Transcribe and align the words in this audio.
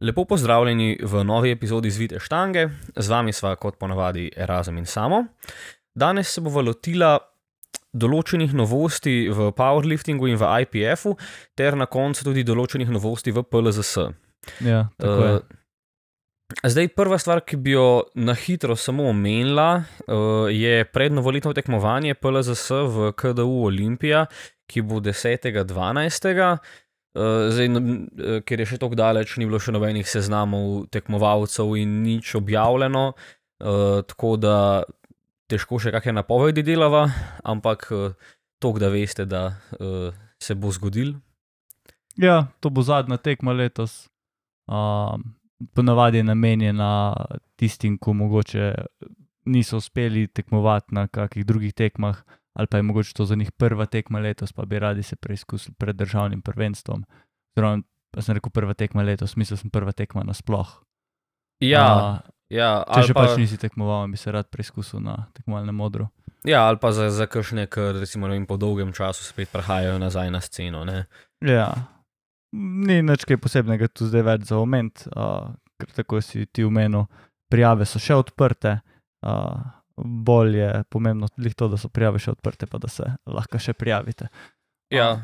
Lepo 0.00 0.24
pozdravljeni 0.24 0.98
v 1.02 1.24
novi 1.24 1.50
epizodi 1.50 1.90
Zvite 1.90 2.20
štange, 2.20 2.68
z 2.96 3.08
vami 3.08 3.32
sva 3.32 3.52
kot 3.60 3.76
ponavadi 3.78 4.30
Erasm 4.36 4.78
in 4.78 4.86
Samo. 4.86 5.24
Danes 5.94 6.32
se 6.32 6.40
bomo 6.40 6.62
lotila 6.64 7.18
določenih 7.92 8.54
novosti 8.56 9.28
v 9.28 9.50
powerliftingu 9.52 10.30
in 10.30 10.38
v 10.40 10.48
IPF-u, 10.64 11.16
ter 11.58 11.76
na 11.76 11.84
koncu 11.90 12.30
tudi 12.30 12.46
določenih 12.48 12.88
novosti 12.88 13.34
v 13.34 13.44
PLZS. 13.44 14.06
Ja, 14.64 14.86
tako 14.96 15.24
je. 15.24 15.32
Uh, 15.40 15.56
Zdaj, 16.66 16.88
prva 16.98 17.14
stvar, 17.20 17.44
ki 17.46 17.60
bi 17.62 17.76
jo 17.76 18.10
na 18.18 18.34
hitro 18.34 18.74
samo 18.74 19.04
omenila, 19.12 19.84
uh, 20.08 20.48
je 20.50 20.82
prednovoletno 20.90 21.52
tekmovanje 21.54 22.16
PLZS 22.18 22.64
v 22.90 23.12
KDU 23.14 23.68
Olimpija, 23.68 24.24
ki 24.66 24.82
bo 24.82 24.98
10.12. 25.04 26.58
Uh, 27.10 27.50
zdaj, 27.50 27.68
uh, 27.74 28.38
ker 28.46 28.62
je 28.62 28.68
še 28.70 28.78
tako 28.78 28.94
daleč, 28.98 29.34
ni 29.40 29.48
bilo 29.48 29.58
še 29.58 29.74
nobenih 29.74 30.06
seznamov 30.06 30.84
tekmovalcev 30.94 31.74
in 31.80 32.00
nič 32.04 32.36
objavljeno, 32.38 33.10
uh, 33.12 34.02
tako 34.06 34.36
da 34.38 34.56
težko 35.50 35.80
še 35.82 35.90
kakšne 35.90 36.20
napovedi 36.20 36.62
delava, 36.62 37.08
ampak 37.42 37.88
uh, 37.90 38.14
to, 38.62 38.72
da 38.78 38.92
veste, 38.94 39.26
da 39.26 39.48
uh, 39.80 40.14
se 40.38 40.54
bo 40.54 40.70
zgodil. 40.70 41.16
Ja, 42.20 42.46
to 42.62 42.70
bo 42.70 42.84
zadnja 42.86 43.18
tekma 43.18 43.56
letos. 43.58 44.06
Um, 44.70 45.34
ponavadi 45.74 46.20
je 46.20 46.28
namenjena 46.30 46.90
tistim, 47.58 47.98
ki 47.98 48.14
mogoče 48.14 48.70
niso 49.50 49.80
uspeli 49.82 50.28
tekmovati 50.28 50.94
na 50.94 51.08
kakih 51.08 51.46
drugih 51.46 51.74
tekmah, 51.74 52.22
ali 52.54 52.66
pa 52.66 52.76
je 52.76 52.82
mogoče 52.82 53.14
to 53.14 53.24
za 53.24 53.34
njih 53.34 53.52
prva 53.52 53.86
tekma 53.86 54.18
letos, 54.18 54.52
pa 54.52 54.64
bi 54.64 54.78
radi 54.78 55.02
se 55.02 55.16
preizkusili 55.16 55.74
pred 55.78 55.96
državnim 55.96 56.42
prvenstvom. 56.42 57.04
Zdaj, 57.56 57.82
pa 58.10 58.22
sem 58.22 58.34
rekel 58.34 58.50
prva 58.50 58.74
tekma 58.74 59.02
letos, 59.02 59.36
mislil 59.36 59.56
sem 59.56 59.70
prva 59.70 59.92
tekma 59.92 60.24
nasploh. 60.26 60.80
Ja, 61.60 61.84
A, 61.84 62.20
ja, 62.50 62.70
če 62.88 63.10
že 63.10 63.14
pa, 63.14 63.26
pač 63.26 63.38
nisi 63.38 63.58
tekmoval, 63.60 64.08
bi 64.10 64.18
se 64.18 64.32
rad 64.32 64.48
preizkusil 64.50 65.02
na 65.04 65.28
tekmovalnem 65.36 65.76
modru. 65.76 66.08
ja, 66.44 66.64
ali 66.66 66.80
pa 66.80 66.92
za, 66.92 67.10
za 67.10 67.26
kakšne, 67.26 67.66
ki 67.70 68.00
recimo 68.00 68.28
vem, 68.28 68.46
po 68.46 68.56
dolgem 68.56 68.92
času 68.92 69.24
spet 69.24 69.52
prihajajo 69.52 69.98
nazaj 69.98 70.30
na 70.30 70.40
sceno. 70.40 70.84
Ne? 70.84 71.04
Ja, 71.44 71.70
ni 72.56 73.02
nič 73.02 73.28
kaj 73.28 73.38
posebnega 73.38 73.90
tu 73.92 74.08
zdaj 74.08 74.24
več 74.26 74.48
za 74.48 74.58
oment, 74.58 75.06
uh, 75.14 75.52
ker 75.78 75.92
tako 75.94 76.24
si 76.24 76.48
ti 76.48 76.64
umenil, 76.64 77.06
prijave 77.52 77.86
so 77.86 78.00
še 78.02 78.16
odprte. 78.16 78.80
Uh, 79.20 79.60
bolj 80.04 80.56
je 80.58 80.70
pomembno 80.90 81.28
tudi 81.28 81.52
to, 81.54 81.68
da 81.68 81.78
so 81.80 81.88
prijave 81.88 82.18
še 82.22 82.34
odprte, 82.34 82.66
pa 82.70 82.78
da 82.78 82.88
se 82.88 83.06
lahko 83.26 83.58
še 83.58 83.74
prijavite. 83.76 84.28
Ja, 84.90 85.20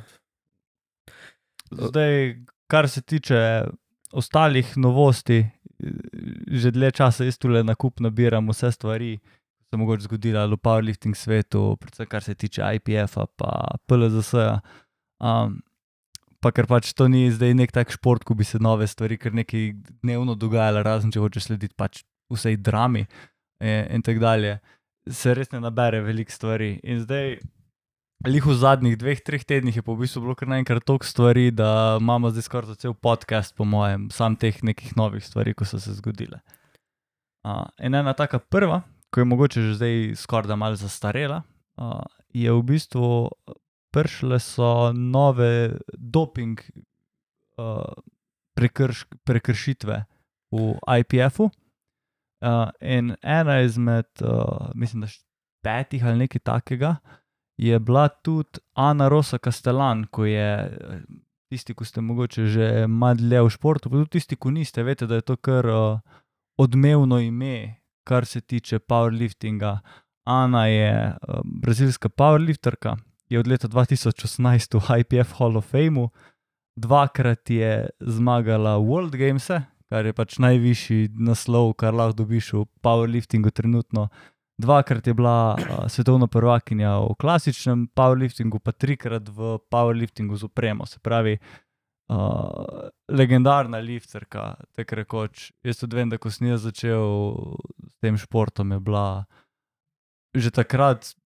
Zdaj, 1.71 2.37
kar 2.67 2.89
se 2.89 3.03
tiče 3.03 3.65
ostalih 4.13 4.77
novosti, 4.77 5.47
že 6.47 6.71
dlje 6.71 6.91
časa 6.91 7.25
jaz 7.25 7.39
tu 7.39 7.49
le 7.49 7.63
nakup 7.65 8.01
nabiram 8.01 8.49
vse 8.49 8.71
stvari, 8.73 9.17
ki 9.19 9.75
so 9.75 9.81
mogoče 9.81 10.07
zgodile 10.07 10.47
v 10.47 10.59
powerlifting 10.63 11.17
svetu, 11.17 11.77
predvsem 11.81 12.07
kar 12.07 12.23
se 12.23 12.35
tiče 12.35 12.63
IPF-a, 12.79 13.27
pa 13.37 13.79
PLZS-a. 13.87 14.61
Um, 15.19 15.61
pa 16.41 16.53
ker 16.53 16.69
pač 16.71 16.93
to 16.95 17.09
ni 17.09 17.27
zdaj 17.33 17.55
nek 17.57 17.73
tak 17.75 17.91
šport, 17.91 18.25
ko 18.25 18.35
bi 18.35 18.45
se 18.45 18.61
nove 18.63 18.87
stvari 18.87 19.19
kar 19.19 19.35
nekaj 19.35 19.73
dnevno 20.05 20.37
dogajale, 20.39 20.85
razen 20.87 21.11
če 21.11 21.21
hočeš 21.21 21.51
slediti 21.51 21.75
pač 21.77 22.05
vsej 22.31 22.61
drami 22.63 23.05
in, 23.05 23.09
in 23.61 24.03
tako 24.05 24.21
dalje, 24.21 24.59
se 25.11 25.35
res 25.35 25.53
ne 25.53 25.61
nabere 25.61 26.01
veliko 26.05 26.33
stvari. 26.33 26.77
In 26.85 27.01
zdaj, 27.05 27.39
Lih 28.25 28.47
v 28.49 28.55
zadnjih 28.57 28.97
dveh, 28.97 29.21
treh 29.21 29.45
tednih 29.45 29.77
je 29.77 29.83
pa 29.85 29.93
v 29.93 30.07
bistvu 30.07 30.23
bilo 30.25 30.35
kar 30.35 30.49
naenkrat 30.49 30.87
toliko 30.89 31.05
stvari, 31.05 31.51
da 31.53 31.99
imamo 32.01 32.31
zdaj 32.33 32.47
skoraj 32.49 32.79
cel 32.81 32.95
podcast, 32.97 33.53
po 33.53 33.69
mojem, 33.69 34.09
sam 34.11 34.39
teh 34.41 34.57
nekih 34.65 34.97
novih 34.97 35.21
stvari, 35.21 35.53
ko 35.53 35.69
so 35.69 35.77
se 35.77 35.93
zgodile. 36.01 36.41
Uh, 37.45 37.69
in 37.79 37.95
ena 37.95 38.17
taka 38.17 38.41
prva, 38.41 38.81
ko 39.13 39.21
je 39.21 39.29
mogoče 39.29 39.63
že 39.69 39.77
zdaj 39.77 40.17
skoraj 40.17 40.49
da 40.49 40.57
malo 40.57 40.81
zastarela, 40.81 41.43
uh, 41.77 42.01
je 42.33 42.51
v 42.51 42.63
bistvu 42.65 43.29
prišle 43.93 44.41
so 44.41 44.93
nove 44.97 45.77
doping 45.93 46.57
uh, 47.61 47.85
prekrš, 48.57 49.07
prekršitve 49.29 50.03
v 50.57 50.75
IPF-u. 51.05 51.53
Uh, 52.45 52.69
in 52.81 53.15
ena 53.23 53.61
izmed, 53.65 54.09
uh, 54.21 54.69
mislim, 54.75 55.07
da 55.07 55.09
petih 55.65 56.05
ali 56.05 56.19
nekaj 56.19 56.41
takega, 56.45 56.97
je 57.57 57.79
bila 57.79 58.09
tudi 58.09 58.61
Ana 58.75 59.09
Rosa 59.09 59.39
Castellan, 59.39 60.05
ko 60.05 60.25
je 60.25 60.51
eh, 60.65 61.01
tisti, 61.49 61.75
ki 61.75 61.85
ste 61.85 62.01
mogoče 62.05 62.47
že 62.53 62.87
malo 62.87 63.17
dlje 63.17 63.43
v 63.43 63.51
športu, 63.55 63.91
pa 63.91 64.03
tudi 64.03 64.19
tisti, 64.19 64.37
ki 64.37 64.53
niste, 64.53 64.85
veste, 64.85 65.09
da 65.09 65.19
je 65.19 65.27
to 65.27 65.37
kar 65.37 65.67
uh, 65.67 66.01
odmevno 66.61 67.19
ime, 67.21 67.81
kar 68.05 68.27
se 68.27 68.41
tiče 68.41 68.79
powerliftinga. 68.79 69.79
Ana 70.27 70.67
je 70.67 70.93
uh, 71.09 71.41
brazilska 71.45 72.09
powerlifterka, 72.09 72.97
je 73.29 73.41
od 73.41 73.49
leta 73.49 73.69
2018 73.69 74.77
v 74.77 75.01
IPF 75.01 75.39
Hall 75.39 75.57
of 75.57 75.71
Fameu, 75.71 76.11
dvakrat 76.77 77.51
je 77.51 77.89
zmagala 78.01 78.77
World 78.79 79.17
Games, 79.17 79.49
kar 79.91 80.07
je 80.07 80.15
pač 80.17 80.39
najvišji 80.43 81.13
naslov, 81.19 81.75
kar 81.81 81.95
lahko 81.95 82.23
dobiš 82.23 82.53
v 82.53 82.65
powerliftingu 82.83 83.53
trenutno. 83.55 84.09
Dvakrat 84.59 85.07
je 85.07 85.15
bila 85.15 85.55
uh, 85.55 85.85
svetovna 85.93 86.27
prvakinja 86.33 86.97
v 87.05 87.15
klasičnem 87.21 87.87
powerliftingu, 87.95 88.59
pa 88.59 88.73
trikrat 88.73 89.29
v 89.29 89.59
powerliftingu 89.71 90.37
z 90.37 90.49
opremo, 90.49 90.87
se 90.89 90.99
pravi, 90.99 91.37
uh, 92.09 92.89
legendarna 93.13 93.79
lifterka, 93.79 94.55
tako 94.73 95.03
rekoč. 95.03 95.51
Jaz 95.65 95.83
tudi 95.85 96.01
vem, 96.01 96.09
da 96.09 96.19
ko 96.19 96.33
sem 96.33 96.49
jaz 96.49 96.65
začel 96.65 97.37
s 97.85 97.95
tem 98.01 98.17
športom, 98.17 98.73
je 98.73 98.81
bila 98.81 99.27
že 100.37 100.53
takrat 100.53 101.17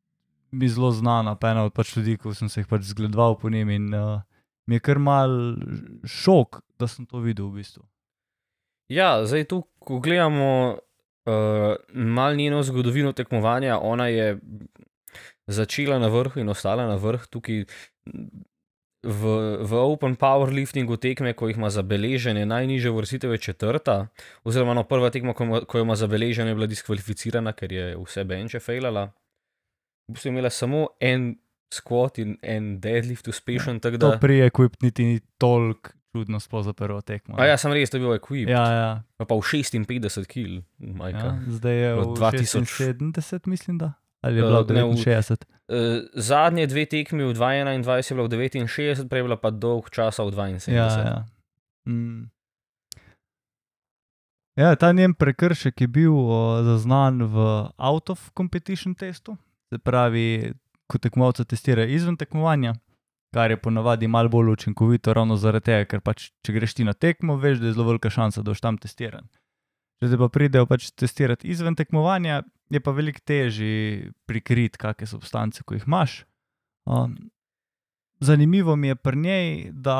mi 0.52 0.68
zelo 0.70 0.90
znana, 0.94 1.34
pa 1.34 1.50
ena 1.50 1.64
od 1.66 1.74
pač 1.74 1.96
ljudi, 1.96 2.16
ko 2.18 2.34
sem 2.34 2.48
se 2.50 2.62
jih 2.62 2.68
pač 2.70 2.86
zgledoval 2.90 3.38
po 3.38 3.50
njim 3.50 3.70
in 3.70 3.94
uh, 3.94 4.22
mi 4.66 4.78
je 4.78 4.82
kar 4.82 4.98
mal 4.98 5.30
šok, 6.06 6.62
da 6.78 6.86
sem 6.86 7.06
to 7.06 7.22
videl 7.22 7.50
v 7.50 7.62
bistvu. 7.62 7.82
Ja 8.90 9.22
zdaj 9.22 9.44
tu, 9.44 9.62
ko 9.78 9.98
gledamo 9.98 10.76
uh, 11.24 11.32
malo 11.94 12.34
njeno 12.34 12.62
zgodovino 12.62 13.12
tekmovanja, 13.12 13.78
ona 13.78 14.08
je 14.08 14.38
začela 15.46 15.98
na 15.98 16.08
vrhu 16.08 16.40
in 16.40 16.48
ostala 16.48 16.86
na 16.86 16.96
vrhu 16.96 17.26
tukaj. 17.30 17.64
V, 19.00 19.22
v 19.64 19.72
Open 19.72 20.12
Powerliftingu 20.12 20.98
tekme, 21.00 21.32
ko 21.32 21.48
jih 21.48 21.56
ima 21.56 21.70
zabeležene, 21.72 22.42
najnižje 22.44 22.90
vrstitev 22.92 23.32
je 23.32 23.38
četrta, 23.38 23.94
oziroma 24.44 24.74
no, 24.74 24.82
prva 24.84 25.08
tekma, 25.10 25.32
ko, 25.32 25.44
ima- 25.44 25.62
ko 25.64 25.78
jo 25.78 25.86
ima 25.88 25.96
zabeležene, 25.96 26.50
je 26.50 26.54
bila 26.54 26.68
diskvalificirana, 26.68 27.54
ker 27.56 27.72
je 27.72 27.86
vse 27.96 28.24
benče 28.28 28.60
failala. 28.60 29.06
V 30.04 30.12
bistvu 30.12 30.28
je 30.28 30.32
imela 30.34 30.50
samo 30.52 30.82
en 31.00 31.38
squat 31.72 32.18
in 32.20 32.36
en 32.42 32.80
deadlift 32.80 33.28
uspešen, 33.28 33.80
tako 33.80 33.98
To 33.98 34.10
da. 34.10 34.18
pri 34.18 34.42
Equip 34.50 34.76
niti 34.82 35.04
ni 35.04 35.20
toliko 35.38 35.96
čudno 36.10 36.38
sploh 36.38 36.62
za 36.62 36.72
prvo 36.72 37.00
tekmo. 37.00 37.34
A 37.34 37.44
ja, 37.44 37.56
sem 37.56 37.70
res, 37.70 37.86
to 37.86 37.96
je 37.96 38.00
bil 38.00 38.12
equip. 38.12 38.46
ja, 38.46 38.64
ja, 38.64 38.90
Pa 39.18 39.30
v 39.30 39.40
56 39.40 39.86
kg, 40.24 40.62
majka. 40.78 41.18
ja, 41.20 41.32
zdaj 41.48 41.74
je 41.76 41.90
v 41.92 42.02
2000. 42.12 42.66
76, 43.14 43.46
mislim, 43.46 43.78
da. 43.78 43.94
Ali 44.20 44.36
je 44.36 44.42
Eh, 44.42 44.44
bila 44.44 44.60
v 44.60 44.70
ne, 44.70 44.82
v- 44.84 44.96
69? 44.96 45.46
Uh, 45.66 45.76
zadnje 46.12 46.66
dve 46.66 46.84
tekmi 46.84 47.22
v 47.22 47.32
2021 47.32 47.78
je 48.04 48.14
bila 48.14 48.26
v 48.26 48.32
69, 48.32 48.66
prej 49.06 49.18
je 49.18 49.24
bila 49.24 49.38
pa 49.38 49.50
dolg 49.50 49.86
časa 49.88 50.20
v 50.20 50.30
72. 50.30 50.68
Ja, 50.68 50.88
ja. 50.90 51.18
Mm. 51.86 52.26
ja, 54.56 54.74
ta 54.74 54.92
njen 54.92 55.14
prekršek 55.14 55.80
je 55.80 55.88
bil 55.88 56.12
o, 56.12 56.36
zaznan 56.64 57.22
v 57.24 57.36
out 57.78 58.10
of 58.10 58.30
competition 58.32 58.92
testu, 58.92 59.36
se 59.66 59.78
pravi, 59.78 60.52
ko 60.84 60.98
tekmovalca 60.98 61.44
testira 61.44 61.84
izven 61.86 62.16
tekmovanja, 62.16 62.74
kar 63.34 63.50
je 63.50 63.60
ponavadi 63.60 64.08
malo 64.08 64.28
bolj 64.28 64.52
učinkovito, 64.52 65.14
ravno 65.14 65.36
zaradi 65.36 65.70
tega, 65.70 65.86
ker 65.90 66.02
pač, 66.04 66.30
če 66.44 66.54
greš 66.54 66.74
ti 66.78 66.86
na 66.86 66.92
tekmo, 66.92 67.36
veš, 67.38 67.60
da 67.62 67.70
je 67.70 67.76
zelo 67.76 67.86
velika 67.92 68.10
šansa, 68.10 68.42
da 68.42 68.50
boš 68.50 68.62
tam 68.64 68.78
testiran. 68.78 69.28
Če 70.00 70.10
te 70.10 70.18
pa 70.18 70.30
pridejo 70.32 70.66
pač 70.66 70.88
testirati 70.96 71.50
izven 71.52 71.76
tekmovanja, 71.76 72.42
je 72.72 72.80
pa 72.80 72.94
veliko 72.96 73.20
težje 73.26 74.10
prikriti, 74.26 74.80
kakšne 74.80 75.10
substance, 75.10 75.62
ko 75.62 75.76
jih 75.76 75.84
imaš. 75.86 76.22
Um, 76.88 77.16
zanimivo 78.20 78.76
mi 78.76 78.88
je 78.88 78.96
pri 78.96 79.16
njej, 79.16 79.70
da 79.72 79.98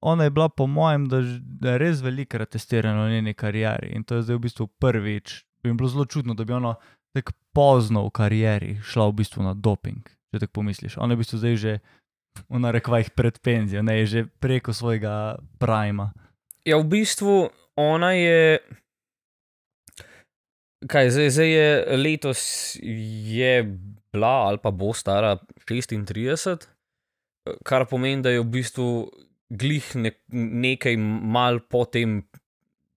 ona 0.00 0.24
je 0.24 0.30
bila, 0.30 0.48
po 0.48 0.66
mojem, 0.66 1.08
da, 1.08 1.22
da 1.40 1.72
je 1.72 1.78
res 1.78 2.00
velikrat 2.00 2.50
testirana 2.50 3.06
v 3.06 3.16
njeni 3.16 3.34
karieri 3.34 3.92
in 3.96 4.04
to 4.04 4.16
je 4.16 4.22
zdaj 4.28 4.36
v 4.36 4.44
bistvu 4.46 4.66
prvič. 4.66 5.44
Bi 5.62 5.72
mi 5.72 5.76
bilo 5.76 5.88
zelo 5.88 6.04
čudno, 6.04 6.34
da 6.34 6.44
bi 6.44 6.52
ona 6.52 6.74
tako 7.12 7.32
pozno 7.52 8.06
v 8.06 8.10
karieri 8.10 8.78
šla 8.84 9.08
v 9.10 9.18
bistvu 9.20 9.44
na 9.44 9.54
doping, 9.54 10.08
če 10.32 10.40
tako 10.40 10.60
pomisliš. 10.60 10.96
Ona 10.96 11.12
je 11.12 11.18
v 11.18 11.24
bistvu 11.24 11.40
zdaj 11.42 11.56
že 11.56 11.74
v 12.48 12.58
narekovajih 12.62 13.10
pred 13.16 13.38
penzijo, 13.42 13.82
ne 13.82 14.00
je 14.00 14.06
že 14.06 14.20
preko 14.40 14.72
svojega 14.72 15.38
prima. 15.58 16.10
Ja, 16.64 16.78
v 16.78 16.86
bistvu 16.90 17.50
ona 17.76 18.12
je. 18.12 18.60
Kaj 20.80 21.10
zdaj, 21.12 21.30
zdaj 21.30 21.50
je 21.50 21.96
letos 21.96 22.40
je 22.80 23.54
bila 24.12 24.48
ali 24.48 24.58
pa 24.58 24.70
bo 24.70 24.94
stara 24.96 25.36
36, 25.68 26.66
kar 27.64 27.84
pomeni, 27.86 28.22
da 28.22 28.32
je 28.32 28.40
v 28.40 28.48
bistvu 28.48 28.86
glih 29.50 29.84
ne, 29.96 30.12
nekaj 30.32 30.96
mal 30.96 31.60
po 31.60 31.84
tem 31.84 32.22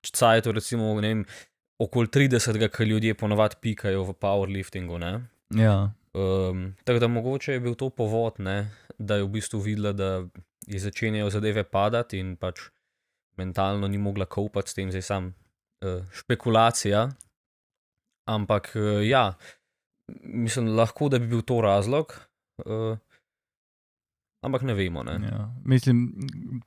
cajtu, 0.04 0.52
recimo, 0.52 0.94
ne 1.02 1.12
vem, 1.12 1.26
okoli 1.84 2.08
30, 2.08 2.60
ki 2.72 2.88
ljudje 2.88 3.18
ponovadi 3.20 3.60
pikajo 3.62 4.04
v 4.04 4.16
powerliftingu. 4.16 4.98
Ne? 4.98 5.14
Ja. 5.56 5.92
Um, 6.13 6.75
tako 6.83 7.00
da 7.00 7.07
mogoče 7.07 7.54
je 7.54 7.60
bil 7.60 7.75
to 7.75 7.89
povod, 7.89 8.39
ne, 8.39 8.69
da 8.98 9.15
je 9.15 9.24
v 9.24 9.31
bistvu 9.33 9.60
videla, 9.60 9.94
da 9.94 10.27
je 10.68 10.80
začenjajo 10.80 11.30
zadeve 11.30 11.63
padati 11.63 12.19
in 12.21 12.36
pač 12.38 12.69
mentalno 13.38 13.88
ni 13.88 13.98
mogla 13.98 14.25
kopati 14.25 14.69
s 14.69 14.77
tem, 14.77 14.92
zdaj 14.92 15.01
sam 15.01 15.31
uh, 15.33 16.06
špekulacija. 16.13 17.07
Ampak 18.30 18.75
uh, 18.75 19.01
ja, 19.07 19.33
mislim, 20.21 20.75
lahko 20.77 21.10
da 21.10 21.19
bi 21.19 21.27
bil 21.27 21.42
to 21.42 21.62
razlog. 21.62 22.13
Uh, 22.65 22.98
Ampak 24.44 24.62
ne 24.62 24.74
vemo. 24.75 25.04
Ne. 25.04 25.13
Ja. 25.24 25.54
Mislim, 25.65 26.13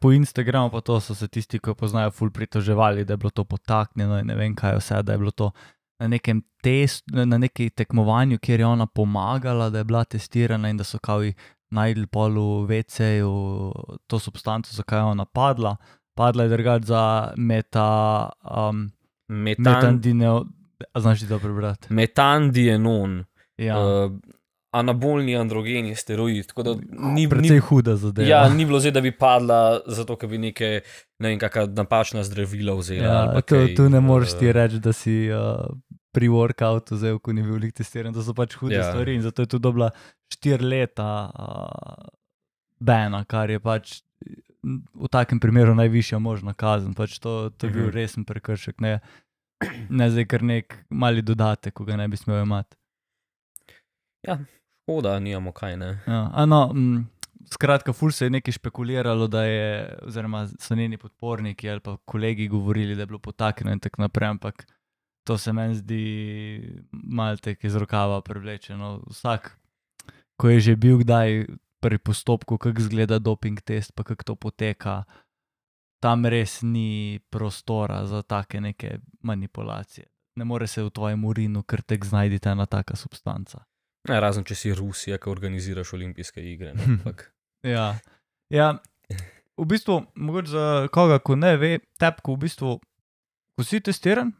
po 0.01 0.13
Instagramu 0.13 0.71
pa 0.71 0.81
to 0.81 0.97
so 1.01 1.15
se 1.15 1.29
tisti, 1.29 1.61
ki 1.61 1.75
poznajo, 1.77 2.11
ful 2.11 2.31
pritoževali, 2.33 3.05
da 3.05 3.13
je 3.13 3.17
bilo 3.21 3.31
to 3.31 3.45
potaknjeno 3.45 4.19
in 4.19 4.27
ne 4.27 4.35
vem 4.35 4.55
kaj 4.57 4.79
vse, 4.79 5.03
da 5.03 5.13
je 5.13 5.19
bilo 5.19 5.31
to 5.31 5.51
na 5.99 6.09
nekem 6.09 6.43
testu, 6.63 7.25
na 7.25 7.39
neki 7.39 7.71
tekmovanju, 7.71 8.39
kjer 8.39 8.61
je 8.61 8.67
ona 8.67 8.87
pomagala, 8.87 9.71
da 9.71 9.79
je 9.79 9.85
bila 9.85 10.05
testirana 10.05 10.69
in 10.69 10.77
da 10.77 10.85
so 10.85 10.99
kao 10.99 11.21
najdli 11.71 12.07
polu 12.07 12.67
VC-ju 12.67 13.73
to 14.07 14.19
substanco, 14.19 14.73
zakaj 14.73 14.99
je 14.99 15.05
ona 15.05 15.25
padla. 15.25 15.77
Padla 16.15 16.43
je 16.45 16.49
drugač 16.49 16.83
za 16.83 17.33
meta, 17.37 18.29
um, 18.45 18.91
Metan, 19.29 19.65
metandineo, 19.75 20.45
znaš 20.95 21.21
ti 21.21 21.29
to 21.29 21.39
prebrati? 21.39 21.93
metandienon, 21.95 23.25
Ja, 23.59 23.79
uh, 23.81 24.13
anabolni 24.71 25.37
androgeni 25.37 25.95
steroid. 25.95 26.47
Tako 26.47 26.63
da 26.63 26.75
ni, 26.75 27.13
ni, 27.13 27.29
precej 27.29 27.59
huda 27.59 27.97
zadeva. 27.97 28.29
ja, 28.29 28.49
ni 28.49 28.65
bilo 28.65 28.81
zdaj, 28.81 28.93
da 28.93 29.01
bi 29.01 29.13
padla, 29.19 29.81
zato 29.87 30.17
ker 30.17 30.29
bi 30.29 30.39
neke, 30.39 30.81
ne 31.19 31.29
vem, 31.29 31.39
kakšna 31.39 31.67
napačna 31.67 32.25
zdravila 32.25 32.75
vzela. 32.75 33.07
Ja, 33.07 33.41
tu, 33.41 33.55
kaj, 33.55 33.75
tu 33.75 33.89
ne 33.89 34.01
moreš 34.01 34.37
ti 34.39 34.47
eh, 34.47 34.53
reči, 34.53 34.79
da 34.79 34.93
si 34.93 35.31
uh, 35.33 35.65
pri 36.17 36.29
workoutu 36.29 36.97
zdaj, 36.97 37.19
ko 37.21 37.33
ni 37.33 37.45
bil 37.45 37.61
lik 37.61 37.77
testiran. 37.77 38.15
To 38.17 38.25
so 38.25 38.33
pač 38.33 38.57
hude 38.57 38.75
Ja. 38.75 38.81
ja. 38.81 38.91
stvari 38.91 39.15
in 39.15 39.23
zato 39.23 39.45
je 39.45 39.53
tu 39.53 39.61
dobila 39.61 39.91
štiri 40.33 40.65
leta 40.65 41.09
uh, 41.29 42.09
Bena, 42.81 43.21
kar 43.25 43.49
je 43.49 43.61
pač 43.61 44.01
v 44.95 45.09
takem 45.09 45.39
primeru 45.39 45.75
najvišja 45.75 46.19
možna 46.19 46.53
kazen. 46.53 46.93
Pač 46.93 47.19
to, 47.19 47.51
to 47.51 47.67
je 47.67 47.73
bil 47.73 47.87
Mhm. 47.87 47.95
resen 47.95 48.25
prekršek, 48.25 48.81
ne, 48.81 48.99
ne 49.89 50.07
zdaj 50.11 50.27
kar 50.27 50.43
nek 50.45 50.75
mali 50.91 51.23
dodatek, 51.23 51.73
ko 51.73 51.85
ga 51.85 51.97
ne 51.97 52.09
bi 52.09 52.17
smel 52.17 52.43
imeti. 52.43 52.75
Škoda, 54.83 55.19
nimamo 55.19 55.53
kaj. 55.53 55.77
Ne. 55.77 55.91
Ja, 56.05 56.31
a 56.33 56.47
no, 56.47 56.71
m, 56.71 57.07
skratka, 57.47 57.93
ful 57.93 58.11
se 58.11 58.27
je 58.27 58.31
nekaj 58.31 58.53
špekuliralo, 58.53 59.27
da 59.27 59.45
je, 59.45 59.69
oziroma 60.03 60.45
so 60.59 60.75
njeni 60.75 60.99
podporniki 60.99 61.71
ali 61.71 61.81
pa 61.81 61.97
kolegi 62.05 62.49
govorili, 62.49 62.95
da 62.95 63.03
je 63.03 63.07
bilo 63.07 63.19
potaknjeno 63.19 63.73
in 63.73 63.81
tako 63.81 64.03
naprej, 64.03 64.29
ampak 64.29 64.67
to 65.27 65.39
se 65.39 65.53
meni 65.53 65.75
zdi 65.75 66.03
malce 66.93 67.57
iz 67.63 67.75
rokava 67.75 68.21
prevlečeno. 68.23 69.03
Vsak, 69.11 69.51
ko 70.39 70.49
je 70.49 70.61
že 70.61 70.77
bil 70.77 71.03
kdaj 71.03 71.47
pri 71.83 71.99
postopku, 71.99 72.59
kako 72.59 72.79
izgleda 72.81 73.19
doping 73.19 73.61
test, 73.61 73.93
pa 73.95 74.05
kako 74.05 74.23
to 74.23 74.35
poteka, 74.35 75.05
tam 76.01 76.27
res 76.27 76.63
ni 76.63 77.19
prostora 77.31 78.07
za 78.07 78.23
take 78.23 78.61
neke 78.61 78.99
manipulacije. 79.23 80.07
Ne 80.37 80.45
more 80.45 80.67
se 80.67 80.83
v 80.83 80.91
tvojem 80.91 81.25
urinu 81.25 81.63
kar 81.63 81.83
tek 81.83 82.05
znajti 82.05 82.49
ena 82.49 82.67
taka 82.67 82.97
substanca. 82.97 83.65
Ne, 84.09 84.21
razen 84.21 84.45
če 84.45 84.55
si 84.55 84.75
Rusija, 84.75 85.19
ki 85.19 85.31
organiziraš 85.31 85.93
olimpijske 85.99 86.43
igre. 86.43 86.75
Ja. 87.67 87.97
ja, 88.53 88.67
v 89.59 89.65
bistvu, 89.67 89.97
mogoče 90.15 90.49
za 90.49 90.89
koga, 90.93 91.19
ko 91.19 91.35
ne 91.35 91.57
ve, 91.57 91.71
tepko 91.99 92.37
v 92.37 92.45
bistvu, 92.45 92.75
ko 93.59 93.65
si 93.67 93.81
testiran, 93.83 94.31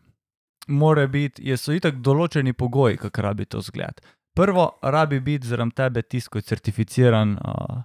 mora 0.67 1.07
biti, 1.07 1.43
je 1.47 1.57
so 1.57 1.75
itak 1.75 2.01
določeni 2.05 2.53
pogoji, 2.53 2.99
kako 3.01 3.23
rabi 3.23 3.47
to 3.47 3.61
zgled. 3.65 4.01
Prvo, 4.37 4.67
rabi 4.83 5.21
biti 5.21 5.49
zaradi 5.49 5.77
tebe 5.77 6.03
tisto, 6.03 6.35
ko 6.35 6.39
je 6.39 6.49
certificiran 6.51 7.37
uh, 7.39 7.79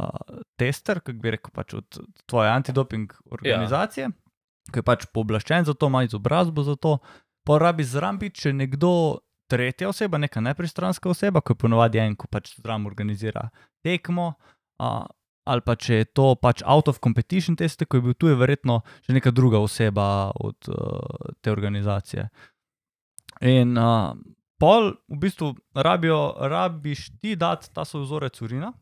uh, 0.00 0.38
tester, 0.56 1.02
kako 1.04 1.18
bi 1.20 1.34
rekel, 1.36 1.52
pač 1.54 1.74
od 1.76 2.00
tvoje 2.30 2.50
antidoping 2.50 3.12
organizacije, 3.30 4.08
ja. 4.08 4.70
ki 4.72 4.80
je 4.80 4.86
pač 4.86 5.06
pooblaščen 5.12 5.68
za 5.68 5.74
to, 5.74 5.90
ima 5.92 6.04
izobrazbo 6.06 6.64
za 6.64 6.76
to. 6.76 6.98
Pa 7.44 7.58
rabi 7.58 7.84
zraven 7.84 8.22
biti 8.22 8.46
še 8.46 8.54
nekdo, 8.54 9.20
tretja 9.52 9.90
oseba, 9.90 10.16
neka 10.22 10.40
nepristranska 10.40 11.10
oseba, 11.12 11.42
ki 11.44 11.58
ponovadi 11.60 12.00
en, 12.00 12.14
ko 12.16 12.30
pač 12.30 12.54
zraven 12.56 12.86
organizira 12.88 13.50
tekmo. 13.84 14.32
Uh, 14.80 15.04
ali 15.44 15.64
pa 15.64 15.74
če 15.74 16.02
je 16.02 16.08
to 16.14 16.34
pač 16.38 16.62
out 16.66 16.88
of 16.88 17.00
competition 17.02 17.56
teste, 17.58 17.86
ko 17.86 17.98
je 17.98 18.06
bil 18.06 18.14
tu, 18.14 18.30
je 18.30 18.38
verjetno 18.38 18.80
še 19.06 19.16
neka 19.16 19.32
druga 19.34 19.62
oseba 19.62 20.30
od 20.38 20.70
uh, 20.70 21.32
te 21.42 21.52
organizacije. 21.52 22.28
In 23.48 23.74
uh, 23.78 24.14
pol, 24.62 24.92
v 25.10 25.18
bistvu, 25.24 25.52
rabijo, 25.74 26.20
rabiš 26.38 27.08
ti 27.18 27.34
dati 27.36 27.72
ta 27.74 27.84
svoj 27.88 28.06
vzorec 28.06 28.42
urina. 28.46 28.72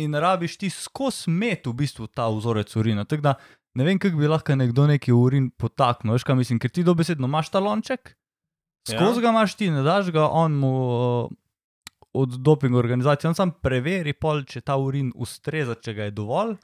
In 0.00 0.16
rabiš 0.18 0.58
ti 0.60 0.68
skozi 0.74 1.30
met, 1.30 1.68
v 1.70 1.76
bistvu, 1.78 2.10
ta 2.10 2.26
vzorec 2.28 2.72
urina. 2.76 3.06
Tako 3.08 3.30
da 3.30 3.34
ne 3.78 3.86
vem, 3.86 3.98
kako 3.98 4.20
bi 4.20 4.28
lahko 4.28 4.56
nekdo 4.58 4.88
neki 4.90 5.14
urin 5.14 5.48
potaknil. 5.56 6.18
Veš, 6.18 6.26
kaj 6.26 6.36
mislim, 6.36 6.60
ker 6.60 6.72
ti 6.74 6.84
dobesedno 6.84 7.30
imaš 7.30 7.48
ta 7.54 7.62
lonček, 7.64 8.12
skozi 8.84 9.22
ja. 9.22 9.24
ga 9.24 9.32
imaš 9.32 9.56
ti, 9.56 9.70
ne 9.72 9.86
daš 9.86 10.12
ga 10.12 10.28
on 10.28 10.58
mu 10.60 10.74
uh, 10.74 11.32
od 12.14 12.38
doping 12.38 12.76
organizacije. 12.76 13.28
On 13.28 13.34
sam 13.34 13.52
preveri, 13.62 14.12
pol, 14.12 14.44
če 14.46 14.60
ta 14.60 14.76
urin 14.78 15.12
ustreza, 15.14 15.74
če 15.74 15.94
ga 15.94 16.08
je 16.08 16.14
dovolj. 16.14 16.56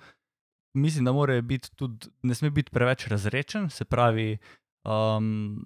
Mislim, 0.79 1.05
da 1.08 1.12
mora 1.12 1.41
biti 1.43 1.73
tudi, 1.76 2.11
ne 2.23 2.35
sme 2.35 2.52
biti 2.55 2.70
preveč 2.70 3.08
razrečen, 3.11 3.67
se 3.75 3.85
pravi, 3.85 4.37
um, 4.87 5.58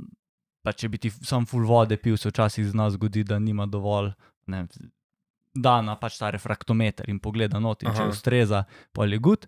pa 0.65 0.73
če 0.73 0.89
bi 0.89 1.01
ti 1.03 1.11
sam 1.13 1.45
full 1.47 1.69
vode 1.69 1.99
pil, 2.01 2.17
se 2.17 2.33
včasih 2.33 2.71
z 2.71 2.77
nas 2.77 2.97
zgodi, 2.97 3.27
da 3.29 3.39
nima 3.39 3.67
dovolj. 3.71 4.15
Ne, 4.47 4.67
Da, 5.55 5.77
na 5.87 5.93
pač 5.95 6.17
ta 6.19 6.33
refraktometer 6.35 7.07
in 7.07 7.21
pogleda 7.23 7.61
not, 7.63 7.85
in 7.85 7.93
če 7.95 8.09
Aha. 8.09 8.11
ustreza, 8.11 8.65
pa 8.91 9.05
je 9.07 9.21
good. 9.23 9.45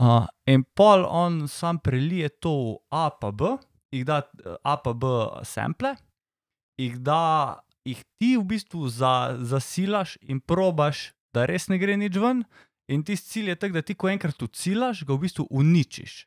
Uh, 0.00 0.24
in 0.48 0.62
pol 0.64 1.04
on 1.04 1.42
sam 1.44 1.76
prelije 1.78 2.30
to 2.40 2.52
v 2.56 2.78
A 2.88 3.10
pa 3.12 3.28
B, 3.36 3.50
jih 3.92 4.06
da 4.08 4.22
A 4.64 4.78
pa 4.80 4.94
B 4.96 5.10
sample, 5.44 5.92
jih 6.80 6.96
da, 7.04 7.60
jih 7.88 8.02
ti 8.18 8.36
v 8.36 8.44
bistvu 8.54 8.88
za, 8.88 9.38
zasilaš 9.40 10.16
in 10.22 10.40
probaš, 10.40 11.12
da 11.34 11.46
res 11.48 11.68
ne 11.68 11.78
gre 11.80 11.96
nič 11.96 12.18
ven. 12.20 12.44
In 12.90 13.04
tisti 13.06 13.38
cilj 13.38 13.52
je 13.52 13.56
tak, 13.56 13.72
da 13.72 13.82
ti, 13.82 13.94
ko 13.94 14.10
enkrat 14.10 14.42
ucilaš, 14.42 15.04
ga 15.06 15.14
v 15.14 15.24
bistvu 15.24 15.46
uničiš. 15.50 16.26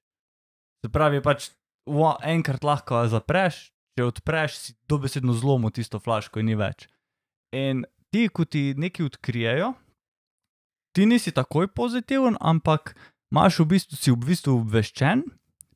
Se 0.84 0.92
pravi, 0.92 1.22
pač 1.22 1.52
wa, 1.86 2.16
enkrat 2.25 2.64
lahko 2.66 3.04
zapreš, 3.12 3.69
če 3.95 4.07
odpreš, 4.07 4.57
si 4.59 4.76
dobesedno 4.90 5.35
zlomil 5.38 5.74
tisto 5.76 6.00
flaško 6.02 6.42
in 6.42 6.50
ni 6.52 6.57
več. 6.59 6.88
In 7.56 7.83
ti, 8.12 8.28
ko 8.28 8.47
ti 8.47 8.74
nekaj 8.78 9.12
odkrijejo, 9.12 9.74
ti 10.95 11.06
nisi 11.06 11.35
takoj 11.35 11.69
pozitiven, 11.76 12.40
ampak 12.40 12.95
imaš 13.31 13.59
v 13.62 13.69
bistvu, 13.76 14.00
si 14.00 14.12
v 14.12 14.19
bistvu 14.31 14.57
obveščen, 14.64 15.26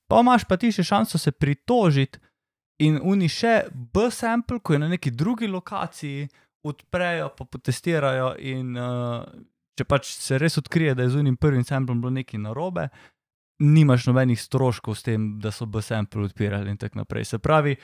pa 0.09 0.23
imaš 0.23 0.47
pa 0.47 0.57
ti 0.57 0.71
še 0.73 0.87
šanso 0.87 1.19
se 1.21 1.31
pritožiti 1.35 2.21
in 2.79 2.99
oni 3.03 3.29
še 3.31 3.69
B-sample, 3.73 4.59
ko 4.63 4.75
je 4.75 4.79
na 4.79 4.87
neki 4.87 5.11
drugi 5.11 5.47
lokaciji, 5.47 6.27
odprejo, 6.63 7.29
pa 7.37 7.45
potestirajo 7.45 8.33
in 8.43 8.75
uh, 8.75 9.23
če 9.79 9.87
pač 9.87 10.11
se 10.11 10.39
res 10.41 10.59
odkrije, 10.59 10.95
da 10.95 11.05
je 11.05 11.15
z 11.15 11.23
unim 11.23 11.37
prvim 11.39 11.63
samplom 11.63 12.01
bilo 12.03 12.11
nekaj 12.17 12.41
narobe, 12.43 12.89
nimaš 13.63 14.09
nobenih 14.09 14.39
stroškov 14.39 14.95
s 14.95 15.07
tem, 15.07 15.31
da 15.39 15.51
so 15.55 15.67
B-sample 15.67 16.27
odpirali 16.27 16.71
in 16.71 16.79
tako 16.79 17.01
naprej. 17.01 17.27
Se 17.31 17.39
pravi, 17.43 17.75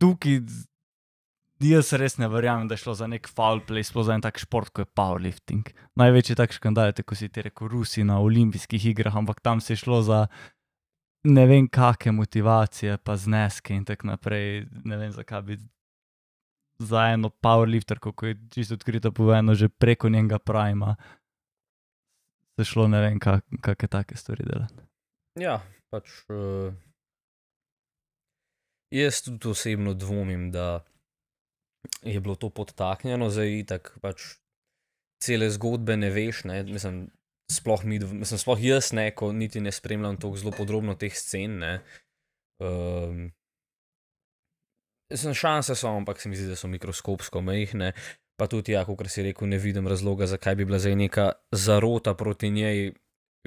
tukaj 0.00 0.40
jaz 1.64 1.92
res 1.98 2.18
ne 2.20 2.28
verjamem, 2.30 2.68
da 2.68 2.76
je 2.76 2.84
šlo 2.84 2.94
za 2.94 3.08
nek 3.10 3.28
foul 3.28 3.60
play, 3.66 3.84
sploh 3.84 4.06
za 4.06 4.16
en 4.16 4.24
tak 4.24 4.38
šport, 4.40 4.70
kot 4.70 4.86
je 4.86 4.94
powerlifting. 4.96 5.72
Največji 5.98 6.38
tak 6.38 6.54
škandal 6.54 6.92
je, 6.92 7.02
kot 7.02 7.18
si 7.18 7.28
ti 7.32 7.44
rekel, 7.44 7.68
Rusi 7.72 8.04
na 8.06 8.20
olimpijskih 8.22 8.92
igrah, 8.92 9.16
ampak 9.16 9.42
tam 9.44 9.60
se 9.64 9.74
je 9.74 9.82
šlo 9.82 10.02
za 10.06 10.26
ne 11.24 11.46
vem, 11.46 11.68
kakšne 11.68 12.12
motivacije, 12.12 12.98
pa 13.04 13.16
zneske 13.16 13.74
in 13.74 13.84
tako 13.84 14.12
naprej. 14.12 14.66
Ne 14.84 14.96
vem, 14.96 15.12
zakaj 15.12 15.42
bi 15.42 15.58
za 16.78 17.08
eno 17.12 17.30
powerlifter, 17.30 17.98
kako 17.98 18.26
je 18.26 18.36
čisto 18.50 18.74
odkrito 18.74 19.12
povedano, 19.12 19.54
že 19.54 19.68
preko 19.68 20.08
njenega 20.08 20.38
prima. 20.38 20.96
Se 22.58 22.64
šlo 22.64 22.88
ne 22.88 23.00
vem, 23.00 23.18
kak, 23.18 23.44
kakšne 23.60 23.88
take 23.88 24.16
stvari 24.16 24.44
delati. 24.44 24.82
ja, 25.38 25.60
pač. 25.90 26.10
Uh, 26.28 26.74
jaz 28.90 29.22
tudi 29.22 29.48
osebno 29.48 29.94
dvomim, 29.94 30.50
da 30.50 30.84
je 32.02 32.20
bilo 32.20 32.34
to 32.34 32.50
podtaknjeno, 32.50 33.30
zdaj 33.30 33.64
tako 33.66 34.00
pač 34.00 34.22
cele 35.22 35.50
zgodbe 35.50 35.96
ne 35.96 36.10
veš. 36.10 36.44
Ne? 36.44 36.62
Mislim, 36.62 37.08
sploh, 37.52 37.84
mi, 37.84 37.98
mislim, 37.98 38.40
sploh 38.40 38.60
jaz 38.62 38.92
ne, 38.96 39.10
ko 39.16 39.32
niti 39.32 39.60
ne 39.60 39.72
spremljam 39.72 40.16
tako 40.20 40.36
zelo 40.36 40.52
podrobno 40.56 40.94
teh 40.94 41.14
scen. 41.14 41.58
Ne? 41.62 41.74
Um, 42.62 43.28
Sem 45.08 45.32
šanse 45.32 45.72
so, 45.72 45.88
ampak 45.88 46.20
se 46.20 46.28
mi 46.28 46.36
zdi, 46.36 46.50
da 46.50 46.56
so 46.56 46.68
mikroskopsko 46.68 47.40
majhne. 47.40 47.94
Pa 48.38 48.46
tudi, 48.46 48.74
ja, 48.74 48.84
kot 48.84 49.08
si 49.08 49.24
rekel, 49.24 49.48
ne 49.48 49.56
vidim 49.58 49.88
razloga, 49.88 50.28
zakaj 50.28 50.58
bi 50.58 50.66
bila 50.68 50.78
zdaj 50.78 50.94
neka 51.00 51.30
zarota 51.50 52.12
proti 52.14 52.50
njej, 52.52 52.92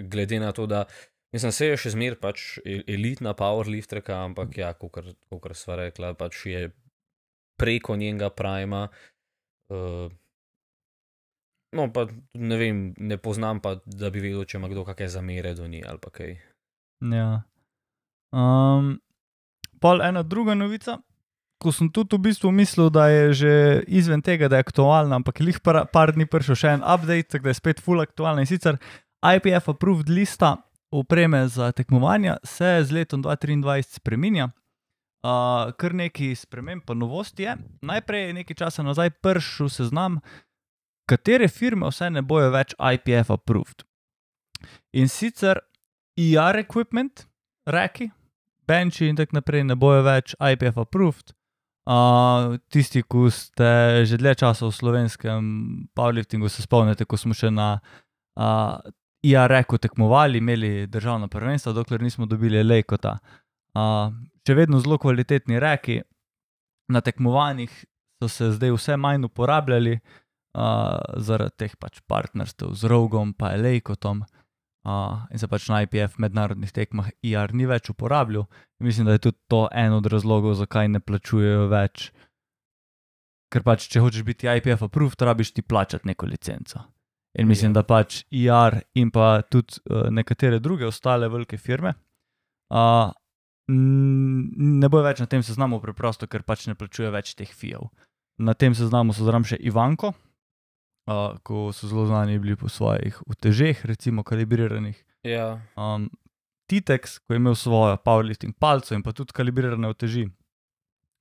glede 0.10 0.40
na 0.42 0.50
to, 0.52 0.66
da 0.66 0.88
Mislim, 1.32 1.52
se 1.56 1.70
je 1.70 1.78
še 1.80 1.94
zmeraj 1.94 2.20
pač 2.20 2.42
e- 2.68 2.82
elitna 2.92 3.32
powerlifterka, 3.40 4.18
ampak 4.28 4.58
ja, 4.60 4.74
kot 4.76 4.98
sva 5.56 5.78
rekla, 5.80 6.12
pač 6.20 6.46
je 6.50 6.66
preko 7.60 7.96
njenega 7.96 8.28
prima. 8.36 8.90
Uh, 9.72 10.12
no, 11.76 11.88
pa 11.94 12.08
ne 12.34 12.58
vem, 12.58 12.82
ne 12.98 13.18
poznam 13.18 13.62
pa, 13.64 13.78
da 13.86 14.10
bi 14.10 14.24
vedel, 14.24 14.44
če 14.46 14.60
ima 14.60 14.70
kdo 14.72 14.86
kakšne 14.88 15.10
zamere 15.10 15.54
do 15.58 15.68
nje 15.68 15.84
ali 15.88 16.12
kaj. 16.12 16.36
Ja. 17.12 17.30
Um, 18.32 19.00
pol 19.82 20.04
ena 20.06 20.24
druga 20.24 20.56
novica. 20.56 21.00
Ko 21.62 21.70
sem 21.70 21.92
tudi 21.94 22.18
v 22.18 22.26
bistvu 22.26 22.50
mislil, 22.50 22.90
da 22.90 23.06
je 23.12 23.34
že 23.38 23.54
izven 23.86 24.24
tega, 24.26 24.50
da 24.50 24.58
je 24.58 24.66
aktualna, 24.66 25.20
ampak 25.22 25.44
jih 25.44 25.60
par, 25.62 25.84
par 25.94 26.10
dni 26.16 26.26
prišel 26.26 26.58
še 26.58 26.74
en 26.78 26.82
update, 26.82 27.30
tako 27.30 27.46
da 27.46 27.54
je 27.54 27.60
spet 27.60 27.82
full 27.84 28.02
aktualna 28.02 28.42
in 28.42 28.50
sicer 28.50 28.80
IPF 29.22 29.70
approved 29.70 30.10
lista 30.10 30.56
opreme 30.92 31.48
za 31.48 31.72
tekmovanja 31.72 32.38
se 32.44 32.84
z 32.84 32.92
letom 32.92 33.24
2023 33.24 34.02
spremenja. 34.02 34.50
Uh, 35.22 35.70
kar 35.78 35.94
nekaj 35.94 36.34
sprememb, 36.36 36.82
pa 36.82 36.96
novosti 36.98 37.46
je. 37.46 37.54
Najprej 37.86 38.24
je 38.26 38.38
nekaj 38.42 38.56
časa 38.58 38.84
nazaj 38.84 39.12
prišel 39.22 39.70
seznam, 39.70 40.18
katere 41.12 41.50
firme 41.52 41.90
vse 41.92 42.10
ne 42.14 42.24
bojo 42.24 42.52
več 42.54 42.74
IPF 42.78 43.34
approved. 43.36 43.84
In 44.96 45.10
sicer 45.12 45.60
IR 46.20 46.60
e 46.60 46.66
equipment, 46.66 47.26
reki, 47.68 48.12
benči 48.68 49.10
in 49.10 49.20
tako 49.20 49.40
naprej 49.40 49.66
ne 49.68 49.78
bojo 49.80 50.04
več 50.08 50.36
IPF 50.40 50.80
approved. 50.86 51.36
Uh, 51.92 52.60
tisti, 52.70 53.02
ki 53.02 53.30
ste 53.34 53.70
že 54.06 54.20
dlje 54.22 54.36
časa 54.44 54.68
v 54.68 54.76
slovenskem 54.76 55.46
powerliftingu, 55.98 56.50
se 56.50 56.62
spomnite, 56.62 57.08
ko 57.10 57.18
smo 57.18 57.34
še 57.34 57.50
na 57.50 57.74
uh, 58.38 58.78
ja, 59.26 59.48
reko 59.50 59.82
tekmovali, 59.82 60.38
imeli 60.38 60.86
državno 60.88 61.28
prvenstvo, 61.28 61.74
dokler 61.74 62.04
nismo 62.06 62.30
dobili 62.30 62.62
lejkota. 62.64 63.18
Uh, 63.74 64.14
še 64.46 64.56
vedno 64.56 64.78
zelo 64.84 65.00
kvalitetni 65.02 65.58
reki, 65.60 66.04
na 66.92 67.02
tekmovanjih 67.02 67.74
so 68.22 68.30
se 68.30 68.52
zdaj 68.60 68.76
vse 68.76 68.98
manj 69.02 69.26
uporabljali 69.26 69.98
uh, 69.98 70.21
zaradi 70.54 71.58
teh 71.64 71.76
pač 71.80 72.02
partnerstv 72.08 72.74
z 72.76 72.92
Rogom 72.92 73.34
in 73.40 73.62
Lejkotom. 73.62 74.24
Uh, 74.82 75.30
in 75.30 75.38
se 75.38 75.46
pač 75.46 75.68
na 75.70 75.84
IPF 75.86 76.18
mednarodnih 76.18 76.72
tekmah 76.74 77.12
IR 77.22 77.54
ni 77.54 77.68
več 77.70 77.92
uporabljal. 77.94 78.48
In 78.82 78.88
mislim, 78.88 79.06
da 79.06 79.14
je 79.14 79.30
tudi 79.30 79.38
to 79.48 79.68
en 79.72 79.94
od 79.94 80.06
razlogov, 80.10 80.56
zakaj 80.58 80.88
ne 80.90 81.00
plačujejo 81.00 81.68
več. 81.70 82.10
Ker 83.54 83.62
pač, 83.62 83.86
če 83.86 84.02
hočeš 84.02 84.26
biti 84.26 84.50
IPF 84.50 84.82
approved, 84.88 85.22
rabiš 85.22 85.54
ti 85.54 85.62
plačati 85.62 86.08
neko 86.08 86.26
licenco. 86.26 86.82
In 87.38 87.48
mislim, 87.48 87.76
ja. 87.76 87.82
da 87.82 87.84
pač 87.84 88.24
IR 88.32 88.82
in 88.98 89.12
pa 89.12 89.44
tudi 89.46 89.78
uh, 89.86 90.10
nekatere 90.10 90.60
druge 90.60 90.90
ostale 90.90 91.30
velike 91.30 91.62
firme 91.62 91.94
uh, 92.72 93.12
ne 93.72 94.90
bojo 94.90 95.06
več 95.06 95.22
na 95.22 95.30
tem 95.30 95.44
seznamu, 95.46 95.80
preprosto, 95.84 96.28
ker 96.28 96.44
pač 96.48 96.68
ne 96.68 96.76
plačuje 96.76 97.12
več 97.14 97.36
teh 97.40 97.50
fijev. 97.50 97.90
Na 98.42 98.56
tem 98.58 98.76
seznamu 98.76 99.14
so 99.14 99.28
zraven 99.28 99.46
še 99.48 99.60
Ivanko, 99.62 100.14
uh, 101.12 101.38
ko 101.44 101.72
so 101.74 101.88
zelo 101.88 102.06
znani 102.06 102.40
bili 102.40 102.56
po 102.56 102.70
svojih 102.70 103.22
utežeh, 103.28 103.86
recimo 103.86 104.24
kalibriranih. 104.24 105.06
Ja. 105.24 105.62
Um, 105.76 106.10
Titex, 106.72 107.20
ko 107.20 107.34
je 107.34 107.38
imel 107.38 107.56
svojo 107.56 107.98
powerlifting 107.98 108.54
palco 108.60 108.96
in 108.96 109.04
pa 109.04 109.12
tudi 109.12 109.34
kalibrirane 109.34 109.90
uteži. 109.90 110.30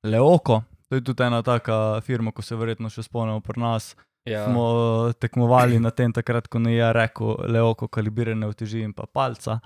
Leoko, 0.06 0.62
to 0.88 0.94
je 0.94 1.04
tudi 1.04 1.22
ena 1.22 1.42
taka 1.42 2.00
firma, 2.00 2.32
ko 2.32 2.42
se 2.42 2.56
verjetno 2.56 2.90
še 2.90 3.02
spomnimo 3.02 3.40
pri 3.40 3.60
nas. 3.60 3.96
Ja. 4.28 4.44
Smo 4.46 5.12
tekmovali 5.18 5.80
na 5.80 5.90
tem, 5.90 6.12
takrat, 6.12 6.48
ko 6.48 6.60
je 6.62 6.92
rekel, 6.92 7.34
leoko 7.50 7.88
kalibrirane 7.88 8.46
uteži 8.46 8.84
in 8.86 8.92
pa 8.92 9.06
palca. 9.06 9.58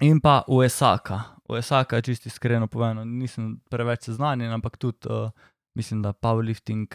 In 0.00 0.20
pa 0.20 0.42
USAK. 0.48 1.12
USAK 1.48 1.92
je 1.92 2.02
čisti 2.02 2.28
iskreno 2.28 2.66
povedano, 2.66 3.04
nisem 3.04 3.60
preveč 3.70 4.08
seznanjen, 4.08 4.52
ampak 4.52 4.76
tudi 4.76 5.08
uh, 5.08 5.30
mislim, 5.74 6.02
da 6.02 6.12
powerlifting 6.12 6.86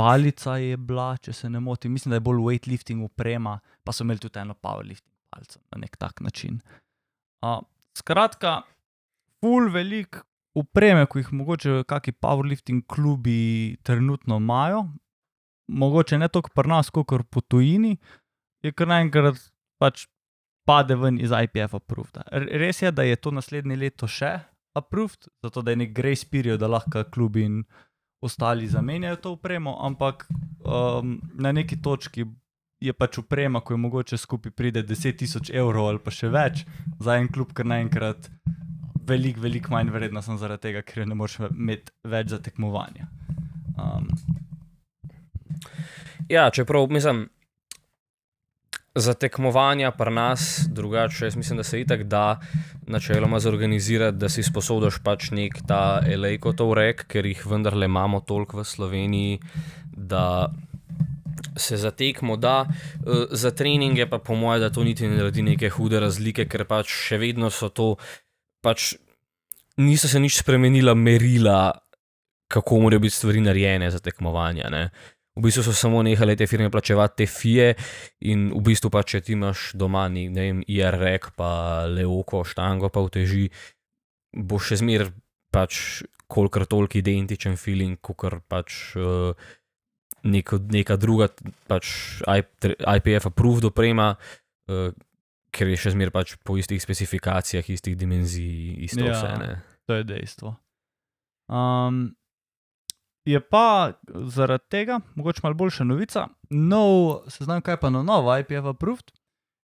palica 0.00 0.56
je 0.56 0.76
bila, 0.80 1.12
če 1.20 1.34
se 1.36 1.50
ne 1.52 1.60
motim. 1.60 1.92
Mislim, 1.92 2.14
da 2.14 2.20
je 2.20 2.24
bolj 2.24 2.40
weightlifting 2.46 3.04
uprema, 3.04 3.58
pa 3.84 3.92
so 3.92 4.06
imeli 4.06 4.22
tudi 4.22 4.40
eno 4.40 4.56
powerlifting 4.56 5.12
palco 5.30 5.60
na 5.70 5.84
nek 5.84 5.96
tak 6.00 6.20
način. 6.24 6.60
Uh, 7.44 7.60
skratka, 7.98 8.62
full 9.40 9.70
velik. 9.72 10.22
Upreme, 10.58 11.04
ki 11.06 11.20
jih 11.20 11.28
mogoče 11.38 11.72
kakšni 11.86 12.16
powerlifting 12.18 12.82
klubi 12.90 13.76
trenutno 13.86 14.40
imajo, 14.42 14.80
mogoče 15.70 16.18
ne 16.18 16.28
toliko 16.28 16.50
pri 16.54 16.72
nas, 16.72 16.90
kot 16.90 17.12
po 17.30 17.40
tujini, 17.40 17.92
je 18.66 18.72
kar 18.74 18.90
naenkrat 18.90 19.38
pač 19.78 20.08
pade 20.66 20.96
ven 20.98 21.20
iz 21.22 21.30
IPF 21.30 21.76
approved. 21.78 22.18
Res 22.32 22.82
je, 22.82 22.90
da 22.90 23.06
je 23.06 23.20
to 23.22 23.30
naslednje 23.30 23.78
leto 23.78 24.08
še 24.10 24.40
approved, 24.74 25.30
zato 25.42 25.62
da 25.62 25.70
je 25.70 25.84
nek 25.84 25.94
grace 25.94 26.26
period, 26.26 26.60
da 26.60 26.66
lahko 26.70 27.04
klubi 27.14 27.46
in 27.46 27.62
ostali 28.20 28.68
zamenjajo 28.68 29.16
to 29.16 29.32
upremo, 29.32 29.76
ampak 29.80 30.26
um, 30.30 31.20
na 31.34 31.52
neki 31.52 31.80
točki 31.82 32.26
je 32.80 32.92
pač 32.92 33.18
uprema, 33.18 33.60
ko 33.60 33.72
je 33.72 33.78
mogoče 33.78 34.16
skupaj 34.16 34.52
pride 34.56 34.82
10.000 34.82 35.52
evrov 35.52 35.88
ali 35.88 35.98
pa 35.98 36.10
še 36.10 36.28
več 36.32 36.64
za 37.00 37.16
en 37.20 37.28
klub, 37.28 37.52
ker 37.52 37.68
naenkrat. 37.68 38.30
Veliko, 39.10 39.40
veliko 39.40 39.72
manj 39.72 39.90
vredna 39.90 40.22
sem 40.22 40.36
zaradi 40.38 40.68
tega, 40.68 40.82
ker 40.86 41.06
ne 41.08 41.16
moreš 41.18 41.40
imeti 41.48 41.92
več 42.06 42.30
za 42.30 42.38
tekmovanje. 42.38 43.08
Um, 43.80 44.06
Ja, 46.30 46.50
čeprav 46.50 46.86
mislim, 46.90 47.28
za 49.00 49.14
tekmovanja 49.14 49.90
pri 49.90 50.12
nas, 50.14 50.66
drugače, 50.68 51.24
jaz 51.24 51.36
mislim, 51.36 51.56
da 51.56 51.64
se 51.64 51.80
itak 51.80 52.02
da 52.02 52.40
načeloma 52.86 53.40
zorganizirati, 53.40 54.16
da 54.16 54.28
si 54.28 54.42
sposodiš 54.42 55.00
pač 55.04 55.30
nek 55.30 55.60
ta 55.66 56.00
elejkotov 56.06 56.74
rek, 56.74 57.06
ker 57.08 57.26
jih 57.26 57.46
vendarle 57.46 57.86
imamo 57.86 58.20
toliko 58.20 58.60
v 58.60 58.64
Sloveniji, 58.64 59.38
da 59.92 60.52
se 61.56 61.76
za 61.76 61.90
tekmo 61.90 62.36
da, 62.36 62.66
e, 63.06 63.26
za 63.30 63.50
treninge 63.50 64.06
pa 64.06 64.18
po 64.18 64.34
mojem, 64.34 64.60
da 64.60 64.70
to 64.70 64.84
niti 64.84 65.08
ne 65.08 65.16
naredi 65.16 65.42
neke 65.42 65.70
hude 65.70 66.00
razlike, 66.00 66.46
ker 66.48 66.64
pač 66.64 66.90
še 66.90 67.18
vedno 67.18 67.50
so 67.50 67.68
to, 67.68 67.94
pač 68.62 68.94
niso 69.76 70.08
se 70.08 70.20
nič 70.20 70.40
spremenila 70.42 70.94
merila, 70.94 71.72
kako 72.50 72.80
morajo 72.80 73.00
biti 73.00 73.16
stvari 73.16 73.40
narejene 73.40 73.90
za 73.90 73.98
tekmovanja. 73.98 74.70
Ne? 74.70 74.90
V 75.40 75.48
bistvu 75.48 75.64
so 75.64 75.72
samo 75.72 76.02
nehale 76.04 76.36
te 76.36 76.46
firme 76.46 76.68
plačevati 76.70 77.22
te 77.22 77.26
fije, 77.26 77.72
in 78.28 78.50
v 78.52 78.60
bistvu 78.68 78.92
pa 78.92 79.02
če 79.02 79.22
ti 79.24 79.32
imaš 79.32 79.70
doma, 79.74 80.04
ne 80.12 80.28
vem, 80.28 80.60
IRREK, 80.68 81.32
pa 81.36 81.86
leoko, 81.88 82.44
štango, 82.44 82.92
pa 82.92 83.00
vteži, 83.06 83.48
bo 84.36 84.60
še 84.60 84.82
zmeraj 84.82 85.08
pač 85.50 86.04
kolikor 86.30 86.68
toliko 86.70 87.00
identičen 87.00 87.56
feeling, 87.58 87.98
kot 88.04 88.36
pač 88.46 88.94
uh, 89.00 89.32
neko, 90.28 90.60
neka 90.70 91.00
druga, 91.00 91.30
pač 91.70 92.20
IPF 92.28 93.32
approved 93.32 93.72
oprema. 93.72 94.14
Uh, 94.70 94.92
Ker 95.50 95.66
je 95.66 95.80
še 95.82 95.90
zmeraj 95.96 96.14
pač 96.14 96.32
po 96.46 96.54
istih 96.54 96.78
specifikacijah, 96.78 97.66
istih 97.74 97.96
dimenzij, 97.98 98.86
isto 98.86 99.02
ja, 99.02 99.16
vse. 99.16 99.30
Ne? 99.40 99.48
To 99.90 99.96
je 99.98 100.04
dejstvo. 100.06 100.52
Um, 101.50 102.12
Je 103.30 103.40
pa 103.40 103.92
zaradi 104.26 104.64
tega, 104.68 105.00
mogoče 105.14 105.40
malo 105.42 105.54
boljša 105.54 105.84
novica, 105.84 106.26
nov, 106.50 107.20
se 107.30 107.44
znam 107.44 107.60
kaj 107.62 107.76
pa 107.80 107.90
na 107.90 108.02
novo, 108.02 108.34
IPF 108.38 108.66
approved. 108.72 109.12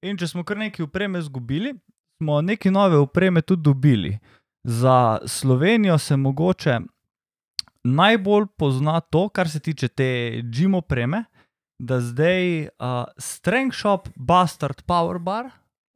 In 0.02 0.18
če 0.18 0.26
smo 0.32 0.42
kar 0.44 0.58
nekaj 0.58 0.82
upreme 0.84 1.20
izgubili, 1.22 1.76
smo 2.18 2.40
nekaj 2.42 2.72
nove 2.72 2.98
upreme 2.98 3.42
tudi 3.42 3.62
dobili. 3.62 4.18
Za 4.64 5.18
Slovenijo 5.26 5.98
se 5.98 6.16
mogoče 6.16 6.80
najbolj 7.84 8.46
pozna 8.58 9.00
to, 9.00 9.28
kar 9.28 9.50
se 9.50 9.60
tiče 9.60 9.88
te 9.88 10.08
Jim 10.54 10.74
opreme, 10.74 11.24
da 11.78 12.00
zdaj 12.00 12.62
uh, 12.62 12.66
Strength 13.18 13.78
Shop 13.78 14.08
Bastard 14.16 14.82
Power 14.86 15.18
Bar 15.18 15.50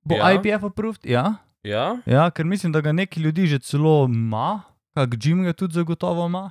bo 0.05 0.15
ja. 0.15 0.33
IPF 0.35 0.65
approved. 0.65 1.01
Ja. 1.05 1.35
Ja. 1.63 1.99
ja, 2.07 2.31
ker 2.31 2.47
mislim, 2.47 2.73
da 2.73 2.81
ga 2.81 2.93
nekaj 2.93 3.23
ljudi 3.23 3.47
že 3.47 3.59
celo 3.59 4.05
ima, 4.07 4.63
kak 4.95 5.15
Jim 5.23 5.43
ga 5.43 5.53
tudi 5.53 5.75
zagotovo 5.75 6.27
ima. 6.27 6.51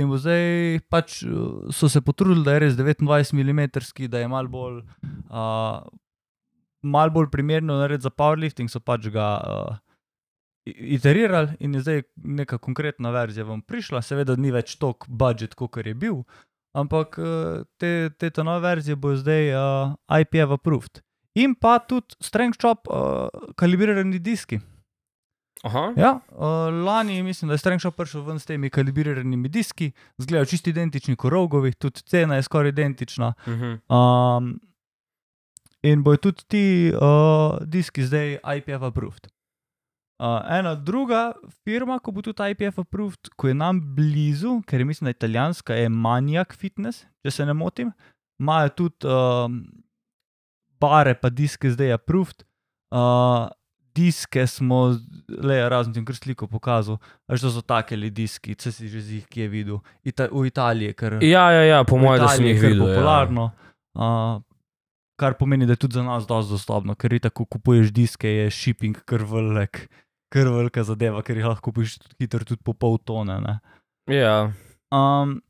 In 0.00 0.12
zdaj 0.16 0.80
pač 0.88 1.20
eh, 1.22 1.32
so 1.72 1.88
se 1.88 2.00
potrudili, 2.00 2.44
da 2.46 2.56
je 2.56 2.64
res 2.64 2.76
29 2.78 3.32
mm, 3.36 4.08
da 4.08 4.22
je 4.22 4.28
malo 4.28 4.48
bolj, 4.48 4.78
uh, 5.28 5.82
mal 6.82 7.12
bolj 7.12 7.28
primerno 7.32 7.76
narediti 7.76 8.08
za 8.08 8.10
powerlifting, 8.10 8.72
so 8.72 8.80
pač 8.80 9.10
ga 9.12 9.26
uh, 9.36 9.76
iterirali 10.64 11.58
in 11.60 11.74
je 11.74 11.84
zdaj 11.84 12.02
neka 12.16 12.58
konkretna 12.58 13.12
verzija 13.12 13.44
vam 13.44 13.60
prišla. 13.60 14.00
Seveda 14.02 14.38
ni 14.40 14.54
več 14.54 14.78
tok 14.80 15.04
budžet, 15.08 15.58
kot 15.60 15.76
je 15.76 15.94
bil, 15.94 16.22
ampak 16.72 17.20
uh, 17.20 17.62
te, 17.76 18.08
te 18.16 18.32
nove 18.44 18.64
verzije 18.64 18.96
bo 18.96 19.12
zdaj 19.12 19.52
uh, 19.52 19.96
IPF 20.08 20.56
approved. 20.56 21.04
In 21.36 21.52
pa 21.56 21.78
tudi 21.84 22.16
strength 22.20 22.60
chop, 22.64 22.88
uh, 22.88 23.28
kalibrirani 23.60 24.20
diski. 24.20 24.60
Ja, 25.96 26.20
uh, 26.28 26.84
lani 26.84 27.22
mislim, 27.22 27.48
da 27.48 27.54
je 27.54 27.58
Strength 27.58 27.82
Shop 27.82 27.96
prišel 27.96 28.22
ven 28.26 28.38
s 28.38 28.46
temi 28.46 28.70
kalibriranimi 28.70 29.48
diski, 29.48 29.92
zgledajo 30.18 30.50
čisto 30.50 30.70
identični 30.70 31.16
kot 31.16 31.30
rogovi, 31.30 31.72
tudi 31.72 32.02
cena 32.02 32.36
je 32.36 32.42
skoraj 32.42 32.68
identična. 32.68 33.34
Uh 33.46 33.52
-huh. 33.52 33.78
um, 33.88 34.60
in 35.82 36.02
bojo 36.02 36.16
tudi 36.16 36.42
ti 36.48 36.92
uh, 36.94 37.58
diski 37.66 38.06
zdaj 38.06 38.38
IPF 38.56 38.82
approved. 38.82 39.28
Uh, 40.18 40.58
ena 40.58 40.74
druga 40.74 41.32
firma, 41.64 41.98
ko 41.98 42.10
bo 42.10 42.22
tudi 42.22 42.50
IPF 42.50 42.78
approved, 42.78 43.28
ko 43.36 43.48
je 43.48 43.54
nam 43.54 43.80
blizu, 43.94 44.62
ker 44.66 44.80
je 44.80 44.84
mislim, 44.84 45.06
da 45.06 45.08
je 45.08 45.18
italijanska, 45.18 45.74
je 45.74 45.88
Maniac 45.88 46.56
Fitness, 46.56 47.06
če 47.22 47.30
se 47.30 47.46
ne 47.46 47.54
motim, 47.54 47.92
imajo 48.38 48.68
tudi 48.68 49.06
um, 49.06 49.66
bare, 50.80 51.14
pa 51.14 51.30
diske 51.30 51.70
zdaj 51.70 51.92
approved. 51.92 52.44
Uh, 52.90 53.48
diske 53.96 54.46
smo, 54.46 54.94
le 55.28 55.56
razen 55.68 55.94
tem, 55.94 56.04
kar 56.06 56.16
sliko 56.16 56.48
pokazal, 56.50 56.98
že 57.28 57.50
so 57.52 57.62
take 57.64 57.96
ali 57.98 58.10
diski, 58.10 58.56
če 58.58 58.72
si 58.72 58.88
že 58.92 59.02
z 59.02 59.18
jih 59.18 59.26
kje 59.28 59.48
videl, 59.52 59.82
Ita 60.04 60.28
v 60.32 60.46
Italiji, 60.48 60.94
ker 60.96 61.18
Ja, 61.24 61.50
ja, 61.52 61.62
ja 61.68 61.82
po 61.84 62.00
mojem, 62.00 62.24
da 62.24 62.32
sem 62.32 62.48
jih 62.48 62.60
videl. 62.60 62.86
Ja. 62.88 62.96
popularno. 62.96 63.50
Uh, 63.92 64.40
kar 65.20 65.36
pomeni, 65.38 65.68
da 65.68 65.76
je 65.76 65.84
tudi 65.84 66.00
za 66.00 66.04
nas 66.06 66.26
dosti 66.26 66.56
dostopno, 66.56 66.96
ker 66.96 67.12
tako 67.20 67.44
kupuješ 67.44 67.92
diske, 67.92 68.28
je 68.28 68.50
shipping 68.50 68.96
krvlek, 69.04 69.86
krvlka 70.32 70.84
zadeva, 70.88 71.22
ker 71.22 71.36
jih 71.36 71.52
lahko 71.52 71.70
kupiš 71.70 72.00
tudi 72.00 72.24
hitro, 72.24 72.44
tudi 72.48 72.64
po 72.64 72.72
pol 72.72 72.98
tone. 72.98 73.38
Ne. 73.44 73.60
Ja. 74.10 74.50
Um, 74.92 75.40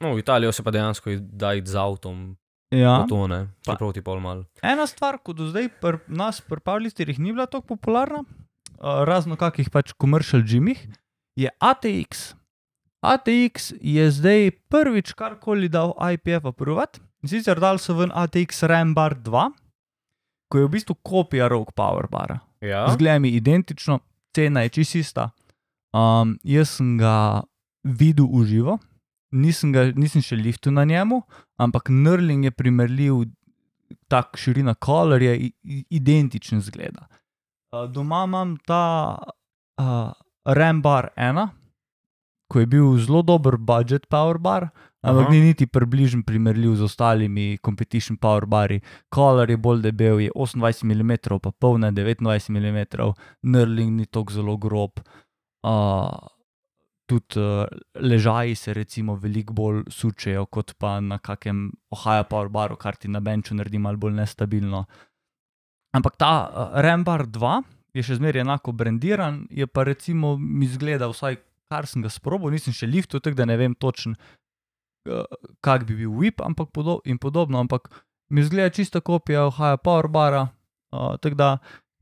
No, 0.00 0.14
v 0.14 0.20
Italijo 0.20 0.52
se 0.52 0.62
pa 0.62 0.70
dejansko 0.70 1.10
da 1.20 1.54
iti 1.54 1.70
z 1.70 1.76
avtom, 1.80 2.36
ja. 2.76 3.04
to 3.08 3.26
ne, 3.30 3.46
čeprav 3.66 3.92
ti 3.96 4.02
pol 4.04 4.20
mal. 4.20 4.44
Ena 4.62 4.86
stvar, 4.86 5.18
ki 5.22 5.34
do 5.36 5.48
zdaj 5.50 5.70
pri 5.82 6.00
nas, 6.08 6.40
pri 6.44 6.60
Pavlistirih, 6.60 7.18
ni 7.18 7.32
bila 7.32 7.48
tako 7.50 7.76
popularna, 7.76 8.22
uh, 8.22 9.02
razno 9.08 9.38
kakih 9.40 9.70
pač 9.72 9.94
komercial 9.96 10.44
gymih, 10.46 10.80
je 11.36 11.52
ATX. 11.60 12.34
ATX 13.04 13.72
je 13.80 14.10
zdaj 14.10 14.50
prvič 14.72 15.12
karkoli 15.12 15.68
dal 15.68 15.94
IPF 15.94 16.48
aprovat. 16.48 17.00
In 17.22 17.30
sicer 17.30 17.60
dal 17.60 17.78
so 17.82 17.96
ven 17.96 18.12
ATX 18.14 18.62
Rambar 18.68 19.16
2, 19.18 19.46
ko 20.46 20.58
je 20.58 20.66
v 20.66 20.72
bistvu 20.72 20.94
kopija 21.02 21.48
Rogue 21.48 21.74
Power 21.74 22.06
Bara. 22.10 22.38
Ja. 22.60 22.86
Zgleda 22.92 23.18
mi 23.18 23.34
identično, 23.36 23.98
cena 24.34 24.62
je 24.62 24.68
čistista. 24.68 25.30
Um, 25.96 26.36
jaz 26.44 26.76
sem 26.76 26.96
ga 26.98 27.42
videl 27.82 28.28
v 28.28 28.44
živo, 28.44 28.78
nisem, 29.32 29.72
ga, 29.72 29.88
nisem 29.96 30.22
še 30.22 30.36
liftu 30.38 30.70
na 30.70 30.84
njemu, 30.84 31.22
ampak 31.58 31.90
Nerling 31.90 32.44
je 32.44 32.54
primerljiv, 32.54 33.24
tak 34.10 34.38
širina 34.38 34.74
kolor 34.74 35.22
je 35.22 35.50
identičen 35.90 36.60
zgleda. 36.60 37.06
Uh, 37.72 37.86
doma 37.90 38.24
imam 38.26 38.56
ta 38.66 39.18
uh, 39.80 40.10
Rambar 40.46 41.10
1, 41.16 41.48
ko 42.46 42.60
je 42.62 42.66
bil 42.70 42.92
zelo 43.02 43.22
dober 43.26 43.56
budget 43.58 44.06
power 44.08 44.38
bar, 44.38 44.68
ampak 45.02 45.26
Aha. 45.26 45.32
ni 45.34 45.40
niti 45.40 45.66
približno 45.66 46.22
primerljiv 46.26 46.76
z 46.78 46.86
ostalimi 46.86 47.58
competition 47.64 48.16
power 48.16 48.46
bari. 48.46 48.80
Kolor 49.10 49.50
je 49.50 49.56
bolj 49.56 49.82
debel, 49.82 50.20
je 50.20 50.30
28 50.34 50.86
mm, 50.86 51.40
pa 51.42 51.50
polne 51.50 51.90
29 51.92 52.50
mm, 52.50 53.12
Nerling 53.42 53.98
ni 53.98 54.06
tako 54.06 54.32
zelo 54.32 54.56
grob. 54.56 55.02
Uh, 55.66 56.14
tudi 57.06 57.40
uh, 57.40 57.64
ležaji 57.94 58.54
se 58.54 58.74
recimo 58.74 59.14
veliko 59.14 59.54
bolj 59.54 59.82
sučejo 59.90 60.46
kot 60.46 60.74
pa 60.78 61.00
na 61.00 61.18
kakem 61.18 61.70
Ohio 61.90 62.24
Power 62.24 62.48
Baru, 62.48 62.76
kar 62.76 62.96
ti 62.96 63.08
na 63.08 63.20
benču 63.20 63.54
naredi 63.54 63.78
malo 63.78 63.96
bolj 63.96 64.14
nestabilno. 64.18 64.84
Ampak 65.96 66.16
ta 66.16 66.32
uh, 66.46 66.80
Rambar 66.82 67.26
2 67.26 67.62
je 67.96 68.04
še 68.04 68.18
zmeraj 68.18 68.44
enako 68.44 68.74
brendiran, 68.76 69.46
je 69.50 69.66
pa 69.66 69.86
recimo 69.88 70.36
mi 70.36 70.68
zgleda, 70.68 71.08
vsaj 71.08 71.38
kar 71.70 71.86
sem 71.88 72.02
ga 72.04 72.10
sprobil, 72.12 72.52
nisem 72.52 72.74
še 72.76 72.88
liftu, 72.90 73.20
tako 73.22 73.40
da 73.40 73.46
ne 73.48 73.56
vem 73.56 73.74
točno, 73.74 74.18
uh, 75.08 75.24
kak 75.64 75.86
bi 75.88 75.96
bil 76.02 76.12
whip 76.12 76.42
ampak 76.44 76.74
podo 76.74 77.00
in 77.06 77.18
podobno, 77.22 77.62
ampak 77.62 77.88
mi 78.30 78.42
zgleda 78.42 78.74
čista 78.74 79.00
kopija 79.00 79.46
Ohio 79.46 79.78
Power 79.78 80.10
Bara. 80.10 80.48
Uh, 80.92 81.16
tako 81.22 81.38
da 81.38 81.50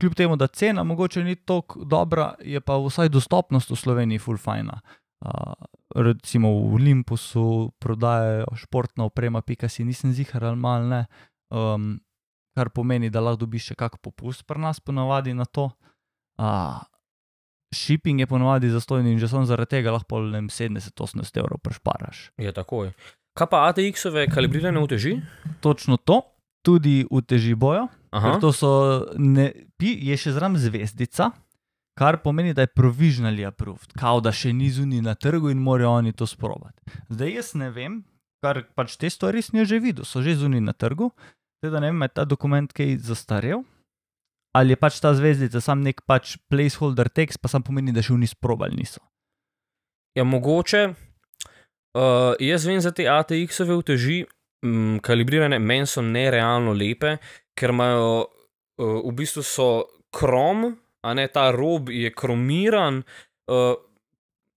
kljub 0.01 0.15
temu, 0.15 0.35
da 0.35 0.47
cena 0.47 0.83
mogoče 0.83 1.23
ni 1.23 1.35
tako 1.35 1.85
dobra, 1.85 2.33
je 2.41 2.61
pa 2.61 2.77
vsaj 2.77 3.09
dostopnost 3.09 3.71
v 3.71 3.75
Sloveniji 3.75 4.19
full 4.19 4.37
fajna. 4.37 4.79
Uh, 5.25 5.53
recimo 5.95 6.51
v 6.51 6.75
Olympusu 6.75 7.71
prodajajo 7.79 8.45
športna 8.55 9.05
oprema, 9.05 9.41
pika 9.41 9.69
si 9.69 9.83
nisem 9.83 10.13
zihar 10.13 10.43
ali 10.43 10.59
mal 10.59 10.87
ne. 10.87 11.05
Um, 11.49 11.99
kar 12.55 12.69
pomeni, 12.69 13.09
da 13.09 13.23
lahko 13.23 13.43
dobiš 13.45 13.71
še 13.71 13.75
kak 13.79 13.97
popust 14.03 14.45
pri 14.47 14.61
nas, 14.61 14.79
ponavadi 14.79 15.33
na 15.33 15.45
to. 15.45 15.69
Uh, 16.39 16.83
shipping 17.75 18.19
je 18.19 18.27
ponavadi 18.27 18.69
zastojni 18.69 19.15
in 19.15 19.19
že 19.19 19.27
samo 19.27 19.45
zaradi 19.47 19.77
tega 19.79 19.91
lahko 19.91 20.15
pol, 20.15 20.29
ne 20.31 20.43
vem, 20.43 20.49
70-80 20.51 21.39
evrov 21.39 21.59
prešparaš. 21.63 22.29
Je 22.37 22.51
takoj. 22.55 22.91
Kaj 23.35 23.47
pa 23.51 23.65
ATX-ove 23.71 24.27
kalibrirane 24.31 24.79
uteži? 24.79 25.17
Točno 25.59 25.97
to, 25.97 26.21
tudi 26.63 27.03
v 27.11 27.21
teži 27.27 27.55
bojo. 27.55 27.89
To 28.41 28.51
so, 28.55 28.71
ne, 29.19 29.49
pi, 29.79 29.91
je 30.07 30.15
še 30.19 30.35
zraven 30.35 30.55
zvezdica, 30.61 31.31
kar 31.99 32.19
pomeni, 32.23 32.53
da 32.55 32.65
je 32.65 32.71
provisionally 32.71 33.45
approved, 33.47 33.95
kao 33.99 34.21
da 34.23 34.31
še 34.35 34.53
ni 34.55 34.69
zunaj 34.71 35.03
na 35.03 35.15
trgu 35.19 35.51
in 35.51 35.63
morajo 35.63 35.97
oni 35.99 36.13
to 36.15 36.27
sprobati. 36.27 36.83
Zdaj 37.11 37.33
jaz 37.35 37.53
ne 37.59 37.71
vem, 37.75 38.01
kar 38.43 38.63
pač 38.75 38.97
te 38.99 39.09
stvari 39.11 39.43
sem 39.43 39.63
že 39.65 39.79
videl, 39.83 40.07
so 40.07 40.23
že 40.23 40.35
zunaj 40.39 40.63
na 40.63 40.75
trgu, 40.75 41.11
teda 41.63 41.81
ne 41.83 41.91
vem, 41.91 42.05
je 42.07 42.13
ta 42.15 42.27
dokument 42.27 42.71
kaj 42.71 42.99
zastarel. 43.03 43.63
Ali 44.55 44.71
je 44.71 44.79
pač 44.79 45.01
ta 45.03 45.11
zvezdica 45.11 45.59
sam 45.59 45.83
nek 45.83 46.05
pač 46.07 46.37
placeholder 46.47 47.09
tekst, 47.11 47.41
pa 47.43 47.51
sam 47.51 47.63
pomeni, 47.63 47.91
da 47.91 47.99
še 47.99 48.15
v 48.15 48.23
njih 48.23 48.31
sprobali 48.31 48.79
niso. 48.79 49.03
Ja, 50.15 50.23
mogoče. 50.23 50.95
Uh, 51.95 52.35
jaz 52.39 52.63
vem 52.67 52.79
za 52.79 52.91
te 52.95 53.03
ATX-ove 53.11 53.75
uteži, 53.75 54.21
um, 54.63 54.95
kalibrirane, 55.03 55.59
meni 55.59 55.87
so 55.87 56.03
nerealno 56.03 56.71
lepe, 56.75 57.17
ker 57.55 57.73
imajo 57.73 58.25
uh, 58.25 59.01
v 59.05 59.13
bistvu 59.15 59.43
so 59.43 59.69
krom, 60.15 60.73
a 61.05 61.13
ne 61.13 61.27
ta 61.27 61.49
rob 61.53 61.89
je 61.93 62.11
kromiran, 62.13 63.01
uh, 63.51 63.75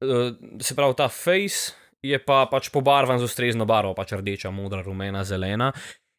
uh, 0.05 0.31
se 0.61 0.75
pravi 0.75 0.97
ta 0.99 1.09
face 1.09 1.75
je 2.03 2.19
pa 2.23 2.45
pač 2.51 2.71
pobarvan 2.71 3.19
z 3.19 3.27
ustrezno 3.27 3.67
barvo, 3.67 3.95
pač 3.95 4.15
rdeča, 4.15 4.53
modra, 4.55 4.83
rumena, 4.87 5.25
zelena 5.27 5.73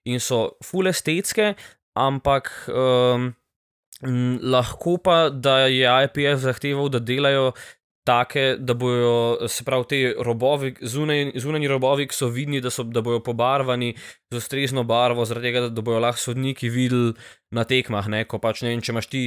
in 0.10 0.20
so 0.24 0.56
full 0.64 0.90
estetske, 0.90 1.54
ampak 2.00 2.50
um, 2.72 3.30
lahko 4.42 4.98
pa, 5.04 5.28
da 5.30 5.68
je 5.68 5.84
IPF 5.84 6.40
zahteval, 6.44 6.90
da 6.92 7.02
delajo 7.04 7.52
take, 8.10 8.56
da 8.58 8.74
bojo, 8.74 9.48
se 9.48 9.64
pravi, 9.66 9.86
te 9.90 10.00
robovi, 10.26 10.74
zunaj, 10.82 11.36
zunanji 11.38 11.70
robovi, 11.70 12.08
ki 12.10 12.18
so 12.18 12.32
vidni, 12.34 12.62
da, 12.62 12.72
so, 12.74 12.84
da 12.84 13.04
bojo 13.06 13.22
pobarvani 13.24 13.94
z 14.32 14.42
ustrezno 14.42 14.84
barvo, 14.90 15.26
zaradi 15.30 15.50
tega, 15.50 15.64
da 15.70 15.86
bojo 15.86 16.02
lahko 16.02 16.30
sodniki 16.30 16.72
videli 16.74 17.14
na 17.54 17.66
tekmah, 17.70 18.10
ne, 18.10 18.26
ko 18.26 18.42
pač 18.42 18.64
ne 18.66 18.74
vem, 18.74 18.82
če 18.82 18.94
imaš 18.96 19.10
ti 19.14 19.24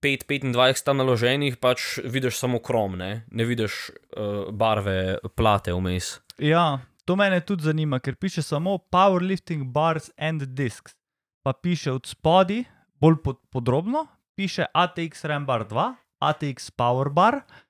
5-25 0.00 0.84
tam 0.86 1.00
naloženih, 1.02 1.58
pač 1.60 1.98
vidiš 2.04 2.40
samo 2.40 2.60
krom, 2.64 2.96
ne, 3.00 3.10
ne 3.28 3.48
vidiš 3.48 3.90
uh, 3.90 4.48
barve 4.48 5.18
plate 5.36 5.76
vmes. 5.76 6.14
Ja, 6.40 6.80
to 7.04 7.18
mene 7.20 7.42
tudi 7.44 7.68
zanima, 7.68 8.00
ker 8.00 8.16
piše 8.16 8.42
samo 8.46 8.78
powerlifting 8.92 9.68
bars 9.74 10.08
and 10.16 10.48
discs. 10.56 10.96
Pa 11.44 11.52
piše 11.56 11.92
od 11.92 12.08
spodaj, 12.08 12.64
bolj 13.00 13.20
pod, 13.24 13.40
podrobno, 13.52 14.06
piše 14.36 14.66
ATX 14.72 15.24
Rambar 15.28 15.66
2, 15.68 15.92
ATX 16.20 16.70
Power 16.76 17.08
Bar. 17.12 17.40
Eh, 17.40 17.69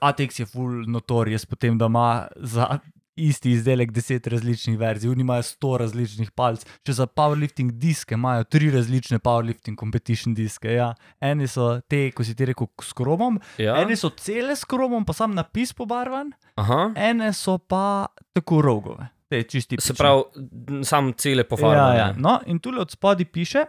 ATX 0.00 0.40
je 0.40 0.46
full 0.46 0.84
notorious, 0.86 1.46
potem 1.46 1.78
da 1.78 1.86
ima 1.86 2.26
za 2.36 2.78
isti 3.16 3.50
izdelek 3.54 3.92
10 3.94 4.26
različnih 4.28 4.78
verzij, 4.78 5.10
oni 5.10 5.20
imajo 5.22 5.42
100 5.42 5.76
različnih 5.78 6.30
palc, 6.34 6.64
še 6.82 6.92
za 6.92 7.06
powerlifting 7.06 7.70
diske 7.78 8.14
imajo 8.14 8.42
3 8.44 8.72
različne 8.74 9.18
powerlifting 9.22 9.78
competition 9.78 10.34
diske. 10.34 10.72
Ja. 10.72 10.88
Eni 11.22 11.46
so 11.46 11.80
te, 11.88 12.08
ko 12.10 12.24
si 12.26 12.34
ti 12.34 12.44
rekel, 12.44 12.66
s 12.82 12.90
kromom, 12.92 13.38
Ja? 13.58 13.76
eni 13.82 13.94
so 13.96 14.10
cele 14.10 14.56
s 14.56 14.64
kromom, 14.64 15.04
pa 15.06 15.12
sam 15.12 15.34
napis 15.34 15.70
pobarvan 15.72 16.32
Aha. 16.58 16.90
ene 16.96 17.30
so 17.32 17.58
pa 17.58 18.06
tako 18.34 18.62
rogove, 18.62 19.06
te. 19.30 19.44
Se 19.78 19.94
pravi, 19.94 20.82
sam 20.82 21.12
cele 21.14 21.44
ja, 21.44 21.48
pofarbe. 21.48 21.96
ja. 21.98 22.12
No, 22.18 22.40
in 22.46 22.58
tu 22.58 22.74
od 22.78 22.90
spodaj 22.90 23.24
piše 23.30 23.64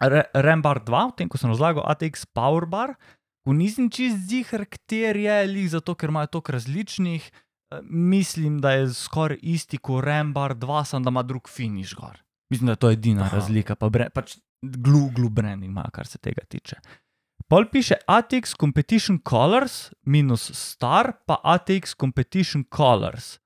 Re- 0.00 0.28
Rambar 0.34 0.82
2, 0.84 1.08
v 1.08 1.12
tem, 1.16 1.28
ko 1.28 1.38
sem 1.40 1.48
razlagal 1.48 1.80
ATX 1.88 2.26
Power 2.28 2.66
Bar, 2.68 2.92
ko 3.46 3.54
nisem 3.54 3.86
čist 3.90 4.26
zihar, 4.26 4.64
kater 4.66 5.16
je 5.22 5.36
lih, 5.46 5.68
zato 5.70 5.94
ker 5.94 6.10
imajo 6.10 6.26
toliko 6.26 6.52
različnih. 6.58 7.30
eh, 7.70 7.78
Mislim, 7.86 8.58
da 8.60 8.72
je 8.74 8.90
skoraj 8.94 9.38
isti 9.42 9.78
kot 9.78 10.04
Rambar 10.04 10.56
2, 10.58 10.84
samo 10.84 11.04
da 11.04 11.14
ima 11.14 11.22
drug 11.22 11.48
finish 11.48 11.94
gor. 11.94 12.18
Mislim, 12.50 12.66
da 12.66 12.72
je 12.72 12.82
to 12.82 12.90
edina 12.90 13.22
Aha. 13.22 13.36
Razlika, 13.38 13.74
pa 13.74 13.88
bre, 13.88 14.10
pač 14.10 14.36
glu, 14.62 15.10
glu 15.14 15.28
branding 15.28 15.70
ima, 15.70 15.86
kar 15.92 16.06
se 16.06 16.18
tega 16.18 16.42
tiče. 16.48 16.76
Pol 17.48 17.68
piše 17.72 17.94
ATX 18.06 18.56
Competition 18.60 19.18
Colors 19.28 19.92
minus 20.02 20.50
star, 20.54 21.12
pa 21.26 21.40
ATX 21.44 21.94
Competition 22.00 22.64
Colors. 22.76 23.38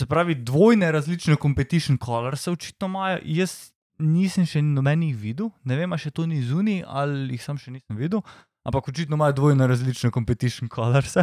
Se 0.00 0.06
pravi, 0.06 0.34
dvojne 0.34 0.92
različne 0.92 1.36
competition 1.36 1.98
colors 2.04 2.48
očitno 2.48 2.86
imajo. 2.86 3.18
Jaz 3.24 3.72
nisem 3.98 4.44
še 4.44 4.60
nobenih 4.62 5.16
videl, 5.16 5.48
ne 5.64 5.76
vem, 5.76 5.94
še 5.96 6.10
to 6.12 6.26
ni 6.28 6.42
zunaj 6.44 6.82
ali 6.84 7.32
jih 7.32 7.42
sam 7.42 7.56
še 7.56 7.72
nisem 7.72 7.96
videl, 7.96 8.20
ampak 8.66 8.90
očitno 8.90 9.18
imajo 9.18 9.36
dvojne 9.38 9.66
različne 9.70 10.10
competition 10.14 10.70
colors. 10.72 11.16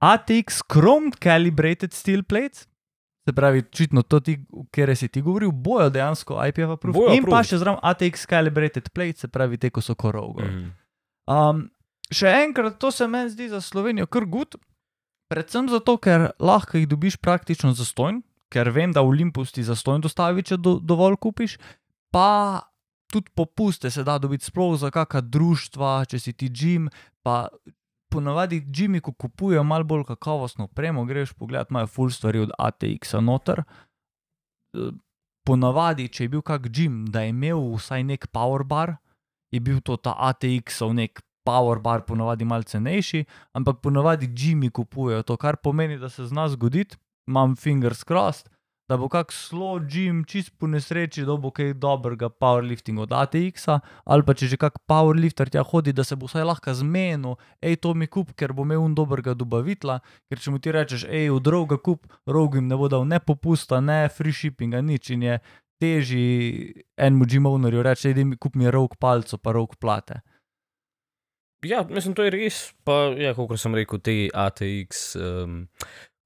ATX 0.00 0.62
Chrome 0.72 1.12
Calibrated 1.22 1.92
Steel 1.92 2.24
Plates, 2.24 2.66
Se 3.26 3.32
pravi, 3.32 3.58
očitno 3.58 4.02
to, 4.02 4.20
kjer 4.70 4.96
si 4.96 5.08
ti 5.08 5.20
govoril, 5.20 5.50
bojo 5.50 5.88
dejansko 5.90 6.36
IPF 6.46 6.76
approved. 6.76 6.94
Bojo 6.94 7.14
In 7.16 7.24
pa 7.26 7.40
še 7.42 7.58
zraven 7.58 7.80
ATX 7.82 8.22
calibrated 8.30 8.92
plate, 8.94 9.18
se 9.24 9.28
pravi, 9.28 9.58
te, 9.58 9.70
ko 9.74 9.82
so 9.82 9.96
korogo. 9.98 10.44
Mhm. 10.46 10.68
Um, 11.26 11.64
še 12.14 12.30
enkrat, 12.44 12.76
to 12.78 12.92
se 12.94 13.08
meni 13.10 13.32
zdi 13.32 13.48
za 13.50 13.58
Slovenijo 13.58 14.06
kar 14.06 14.28
gud, 14.30 14.54
predvsem 15.26 15.66
zato, 15.72 15.96
ker 15.98 16.28
lahko 16.38 16.78
jih 16.78 16.86
dobiš 16.86 17.18
praktično 17.18 17.72
zastojn, 17.74 18.22
ker 18.54 18.70
vem, 18.70 18.94
da 18.94 19.02
Olympus 19.02 19.50
ti 19.50 19.66
zastojn 19.66 20.06
dostavi, 20.06 20.46
če 20.46 20.60
do, 20.62 20.76
dovolj 20.78 21.18
kupiš, 21.26 21.58
pa 22.14 22.62
tudi 23.12 23.30
popuste 23.34 23.90
se 23.90 24.04
da 24.04 24.18
dobiti 24.18 24.44
sploh 24.44 24.76
za 24.78 24.90
kakšna 24.90 25.20
društva, 25.20 26.04
če 26.04 26.18
si 26.18 26.32
ti 26.32 26.50
Jim, 26.52 26.88
pa 27.22 27.48
ponavadi 28.12 28.60
Jimmy, 28.60 29.00
ko 29.00 29.12
kupujejo 29.12 29.64
malo 29.64 29.84
bolj 29.84 30.04
kakovostno 30.04 30.64
opremo, 30.64 31.04
greš 31.04 31.32
pogledat, 31.32 31.70
imajo 31.70 31.86
full 31.86 32.10
stvari 32.10 32.40
od 32.46 32.54
ATX-a 32.58 33.20
noter. 33.20 33.62
Ponavadi, 35.46 36.08
če 36.08 36.24
je 36.24 36.28
bil 36.28 36.42
kak 36.42 36.70
Jim, 36.74 37.04
da 37.10 37.22
je 37.22 37.34
imel 37.34 37.60
vsaj 37.76 38.04
nek 38.04 38.26
powerbar, 38.34 38.96
je 39.54 39.60
bil 39.60 39.80
to 39.80 39.96
ta 39.96 40.14
ATX-ov 40.30 40.94
nek 40.94 41.22
powerbar, 41.46 42.02
ponavadi 42.06 42.44
malo 42.44 42.66
cenejši, 42.66 43.24
ampak 43.54 43.78
ponavadi 43.82 44.26
Jimmy 44.26 44.70
kupujejo 44.70 45.22
to, 45.22 45.36
kar 45.36 45.56
pomeni, 45.62 45.98
da 45.98 46.10
se 46.10 46.26
zna 46.26 46.48
zgoditi, 46.48 46.98
imam 47.30 47.54
fingers 47.56 48.02
crossed, 48.04 48.50
da 48.88 48.96
bo 48.96 49.08
kak 49.08 49.32
slow 49.34 49.80
Jim 49.90 50.22
čist 50.24 50.52
po 50.58 50.68
nesreči 50.70 51.24
dobil 51.26 51.50
kaj 51.50 51.74
dobrega 51.82 52.28
powerliftinga 52.30 53.02
od 53.02 53.12
ATX-a, 53.12 53.80
ali 54.06 54.22
pa 54.26 54.34
če 54.38 54.50
že 54.52 54.58
kak 54.60 54.78
powerlifter 54.86 55.50
tja 55.50 55.64
hodi, 55.66 55.92
da 55.92 56.04
se 56.06 56.16
bo 56.16 56.30
vsaj 56.30 56.46
lahko 56.46 56.74
zmenil, 56.74 57.34
hej, 57.64 57.80
to 57.82 57.94
mi 57.94 58.06
kup, 58.06 58.30
ker 58.38 58.54
bo 58.54 58.62
imel 58.62 58.84
un 58.84 58.94
dobrega 58.94 59.34
dobavitla, 59.34 59.98
ker 60.30 60.42
če 60.42 60.54
mu 60.54 60.62
ti 60.62 60.74
rečeš, 60.74 61.08
hej, 61.10 61.32
v 61.34 61.42
droga 61.42 61.80
kup, 61.82 62.06
rogu 62.30 62.60
jim 62.60 62.70
ne 62.70 62.78
bo 62.78 62.86
dal 62.92 63.06
ne 63.08 63.18
popusta, 63.18 63.82
ne 63.82 64.06
free 64.06 64.34
shippinga, 64.34 64.84
nič 64.86 65.10
in 65.16 65.26
je 65.26 65.40
teži 65.82 66.26
enemu 66.96 67.26
Jimovnerju 67.28 67.82
reči, 67.82 68.14
da 68.14 68.24
mi 68.24 68.38
kup 68.38 68.54
mi 68.54 68.70
rok 68.70 68.96
palco, 69.02 69.38
pa 69.38 69.52
rok 69.52 69.76
plate. 69.82 70.22
Ja, 71.64 71.82
mislim, 71.90 72.14
to 72.14 72.24
je 72.24 72.30
res. 72.30 72.58
Pa, 72.84 73.10
ja, 73.18 73.32
kot 73.34 73.58
sem 73.58 73.74
rekel, 73.74 74.00
te 74.04 74.14
ATX 74.30 75.16
um, 75.18 75.64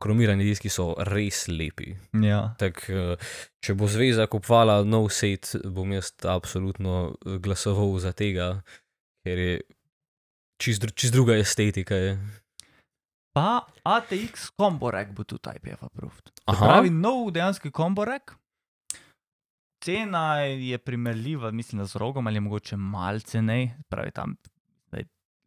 kromirani 0.01 0.45
diski 0.45 0.71
so 0.73 0.95
res 1.07 1.45
lepi. 1.49 1.93
Ja. 2.25 2.55
Tak, 2.61 2.83
eh, 2.89 3.15
če 3.65 3.77
bo 3.79 3.89
zveza 3.91 4.27
kupovala 4.31 4.81
nov 4.85 5.11
set, 5.15 5.53
bom 5.65 5.93
jaz 5.93 6.13
absolutno 6.25 7.13
eh, 7.13 7.39
glasoval 7.43 7.99
za 8.03 8.13
tega, 8.17 8.63
ker 9.27 9.39
je 9.39 9.55
čist, 10.61 10.83
dru- 10.83 10.95
čist 10.97 11.17
druga 11.17 11.37
estetika. 11.41 11.95
Je. 11.95 12.15
Pa 13.37 13.63
ATX 13.87 14.51
komborek 14.59 15.13
bo 15.15 15.25
tudi 15.25 15.53
IPF 15.57 15.85
approved. 15.87 16.33
Pravi, 16.51 16.91
nov 16.91 17.31
dejanski 17.37 17.71
komborek. 17.71 18.35
Cena 19.81 20.43
je 20.45 20.77
primerljiva, 20.79 21.51
mislim, 21.51 21.87
z 21.89 21.97
rogom 21.97 22.27
ali 22.27 22.41
mogoče 22.41 22.77
malce 22.77 23.41
ne, 23.43 23.79
pravi 23.89 24.11
tam 24.13 24.35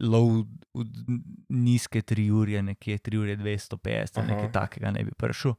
low, 0.04 0.44
v 0.74 1.20
nizke 1.50 2.04
3 2.04 2.28
ure, 2.32 2.62
nekje 2.62 3.00
3 3.00 3.22
ure 3.22 3.38
250, 3.40 4.20
Aha. 4.20 4.28
nekaj 4.28 4.52
takega 4.52 4.92
ne 4.92 5.04
bi 5.08 5.16
prišel. 5.18 5.56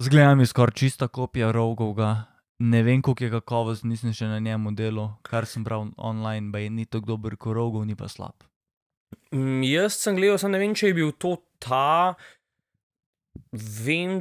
Zgleda 0.00 0.34
mi 0.34 0.46
skoraj 0.46 0.74
čista 0.74 1.08
kopija 1.08 1.52
rogovga. 1.52 2.26
Ne 2.60 2.82
vem, 2.82 3.02
koliko 3.02 3.24
je 3.24 3.30
kakovost, 3.30 3.84
nisem 3.88 4.12
še 4.12 4.28
na 4.28 4.38
njemu 4.38 4.74
delal, 4.76 5.14
kar 5.24 5.46
sem 5.48 5.64
bral 5.64 5.88
online, 5.96 6.52
pa 6.52 6.60
je 6.60 6.70
ni 6.70 6.84
tako 6.84 7.14
dober 7.14 7.36
kot 7.40 7.56
rogov, 7.56 7.86
ni 7.88 7.96
pa 7.96 8.08
slab. 8.08 8.36
Mm, 9.32 9.62
Jaz 9.64 9.96
sem 9.96 10.16
gledal, 10.16 10.36
samo 10.40 10.52
ne 10.56 10.60
vem, 10.60 10.74
če 10.76 10.90
je 10.90 10.96
bil 10.96 11.14
to 11.16 11.38
ta. 11.62 12.16
Vem, 13.52 14.20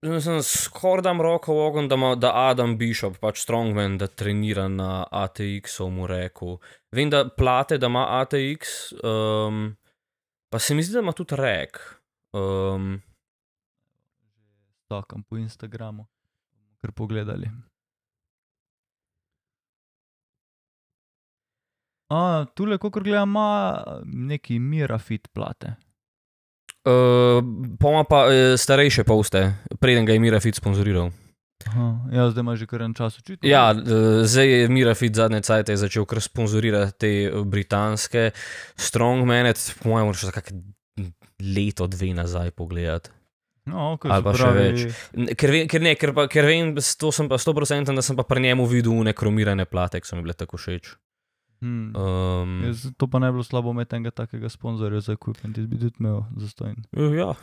sem 0.00 0.42
skoraj 0.42 1.02
dam 1.02 1.20
roko 1.20 1.54
v 1.54 1.58
ogen, 1.58 1.88
da, 1.88 1.94
ima- 1.94 2.14
da 2.16 2.32
Adam 2.48 2.78
Bishop, 2.78 3.18
pač 3.18 3.42
Strongman, 3.42 3.98
da 3.98 4.06
trenira 4.06 4.68
na 4.68 5.04
ATX-u, 5.12 5.90
mu 5.90 6.06
rekel. 6.06 6.56
Vem, 6.90 7.10
da 7.10 7.28
plate, 7.28 7.78
da 7.78 7.86
ima 7.86 8.06
ATX, 8.20 8.92
um, 9.04 9.76
pa 10.48 10.58
se 10.58 10.74
mi 10.74 10.82
zdi, 10.82 10.92
da 10.92 11.00
ima 11.00 11.12
tudi 11.12 11.36
rek. 11.36 11.78
Um, 12.32 13.02
Stokam 14.84 15.22
po 15.22 15.36
Instagramu, 15.36 16.06
kar 16.80 16.92
pogledali. 16.92 17.50
A, 22.08 22.44
tule, 22.54 22.78
kot 22.78 22.92
gledam, 22.92 23.28
ima 23.28 23.84
neki 24.04 24.58
Mirafit 24.58 25.28
plate. 25.32 25.76
Uh, 26.84 27.40
Poma 27.78 28.04
pa 28.04 28.26
uh, 28.26 28.32
starejše 28.56 29.04
poste, 29.04 29.54
preden 29.78 30.04
ga 30.04 30.12
je 30.12 30.20
Mirafit 30.20 30.54
sponzoriral. 30.54 31.10
Aha, 31.60 32.08
ja, 32.08 32.24
zdaj 32.32 32.40
ima 32.40 32.56
že 32.56 32.64
kar 32.64 32.80
en 32.82 32.94
čas 32.96 33.18
očitno. 33.20 33.44
Ja, 33.44 33.74
zdaj 34.24 34.48
je 34.48 34.68
Mirafit 34.68 35.12
zadnje 35.14 35.42
cajt 35.44 35.76
začel 35.76 36.06
kar 36.08 36.20
sponzorirati 36.20 36.96
te 36.96 37.10
eh, 37.24 37.42
britanske 37.44 38.30
strongmane, 38.76 39.52
po 39.82 39.88
mojem, 39.88 40.06
moraš 40.06 40.24
za 40.24 40.32
kak 40.32 40.52
leto, 41.38 41.86
dve 41.86 42.14
nazaj 42.14 42.50
pogledati. 42.50 43.10
no, 43.68 43.92
okay, 43.94 44.08
ali 44.08 44.24
pa 44.24 44.32
še 44.32 44.40
pravi, 44.40 44.58
več. 44.58 44.80
N- 45.14 45.30
Ker, 45.36 45.50
vem, 45.52 45.68
ker, 45.68 45.80
ne, 45.84 45.92
ker, 45.94 46.14
pa, 46.16 46.24
ker 46.28 46.48
vem, 46.48 46.72
to 46.74 47.12
sem 47.12 47.28
pa 47.28 47.36
100%, 47.36 47.92
da 47.92 48.02
sem 48.02 48.16
pa 48.16 48.24
pri 48.24 48.40
njemu 48.40 48.64
videl 48.66 48.96
nekromirane 49.04 49.64
plate, 49.68 50.00
ki 50.00 50.08
so 50.08 50.16
mi 50.16 50.24
bile 50.24 50.34
tako 50.34 50.56
všeč. 50.56 50.96
Hmm. 51.60 51.90
Um, 51.96 52.52
Jaz, 52.64 52.86
to 52.96 53.04
pa 53.10 53.18
ne 53.20 53.28
bi 53.28 53.36
bilo 53.36 53.44
slabo 53.44 53.74
imeti 53.74 53.98
enega 53.98 54.14
takega 54.22 54.48
sponzorja 54.48 55.00
za 55.04 55.12
equipment, 55.12 55.58
jaz 55.58 55.66
bi 55.68 55.76
tudi 55.76 56.00
imel 56.00 56.22
zastojn 56.40 56.78
ja, 57.18 57.34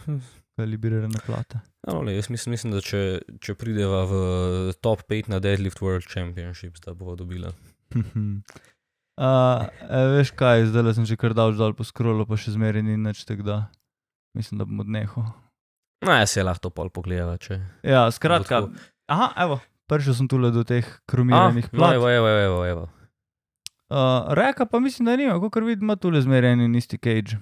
kalibrirane 0.58 1.22
plate. 1.26 1.60
no, 1.88 2.02
le, 2.02 2.16
jaz 2.16 2.32
mislim, 2.34 2.56
mislim, 2.58 2.74
da 2.74 2.82
če, 2.82 3.02
če 3.40 3.54
prideva 3.54 4.06
v 4.10 4.22
top 4.82 5.06
5 5.06 5.30
na 5.30 5.40
Deadlift 5.40 5.84
World 5.86 6.10
Championships, 6.10 6.82
da 6.82 6.98
bova 6.98 7.16
dobila. 7.20 7.54
Uh, 9.18 9.64
e, 9.90 10.02
veš 10.14 10.30
kaj, 10.38 10.68
zdaj 10.70 10.94
sem 10.94 11.06
že 11.10 11.16
kar 11.18 11.34
dal 11.34 11.50
dol 11.58 11.74
po 11.74 11.82
scrollu, 11.82 12.22
pa 12.30 12.38
še 12.38 12.52
zmeraj 12.54 12.84
ni 12.86 12.94
nič, 13.02 13.24
da 13.42 13.64
mislim, 14.38 14.60
da 14.62 14.68
bom 14.70 14.84
odnehal. 14.86 15.32
No, 16.06 16.12
jaz 16.14 16.36
se 16.36 16.44
lahko 16.46 16.70
pol 16.70 16.92
pogledava, 16.94 17.34
če. 17.42 17.58
Ja, 17.82 18.06
skratka, 18.14 18.68
aha, 19.10 19.32
evo, 19.42 19.58
prišel 19.90 20.14
sem 20.20 20.28
tule 20.30 20.52
do 20.54 20.62
teh 20.62 20.86
Ah, 20.86 21.00
kromiranih 21.10 21.66
no, 21.72 21.74
plat. 21.74 21.98
evo, 21.98 22.06
evo, 22.14 22.30
evo, 22.30 22.60
evo. 22.70 22.86
Uh, 23.90 24.34
reka 24.34 24.66
pa 24.66 24.80
mislim, 24.80 25.06
da 25.06 25.16
nima, 25.16 25.40
kot 25.40 25.64
vidim, 25.64 25.84
ima 25.84 25.96
tule 25.96 26.22
zmeraj 26.22 26.52
en 26.52 26.62
in 26.62 26.76
isti 26.76 26.98
cage. 26.98 27.38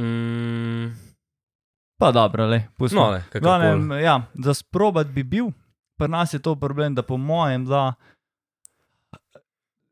Mm, 0.00 0.92
Pa 1.98 2.12
dobro, 2.12 2.46
le, 2.46 2.68
pustimo. 2.76 3.02
no, 3.02 3.10
le. 3.10 3.22
Glavnem, 3.40 3.92
ja, 3.92 4.22
za 4.34 4.54
sprobat 4.54 5.06
bi 5.06 5.22
bil, 5.22 5.46
pri 5.98 6.08
nas 6.08 6.34
je 6.34 6.38
to 6.38 6.56
problem, 6.56 6.94
da 6.94 7.02
po 7.02 7.16
mojem, 7.16 7.64
da 7.64 7.94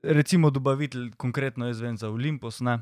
recimo 0.03 0.51
dobavitelj, 0.51 1.11
konkretno 1.17 1.67
jaz 1.67 1.81
vem 1.81 1.97
za 1.97 2.09
Olympus, 2.09 2.61
ne, 2.61 2.79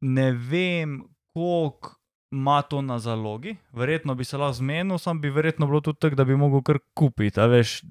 ne 0.00 0.32
vem, 0.32 1.02
koliko 1.34 1.96
ima 2.32 2.62
to 2.62 2.82
na 2.82 2.98
zalogi, 2.98 3.56
verjetno 3.72 4.14
bi 4.14 4.24
se 4.24 4.36
lahko 4.36 4.52
zmenil, 4.52 4.98
sam 4.98 5.20
bi 5.20 5.30
verjetno 5.30 5.66
bilo 5.66 5.80
tudi 5.80 5.98
tako, 6.00 6.16
da 6.16 6.24
bi 6.24 6.36
mogel 6.36 6.62
kar 6.62 6.78
kupiti, 6.94 7.40
veš. 7.40 7.82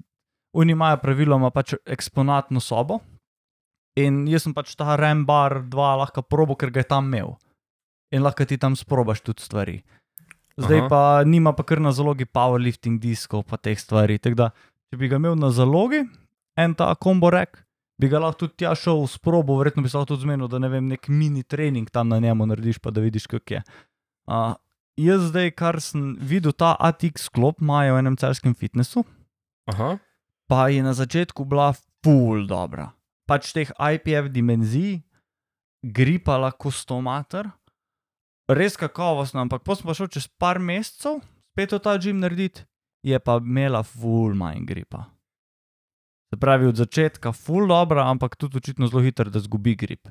Oni 0.56 0.72
imajo 0.72 1.00
praviloma 1.02 1.50
pač 1.52 1.74
eksponatno 1.84 2.62
sobo 2.64 3.00
in 3.96 4.24
jaz 4.28 4.46
sem 4.46 4.54
pač 4.56 4.74
ta 4.76 4.96
Rambar 4.96 5.60
2 5.72 5.90
lahko 6.00 6.24
probo, 6.24 6.56
ker 6.56 6.72
ga 6.72 6.84
je 6.84 6.88
tam 6.88 7.08
imel. 7.12 7.36
In 8.14 8.24
lahko 8.24 8.46
ti 8.48 8.58
tam 8.60 8.76
sprobaš 8.76 9.20
tudi 9.24 9.44
stvari. 9.44 9.76
Zdaj 10.56 10.80
Aha. 10.86 10.88
pa 10.88 11.00
nima 11.28 11.52
pa 11.52 11.66
kar 11.68 11.80
na 11.80 11.92
zalogi 11.92 12.24
powerlifting 12.24 13.00
diskov 13.00 13.44
pa 13.44 13.60
teh 13.60 13.76
stvari. 13.76 14.16
Tako 14.16 14.38
da, 14.40 14.50
če 14.88 15.00
bi 15.00 15.10
ga 15.12 15.20
imel 15.20 15.36
na 15.36 15.50
zalogi, 15.52 16.04
en 16.56 16.76
ta 16.76 16.94
kombo 16.96 17.28
rek, 17.32 17.60
bi 18.00 18.08
ga 18.08 18.22
lahko 18.22 18.46
tudi 18.46 18.64
tja 18.64 18.72
šel 18.76 19.04
s 19.08 19.20
probo, 19.20 19.58
verjetno 19.60 19.84
bi 19.84 19.92
se 19.92 19.98
lahko 19.98 20.14
tudi 20.14 20.24
zmenil, 20.24 20.48
da 20.48 20.60
ne 20.62 20.70
vem, 20.72 20.88
nek 20.88 21.10
mini 21.12 21.44
trening 21.44 21.90
tam 21.92 22.08
na 22.12 22.20
njemu 22.24 22.48
narediš, 22.48 22.80
pa 22.80 22.92
da 22.94 23.04
vidiš, 23.04 23.28
kako 23.28 23.58
je. 23.58 23.62
Uh, 24.26 24.56
jaz 24.96 25.28
zdaj, 25.28 25.52
kar 25.58 25.80
sem 25.84 26.14
videl, 26.20 26.56
ta 26.56 26.72
ATX 26.80 27.28
sklop 27.28 27.60
imajo 27.60 27.96
v 27.98 28.04
enem 28.04 28.16
celskem 28.16 28.56
fitnessu, 28.56 29.04
Aha. 29.66 29.96
Pa 30.46 30.68
je 30.68 30.82
na 30.82 30.94
začetku 30.94 31.44
bila 31.44 31.74
full 32.02 32.46
dobra. 32.46 32.92
Pač 33.26 33.50
teh 33.52 33.70
IPF 33.74 34.30
dimenzij, 34.30 35.02
gripala 35.82 36.52
kostomater, 36.54 37.50
res 38.46 38.78
kakovostna, 38.78 39.42
ampak 39.42 39.66
potem 39.66 39.90
pa 39.90 39.94
šel 39.98 40.10
čez 40.10 40.30
par 40.30 40.62
mesecev, 40.62 41.18
spet 41.54 41.74
v 41.74 41.82
ta 41.82 41.98
gim 41.98 42.22
narediti, 42.22 42.62
je 43.02 43.18
pa 43.18 43.38
imela 43.42 43.82
full 43.82 44.34
manj 44.38 44.62
gripa. 44.66 45.10
Se 46.30 46.38
pravi, 46.38 46.66
od 46.66 46.78
začetka 46.78 47.32
full 47.32 47.70
dobra, 47.70 48.06
ampak 48.10 48.34
tudi 48.36 48.58
očitno 48.58 48.86
zelo 48.90 49.02
hitro, 49.02 49.30
da 49.30 49.42
zgubi 49.42 49.74
grip. 49.78 50.10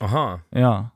Aha. 0.00 0.40
Ja. 0.54 0.90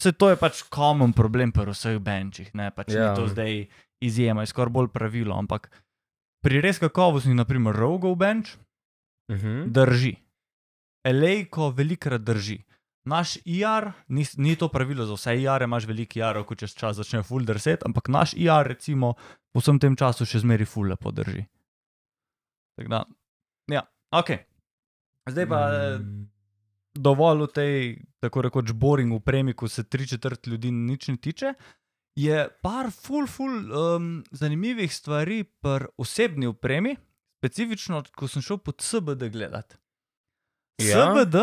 Vse 0.00 0.12
to 0.16 0.30
je 0.32 0.36
pač 0.40 0.64
common 0.72 1.12
problem 1.12 1.52
pri 1.52 1.72
vseh 1.72 1.98
benčih, 2.00 2.52
ne 2.56 2.70
pač 2.72 2.92
ja. 2.92 3.00
Ja. 3.00 3.08
ni 3.10 3.20
to 3.20 3.28
zdaj 3.28 3.66
izjema, 4.00 4.44
je 4.44 4.52
skoraj 4.52 4.72
bolj 4.72 4.88
pravilo, 4.92 5.36
ampak 5.36 5.68
pri 6.44 6.60
res 6.60 6.78
kakovostnih, 6.78 7.36
naprimer 7.36 7.76
Rogov 7.76 8.16
bench, 8.16 8.56
Mhm. 9.30 9.70
drži. 9.72 10.16
Elejko 11.04 11.70
velikrat 11.70 12.20
drži. 12.20 12.64
naš 13.04 13.38
IR, 13.44 13.92
ni, 14.08 14.24
ni 14.36 14.56
to 14.56 14.68
pravilo 14.68 15.06
za 15.06 15.14
vse 15.16 15.32
IR, 15.40 15.62
imaš 15.62 15.86
veliki 15.88 16.20
IR, 16.20 16.44
ko 16.44 16.54
čez 16.54 16.74
čas 16.76 16.96
začne 16.96 17.22
full 17.22 17.44
drset, 17.44 17.82
ampak 17.86 18.08
naš 18.08 18.34
IR, 18.36 18.68
recimo, 18.68 19.14
po 19.52 19.60
vsem 19.60 19.78
tem 19.80 19.96
času 19.96 20.26
še 20.28 20.42
zmeri 20.44 20.66
full 20.68 20.92
lepo 20.92 21.10
drži. 21.10 21.46
Tako 22.76 22.88
da, 22.92 23.00
ja, 23.72 23.82
ok. 24.12 24.30
Zdaj 25.30 25.46
pa 25.48 25.60
mm. 25.96 26.28
dovolj 26.94 27.46
v 27.46 27.52
tej, 27.56 27.74
tako 28.20 28.42
rekoč, 28.42 28.72
boring 28.72 29.16
upremi, 29.16 29.56
ko 29.56 29.68
se 29.68 29.88
tri 29.88 30.06
četrt 30.06 30.46
ljudi 30.46 30.70
nič 30.70 31.08
ne 31.08 31.16
tiče. 31.16 31.54
Je 32.18 32.48
par 32.62 32.90
full, 32.90 33.26
full 33.26 33.72
um, 33.72 34.24
zanimivih 34.30 34.94
stvari 34.94 35.44
pri 35.44 35.86
osebni 35.96 36.46
upremi, 36.46 36.96
specifično, 37.38 38.02
ko 38.16 38.28
sem 38.28 38.42
šel 38.42 38.58
pod 38.58 38.82
SBD 38.82 39.30
gledati. 39.32 39.76
Ja. 40.80 41.12
SBD 41.12 41.36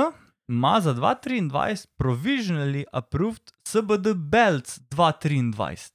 ima 0.47 0.79
za 0.81 0.93
2023 0.93 1.87
provisionally 1.97 2.83
approved 2.93 3.51
SBD 3.67 4.13
belts 4.13 4.79
2023. 4.89 5.91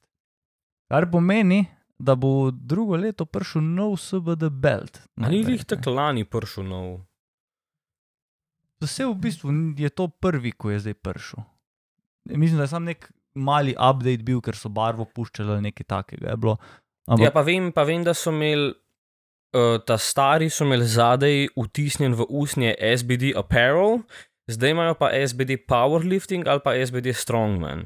Kar 0.87 1.11
pomeni, 1.11 1.65
da 1.97 2.15
bo 2.15 2.51
drugo 2.51 2.95
leto 2.95 3.25
prišel 3.25 3.61
nov 3.61 3.97
SBD 3.97 4.49
belt. 4.49 4.99
A 5.15 5.29
ni 5.29 5.43
jih 5.47 5.65
tako 5.65 5.95
lani 5.95 6.25
prišel 6.25 6.67
nov. 6.67 7.01
Vse 8.83 9.05
v 9.05 9.15
bistvu 9.15 9.51
je 9.77 9.89
to 9.89 10.07
prvi, 10.07 10.51
ko 10.51 10.71
je 10.71 10.79
zdaj 10.79 10.93
prišel. 10.93 11.43
Mislim, 12.25 12.57
da 12.57 12.63
je 12.63 12.67
sam 12.67 12.83
nek 12.83 13.11
mali 13.35 13.73
update 13.73 14.23
bil, 14.23 14.41
ker 14.41 14.55
so 14.55 14.69
barvo 14.69 15.05
puščali 15.05 15.51
ali 15.51 15.61
nekaj 15.61 15.85
takega. 15.85 16.35
bilo. 16.35 16.57
Ampak, 17.07 17.23
Ja, 17.23 17.31
pa 17.31 17.41
vem, 17.41 17.71
pa 17.71 17.83
vem, 17.83 18.03
da 18.03 18.13
so 18.13 18.31
imeli. 18.31 18.73
Uh, 19.53 19.77
ta 19.77 19.97
stari 19.97 20.49
so 20.49 20.65
imeli 20.65 20.81
zadaj 20.81 21.47
vtisnjen 21.53 22.13
v 22.13 22.25
usnje 22.27 22.73
SBD 22.73 23.35
Apparel, 23.37 23.99
zdaj 24.49 24.71
imajo 24.71 24.95
pa 24.95 25.11
SBD 25.13 25.61
Powerlifting 25.61 26.47
ali 26.47 26.57
pa 26.59 26.73
SBD 26.73 27.13
Strongman. 27.13 27.85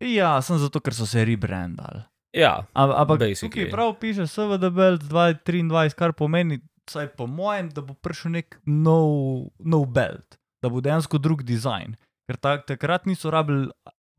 ja, 0.00 0.38
sem 0.40 0.58
zato, 0.58 0.78
ker 0.80 0.94
so 0.94 1.06
se 1.06 1.24
rebrandali. 1.24 2.04
Ja, 2.30 2.62
Am- 2.72 2.94
Ampak 2.94 3.26
tukaj 3.40 3.70
prav 3.70 3.98
piše 3.98 4.26
SVD 4.26 4.70
belt 4.70 5.02
2023, 5.02 5.94
kar 5.94 6.12
pomeni, 6.12 6.60
vsaj 6.86 7.08
po 7.08 7.26
mojem, 7.26 7.68
da 7.68 7.82
bo 7.82 7.94
prišel 7.94 8.30
nek 8.30 8.60
nov, 8.64 9.10
nov 9.58 9.86
belt, 9.86 10.38
da 10.62 10.70
bo 10.70 10.78
dejansko 10.78 11.18
drug 11.18 11.42
dizajn. 11.42 11.98
Ker 12.30 12.38
tak, 12.38 12.66
takrat 12.66 13.02
niso 13.02 13.30
rabili 13.30 13.66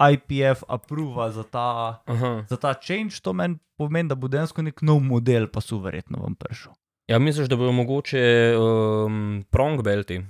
IPF 0.01 0.63
approva 0.67 1.29
za 1.31 1.43
ta, 1.43 2.01
aha. 2.05 2.45
za 2.49 2.57
ta 2.57 2.73
change, 2.73 3.19
to 3.21 3.33
meni 3.33 3.57
pomeni, 3.77 4.09
da 4.09 4.15
bo 4.15 4.27
dejansko 4.27 4.61
nek 4.61 4.81
nov 4.81 5.01
model, 5.03 5.47
pa 5.47 5.61
so 5.61 5.77
verjetno 5.77 6.17
vam 6.23 6.35
prišel. 6.35 6.73
ja 7.11 7.19
misliš, 7.19 7.47
da 7.49 7.55
bodo 7.55 7.71
mogoče 7.71 8.21
um, 8.57 9.43
prong 9.49 9.81
belti, 9.83 10.21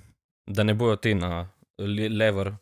da 0.47 0.63
ne 0.63 0.73
bojo 0.73 0.95
te 0.95 1.15
na 1.15 1.47
le- 1.77 2.09
lever. 2.09 2.53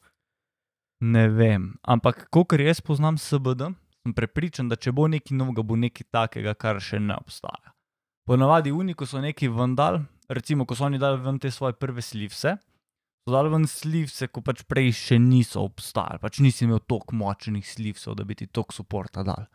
Ne 1.00 1.28
vem, 1.30 1.78
ampak 1.82 2.28
kolikor 2.30 2.62
jaz 2.62 2.82
poznam 2.82 3.18
SBD, 3.18 3.70
sem 4.04 4.14
prepričan, 4.14 4.68
da 4.70 4.76
če 4.76 4.92
bo 4.92 5.08
nekaj 5.08 5.38
novega, 5.38 5.64
bo 5.64 5.76
nekaj 5.80 6.08
takega, 6.12 6.54
kar 6.54 6.82
še 6.84 7.00
ne 7.00 7.16
obstaja. 7.16 7.72
Ponavadi 8.28 8.72
oni, 8.76 8.94
ko 8.94 9.08
so 9.08 9.22
neki 9.24 9.48
vendal, 9.48 10.02
recimo, 10.30 10.66
ko 10.66 10.76
so 10.76 10.86
oni 10.86 11.00
dali 11.00 11.22
ven 11.24 11.40
te 11.40 11.52
svoje 11.52 11.74
prve 11.74 12.02
slivse, 12.02 12.58
dali 13.28 13.50
ven 13.50 13.68
slivse, 13.68 14.28
ko 14.28 14.42
pač 14.42 14.64
prej 14.68 14.92
še 14.96 15.20
niso 15.20 15.62
obstajali, 15.68 16.20
pač 16.22 16.40
nisi 16.40 16.66
imel 16.66 16.80
toliko 16.80 17.16
močnih 17.16 17.66
slivsov, 17.66 18.16
da 18.16 18.24
bi 18.24 18.36
ti 18.36 18.48
toliko 18.48 18.74
suporta 18.74 19.24
dal. 19.24 19.46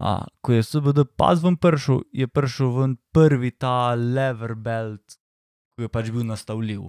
A, 0.00 0.24
ko 0.40 0.52
je 0.52 0.62
SBD 0.62 1.04
pas 1.16 1.42
ven 1.42 1.56
prišel, 1.60 2.02
je 2.12 2.26
prišel 2.28 2.70
ven 2.72 2.96
prvi 3.12 3.50
ta 3.50 3.94
lever 3.94 4.54
belt, 4.54 5.18
ki 5.76 5.84
je 5.84 5.88
pač 5.92 6.10
bil 6.10 6.24
nastavljiv. 6.24 6.88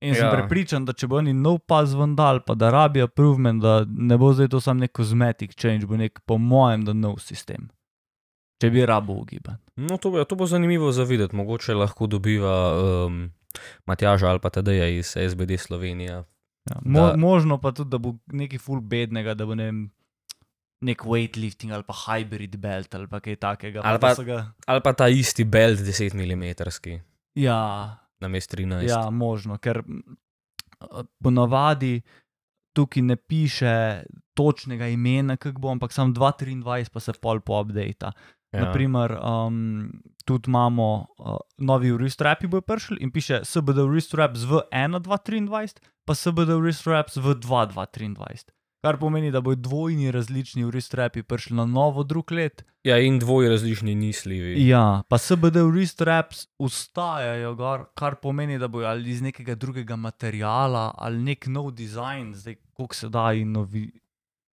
In 0.00 0.14
sem 0.14 0.24
Ja. 0.24 0.30
prepričan, 0.32 0.84
da 0.84 0.92
če 0.92 1.06
bo 1.06 1.18
oni 1.18 1.32
nov 1.36 1.58
pas 1.68 1.90
vendal, 1.92 2.40
pa 2.40 2.54
da 2.54 2.70
rabi 2.70 3.02
approvement, 3.02 3.60
da 3.60 3.84
ne 3.84 4.16
bo 4.16 4.32
zdaj 4.32 4.48
to 4.48 4.60
sam 4.60 4.78
nek 4.78 4.92
kozmetik 4.92 5.52
change, 5.54 5.84
bo 5.86 5.96
nek, 5.96 6.20
po 6.24 6.38
mojem, 6.38 6.84
da 6.84 6.92
nov 6.92 7.18
sistem. 7.20 7.68
Če 8.62 8.70
bi 8.70 8.86
rabo 8.86 9.12
ugibati. 9.20 9.60
No, 9.76 9.98
to 9.98 10.10
bo, 10.10 10.24
to 10.24 10.36
bo 10.36 10.46
zanimivo 10.46 10.92
za 10.92 11.04
videti, 11.04 11.36
mogoče 11.36 11.74
lahko 11.74 12.06
dobiva 12.06 12.54
um, 13.06 13.30
Matjaža 13.86 14.28
ali 14.28 14.38
pa 14.40 14.50
Tadeja 14.50 14.88
iz 14.88 15.16
SBD 15.16 15.58
Slovenija. 15.58 16.24
Ja, 16.70 16.76
mo 16.84 17.00
Da- 17.00 17.16
možno 17.16 17.58
pa 17.58 17.72
tudi, 17.72 17.90
da 17.90 17.98
bo 17.98 18.14
nekaj 18.26 18.58
full 18.58 18.80
bednega, 18.80 19.34
da 19.34 19.46
bo 19.46 19.54
ne 19.54 19.64
vem, 19.64 19.90
nek 20.80 21.02
weightlifting 21.02 21.72
ali 21.72 21.82
pa 21.82 21.94
hybrid 21.94 22.56
belt 22.56 22.94
ali 22.94 23.08
pa 23.08 23.20
kaj 23.20 23.36
takega. 23.36 23.80
Ali 23.84 23.98
pa- 23.98 24.14
so 24.14 24.24
Ga, 24.24 24.52
Ali 24.66 24.80
pa 24.80 24.92
ta 24.92 25.08
isti 25.08 25.44
belt 25.44 25.78
10 25.78 26.14
mm, 26.14 27.02
ja, 27.34 27.60
na 28.20 28.28
mest 28.28 28.50
13. 28.50 28.88
ja, 28.88 29.10
možno, 29.10 29.58
ker 29.58 29.82
ponavadi 31.18 32.00
tukaj 32.72 33.02
ne 33.02 33.16
piše 33.16 34.02
točnega 34.34 34.86
imena, 34.86 35.36
kako 35.36 35.60
bo, 35.60 35.70
ampak 35.70 35.92
sam 35.92 36.14
223 36.14 36.88
pa 36.88 37.00
se 37.00 37.12
pol 37.12 37.40
po 37.40 37.60
update. 37.60 38.12
Ja. 38.52 38.64
Naprimer, 38.64 39.18
um, 39.22 39.90
tudi 40.24 40.50
imamo 40.50 41.06
uh, 41.18 41.36
novi 41.58 41.92
wrist-rapi, 41.92 42.48
bo 42.50 42.60
prišel 42.60 42.98
in 43.00 43.10
piše 43.10 43.44
SBD 43.44 43.86
wrist-raps 43.86 44.46
v 44.46 44.64
1.2.23, 44.72 45.78
pa 46.04 46.14
SBD 46.14 46.58
wrist-raps 46.58 47.16
v 47.16 47.36
2.2.23. 47.38 48.50
Kar 48.80 48.96
pomeni, 48.96 49.28
da 49.30 49.42
bodo 49.44 49.60
dvojni 49.60 50.10
različni 50.10 50.64
wrist-rapi 50.64 51.22
prišli 51.22 51.56
na 51.56 51.66
novo 51.68 52.02
drug 52.02 52.32
let. 52.32 52.64
ja, 52.82 52.98
in 52.98 53.18
dvoji 53.18 53.48
različni 53.48 53.94
nislivi. 53.94 54.68
Ja, 54.68 55.02
pa 55.08 55.18
SBD 55.18 55.60
wrist-raps 55.68 56.46
ustajajo 56.58 57.54
gor, 57.54 57.84
kar 57.94 58.16
pomeni, 58.22 58.58
da 58.58 58.68
bojo 58.68 58.88
ali 58.88 59.10
iz 59.10 59.22
nekega 59.22 59.54
drugega 59.54 59.96
materiala 59.96 60.94
ali 60.98 61.22
nek 61.22 61.46
nov 61.46 61.70
dizajn, 61.70 62.34
zdaj 62.34 62.56
koliko 62.72 62.94
se 62.94 63.08
da 63.08 63.32
inovi, 63.32 63.90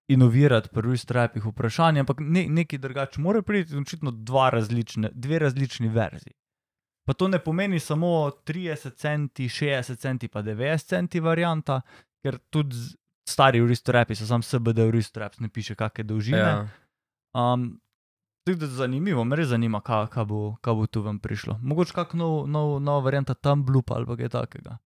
inovirati 0.08 0.68
pri 0.72 0.88
wrist-rapih, 0.88 1.46
vprašanje, 1.50 2.00
ampak 2.00 2.20
ne, 2.20 2.46
nekaj 2.48 2.78
drugače 2.78 3.20
mora 3.20 3.42
priti, 3.42 3.76
očitno 3.76 4.10
dva 4.10 4.50
različne, 4.50 5.10
dve 5.14 5.38
različni 5.38 5.88
verziji. 5.88 6.34
Pa 7.06 7.12
to 7.12 7.28
ne 7.28 7.38
pomeni 7.38 7.80
samo 7.80 8.30
30 8.46 8.94
centi, 8.94 9.48
60 9.48 9.98
centi, 9.98 10.28
pa 10.28 10.42
90 10.42 10.88
centi 10.88 11.20
varianta, 11.20 11.80
ker 12.22 12.38
tudi 12.50 12.76
stari 13.28 13.60
wrist-rapi 13.62 14.14
so 14.14 14.26
sam 14.26 14.42
SBD 14.42 14.86
wrist-raps, 14.90 15.40
ne 15.40 15.48
piše 15.48 15.74
kakšne 15.74 16.04
dolžine. 16.04 16.38
Ja. 16.38 16.66
Um, 17.34 17.80
tako 18.46 18.58
da 18.58 18.66
zanimivo, 18.66 19.24
me 19.24 19.36
res 19.36 19.48
zanima, 19.48 19.80
kaj, 19.80 20.06
kaj, 20.14 20.24
bo, 20.24 20.40
kaj 20.62 20.74
bo 20.74 20.86
tu 20.86 21.02
vam 21.02 21.18
prišlo. 21.18 21.58
Mogoče 21.62 21.94
kak 21.94 22.14
nov, 22.14 22.46
nov, 22.50 22.78
nova 22.82 23.04
varianta 23.06 23.34
tam 23.34 23.64
blupa 23.66 23.98
ali 23.98 24.16
kaj 24.16 24.28
takega. 24.28 24.78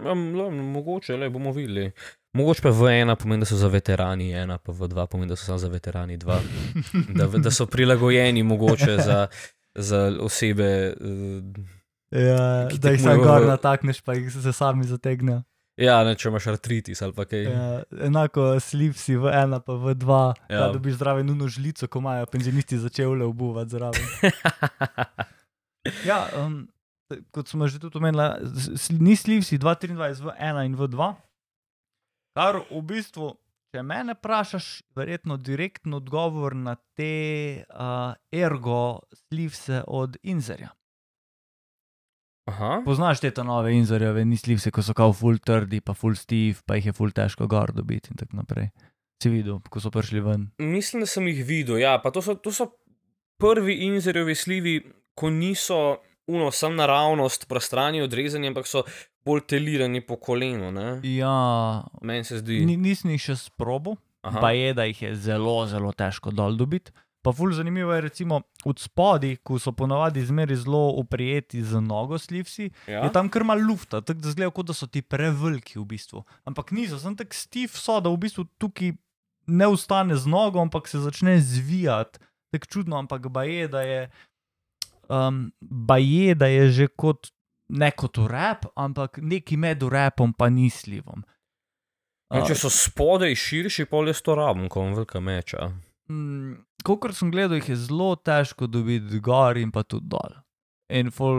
Ja, 0.00 0.14
le, 0.14 0.50
mogoče, 0.50 1.16
le 1.16 1.30
bomo 1.30 1.52
videli. 1.52 1.90
Mogoče 2.32 2.62
pa 2.62 2.70
v 2.70 2.92
ena 3.00 3.16
pomeni, 3.18 3.42
da 3.42 3.46
so 3.46 3.56
za 3.58 3.68
veterani, 3.68 4.30
ena 4.32 4.58
pa 4.58 4.72
v 4.72 4.86
dva 4.88 5.06
pomeni, 5.10 5.28
da 5.28 5.36
so 5.36 5.44
samo 5.48 5.58
za 5.58 5.68
veterani, 5.68 6.16
dva. 6.16 6.38
Da, 7.18 7.26
da 7.26 7.50
so 7.50 7.66
prilagojeni 7.66 8.42
mogoče 8.42 8.96
za, 9.02 9.26
za 9.74 10.06
osebe. 10.20 10.94
Uh, 11.00 11.66
Ja, 12.10 12.66
da 12.74 12.90
jih 12.90 12.98
samo 13.02 13.22
gor 13.22 13.44
natakneš, 13.46 14.00
pa 14.02 14.14
jih 14.18 14.32
se 14.32 14.52
sami 14.52 14.82
zategnejo. 14.84 15.42
ja, 15.78 16.00
ne, 16.04 16.16
če 16.18 16.28
imaš 16.28 16.46
artritis 16.50 17.02
ali 17.02 17.14
kaj. 17.14 17.42
Ja, 17.44 17.82
enako 18.02 18.60
slipsi 18.60 19.14
v 19.16 19.30
ena, 19.30 19.60
pa 19.62 19.76
v 19.78 19.94
dva, 19.94 20.34
ja. 20.50 20.58
Da 20.66 20.72
dobiš 20.74 20.98
zraven 20.98 21.26
nuno 21.26 21.46
žlico, 21.48 21.86
ko 21.86 22.02
imajo 22.02 22.26
penzionisti 22.26 22.78
začeli 22.78 23.22
obuvati 23.24 23.70
zraven. 23.70 24.02
Ja, 26.04 26.26
um, 26.36 26.66
kot 27.32 27.48
smo 27.48 27.64
že 27.68 27.78
tudi 27.80 27.96
omenili, 27.98 28.26
ni 29.00 29.14
slivsi 29.16 29.58
223 29.58 30.20
v 30.20 30.34
1 30.36 30.66
in 30.66 30.74
v 30.76 30.88
2. 30.92 31.14
Kar 32.36 32.60
v 32.70 32.82
bistvu, 32.86 33.32
če 33.74 33.82
mene 33.86 34.14
vprašaš, 34.18 34.68
verjetno 34.96 35.36
direktno 35.36 35.98
odgovor 35.98 36.54
na 36.54 36.76
te 36.98 37.64
uh, 37.66 38.12
ergo 38.30 39.00
slivse 39.26 39.82
od 39.86 40.16
Inzerja. 40.22 40.70
Aha. 42.50 42.80
Poznaš 42.84 43.20
te 43.22 43.44
nove 43.44 43.74
Inzerjeve, 43.76 44.24
ni 44.24 44.36
slivse, 44.36 44.72
ko 44.74 44.82
so 44.82 44.94
kao 44.96 45.12
full 45.14 45.38
trdi, 45.38 45.80
pa 45.80 45.94
full 45.94 46.18
stiv, 46.18 46.62
pa 46.66 46.78
jih 46.78 46.90
je 46.90 46.94
full 46.96 47.14
težko 47.14 47.46
gor 47.50 47.74
dobiti 47.74 48.10
in 48.10 48.18
tako 48.18 48.40
naprej. 48.40 48.70
Si 49.22 49.30
videl, 49.30 49.60
ko 49.60 49.82
so 49.82 49.92
prišli 49.92 50.22
ven. 50.24 50.48
Mislim, 50.58 51.04
da 51.04 51.10
sem 51.10 51.26
jih 51.28 51.42
videl. 51.46 51.78
Ja, 51.82 51.98
pa 52.02 52.10
to 52.10 52.22
so, 52.24 52.34
to 52.34 52.52
so 52.54 52.70
prvi 53.40 53.76
inzerjevi 53.86 54.34
slivi, 54.34 54.74
ko 55.14 55.30
niso 55.30 56.00
uno, 56.30 56.50
sam 56.50 56.76
naravnost, 56.78 57.48
prostrani 57.48 58.02
odrezani, 58.02 58.50
ampak 58.50 58.68
so 58.70 58.84
bolj 59.24 59.44
telirani 59.46 60.00
po 60.00 60.16
kolenu. 60.16 60.70
ne. 60.72 61.00
Ja, 61.02 61.84
Meni 62.02 62.24
se 62.24 62.38
zdi. 62.38 62.64
ni, 62.66 62.76
nisem 62.76 63.10
jih 63.10 63.22
še 63.22 63.36
sprobil, 63.36 63.96
Aha. 64.22 64.40
pa 64.40 64.50
je, 64.56 64.74
da 64.74 64.84
jih 64.88 65.02
je 65.02 65.14
zelo, 65.14 65.66
zelo 65.66 65.92
težko 65.92 66.30
dol 66.30 66.56
dobiti. 66.56 66.92
Pa 67.20 67.34
ful 67.36 67.52
zanimivo 67.52 67.92
je, 67.92 68.00
recimo, 68.00 68.38
od 68.64 68.78
spodaj, 68.80 69.34
ko 69.44 69.58
so 69.60 69.74
ponavadi 69.76 70.22
zmeri 70.24 70.56
zelo 70.56 70.96
oprijeti 70.96 71.60
z 71.60 71.76
nogo 71.84 72.16
slivsi, 72.18 72.70
ja? 72.88 73.02
je 73.04 73.12
tam 73.12 73.28
kar 73.28 73.44
malo 73.44 73.60
lufta, 73.68 74.00
tako 74.00 74.24
da 74.24 74.32
zgleda, 74.32 74.54
kot 74.56 74.70
da 74.72 74.72
so 74.72 74.88
ti 74.88 75.02
preveliki 75.04 75.76
v 75.76 75.84
bistvu. 75.84 76.24
Ampak 76.48 76.72
niso, 76.72 76.96
sem 76.96 77.12
tak 77.16 77.36
stiv 77.36 77.76
so, 77.76 77.98
da 78.00 78.08
v 78.08 78.16
bistvu 78.24 78.46
tukaj 78.56 78.94
ne 79.52 79.68
ustane 79.68 80.16
z 80.16 80.24
nogo, 80.32 80.62
ampak 80.64 80.88
se 80.88 80.96
začne 81.04 81.36
zvijati. 81.44 82.24
Tako 82.56 82.66
čudno, 82.72 82.96
ampak 82.96 83.28
baje, 83.28 83.68
da 83.68 83.84
je, 83.84 84.00
um, 85.12 85.52
baje, 85.60 86.34
da 86.34 86.48
je 86.48 86.70
že 86.72 86.86
kot 86.88 87.28
ne 87.70 87.90
kot 87.96 88.18
rap, 88.30 88.66
ampak 88.76 89.20
neki 89.22 89.56
med 89.60 89.82
rapom 89.82 90.32
pa 90.34 90.50
ni 90.50 90.70
slivom. 90.70 91.22
Ja, 92.30 92.44
če 92.46 92.54
so 92.54 92.70
spodaj 92.70 93.34
širši, 93.34 93.88
pol 93.90 94.10
je 94.10 94.14
to 94.22 94.36
rabim, 94.38 94.68
ko 94.70 94.84
imam 94.84 94.98
velika 95.00 95.22
meča. 95.22 95.70
Mm, 96.10 96.60
Kolikor 96.86 97.14
sem 97.14 97.30
gledal, 97.32 97.58
jih 97.58 97.72
je 97.72 97.80
zelo 97.88 98.12
težko 98.16 98.68
dobiti 98.70 99.18
gor 99.22 99.58
in 99.58 99.72
pa 99.74 99.82
tudi 99.82 100.06
dol. 100.10 100.38
In 100.94 101.10
fol, 101.14 101.36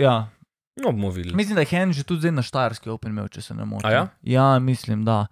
ja, 0.00 0.30
No, 0.76 0.90
bomo 0.90 1.10
videli. 1.10 1.36
mislim, 1.36 1.54
da 1.54 1.60
je 1.62 1.82
en 1.82 1.92
že 1.92 2.02
tudi 2.02 2.20
zdaj 2.20 2.32
na 2.32 2.42
Štajerski 2.42 2.90
Open 2.90 3.12
imel, 3.12 3.28
če 3.30 3.42
se 3.42 3.54
ne 3.54 3.64
motim. 3.64 3.86
A 3.86 3.92
ja? 3.92 4.06
Ja, 4.22 4.58
mislim, 4.58 5.04
da. 5.06 5.26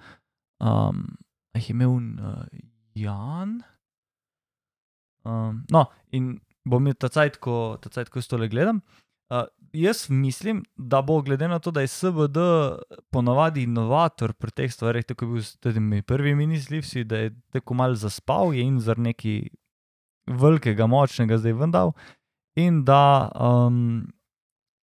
Um, 0.62 1.16
jih 1.56 1.70
je 1.70 1.74
imel 1.74 1.90
uh, 1.90 2.44
Jan. 2.94 3.56
Um, 5.26 5.64
no, 5.70 5.86
in 6.14 6.36
bom 6.64 6.82
imel 6.82 6.94
ta 6.94 7.10
cajt, 7.10 7.40
ko, 7.42 7.76
ta 7.82 7.90
cajt, 7.90 8.12
ko 8.12 8.22
jaz 8.22 8.30
tole 8.30 8.46
gledam. 8.52 8.82
Uh, 9.34 9.48
jaz 9.72 10.10
mislim, 10.10 10.64
da 10.76 11.02
bo 11.02 11.20
glede 11.22 11.48
na 11.48 11.58
to, 11.58 11.70
da 11.70 11.80
je 11.80 11.86
SVD 11.86 12.38
ponavadi 13.10 13.62
inovator 13.62 14.32
pri 14.32 14.50
teh 14.50 14.72
stvareh, 14.72 15.04
tako 15.04 15.24
je 15.24 15.30
bil 15.32 15.42
s 15.42 15.56
temi 15.56 16.02
prvimi 16.02 16.46
mislivci, 16.46 17.04
da 17.04 17.16
je 17.16 17.34
tako 17.50 17.74
mal 17.74 17.94
zaspal, 17.94 18.54
je 18.54 18.62
in 18.62 18.80
za 18.80 18.94
nekaj 18.94 19.42
velikega, 20.26 20.86
močnega 20.86 21.38
zdaj 21.38 21.52
vendal. 21.52 21.92
In 22.56 22.84
da, 22.84 23.30
um, 23.40 24.06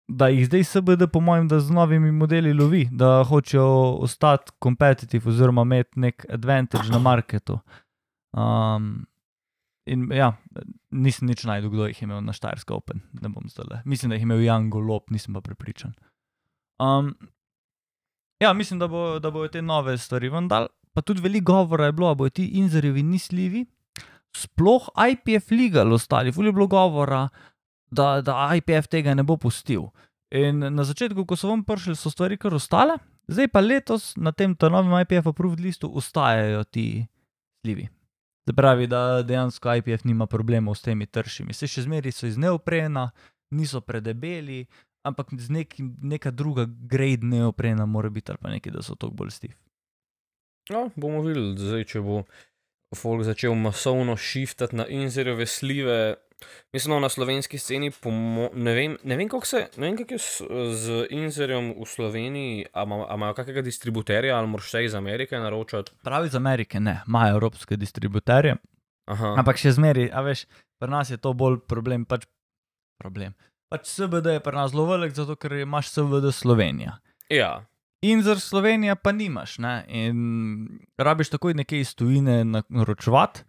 da 0.07 0.27
jih 0.27 0.47
zdaj 0.47 0.63
SBD, 0.63 1.07
po 1.13 1.19
mojem, 1.21 1.47
da 1.47 1.59
z 1.59 1.71
novimi 1.71 2.11
modeli 2.11 2.53
lovi, 2.53 2.87
da 2.91 3.23
hočejo 3.23 4.01
ostati 4.01 4.51
kompetitiv 4.59 5.27
oziroma 5.27 5.61
imeti 5.61 5.99
nek 5.99 6.25
advantage 6.29 6.89
na 6.89 6.99
marketu. 6.99 7.59
Um, 8.33 9.05
in 9.89 10.05
ja, 10.13 10.33
nisem 10.93 11.29
nič 11.29 11.43
najdel, 11.49 11.71
kdo 11.73 11.89
jih 11.89 12.01
je 12.01 12.07
imel 12.07 12.21
na 12.25 12.35
Štajersko 12.35 12.77
Open, 12.77 13.01
ne 13.21 13.31
bom 13.33 13.49
zdaj. 13.49 13.81
Mislim, 13.89 14.11
da 14.11 14.17
jih 14.17 14.23
je 14.23 14.29
imel 14.29 14.43
Jan 14.45 14.69
Golop, 14.69 15.09
nisem 15.13 15.33
pa 15.33 15.41
prepričan. 15.41 15.95
Um, 16.79 17.15
ja, 18.41 18.53
mislim, 18.53 18.79
da, 18.79 18.87
bo, 18.87 19.19
da 19.19 19.31
bojo 19.31 19.49
te 19.51 19.61
nove 19.61 19.97
stvari 19.97 20.29
vendar. 20.29 20.69
Pa 20.93 21.01
tudi 21.01 21.21
veliko 21.21 21.53
govora 21.53 21.89
je 21.89 21.95
bilo, 21.97 22.13
da 22.13 22.15
bojo 22.15 22.29
ti 22.29 22.47
inzerjevi 22.61 23.03
nisljivi. 23.03 23.65
Sploh 24.35 24.89
IPF 25.09 25.51
legal 25.51 25.93
ostali, 25.93 26.31
fulj 26.31 26.47
je 26.47 26.53
bilo 26.53 26.67
govora, 26.67 27.27
da, 27.91 28.21
da 28.21 28.51
IPF 28.55 28.87
tega 28.87 29.13
ne 29.13 29.23
bo 29.23 29.37
pustil. 29.37 29.89
In 30.31 30.61
na 30.61 30.83
začetku, 30.85 31.25
ko 31.25 31.35
so 31.35 31.49
vam 31.49 31.63
prišli, 31.65 31.95
so 31.97 32.11
stvari 32.13 32.37
kar 32.37 32.53
ostale, 32.53 32.99
zdaj 33.27 33.49
pa 33.49 33.63
letos 33.65 34.13
na 34.17 34.31
tem 34.31 34.53
novem 34.61 34.93
IPF 35.01 35.31
approved 35.33 35.59
listu 35.59 35.89
ostajajo 35.89 36.63
ti 36.63 37.07
sljivi. 37.61 37.89
Se 38.49 38.53
pravi, 38.53 38.87
da 38.87 39.21
dejansko 39.21 39.75
IPF 39.75 40.03
nima 40.03 40.25
problemov 40.25 40.75
s 40.75 40.81
temi 40.81 41.05
tršimi. 41.05 41.53
Se 41.53 41.67
še 41.69 41.83
zmeraj 41.85 42.15
so 42.17 42.25
iz 42.25 42.37
neoprena, 42.41 43.11
niso 43.53 43.77
predebeli, 43.85 44.63
ampak 45.05 45.35
z 45.37 45.53
nekim, 45.53 45.91
neka 46.01 46.31
druga 46.33 46.65
grade 46.65 47.29
neoprena 47.29 47.85
mora 47.85 48.09
biti 48.09 48.33
ali 48.33 48.41
pa 48.41 48.49
nekaj, 48.49 48.73
da 48.73 48.81
so 48.81 48.95
toliko 48.95 49.19
bolj 49.21 49.35
stiv. 49.35 49.53
Ja, 50.69 50.87
bomo 50.95 51.21
videli, 51.27 51.53
zdaj, 51.61 51.85
če 51.93 52.01
bo 52.01 52.23
folk 52.97 53.21
začel 53.27 53.53
masovno 53.53 54.17
shiftati 54.17 54.81
na 54.81 54.87
inzerjeve 54.89 55.45
slive. 55.45 55.99
Mislim, 56.73 56.93
no, 56.93 56.99
na 56.99 57.09
slovenski 57.09 57.57
sceni, 57.57 57.91
ne 58.53 58.73
vem, 58.73 58.97
ne 59.03 59.15
vem 59.15 59.29
kako 59.29 59.45
se, 59.45 59.67
ne 59.77 59.87
vem, 59.87 59.97
kako 59.97 60.13
je 60.13 60.19
s, 60.19 60.41
z 60.75 61.07
inzerjem 61.09 61.73
v 61.73 61.85
Sloveniji, 61.85 62.65
a 62.73 62.83
ima- 62.83 63.05
a 63.05 63.15
imajo 63.15 63.33
kakega 63.33 63.61
distributerja 63.61 64.37
ali 64.37 64.47
moraš 64.47 64.67
vse 64.67 64.83
iz 64.83 64.95
Amerike 64.95 65.37
naročati. 65.37 65.91
Pravi 66.03 66.27
iz 66.27 66.35
Amerike 66.35 66.79
ne, 66.79 67.01
imajo 67.07 67.33
evropske 67.33 67.77
distributerje, 67.77 68.55
Aha, 69.05 69.35
ampak 69.37 69.57
še 69.57 69.71
zmeraj, 69.71 70.09
a 70.11 70.21
veš, 70.21 70.45
pri 70.77 70.89
nas 70.89 71.09
je 71.09 71.17
to 71.17 71.33
bolj 71.33 71.59
problem. 71.61 72.05
Pač, 72.05 72.25
problem. 72.97 73.33
pač 73.69 73.87
SBD 73.87 74.25
je 74.29 74.39
pri 74.39 74.55
nas 74.55 74.71
zelo 74.71 74.85
velik, 74.85 75.11
zato 75.13 75.35
ker 75.35 75.53
imaš 75.53 75.89
SBD 75.89 76.31
Slovenija. 76.33 76.99
ja, 77.29 77.65
In 78.01 78.21
za 78.23 78.31
Slovenijo 78.33 78.95
pa 78.95 79.11
nimaš, 79.11 79.57
ne? 79.57 79.83
in 79.89 80.17
rabiš 80.97 81.29
takoj 81.29 81.53
nekaj 81.53 81.79
iz 81.79 81.95
tujine 81.95 82.45
na- 82.45 82.63
naročevati, 82.69 83.43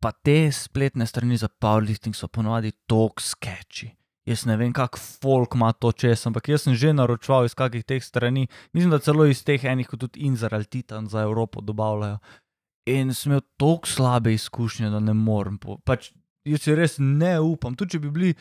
pa 0.00 0.12
te 0.12 0.52
spletne 0.52 1.06
strani 1.06 1.36
za 1.36 1.48
powerlifting 1.48 2.16
so 2.16 2.28
ponovadi 2.28 2.72
tok 2.86 3.20
sketchy. 3.20 3.90
Jaz 4.28 4.44
ne 4.44 4.58
vem, 4.60 4.72
kak 4.76 4.98
folk 4.98 5.54
ima 5.56 5.70
to 5.72 5.92
čez, 5.92 6.26
ampak 6.28 6.50
jaz 6.52 6.66
sem 6.66 6.74
že 6.76 6.92
naročval 6.92 7.48
iz 7.48 7.54
kakih 7.56 7.84
teh 7.84 8.02
strani, 8.04 8.46
mislim, 8.76 8.92
da 8.92 9.00
celo 9.00 9.24
iz 9.24 9.40
teh 9.44 9.64
enih, 9.64 9.88
kot 9.88 10.04
tudi 10.04 10.26
Inzer 10.28 10.54
ali 10.54 10.68
Titan 10.68 11.08
za 11.08 11.22
Evropo 11.24 11.64
dobavljajo. 11.64 12.18
In 12.92 13.14
sem 13.14 13.32
imel 13.32 13.40
tako 13.56 13.88
slabe 13.88 14.32
izkušnje, 14.34 14.90
da 14.90 15.00
ne 15.00 15.14
morem. 15.14 15.56
Po, 15.58 15.78
pač, 15.84 16.12
jaz 16.44 16.62
si 16.64 16.76
res 16.76 16.98
ne 16.98 17.38
upam, 17.40 17.76
tudi 17.76 17.96
če 17.96 18.02
bi 18.04 18.12
bili 18.12 18.34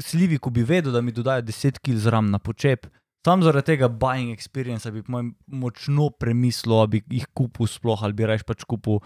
slivi, 0.00 0.38
ko 0.40 0.50
bi 0.50 0.64
vedel, 0.64 0.92
da 0.92 1.04
mi 1.04 1.12
dodajo 1.12 1.44
10 1.48 1.80
kg 1.84 2.00
zram 2.00 2.32
na 2.32 2.40
počep, 2.40 2.88
Sam 3.20 3.42
zaradi 3.44 3.74
tega 3.74 3.88
buying 3.92 4.32
experience 4.32 4.88
bi 4.90 5.02
mojem 5.12 5.34
močno 5.46 6.08
premislil, 6.10 6.78
ali 6.78 6.88
bi 6.94 7.18
jih 7.18 7.26
kupil 7.36 7.68
sploh 7.68 8.04
ali 8.06 8.16
bi 8.16 8.24
raje 8.24 8.46
pač 8.48 8.64
kupil 8.64 9.02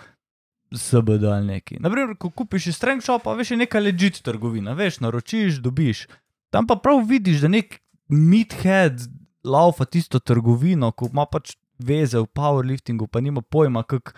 SBD 0.74 1.24
ali 1.24 1.46
neki. 1.46 1.78
Naprimer, 1.80 2.16
ko 2.18 2.30
kupiš 2.30 2.66
iz 2.66 2.76
Strength 2.76 3.06
Shopa, 3.06 3.34
veš, 3.34 3.54
je 3.54 3.60
neka 3.62 3.80
legit 3.80 4.22
trgovina, 4.22 4.74
veš, 4.74 5.00
naročiš, 5.00 5.60
dobiš. 5.64 6.06
Tam 6.50 6.66
pa 6.66 6.76
prav 6.76 7.02
vidiš, 7.06 7.40
da 7.44 7.48
nek 7.48 7.78
meathead 8.08 9.06
laufa 9.44 9.84
tisto 9.84 10.18
trgovino, 10.18 10.92
ko 10.92 11.08
ima 11.12 11.26
pač 11.26 11.56
veze 11.78 12.20
v 12.20 12.26
powerliftingu, 12.26 13.06
pa 13.06 13.20
nima 13.20 13.42
pojma, 13.42 13.82
kako 13.82 14.14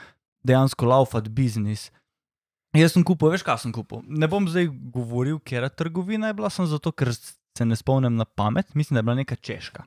dejansko 0.46 0.86
laufati 0.86 1.30
biznis. 1.30 1.90
Jaz 2.76 2.92
sem 2.92 3.04
kupil, 3.06 3.32
veš, 3.32 3.44
kaj 3.46 3.62
sem 3.64 3.72
kupil. 3.72 4.02
Ne 4.06 4.28
bom 4.28 4.48
zdaj 4.48 4.68
govoril, 4.92 5.40
trgovina 5.76 6.28
je 6.28 6.34
bila, 6.34 6.50
sem 6.50 6.66
zato, 6.66 6.92
ker 6.92 7.12
se 7.12 7.64
ne 7.64 7.76
spomnim 7.76 8.16
na 8.16 8.24
pamet, 8.24 8.74
mislim, 8.74 8.96
da 8.96 8.98
je 8.98 9.02
bila 9.02 9.14
neka 9.22 9.36
češka. 9.36 9.84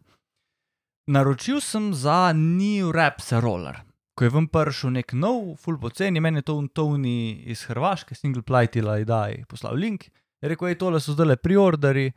Naročil 1.10 1.62
sem 1.62 1.94
za 1.94 2.34
New 2.34 2.92
Raps 2.92 3.32
Roller. 3.32 3.89
Ko 4.20 4.28
je 4.28 4.34
vam 4.34 4.50
prišel 4.52 4.92
nek 4.98 5.14
nov, 5.16 5.54
full 5.64 5.78
poceni, 5.80 6.20
meni 6.20 6.42
je 6.42 6.50
to 6.50 6.58
Tony 6.76 7.40
iz 7.48 7.62
Hrvaške, 7.70 8.18
single 8.20 8.44
platila, 8.44 8.98
idaj, 9.00 9.46
poslal 9.48 9.80
link. 9.80 10.10
Je 10.44 10.50
rekel, 10.52 10.68
hej, 10.68 10.76
tole 10.82 11.00
so 11.00 11.16
zdaj 11.16 11.30
le 11.30 11.38
priorderi, 11.40 12.10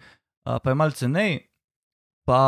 pa 0.43 0.67
je 0.67 0.75
malce 0.75 1.07
nej, 1.07 1.37
pa 2.27 2.41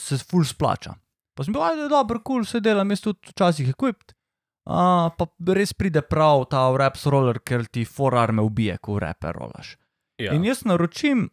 se 0.00 0.16
full 0.24 0.48
splača. 0.48 0.94
Pa 1.36 1.44
sem 1.44 1.52
bil, 1.52 1.60
ajde, 1.66 1.90
dobro, 1.92 2.22
kul, 2.22 2.40
cool, 2.40 2.48
se 2.48 2.62
delam, 2.64 2.88
jaz 2.88 3.04
tudi 3.04 3.34
včasih 3.34 3.68
equipped. 3.74 4.16
Uh, 4.64 5.10
pa 5.12 5.28
res 5.52 5.74
pride 5.76 6.00
prav 6.08 6.46
ta 6.48 6.62
Raps 6.72 7.04
Roller, 7.12 7.42
ker 7.44 7.66
ti 7.68 7.84
forarme 7.84 8.40
ubije, 8.40 8.78
ko 8.80 8.96
repe 9.02 9.32
rolaš. 9.36 9.76
ja. 10.16 10.32
In 10.32 10.44
jaz 10.48 10.64
naročim 10.64 11.26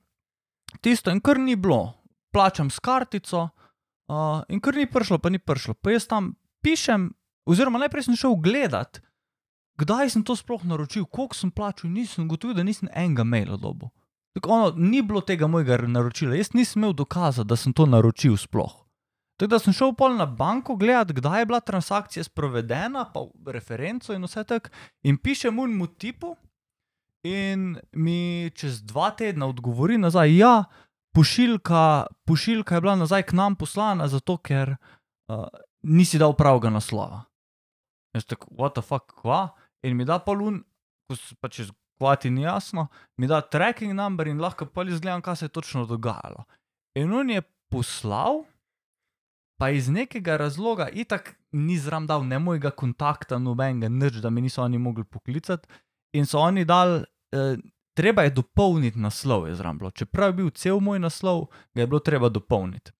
tisto, 0.84 1.12
in 1.16 1.22
kar 1.24 1.40
ni 1.40 1.56
bilo, 1.56 1.94
plačam 2.36 2.68
s 2.70 2.84
kartico, 2.84 3.48
uh, 4.12 4.44
in 4.50 4.60
kar 4.60 4.76
ni 4.76 4.84
prišlo, 4.84 5.22
pa 5.24 5.32
ni 5.32 5.40
prišlo. 5.40 5.78
Pa 5.80 5.96
jaz 5.96 6.10
tam 6.12 6.34
pišem, 6.62 7.08
oziroma 7.46 7.80
najprej 7.82 8.10
sem 8.10 8.20
šel 8.20 8.36
gledat, 8.44 9.02
kdaj 9.82 10.14
sem 10.14 10.24
to 10.24 10.36
sploh 10.36 10.64
naročil, 10.68 11.06
koliko 11.06 11.38
sem 11.38 11.52
plačal, 11.52 11.90
in 11.90 12.02
nisem 12.02 12.28
gotovil, 12.28 12.56
da 12.58 12.64
nisem 12.68 12.90
enega 12.94 13.24
maila 13.24 13.58
dobil. 13.58 13.90
Tako 14.36 14.50
ono, 14.50 14.74
ni 14.78 15.02
bilo 15.02 15.22
tega 15.22 15.48
mojega 15.48 15.78
naročila, 15.88 16.38
jaz 16.40 16.54
nisem 16.54 16.82
imel 16.82 16.94
dokaza, 16.94 17.44
da 17.44 17.56
sem 17.60 17.74
to 17.74 17.86
naročil 17.86 18.38
sploh. 18.38 18.78
Tako 19.40 19.50
da 19.50 19.60
sem 19.60 19.74
šel 19.74 19.96
pol 19.98 20.16
na 20.16 20.26
banko 20.26 20.76
gledat, 20.78 21.12
kdaj 21.18 21.42
je 21.42 21.46
bila 21.50 21.60
transakcija 21.60 22.24
sprovedena, 22.24 23.08
pa 23.14 23.26
referenco 23.52 24.14
in 24.14 24.24
vse 24.24 24.44
tako, 24.48 24.70
in 25.04 25.18
pišem 25.18 25.60
unmu 25.60 25.88
tipu, 25.98 26.36
in 27.26 27.76
mi 27.92 28.52
čez 28.56 28.84
dva 28.86 29.12
tedna 29.18 29.50
odgovori 29.50 29.98
nazaj, 29.98 30.38
ja, 30.38 30.64
pošiljka, 31.14 32.06
pošiljka 32.26 32.76
je 32.76 32.82
bila 32.82 32.96
nazaj 32.96 33.24
k 33.24 33.34
nam 33.34 33.56
poslana, 33.56 34.08
zato 34.08 34.38
ker 34.38 34.76
uh, 34.78 35.46
nisi 35.84 36.22
dal 36.22 36.34
pravega 36.38 36.70
naslova. 36.70 37.24
Jaz 38.14 38.26
tako, 38.28 38.48
what 38.58 38.76
the 38.76 38.84
fuck, 38.84 39.14
kva? 39.22 39.50
In 39.84 39.96
mi 39.98 40.06
da 40.06 40.20
polun, 40.20 40.64
ko 41.10 41.16
se 41.16 41.36
pa 41.40 41.50
čez 41.50 41.72
kvati 42.02 42.30
ni 42.30 42.42
jasno, 42.42 42.88
mi 43.18 43.28
da 43.28 43.42
tracking 43.42 43.94
number 43.94 44.28
in 44.28 44.42
lahko 44.42 44.66
pa 44.66 44.84
izgledam, 44.84 45.22
kaj 45.22 45.36
se 45.36 45.46
je 45.46 45.50
točno 45.50 45.86
dogajalo. 45.86 46.44
In 46.96 47.14
on 47.14 47.30
je 47.30 47.42
poslal, 47.72 48.44
pa 49.60 49.70
iz 49.70 49.90
nekega 49.90 50.38
razloga, 50.38 50.90
itak 50.90 51.36
ni 51.52 51.78
zram 51.78 52.08
dal 52.08 52.26
ne 52.26 52.40
mojega 52.40 52.72
kontakta, 52.72 53.38
nobenega, 53.40 53.90
nič, 53.90 54.18
da 54.24 54.30
mi 54.30 54.42
niso 54.42 54.64
oni 54.64 54.78
mogli 54.78 55.04
poklicati. 55.04 55.68
In 56.18 56.26
so 56.26 56.40
oni 56.40 56.66
dal, 56.66 57.04
eh, 57.32 57.58
treba 57.94 58.24
je 58.24 58.30
dopolniti 58.30 59.00
naslov, 59.00 59.48
je 59.48 59.56
zram 59.56 59.78
bilo. 59.78 59.92
Čeprav 59.92 60.30
je 60.30 60.34
bil 60.34 60.50
cel 60.50 60.80
moj 60.80 61.00
naslov, 61.00 61.46
ga 61.76 61.82
je 61.82 61.88
bilo 61.88 62.00
treba 62.00 62.30
dopolniti. 62.30 62.92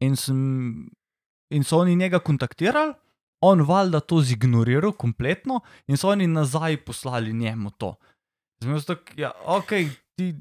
In, 0.00 0.16
sem, 0.16 0.88
in 1.50 1.64
so 1.64 1.78
oni 1.78 1.96
njega 1.96 2.18
kontaktirali, 2.18 2.94
on 3.42 3.64
valjda 3.66 4.00
to 4.00 4.20
zignoriral 4.22 4.94
kompletno, 4.94 5.60
in 5.90 5.98
so 6.00 6.12
oni 6.12 6.28
nazaj 6.30 6.78
poslali 6.86 7.34
njemu 7.34 7.74
to. 7.78 7.94
Zdaj 8.62 8.78
sem 8.78 8.86
tako, 8.94 9.18
ja, 9.18 9.32
ok, 9.50 9.74
ti 10.18 10.32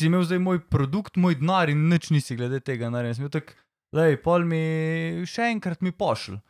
si 0.00 0.08
imel 0.08 0.24
zdaj 0.24 0.40
moj 0.40 0.60
produkt, 0.72 1.16
moj 1.20 1.36
denar 1.40 1.72
in 1.72 1.88
nič 1.88 2.10
nisi 2.14 2.36
glede 2.36 2.60
tega 2.64 2.90
naredil. 2.92 3.16
Sem 3.16 3.26
bil 3.26 3.34
tak, 3.34 3.54
lej, 3.96 4.16
pol 4.24 4.46
mi 4.48 4.62
še 5.28 5.50
enkrat 5.54 5.84
mi 5.84 5.92
pošlj. 5.92 6.40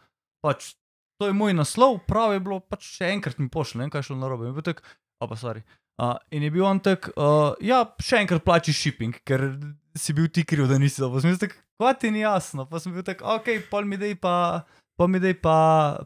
Pač, 0.44 0.72
to 1.20 1.28
je 1.28 1.36
moj 1.36 1.54
naslov, 1.58 2.00
prav 2.08 2.34
je 2.36 2.42
bilo, 2.46 2.60
pač 2.62 2.86
še 2.98 3.10
enkrat 3.14 3.42
mi 3.42 3.50
pošlj, 3.52 3.78
ne 3.78 3.86
vem 3.86 3.94
kaj 3.94 4.04
je 4.04 4.10
šlo 4.10 4.18
narobe. 4.22 4.46
In 4.46 4.52
je 4.52 4.58
bil 4.58 4.68
tak, 4.70 4.82
a 5.20 5.30
pa 5.30 5.38
sorry. 5.38 5.64
Uh, 6.00 6.16
in 6.32 6.46
je 6.46 6.52
bil 6.54 6.64
on 6.64 6.78
tak, 6.80 7.10
uh, 7.14 7.52
ja, 7.60 7.82
še 8.00 8.22
enkrat 8.22 8.46
plači 8.46 8.72
shipping, 8.72 9.18
ker 9.26 9.50
si 9.98 10.14
bil 10.16 10.30
ti 10.32 10.46
kriv, 10.48 10.70
da 10.70 10.78
nisi 10.80 11.02
dobil. 11.02 11.20
Sem 11.20 11.34
bil 11.34 11.42
tak, 11.42 11.58
kva 11.76 11.92
ti 11.98 12.12
ni 12.14 12.22
jasno, 12.22 12.64
pa 12.70 12.80
sem 12.80 12.94
bil 12.94 13.04
tak, 13.04 13.20
ok, 13.20 13.50
pol 13.68 13.88
mi 13.88 13.98
dej 14.00 14.14
pa, 14.22 14.62
pa 15.00 15.08
mi 15.08 15.16
daj 15.16 15.38
pa, 15.40 15.56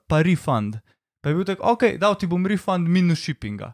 pa 0.06 0.22
refund. 0.22 0.78
Pa 1.18 1.32
je 1.32 1.34
bil 1.34 1.46
tak, 1.48 1.58
ok, 1.58 1.96
dal 1.98 2.14
ti 2.14 2.28
bom 2.30 2.46
refund 2.46 2.86
minus 2.86 3.24
shippinga. 3.24 3.72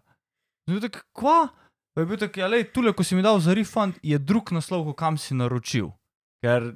In 0.64 0.72
je 0.72 0.78
bil 0.78 0.84
tak, 0.86 1.02
kva? 1.12 1.50
Pa 1.92 2.00
je 2.00 2.08
bil 2.08 2.20
tak, 2.22 2.38
ja, 2.40 2.48
lej, 2.48 2.70
tule, 2.72 2.94
ko 2.96 3.04
si 3.04 3.18
mi 3.18 3.24
dal 3.26 3.36
za 3.44 3.52
refund, 3.52 3.98
je 4.00 4.16
drug 4.16 4.54
naslov, 4.56 4.86
kot 4.88 4.96
kam 5.02 5.20
si 5.20 5.36
naročil. 5.36 5.90
Ker 6.40 6.72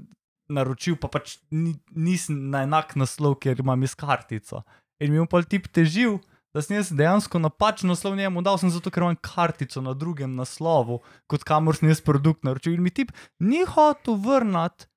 naročil 0.52 0.98
pa 1.00 1.08
pač 1.08 1.38
ni, 1.48 1.72
nisem 1.96 2.50
na 2.52 2.66
enak 2.68 2.92
naslov, 3.00 3.38
ker 3.40 3.64
imam 3.64 3.80
iz 3.86 3.96
kartico. 3.96 4.60
In 5.00 5.14
mi 5.14 5.22
je 5.22 5.28
pa 5.30 5.40
tip 5.48 5.72
težil, 5.72 6.18
da 6.52 6.60
sem 6.60 6.76
jaz 6.76 6.92
dejansko 6.92 7.40
napačen 7.40 7.88
naslov 7.88 8.18
njemu 8.18 8.44
dal, 8.44 8.60
sem 8.60 8.68
zato, 8.68 8.92
ker 8.92 9.06
imam 9.06 9.16
kartico 9.24 9.80
na 9.80 9.96
drugem 9.96 10.36
naslovu, 10.36 11.00
kot 11.32 11.48
kamor 11.48 11.80
sem 11.80 11.88
jaz 11.88 12.04
produkt 12.04 12.44
naročil. 12.44 12.76
In 12.76 12.84
mi 12.84 12.92
tip 12.92 13.14
ni 13.40 13.64
hotel 13.64 14.20
vrnati 14.20 14.90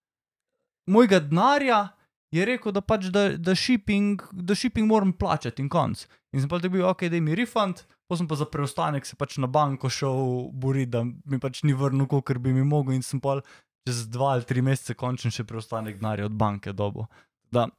mojega 0.91 1.23
denarja, 1.23 1.85
je 2.32 2.45
rekel, 2.45 2.73
da 2.75 2.82
pač 2.82 3.07
da, 3.13 3.30
da, 3.38 3.55
shipping, 3.55 4.21
da 4.32 4.55
shipping 4.55 4.88
moram 4.88 5.13
plačati 5.13 5.63
in 5.63 5.69
konc. 5.69 6.03
In 6.36 6.43
sem 6.43 6.49
pa 6.51 6.59
tudi 6.59 6.75
bil, 6.75 6.86
ok, 6.89 7.07
da 7.11 7.21
mi 7.23 7.36
refund, 7.36 7.86
pa 8.07 8.19
sem 8.19 8.28
pa 8.28 8.36
za 8.39 8.47
preostanek 8.51 9.07
se 9.07 9.15
pač 9.19 9.38
na 9.39 9.47
banko 9.47 9.89
šel 9.89 10.51
boriti, 10.51 10.91
da 10.97 11.05
mi 11.05 11.39
pač 11.39 11.63
ni 11.63 11.75
vrnil, 11.78 12.07
koliko 12.11 12.39
bi 12.43 12.53
mi 12.53 12.67
mogel 12.67 12.97
in 12.97 13.03
sem 13.05 13.23
pa 13.23 13.39
čez 13.88 14.05
dva 14.11 14.36
ali 14.36 14.47
tri 14.47 14.61
mesece 14.61 14.97
končen 14.99 15.32
še 15.32 15.47
preostanek 15.47 16.01
denarja 16.01 16.28
od 16.28 16.36
banke 16.36 16.75
dobo. 16.75 17.07
Da, 17.51 17.69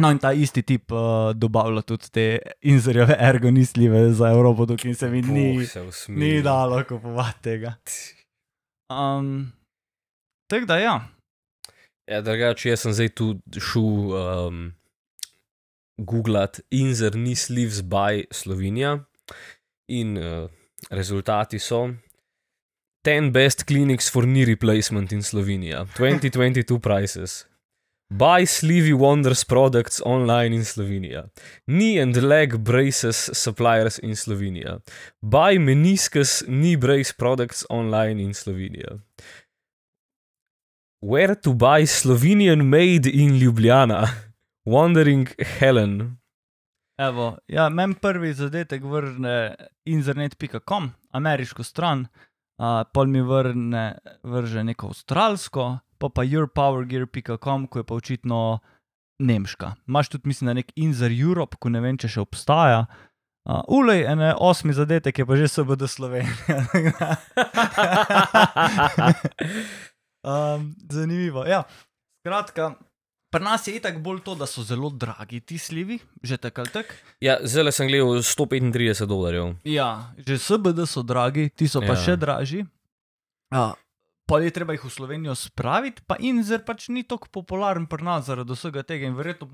No, 0.00 0.08
in 0.08 0.16
ta 0.22 0.30
isti 0.32 0.62
tip 0.64 0.92
uh, 0.94 1.34
dobavlja 1.36 1.82
tudi 1.84 2.08
te 2.14 2.24
inzerjeve 2.64 3.16
ergonistljive 3.20 4.12
za 4.16 4.30
Evropo, 4.32 4.64
dokaj 4.64 4.94
se 4.94 5.10
mi 5.10 5.20
ni, 5.22 5.66
se 5.66 5.82
ni 6.08 6.38
dalo 6.42 6.78
kupovati 6.88 7.42
tega. 7.42 7.74
Um, 8.88 9.50
Tako 10.48 10.66
da 10.66 10.78
ja. 10.78 10.94
Ja, 12.10 12.18
drugače, 12.20 12.72
jaz 12.72 12.82
sem 12.82 12.94
zdaj 12.96 13.08
tu 13.14 13.26
šel 13.54 14.14
um, 14.18 14.62
googlat 16.02 16.58
Inzer 16.74 17.14
ni 17.14 17.36
sleeves 17.38 17.84
by 17.86 18.24
Slovenija 18.34 18.96
in 19.86 20.16
uh, 20.18 20.48
rezultati 20.90 21.58
so 21.62 21.84
10 23.06 23.30
best 23.30 23.62
clinics 23.68 24.10
for 24.10 24.26
knee 24.26 24.44
replacement 24.44 25.12
in 25.12 25.22
Slovenija, 25.22 25.86
2022 25.98 26.80
prices. 26.80 27.44
Buy 28.10 28.42
Sleevy 28.46 28.92
Wonders 28.92 29.44
products 29.44 30.02
online 30.04 30.54
in 30.54 30.64
Slovenija. 30.64 31.28
Knee 31.66 32.02
and 32.02 32.16
leg 32.16 32.58
braces 32.58 33.30
suppliers 33.32 34.00
in 34.02 34.16
Slovenija. 34.16 34.80
Buy 35.22 35.58
meniscus 35.58 36.42
knee 36.46 36.76
brace 36.76 37.12
products 37.12 37.64
online 37.68 38.22
in 38.22 38.34
Slovenija. 38.34 38.98
Where 41.02 41.34
to 41.34 41.54
buy 41.54 41.86
Slovenian 41.86 42.68
made 42.68 43.10
in 43.10 43.38
Ljubljana? 43.38 44.08
Wandering 44.66 45.28
Helen. 45.58 46.16
Evo, 46.98 47.38
ja, 47.48 47.68
meni 47.68 47.94
prvi 47.94 48.32
zadetek 48.34 48.82
vrne 48.84 49.54
internet.com, 49.84 50.90
ameriško 51.10 51.62
stran, 51.64 52.00
uh, 52.00 52.82
pol 52.92 53.06
mi 53.06 53.22
vrne, 53.22 53.98
vrže 54.22 54.64
neko 54.64 54.86
avstralsko, 54.92 55.78
pa 55.98 56.08
pa 56.08 56.22
yourpowergear.com, 56.24 57.66
ko 57.66 57.78
je 57.78 57.84
pa 57.84 57.94
očitno 57.94 58.58
nemška. 59.18 59.74
Imaš 59.88 60.08
tudi, 60.08 60.28
mislim, 60.28 60.46
da 60.46 60.52
nek 60.60 60.72
Inzer 60.76 61.12
Europe, 61.20 61.56
ko 61.56 61.68
ne 61.72 61.80
vem, 61.80 61.96
če 61.96 62.08
še 62.08 62.20
obstaja. 62.20 62.84
Uh, 63.48 63.64
Ulej, 63.72 64.04
ene 64.04 64.34
osmi 64.36 64.76
zadetek 64.76 65.18
je 65.18 65.26
pa 65.26 65.36
že 65.40 65.48
SBD 65.48 65.88
Slovenija. 65.88 67.16
um, 70.22 70.60
zanimivo. 70.86 71.44
Ja. 71.44 71.64
Skratka, 72.20 72.74
pri 73.30 73.42
nas 73.42 73.64
je 73.64 73.76
itak 73.76 74.00
bolj 74.00 74.20
to, 74.20 74.34
da 74.34 74.46
so 74.46 74.62
zelo 74.62 74.90
dragi 74.90 75.40
ti 75.40 75.58
slivi, 75.58 75.98
že 76.20 76.36
tako 76.36 76.60
ali 76.60 76.70
tako. 76.70 76.94
Ja, 77.20 77.38
zdaj 77.40 77.72
sem 77.72 77.88
gledal 77.88 78.18
135 78.18 79.06
dolarjev. 79.06 79.54
Ja, 79.64 80.12
že 80.18 80.36
SBD 80.36 80.84
so 80.84 81.02
dragi, 81.02 81.48
ti 81.48 81.68
so 81.68 81.80
pa 81.80 81.94
Ja. 81.94 81.96
še 81.96 82.16
dražji. 82.16 82.66
Ja. 83.50 83.74
Pa 84.26 84.38
je 84.38 84.50
treba 84.50 84.72
jih 84.72 84.84
v 84.84 84.90
Slovenijo 84.90 85.34
spraviti, 85.34 86.02
pa 86.06 86.14
Inzer 86.16 86.62
pač 86.62 86.86
ni 86.88 87.02
tako 87.02 87.26
popularen 87.32 87.86
pri 87.86 88.04
nas 88.04 88.26
zaradi 88.26 88.54
vsega 88.54 88.82
tega 88.82 89.06
in 89.06 89.16
verjetno 89.18 89.48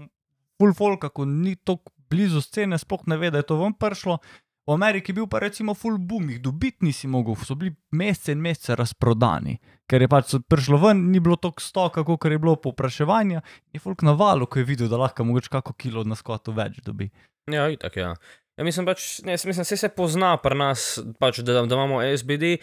full 0.59 0.75
folk, 0.75 1.01
ko 1.13 1.25
ni 1.25 1.57
tako 1.57 1.89
blizu 2.11 2.41
scene, 2.41 2.77
sploh 2.77 3.07
ne 3.07 3.17
ve, 3.17 3.31
da 3.31 3.41
je 3.41 3.49
to 3.49 3.57
vam 3.57 3.73
prišlo. 3.73 4.19
V 4.67 4.75
Ameriki 4.75 5.13
je 5.13 5.15
bil 5.21 5.29
pa 5.31 5.39
recimo 5.39 5.75
full 5.79 5.99
boom, 5.99 6.31
jih 6.31 6.41
dobiti 6.43 6.89
nisi 6.89 7.07
mogel, 7.07 7.37
so 7.39 7.55
bili 7.55 7.71
mesece 7.95 8.35
in 8.35 8.41
mesece 8.43 8.75
razprodani, 8.75 9.55
ker 9.87 10.03
je 10.03 10.09
pač 10.11 10.35
prišlo 10.51 10.81
ven, 10.83 11.05
ni 11.13 11.21
bilo 11.23 11.37
toliko 11.39 11.63
stoka, 11.63 12.03
kot 12.05 12.27
je 12.27 12.39
bilo 12.43 12.57
povpraševanja, 12.59 13.45
in 13.71 13.79
je 13.79 13.83
folk 13.85 14.03
na 14.03 14.17
valu, 14.19 14.49
ko 14.51 14.59
je 14.59 14.67
videl, 14.67 14.91
da 14.91 14.99
lahko 14.99 15.25
mogoče 15.25 15.53
kako 15.55 15.77
kilo 15.79 16.03
na 16.05 16.19
skotu 16.19 16.55
več 16.57 16.81
dobi. 16.83 17.13
Ja, 17.47 17.69
itak, 17.71 17.97
ja. 17.97 18.17
Ja, 18.57 18.65
mislim, 18.65 18.89
pač, 18.89 19.21
ne, 19.23 19.37
mislim, 19.39 19.63
vse 19.63 19.77
se 19.79 19.93
pozna 19.95 20.35
pri 20.43 20.59
nas, 20.59 20.97
pač, 21.21 21.45
da, 21.47 21.61
da 21.63 21.79
imamo 21.79 22.03
SBD, 22.03 22.57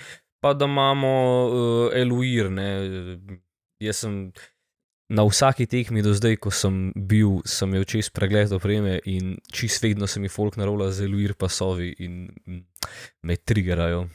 pa 0.43 0.51
da 0.57 0.67
imamo 0.67 1.13
uh, 1.47 1.95
Eluir. 1.95 2.51
Ne. 2.51 2.67
Jaz 3.83 4.03
sem 4.03 4.17
na 5.09 5.23
vsaki 5.27 5.67
tekmi 5.67 6.01
do 6.01 6.13
zdaj, 6.15 6.37
ko 6.39 6.51
sem 6.51 6.91
bil, 6.95 7.41
sem 7.45 7.69
imel 7.69 7.85
čez 7.87 8.09
pregled 8.13 8.53
opreme 8.55 8.99
in 9.09 9.35
čist 9.51 9.83
vedno 9.83 10.07
se 10.07 10.21
mi 10.23 10.31
folk 10.31 10.55
narola 10.57 10.91
z 10.91 11.07
Eluir 11.07 11.35
pasovi 11.35 11.91
in 11.99 12.29
mm, 12.47 12.61
me 13.27 13.35
triggerajo. 13.35 14.07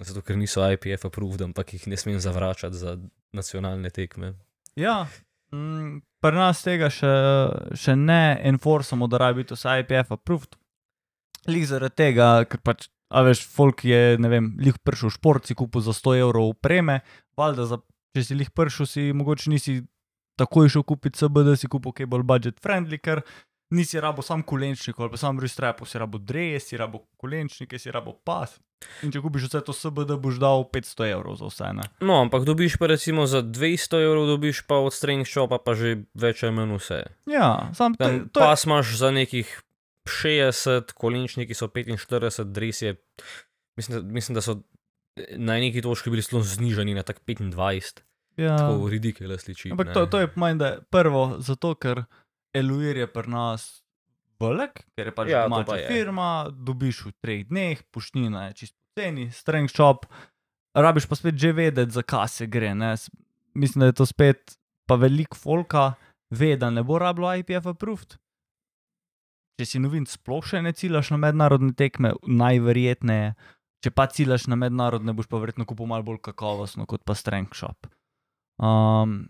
Zato, 0.00 0.22
ker 0.22 0.38
niso 0.38 0.62
IPF 0.62 1.08
approved, 1.08 1.42
ampak 1.42 1.74
jih 1.74 1.88
ne 1.90 1.98
smem 1.98 2.20
zavračati 2.22 2.78
za 2.78 2.94
nacionalne 3.34 3.90
tekme. 3.90 4.36
Ja, 4.78 5.08
mm, 5.52 5.98
pri 6.22 6.38
nas 6.38 6.62
tega 6.62 6.92
še, 6.94 7.10
še 7.74 7.98
ne 7.98 8.38
enforcamo, 8.52 9.10
da 9.10 9.24
rabi 9.26 9.42
biti 9.42 9.58
vse 9.58 9.80
IPF 9.82 10.14
approved. 10.14 10.54
Lik 11.50 11.66
zaradi 11.66 11.96
tega, 11.96 12.32
ker 12.46 12.62
pač, 12.62 12.86
a 13.10 13.24
veš, 13.26 13.42
folk 13.50 13.82
je, 13.84 14.16
ne 14.22 14.30
vem, 14.30 14.52
lih 14.62 14.78
prišel 14.86 15.10
šport, 15.10 15.48
si 15.48 15.58
kupil 15.58 15.82
za 15.82 15.96
100 15.96 16.20
evrov 16.22 16.52
upreme, 16.54 17.00
valjda, 17.40 17.66
za, 17.66 17.80
če 18.14 18.24
si 18.28 18.38
lih 18.38 18.52
prišel, 18.54 18.86
si 18.86 19.08
mogoče 19.16 19.50
nisi 19.50 19.80
takoj 20.40 20.72
šel 20.72 20.82
kupiti 20.84 21.20
CBD, 21.20 21.54
si 21.56 21.68
kupil 21.68 21.92
kaj 21.92 22.08
bolj 22.08 22.24
budget 22.26 22.58
friendly, 22.64 22.98
ker 22.98 23.20
nisi 23.70 24.00
rabo 24.02 24.22
sam 24.22 24.42
kolenčnik 24.42 24.98
ali 24.98 25.12
pa 25.12 25.20
sam 25.20 25.38
restrepo, 25.38 25.86
si 25.86 25.98
rabo 25.98 26.18
dres, 26.18 26.66
si 26.66 26.76
rabo 26.76 27.04
kolenčnike, 27.16 27.78
si 27.78 27.92
rabo 27.92 28.16
pas. 28.26 28.56
In 29.04 29.12
če 29.12 29.20
kupiš 29.20 29.44
vse 29.46 29.60
to 29.60 29.74
CBD, 29.76 30.16
boš 30.16 30.38
dal 30.40 30.64
500 30.66 31.10
evrov 31.12 31.36
za 31.36 31.46
vse. 31.46 31.68
Ne? 31.76 31.84
No, 32.00 32.16
ampak 32.18 32.46
dobiš 32.48 32.78
pa 32.80 32.88
recimo 32.88 33.26
za 33.28 33.42
200 33.44 34.00
evrov, 34.00 34.24
dobiš 34.26 34.64
pa 34.64 34.80
od 34.80 34.90
strength 34.90 35.28
shopa 35.28 35.60
pa 35.60 35.76
že 35.76 35.92
več 36.16 36.40
ali 36.42 36.56
manj 36.56 36.78
vse. 36.78 37.00
Ja, 37.28 37.68
sam 37.76 37.94
Tam 37.94 38.24
to 38.26 38.40
je- 38.40 38.42
pas 38.42 38.64
imaš 38.64 38.96
za 38.96 39.12
nekih 39.12 39.46
60, 40.08 40.92
kolinčniki 40.92 41.54
so 41.54 41.68
45, 41.68 42.44
dres 42.46 42.82
je. 42.82 42.96
Mislim, 43.76 43.94
da, 43.94 44.02
mislim, 44.08 44.34
da 44.34 44.40
so 44.40 44.56
na 45.36 45.54
neki 45.54 45.82
točki 45.82 46.10
bili 46.10 46.22
zelo 46.22 46.42
znižani 46.42 46.94
na 46.94 47.02
tak 47.02 47.20
25, 47.22 48.00
ja. 48.40 48.56
tako 48.58 48.88
ridikele 48.92 49.38
sliči. 49.38 49.70
Ampak 49.74 49.92
to, 49.94 50.06
to 50.10 50.22
je 50.22 50.32
mojem, 50.34 50.58
da 50.58 50.72
je 50.72 50.80
prvo 50.90 51.24
zato, 51.38 51.74
ker 51.74 52.04
Eluir 52.54 52.96
je 52.96 53.06
pri 53.06 53.30
nas 53.30 53.68
velik, 54.40 54.82
ker 54.96 55.10
je 55.10 55.14
pač 55.14 55.30
Ja, 55.30 55.44
domača 55.46 55.68
pa 55.68 55.78
je. 55.78 55.88
firma, 55.88 56.30
dobiš 56.50 57.04
v 57.06 57.12
treh 57.20 57.42
dneh, 57.46 57.82
pušnina 57.92 58.48
je 58.50 58.64
čisto 58.64 58.80
poceni, 58.90 59.30
strength 59.30 59.74
shop, 59.76 60.06
rabiš 60.74 61.06
pa 61.06 61.16
spet 61.16 61.38
že 61.38 61.52
vedeti, 61.52 61.92
zakaj 61.92 62.28
se 62.28 62.46
gre. 62.46 62.74
Ne? 62.74 62.96
Mislim, 63.54 63.80
da 63.80 63.86
je 63.86 63.92
to 63.92 64.06
spet 64.06 64.56
pa 64.86 64.94
velik 64.94 65.34
folka, 65.34 65.94
ve, 66.30 66.56
da 66.56 66.70
ne 66.70 66.82
bo 66.82 66.98
rabilo 66.98 67.30
IPF 67.34 67.66
approved. 67.66 68.18
Če 69.60 69.66
si 69.66 69.78
novin, 69.78 70.06
sploh 70.06 70.42
še 70.42 70.62
ne 70.64 70.72
ciljaš 70.72 71.12
na 71.12 71.20
mednarodne 71.20 71.74
tekme, 71.76 72.14
najverjetneje. 72.26 73.34
Če 73.84 73.90
pa 73.92 74.06
ciljaš 74.08 74.48
na 74.48 74.56
mednarodne, 74.60 75.12
boš 75.16 75.28
pa 75.28 75.40
verjetno 75.40 75.66
kupil 75.68 75.88
malo 75.88 76.04
bolj 76.04 76.20
kakovostno 76.24 76.86
kot 76.88 77.04
pa 77.04 77.16
strength 77.16 77.56
shop. 77.56 77.88
Um, 78.60 79.24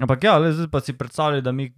ampak 0.00 0.24
ja, 0.24 0.38
le, 0.40 0.52
zdaj 0.56 0.70
pa 0.72 0.80
si 0.80 0.96
predstavljaj, 0.96 1.44
da 1.44 1.52
mi 1.52 1.68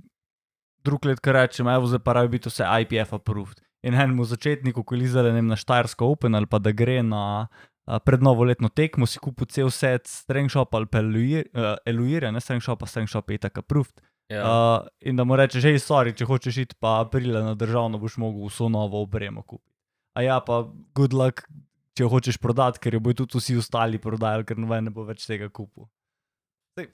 drug 0.84 1.04
let 1.06 1.20
kar 1.20 1.34
rečemo, 1.34 1.70
evo 1.74 1.90
zdaj 1.90 2.02
pa 2.04 2.14
rabi 2.18 2.36
biti 2.36 2.50
vse 2.50 2.66
IPF 2.84 3.12
approved. 3.18 3.62
In 3.82 3.94
enemu 3.98 4.24
začetniku, 4.24 4.84
ko 4.86 4.94
liza 4.94 5.22
na 5.22 5.56
Štajersko 5.58 6.06
Open 6.06 6.34
ali 6.38 6.46
pa 6.46 6.58
da 6.62 6.70
gre 6.70 7.02
na 7.02 7.48
a, 7.86 7.98
pred 7.98 8.22
novoletno 8.22 8.68
tekmo, 8.68 9.06
si 9.06 9.18
kupil 9.18 9.46
cel 9.50 9.70
set 9.70 10.06
strength 10.06 10.54
shop 10.54 10.74
ali 10.74 10.86
pa 10.86 11.02
eluir- 11.02 11.50
eh, 11.50 11.76
eluire, 11.86 12.30
ne 12.30 12.40
strength 12.40 12.64
shop, 12.64 12.78
pa 12.78 12.86
strength 12.86 13.10
shop 13.10 13.30
je 13.30 13.38
tako 13.38 13.60
approved. 13.60 14.00
Ja. 14.30 14.42
Uh, 14.46 14.86
in 15.00 15.16
da 15.16 15.24
mu 15.24 15.36
reče, 15.36 15.60
že 15.60 15.74
sorry, 15.82 16.14
če 16.16 16.24
hočeš 16.24 16.56
iti 16.62 16.76
pa 16.80 17.00
aprila 17.02 17.42
na 17.42 17.54
državno, 17.58 17.98
boš 17.98 18.16
mogel 18.22 18.46
vso 18.48 18.68
novo 18.70 19.02
opremo 19.02 19.42
kupiti. 19.42 19.74
A 20.16 20.22
ja, 20.22 20.38
pa 20.40 20.62
good 20.94 21.12
luck, 21.12 21.42
če 21.96 22.06
jo 22.06 22.08
hočeš 22.08 22.38
prodati, 22.40 22.80
ker 22.80 22.94
jo 22.96 23.00
bodo 23.00 23.26
tudi 23.26 23.42
vsi 23.42 23.58
ostali 23.60 24.00
prodajali, 24.00 24.46
ker 24.48 24.56
noben 24.56 24.88
ne 24.88 24.94
bo 24.94 25.04
več 25.04 25.26
tega 25.26 25.50
kupil. 25.52 25.90
Sej, 26.78 26.88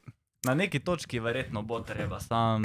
na 0.45 0.55
neki 0.55 0.81
točki 0.81 1.21
verjetno 1.21 1.63
bo 1.63 1.81
treba, 1.81 2.21
sam 2.21 2.63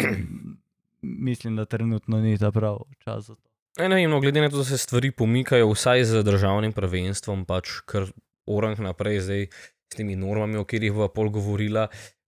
mislim, 1.30 1.55
da 1.55 1.66
trenutno 1.66 2.18
ni 2.18 2.38
ta 2.38 2.51
prav 2.51 2.80
čas 3.03 3.26
za 3.26 3.36
to. 3.36 3.49
Ja, 3.78 3.88
Ne 3.88 4.07
no, 4.07 4.20
glede 4.20 4.41
na 4.41 4.49
to, 4.49 4.57
da 4.57 4.64
se 4.64 4.78
stvari 4.78 5.11
pomikajo, 5.11 5.72
vsaj 5.72 6.03
z 6.03 6.24
državnim 6.24 6.74
prvenstvom, 6.74 7.45
pač 7.45 7.80
kar 7.86 8.05
orang 8.45 8.80
naprej 8.80 9.20
zdaj 9.26 9.47
s 9.93 9.97
temi 9.97 10.16
normami, 10.16 10.57
o 10.57 10.66
katerih 10.66 10.93
bo 10.93 11.07
pol 11.09 11.30
govorila, 11.34 11.88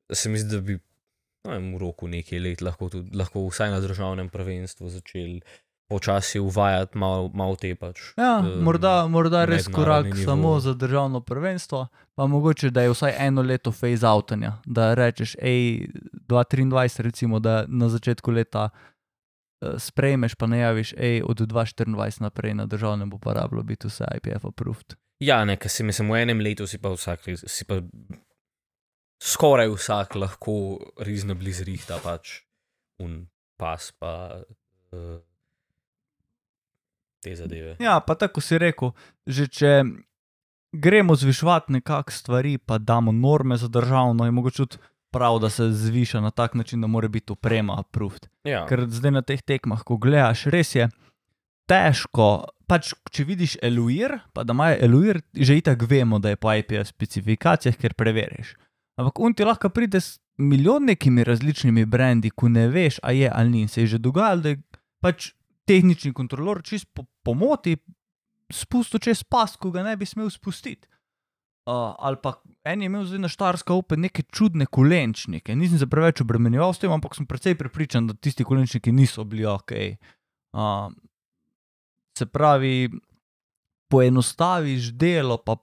se 0.10 0.30
mi 0.30 0.42
zdi, 0.42 0.56
da 0.56 0.62
bi 0.62 0.80
no, 1.46 1.60
v 1.78 1.82
roku 1.82 2.10
nekaj 2.10 2.42
let 2.42 2.66
lahko, 2.66 2.90
tudi, 2.90 3.14
lahko 3.18 3.46
vsaj 3.46 3.74
na 3.74 3.82
državnem 3.82 4.30
prvenstvu 4.34 4.90
začeli 4.90 5.42
počasi 5.88 6.40
uvajati 6.40 6.98
malo 6.98 7.30
mal 7.34 7.56
te 7.56 7.76
pač. 7.76 8.02
Ja, 8.18 8.40
eh, 8.42 8.58
morda, 8.62 9.08
morda 9.08 9.46
res 9.46 9.68
korak 9.68 10.06
nivo. 10.06 10.26
samo 10.26 10.60
za 10.60 10.74
državno 10.74 11.22
prvenstvo, 11.22 11.88
pa 12.16 12.28
mogoče 12.28 12.70
da 12.70 12.82
je 12.82 12.90
vsaj 12.90 13.16
eno 13.28 13.42
leto 13.42 13.72
phase 13.72 14.08
outanja, 14.08 14.58
da 14.66 14.94
rečeš, 14.94 15.36
hej, 15.42 15.88
2023, 16.28 17.02
recimo, 17.02 17.40
da 17.40 17.66
na 17.68 17.90
začetku 17.90 18.32
leta 18.32 18.70
eh, 18.70 19.78
sprejmeš, 19.78 20.36
pa 20.36 20.48
najaviš, 20.48 20.96
hej, 20.98 21.22
od 21.26 21.40
2024 21.40 22.22
naprej 22.22 22.54
na 22.54 22.66
državnem 22.66 23.10
bo 23.10 23.18
pa 23.18 23.34
rabilo 23.34 23.64
biti 23.64 23.88
vse 23.88 24.06
IPF 24.18 24.46
approved. 24.46 24.98
Ja, 25.20 25.46
ne, 25.46 25.56
ker 25.58 25.72
si 25.72 25.84
mislim, 25.84 26.10
v 26.12 26.26
enem 26.26 26.42
letu 26.42 26.68
si 26.68 26.78
pa 26.82 26.90
vsak, 26.92 27.30
si 27.48 27.64
pa 27.66 27.80
skoraj 29.22 29.70
vsak 29.72 30.16
lahko 30.16 30.56
reasonably 31.00 31.54
zrihta 31.56 32.02
pač 32.04 32.42
un 33.00 33.28
pas 33.56 33.92
pa 34.00 34.44
uh, 34.92 35.22
te 37.26 37.36
zadeve. 37.36 37.76
Ja, 37.82 37.98
pa 38.00 38.16
tako 38.16 38.42
si 38.46 38.60
rekel, 38.62 38.94
že 39.26 39.48
če 39.50 39.72
gremo 40.76 41.16
zvišovati 41.18 41.74
nekakšne 41.80 42.20
stvari, 42.20 42.58
pa 42.58 42.78
damo 42.78 43.12
norme 43.12 43.58
za 43.58 43.68
državno, 43.72 44.26
je 44.26 44.36
mogoče 44.36 44.62
tudi 44.66 44.78
prav, 45.16 45.40
da 45.40 45.50
se 45.50 45.70
zviša 45.72 46.22
na 46.22 46.32
tak 46.32 46.54
način, 46.54 46.82
da 46.82 46.88
mora 46.88 47.08
biti 47.08 47.34
oprema 47.34 47.80
approved. 47.80 48.28
Ja, 48.44 48.66
Ker 48.68 48.86
zdaj 48.92 49.16
na 49.16 49.22
teh 49.24 49.42
tekmah, 49.42 49.84
ko 49.88 49.98
gledaš, 49.98 50.46
res 50.52 50.76
je 50.76 50.90
težko. 51.72 52.46
Pač, 52.66 52.92
če 53.14 53.24
vidiš 53.24 53.56
Eluir, 53.64 54.18
pa 54.34 54.44
da 54.44 54.54
imajo 54.54 54.78
Eluir, 54.86 55.22
že 55.34 55.58
itak 55.60 55.86
vemo, 55.90 56.20
da 56.20 56.34
je 56.34 56.40
po 56.42 56.52
IPF 56.52 56.90
specifikacijah, 56.90 57.78
ker 57.78 57.94
preveriš. 57.94 58.56
Ampak 59.00 59.20
on 59.22 59.36
ti 59.38 59.46
lahko 59.46 59.70
pride 59.70 60.02
s 60.02 60.18
milijon 60.38 60.90
nekimi 60.90 61.24
različnimi 61.24 61.86
brendi, 61.86 62.32
ko 62.32 62.50
ne 62.50 62.68
veš, 62.68 63.00
a 63.04 63.14
je 63.16 63.30
ali 63.32 63.50
ni. 63.50 63.68
Se 63.68 63.86
je 63.86 63.96
že 63.96 64.00
dogajalo, 64.02 64.42
da 64.42 64.56
je 64.56 64.62
pač 65.04 65.32
tehnični 65.68 66.14
kontrolor 66.14 66.64
čist 66.64 66.88
po 66.94 67.06
pomoti 67.26 67.76
spustil 68.54 69.02
čez 69.02 69.24
pas, 69.24 69.56
ko 69.58 69.72
ga 69.74 69.84
ne 69.84 69.96
bi 69.98 70.06
smel 70.06 70.30
spustiti. 70.30 70.88
Uh, 71.66 71.96
ali 71.98 72.20
pa 72.22 72.36
en 72.70 72.82
je 72.82 72.86
imel 72.86 73.06
zdaj 73.10 73.20
na 73.24 73.30
Štarska 73.30 73.74
opet 73.74 73.98
neke 73.98 74.22
čudne 74.30 74.68
kolenčnike. 74.70 75.56
Nisem 75.58 75.80
se 75.82 75.88
preveč 75.90 76.22
obremenjeval 76.22 76.74
s 76.74 76.82
tem, 76.84 76.92
ampak 76.94 77.16
sem 77.18 77.26
precej 77.26 77.58
prepričan, 77.58 78.06
da 78.06 78.14
tisti 78.14 78.46
kolenčniki 78.46 78.94
niso 78.94 79.26
bili 79.26 79.48
ok. 79.50 79.74
Uh, 80.54 80.94
se 82.18 82.28
pravi, 82.30 82.92
poenostaviš 83.90 84.92
delo, 84.94 85.40
pa 85.42 85.58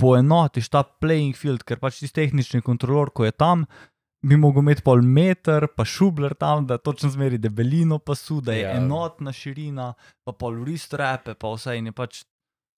poenotiš 0.00 0.70
ta 0.70 0.84
playing 0.84 1.34
field, 1.34 1.66
ker 1.66 1.82
pač 1.82 1.98
tisti 1.98 2.22
tehnični 2.22 2.62
kontrolor, 2.62 3.10
ko 3.10 3.26
je 3.26 3.34
tam, 3.34 3.66
bi 4.22 4.36
mogel 4.36 4.62
imeti 4.62 4.82
pol 4.84 5.00
meter, 5.02 5.66
pa 5.76 5.84
šubler 5.88 6.34
tam, 6.34 6.66
da 6.68 6.78
točno 6.78 7.10
zmeri 7.10 7.38
debelino 7.38 7.98
pasu, 7.98 8.40
da 8.40 8.52
je 8.52 8.62
Ja. 8.62 8.76
enotna 8.76 9.32
širina, 9.32 9.94
pa 10.24 10.32
pol 10.32 10.64
ristrepe, 10.64 11.34
pa 11.34 11.48
vse 11.54 11.76
in 11.78 11.86
je 11.86 11.92
pač 11.92 12.24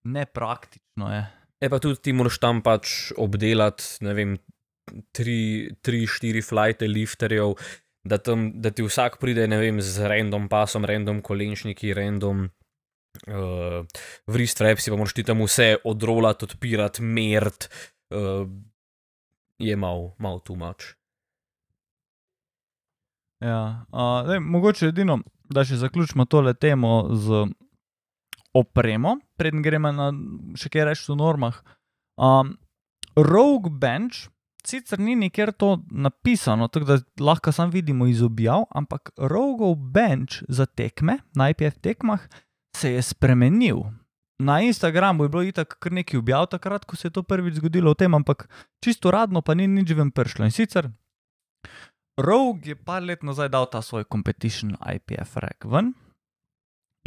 nepraktično. 0.05 1.12
Je. 1.14 1.22
E 1.61 1.68
pa 1.70 1.78
tudi 1.78 2.01
ti 2.03 2.12
moraš 2.12 2.38
tam 2.43 2.62
pač 2.62 3.12
obdelati, 3.18 3.82
ne 4.03 4.14
vem, 4.14 4.38
tri, 5.14 5.70
tri 5.82 6.07
štiri 6.07 6.43
flajte 6.43 6.88
lifterjev, 6.90 7.55
da, 8.05 8.18
tam, 8.18 8.49
da 8.62 8.70
ti 8.74 8.82
vsak 8.82 9.18
pride, 9.22 9.47
ne 9.51 9.59
vem, 9.59 9.78
z 9.82 10.09
random 10.11 10.49
pasom, 10.51 10.84
random 10.84 11.22
kolenčniki, 11.22 11.95
random. 11.95 12.49
Uh, 13.28 13.84
v 14.26 14.34
Ristrep 14.40 14.80
si 14.80 14.88
pa 14.90 14.97
moraš 14.97 15.12
ti 15.14 15.22
tam 15.22 15.43
vse 15.45 15.76
odrolati, 15.84 16.47
odpirati, 16.49 17.03
mert, 17.05 17.68
uh, 18.11 18.49
je 19.61 19.76
malo 19.76 20.14
mal 20.18 20.40
too 20.40 20.57
much. 20.57 20.97
Ja, 23.43 23.84
uh, 23.90 24.26
daj, 24.26 24.38
mogoče 24.40 24.93
edino, 24.93 25.18
da 25.51 25.64
še 25.66 25.80
zaključimo 25.80 26.28
tole 26.30 26.55
temo 26.55 27.09
z 27.18 27.47
opremo, 28.55 29.16
preden 29.40 29.64
gremo 29.64 29.90
na 29.95 30.11
še 30.59 30.70
kaj 30.70 30.86
reči 30.93 31.09
o 31.11 31.16
normah. 31.18 31.59
Um, 32.20 32.55
Rogue 33.16 33.72
Bench, 33.72 34.28
sicer 34.64 35.01
ni 35.03 35.16
nikjer 35.18 35.51
to 35.59 35.80
napisano, 35.90 36.68
tako 36.70 36.93
da 36.93 36.99
lahko 37.24 37.53
sam 37.53 37.72
vidimo 37.72 38.07
iz 38.07 38.22
objav, 38.22 38.68
ampak 38.70 39.11
Rogue 39.18 39.74
Bench 39.76 40.45
za 40.49 40.66
tekme, 40.66 41.18
na 41.34 41.51
IPF 41.51 41.82
tekmah, 41.82 42.22
se 42.76 42.95
je 42.95 43.03
spremenil. 43.03 43.82
Na 44.43 44.61
Instagramu 44.62 45.24
je 45.24 45.32
bilo 45.34 45.43
itak 45.43 45.76
kar 45.82 45.93
nekaj 45.93 46.18
objav 46.18 46.47
takrat, 46.55 46.86
ko 46.86 46.97
se 46.97 47.09
je 47.09 47.16
to 47.18 47.22
prvič 47.22 47.59
zgodilo 47.59 47.93
v 47.93 47.99
tem, 48.05 48.14
ampak 48.14 48.47
čisto 48.82 49.11
uradno 49.11 49.43
pa 49.43 49.55
ni 49.55 49.66
nič 49.66 49.93
ven 49.99 50.11
prišlo. 50.14 50.47
In 50.47 50.55
sicer 50.55 50.88
Rogue 52.21 52.69
je 52.69 52.77
par 52.77 53.03
let 53.03 53.23
nazaj 53.23 53.49
dal 53.49 53.67
ta 53.71 53.83
svoj 53.83 54.05
competition 54.05 54.77
IPF 54.95 55.37
rek 55.37 55.65
ven. 55.65 55.93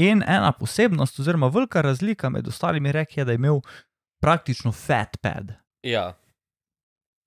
In 0.01 0.24
ena 0.28 0.51
posebnost, 0.51 1.20
oziroma 1.20 1.47
velika 1.47 1.82
razlika 1.82 2.30
med 2.30 2.47
ostalimi 2.47 2.91
reki, 2.91 3.20
je, 3.20 3.26
da 3.26 3.32
je 3.32 3.39
imel 3.39 3.62
praktično 4.24 4.72
fat 4.72 5.18
pad. 5.22 5.53
Ja, 5.84 6.18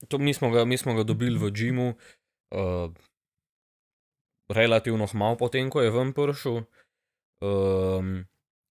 to, 0.08 0.18
mi, 0.18 0.34
smo 0.34 0.50
ga, 0.50 0.64
mi 0.64 0.78
smo 0.78 0.94
ga 0.94 1.02
dobili 1.02 1.38
v 1.38 1.50
Džimu, 1.50 1.88
uh, 2.54 2.92
relativno 4.48 5.06
malo 5.14 5.36
potem, 5.36 5.70
ko 5.70 5.82
je 5.82 5.90
ven 5.90 6.12
prišel. 6.12 6.62
Um, 7.42 8.26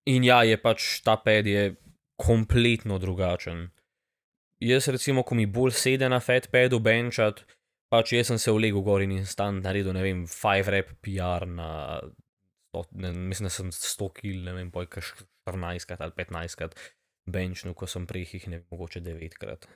in 0.07 0.23
ja, 0.23 0.43
je 0.43 0.57
pač 0.61 1.01
ta 1.03 1.17
ped 1.17 1.47
je 1.47 1.75
kompletno 2.19 2.97
drugačen. 2.99 3.69
Jaz, 4.59 4.87
recimo, 4.87 5.23
ko 5.23 5.35
mi 5.35 5.45
bolj 5.45 5.75
sede 5.77 6.09
na 6.09 6.19
fat 6.19 6.49
pedu 6.51 6.79
benčat, 6.79 7.43
pač 7.93 8.13
jaz 8.13 8.31
sem 8.31 8.39
se 8.41 8.53
vlegel 8.53 8.83
gor 8.85 9.03
in 9.03 9.15
instant 9.15 9.63
naredil, 9.63 9.93
ne 9.95 10.03
vem, 10.03 10.25
5 10.27 10.71
rep 10.73 10.93
PR 11.03 11.47
na, 11.49 11.69
sto, 12.69 12.85
ne, 12.91 13.13
mislim, 13.13 13.47
da 13.47 13.53
sem 13.53 13.71
100 13.71 14.11
kil, 14.19 14.43
ne 14.45 14.53
vem, 14.57 14.71
pojka 14.71 15.01
14 15.47 15.95
ali 15.99 16.15
15 16.17 16.59
krat 16.59 16.77
benčnu, 17.27 17.73
ko 17.75 17.87
sem 17.87 18.07
prej 18.07 18.27
jih 18.33 18.47
ne 18.51 18.61
vem, 18.61 18.67
mogoče 18.71 19.01
9 19.03 19.39
krat. 19.39 19.67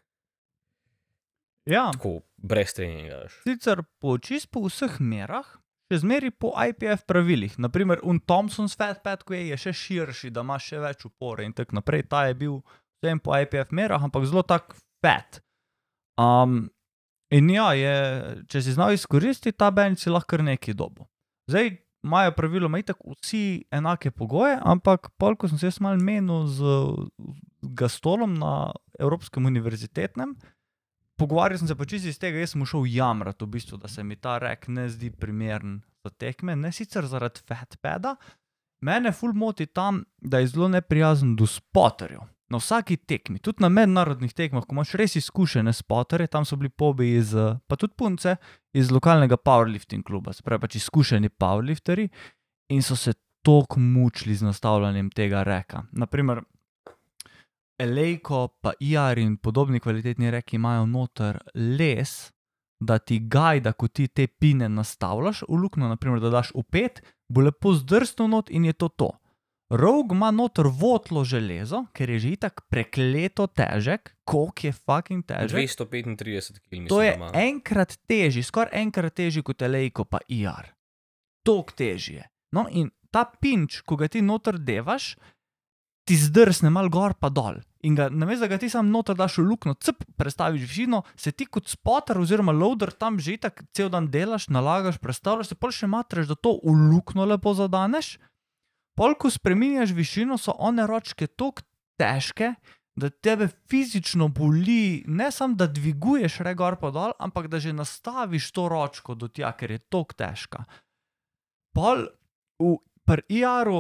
Ja, 1.69 1.91
Tako, 1.93 2.21
brez 2.37 2.73
treninga. 2.73 3.27
sicer 3.45 3.83
po 4.01 4.17
čist 4.17 4.49
po 4.51 4.63
vseh 4.65 4.97
merah, 4.99 5.45
še 5.91 6.01
zmeri 6.01 6.31
po 6.31 6.55
IPF 6.57 7.05
pravilih. 7.05 7.59
Naprimer, 7.61 8.01
un 8.01 8.17
Thompson's 8.19 8.73
fat 8.79 9.03
pad, 9.03 9.21
ko 9.27 9.35
je, 9.35 9.43
je 9.51 9.57
še 9.67 9.73
širši, 9.77 10.31
da 10.33 10.41
ima 10.41 10.57
še 10.57 10.81
več 10.81 11.05
upore 11.05 11.45
in 11.45 11.53
tako 11.53 11.77
naprej. 11.77 12.07
Ta 12.09 12.25
je 12.29 12.37
bil 12.39 12.57
vsem 13.01 13.21
po 13.21 13.35
IPF 13.37 13.75
merah, 13.77 14.01
ampak 14.01 14.25
zelo 14.25 14.41
tak 14.41 14.73
fat. 15.05 15.43
Um, 16.17 16.71
in 17.31 17.49
ja, 17.49 17.71
je, 17.77 17.95
če 18.51 18.61
si 18.61 18.75
znal 18.75 18.93
izkoristiti 18.95 19.57
ta 19.57 19.71
bench, 19.71 20.03
si 20.03 20.11
lahko 20.13 20.41
nekaj 20.41 20.75
dobo. 20.77 21.07
Zdaj 21.49 21.73
imajo 22.03 22.33
praviloma 22.37 22.79
itak 22.81 22.97
vsi 23.05 23.63
enake 23.71 24.11
pogoje, 24.11 24.57
ampak 24.65 25.11
pol, 25.21 25.35
ko 25.37 25.49
sem 25.49 25.59
se 25.61 25.69
jaz 25.69 25.79
mal 25.83 26.01
menil 26.01 26.47
z 26.49 26.65
Gastolom 27.61 28.33
na 28.41 28.71
Evropskem 28.99 29.45
univerzitetnem, 29.45 30.33
pogovarjal 31.21 31.61
sem 31.61 31.69
se 31.69 31.77
pa 31.77 31.85
čisto 31.85 32.09
iz 32.09 32.19
tega, 32.21 32.41
jaz 32.41 32.55
sem 32.55 32.65
šel 32.65 32.87
jamrati, 32.89 33.45
v 33.45 33.53
bistvu, 33.55 33.77
da 33.81 33.89
se 33.91 34.03
mi 34.03 34.17
ta 34.17 34.39
rek 34.41 34.67
ne 34.73 34.87
zdi 34.89 35.11
primeren 35.13 35.81
za 36.01 36.09
tekme, 36.09 36.55
ne 36.57 36.71
sicer 36.73 37.05
zaradi 37.05 37.43
fatpada. 37.47 38.15
Mene 38.81 39.11
ful 39.13 39.35
moti 39.37 39.67
tam, 39.69 40.01
da 40.17 40.39
je 40.41 40.47
zelo 40.55 40.71
neprijazen 40.73 41.35
do 41.37 41.45
spoterjev. 41.45 42.25
Na 42.51 42.59
vsaki 42.59 42.97
tekmi, 43.07 43.39
tudi 43.39 43.63
na 43.63 43.69
mednarodnih 43.71 44.33
tekmah, 44.35 44.65
ko 44.67 44.75
imaš 44.75 44.95
res 44.99 45.15
izkušene 45.15 45.71
spoterje, 45.73 46.27
tam 46.33 46.43
so 46.45 46.57
bili 46.59 46.69
pobi 46.69 47.13
iz, 47.15 47.31
eh, 47.35 47.55
pa 47.67 47.77
tudi 47.79 47.95
punce 47.95 48.35
iz 48.75 48.91
lokalnega 48.91 49.37
powerlifting 49.39 50.03
kluba, 50.03 50.33
se 50.35 50.43
pravi 50.43 50.65
pač 50.65 50.75
izkušeni 50.81 51.29
powerlifteri 51.29 52.09
in 52.75 52.83
so 52.83 52.95
se 52.99 53.13
tako 53.41 53.79
mučili 53.79 54.35
z 54.35 54.49
nastavljanjem 54.49 55.09
tega 55.15 55.43
reka. 55.43 55.85
Naprimer, 55.91 56.43
Elejko, 57.81 58.47
pa 58.61 58.73
IR 58.79 59.17
in 59.17 59.37
podobni 59.37 59.79
kvalitetni 59.79 60.31
reki 60.31 60.55
imajo 60.55 60.85
noter 60.85 61.39
les, 61.55 62.31
da 62.79 62.99
ti 62.99 63.19
gajda, 63.19 63.73
ko 63.73 63.87
ti 63.87 64.07
te 64.07 64.27
pine 64.27 64.69
nastavljaš 64.69 65.43
v 65.49 65.57
luknjo, 65.63 65.89
naprimer, 65.89 66.21
da 66.21 66.29
daš 66.29 66.51
v 66.55 66.63
pet, 66.69 67.01
bo 67.29 67.41
lepo 67.41 67.73
zdrsnil 67.73 68.29
not 68.29 68.49
in 68.49 68.65
je 68.69 68.73
to 68.73 68.89
to. 68.89 69.09
Rog 69.71 70.11
ima 70.11 70.31
noter 70.31 70.67
votlo 70.67 71.23
železo, 71.23 71.85
ker 71.95 72.09
je 72.09 72.19
že 72.19 72.29
itak 72.35 72.65
prekleto 72.67 73.47
težek, 73.47 74.11
koliko 74.27 74.67
je 74.67 74.71
fucking 74.75 75.23
težek. 75.23 75.55
235 75.87 76.59
km. 76.59 76.87
To 76.91 76.99
je 76.99 77.15
enkrat 77.39 77.95
težji, 78.03 78.43
skoraj 78.43 78.75
enkrat 78.81 79.15
težji 79.15 79.43
kot 79.47 79.63
Elejko 79.63 80.03
pa 80.03 80.19
IR. 80.27 80.73
Tok 81.47 81.71
težje. 81.71 82.27
No 82.51 82.67
in 82.67 82.91
ta 83.15 83.23
pinč, 83.23 83.79
ko 83.87 83.95
ga 83.95 84.11
ti 84.11 84.19
noter 84.19 84.59
devaš, 84.59 85.15
ti 86.03 86.17
zdrsne 86.19 86.67
mal 86.67 86.89
gor 86.91 87.15
pa 87.15 87.29
dol. 87.31 87.61
In 87.87 87.95
ga 87.95 88.09
namesto, 88.11 88.43
da 88.43 88.51
ga 88.51 88.59
ti 88.59 88.67
sam 88.69 88.91
noter 88.91 89.15
daš 89.15 89.37
v 89.39 89.45
luknjo, 89.53 89.77
cp, 89.79 90.03
prestaviš 90.19 90.65
višino, 90.67 90.99
se 91.15 91.31
ti 91.31 91.47
kot 91.47 91.71
spotter 91.71 92.19
oziroma 92.19 92.51
loader 92.51 92.91
tam 92.91 93.19
že 93.23 93.37
tako 93.39 93.63
cel 93.71 93.87
dan 93.89 94.11
delaš, 94.11 94.49
nalagaš, 94.51 94.99
predstavljaš, 94.99 95.53
se 95.53 95.55
pol 95.55 95.71
še 95.71 95.87
matreš, 95.87 96.27
da 96.27 96.35
to 96.35 96.57
v 96.59 96.75
luknjo 96.91 97.23
lepo 97.31 97.55
zadaneš. 97.55 98.17
Pol, 99.01 99.15
ko 99.17 99.31
spremenjaš 99.33 99.95
višino, 99.97 100.35
so 100.37 100.53
one 100.61 100.85
ročke 100.85 101.25
tako 101.27 101.63
težke, 101.97 102.51
da 102.95 103.09
tebe 103.09 103.47
fizično 103.69 104.27
boli, 104.27 105.03
ne 105.07 105.31
samo 105.31 105.55
da 105.57 105.65
dviguješ 105.67 106.35
re 106.45 106.53
gor 106.53 106.75
pa 106.77 106.91
dol, 106.93 107.15
ampak 107.19 107.47
da 107.49 107.57
že 107.59 107.73
nastaviš 107.73 108.51
to 108.53 108.67
ročko 108.69 109.15
do 109.15 109.25
tja, 109.27 109.49
ker 109.57 109.71
je 109.71 109.79
tako 109.81 110.13
težka. 110.13 110.65
Pol 111.73 112.05
v 112.61 112.75
pri 113.07 113.23
IR-u 113.41 113.79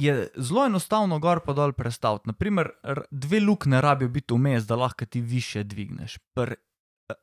je 0.00 0.14
zelo 0.36 0.64
enostavno 0.66 1.18
gor 1.20 1.42
pa 1.44 1.52
dol 1.52 1.74
prestaviti. 1.76 2.30
Naprimer, 2.32 2.70
dve 3.10 3.40
luknje 3.40 3.80
rabijo 3.80 4.08
biti 4.08 4.34
vmes, 4.34 4.64
da 4.64 4.76
lahko 4.76 5.04
ti 5.04 5.20
više 5.20 5.64
dvigneš. 5.64 6.16
Pri 6.32 6.56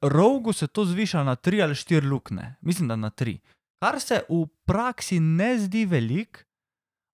rogu 0.01 0.53
se 0.53 0.67
to 0.67 0.85
zviša 0.85 1.23
na 1.23 1.35
tri 1.35 1.63
ali 1.63 1.75
štiri 1.75 2.07
luknje, 2.07 2.55
mislim, 2.61 2.87
da 2.87 2.95
na 2.95 3.09
tri. 3.09 3.39
Kar 3.81 3.99
se 3.99 4.21
v 4.29 4.45
praksi 4.65 5.19
ne 5.19 5.57
zdi 5.57 5.85
velik, 5.85 6.45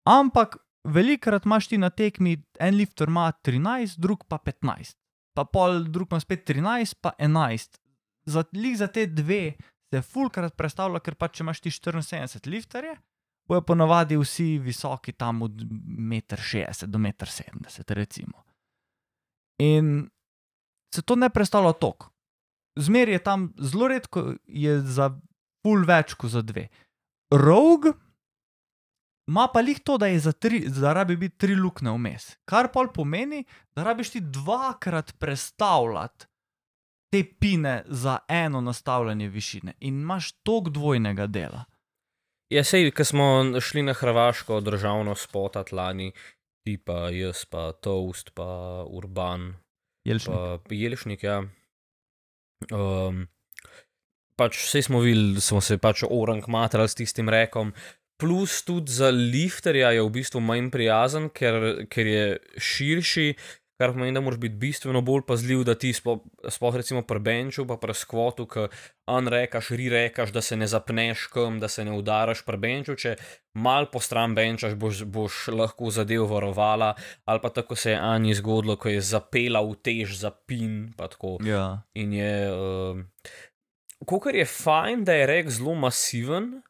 ampak 0.09 0.57
velikrat 0.87 1.45
imaš 1.45 1.67
ti 1.67 1.77
na 1.77 1.89
tekmi, 1.89 2.37
en 2.59 2.75
lifter 2.75 3.09
ima 3.09 3.31
13, 3.43 3.99
drug 4.01 4.25
pa 4.29 4.37
15, 4.37 4.97
pa 5.37 5.45
pol, 5.45 5.85
drug 5.89 6.11
ima 6.11 6.19
spet 6.19 6.45
13, 6.49 6.97
pa 7.01 7.13
11. 7.19 7.79
Za, 8.25 8.43
za 8.77 8.87
te 8.87 9.05
dve 9.07 9.55
se 9.91 10.01
fulkrat 10.01 10.55
predstavlja, 10.57 11.01
ker 11.03 11.15
pa 11.15 11.27
če 11.27 11.43
imaš 11.43 11.61
ti 11.61 11.71
74 11.73 12.47
lifterje, 12.49 12.95
bojo 13.49 13.65
ponavadi 13.67 14.17
vsi 14.17 14.57
visoki 14.63 15.13
tam 15.13 15.41
od 15.41 15.51
1,60 15.51 16.85
m 16.85 16.91
do 16.91 16.99
1,70 16.99 18.23
m. 18.23 18.33
In 19.61 20.09
se 20.93 21.01
to 21.01 21.15
ne 21.15 21.29
predstavlja 21.29 21.73
tok. 21.73 22.09
Zmer 22.79 23.09
je 23.09 23.19
tam 23.19 23.51
zelo 23.59 23.87
redko, 23.91 24.33
je 24.47 24.79
za 24.81 25.11
pul 25.61 25.83
več 25.85 26.15
kot 26.15 26.31
za 26.31 26.41
dve. 26.41 26.69
Rogue 27.31 27.93
ima 29.31 29.47
pa 29.53 29.61
lih 29.63 29.79
to, 29.79 29.97
da 29.97 30.07
je 30.11 30.19
za 30.19 30.31
tri, 30.31 30.59
da 30.67 30.93
rabi 30.93 31.15
biti 31.15 31.37
tri 31.37 31.55
luknje 31.55 31.91
vmes. 31.95 32.35
Kar 32.45 32.67
pol 32.73 32.91
pomeni, 32.93 33.45
da 33.75 33.83
rabiš 33.83 34.11
ti 34.17 34.19
dvakrat 34.21 35.13
prestavljati 35.19 36.25
te 37.11 37.23
pine 37.39 37.83
za 37.87 38.17
eno 38.27 38.61
nastavljanje 38.61 39.27
višine 39.27 39.73
in 39.79 40.01
imaš 40.01 40.31
tok 40.43 40.69
dvojnega 40.69 41.27
dela. 41.27 41.63
Ja, 42.51 42.63
sej, 42.63 42.91
ko 42.91 43.03
smo 43.07 43.25
šli 43.63 43.83
na 43.87 43.93
Hrvaško 43.93 44.59
državno 44.59 45.15
spota 45.15 45.63
lani, 45.71 46.11
ti 46.63 46.77
pa 46.77 47.09
jaz, 47.09 47.45
pa 47.45 47.71
Toast, 47.71 48.33
pa 48.35 48.83
Urban, 48.87 49.53
Jelšnik. 50.03 50.35
pa 50.35 50.75
Jelšnik, 50.75 51.23
ja. 51.23 51.43
Um, 52.71 53.27
pač 54.35 54.59
vse 54.65 54.81
smo 54.81 54.99
videli, 54.99 55.41
smo 55.41 55.61
se 55.61 55.77
pač 55.77 56.03
orang 56.09 56.43
matrali 56.47 56.89
s 56.89 56.99
tistim 56.99 57.29
rekom. 57.29 57.71
Plus 58.21 58.59
tudi 58.67 58.93
za 58.93 59.09
lifterja 59.09 59.95
je 59.95 60.03
v 60.05 60.13
bistvu 60.13 60.43
manj 60.45 60.69
prijazen, 60.69 61.31
ker, 61.33 61.87
ker 61.89 62.07
je 62.07 62.25
širši, 62.61 63.25
kar 63.81 63.95
pomeni, 63.95 64.13
da 64.13 64.21
moraš 64.21 64.37
biti 64.39 64.59
bistveno 64.61 65.01
bolj 65.01 65.23
pazljiv, 65.27 65.63
da 65.65 65.73
ti 65.75 65.89
sploh, 65.93 66.21
sploh 66.53 66.75
recimo 66.77 67.01
pri 67.07 67.19
benču, 67.19 67.65
pa 67.65 67.79
pri 67.81 67.95
skvotu, 67.97 68.45
ki 68.45 68.67
unrekaš, 69.09 69.71
rirekaš, 69.79 70.33
da 70.35 70.41
se 70.45 70.57
ne 70.57 70.67
zapneš 70.69 71.25
kam, 71.33 71.57
da 71.59 71.67
se 71.67 71.85
ne 71.85 71.95
udaraš 71.97 72.45
pri 72.45 72.61
benču. 72.61 72.95
Če 72.95 73.15
mal 73.57 73.89
po 73.91 73.99
stran 73.99 74.37
benčaš, 74.37 74.77
boš, 74.77 75.01
boš 75.09 75.47
lahko 75.57 75.89
zadev 75.89 76.27
varovala, 76.29 76.93
ali 77.25 77.41
pa 77.41 77.49
tako 77.49 77.75
se 77.75 77.95
je 77.95 78.01
Ani 78.01 78.37
zgodilo, 78.37 78.77
ko 78.77 78.93
je 78.93 79.01
zapela 79.01 79.65
v 79.65 79.73
tež 79.81 80.13
za 80.19 80.29
pin. 80.29 80.93
Ja. 81.41 81.81
In 81.97 82.13
je. 82.13 82.35
Uh, 82.53 83.01
Kokor 84.05 84.35
je 84.35 84.45
fajn, 84.45 85.03
da 85.05 85.13
je 85.13 85.25
rek 85.29 85.49
zelo 85.53 85.75
masiven, 85.77 86.61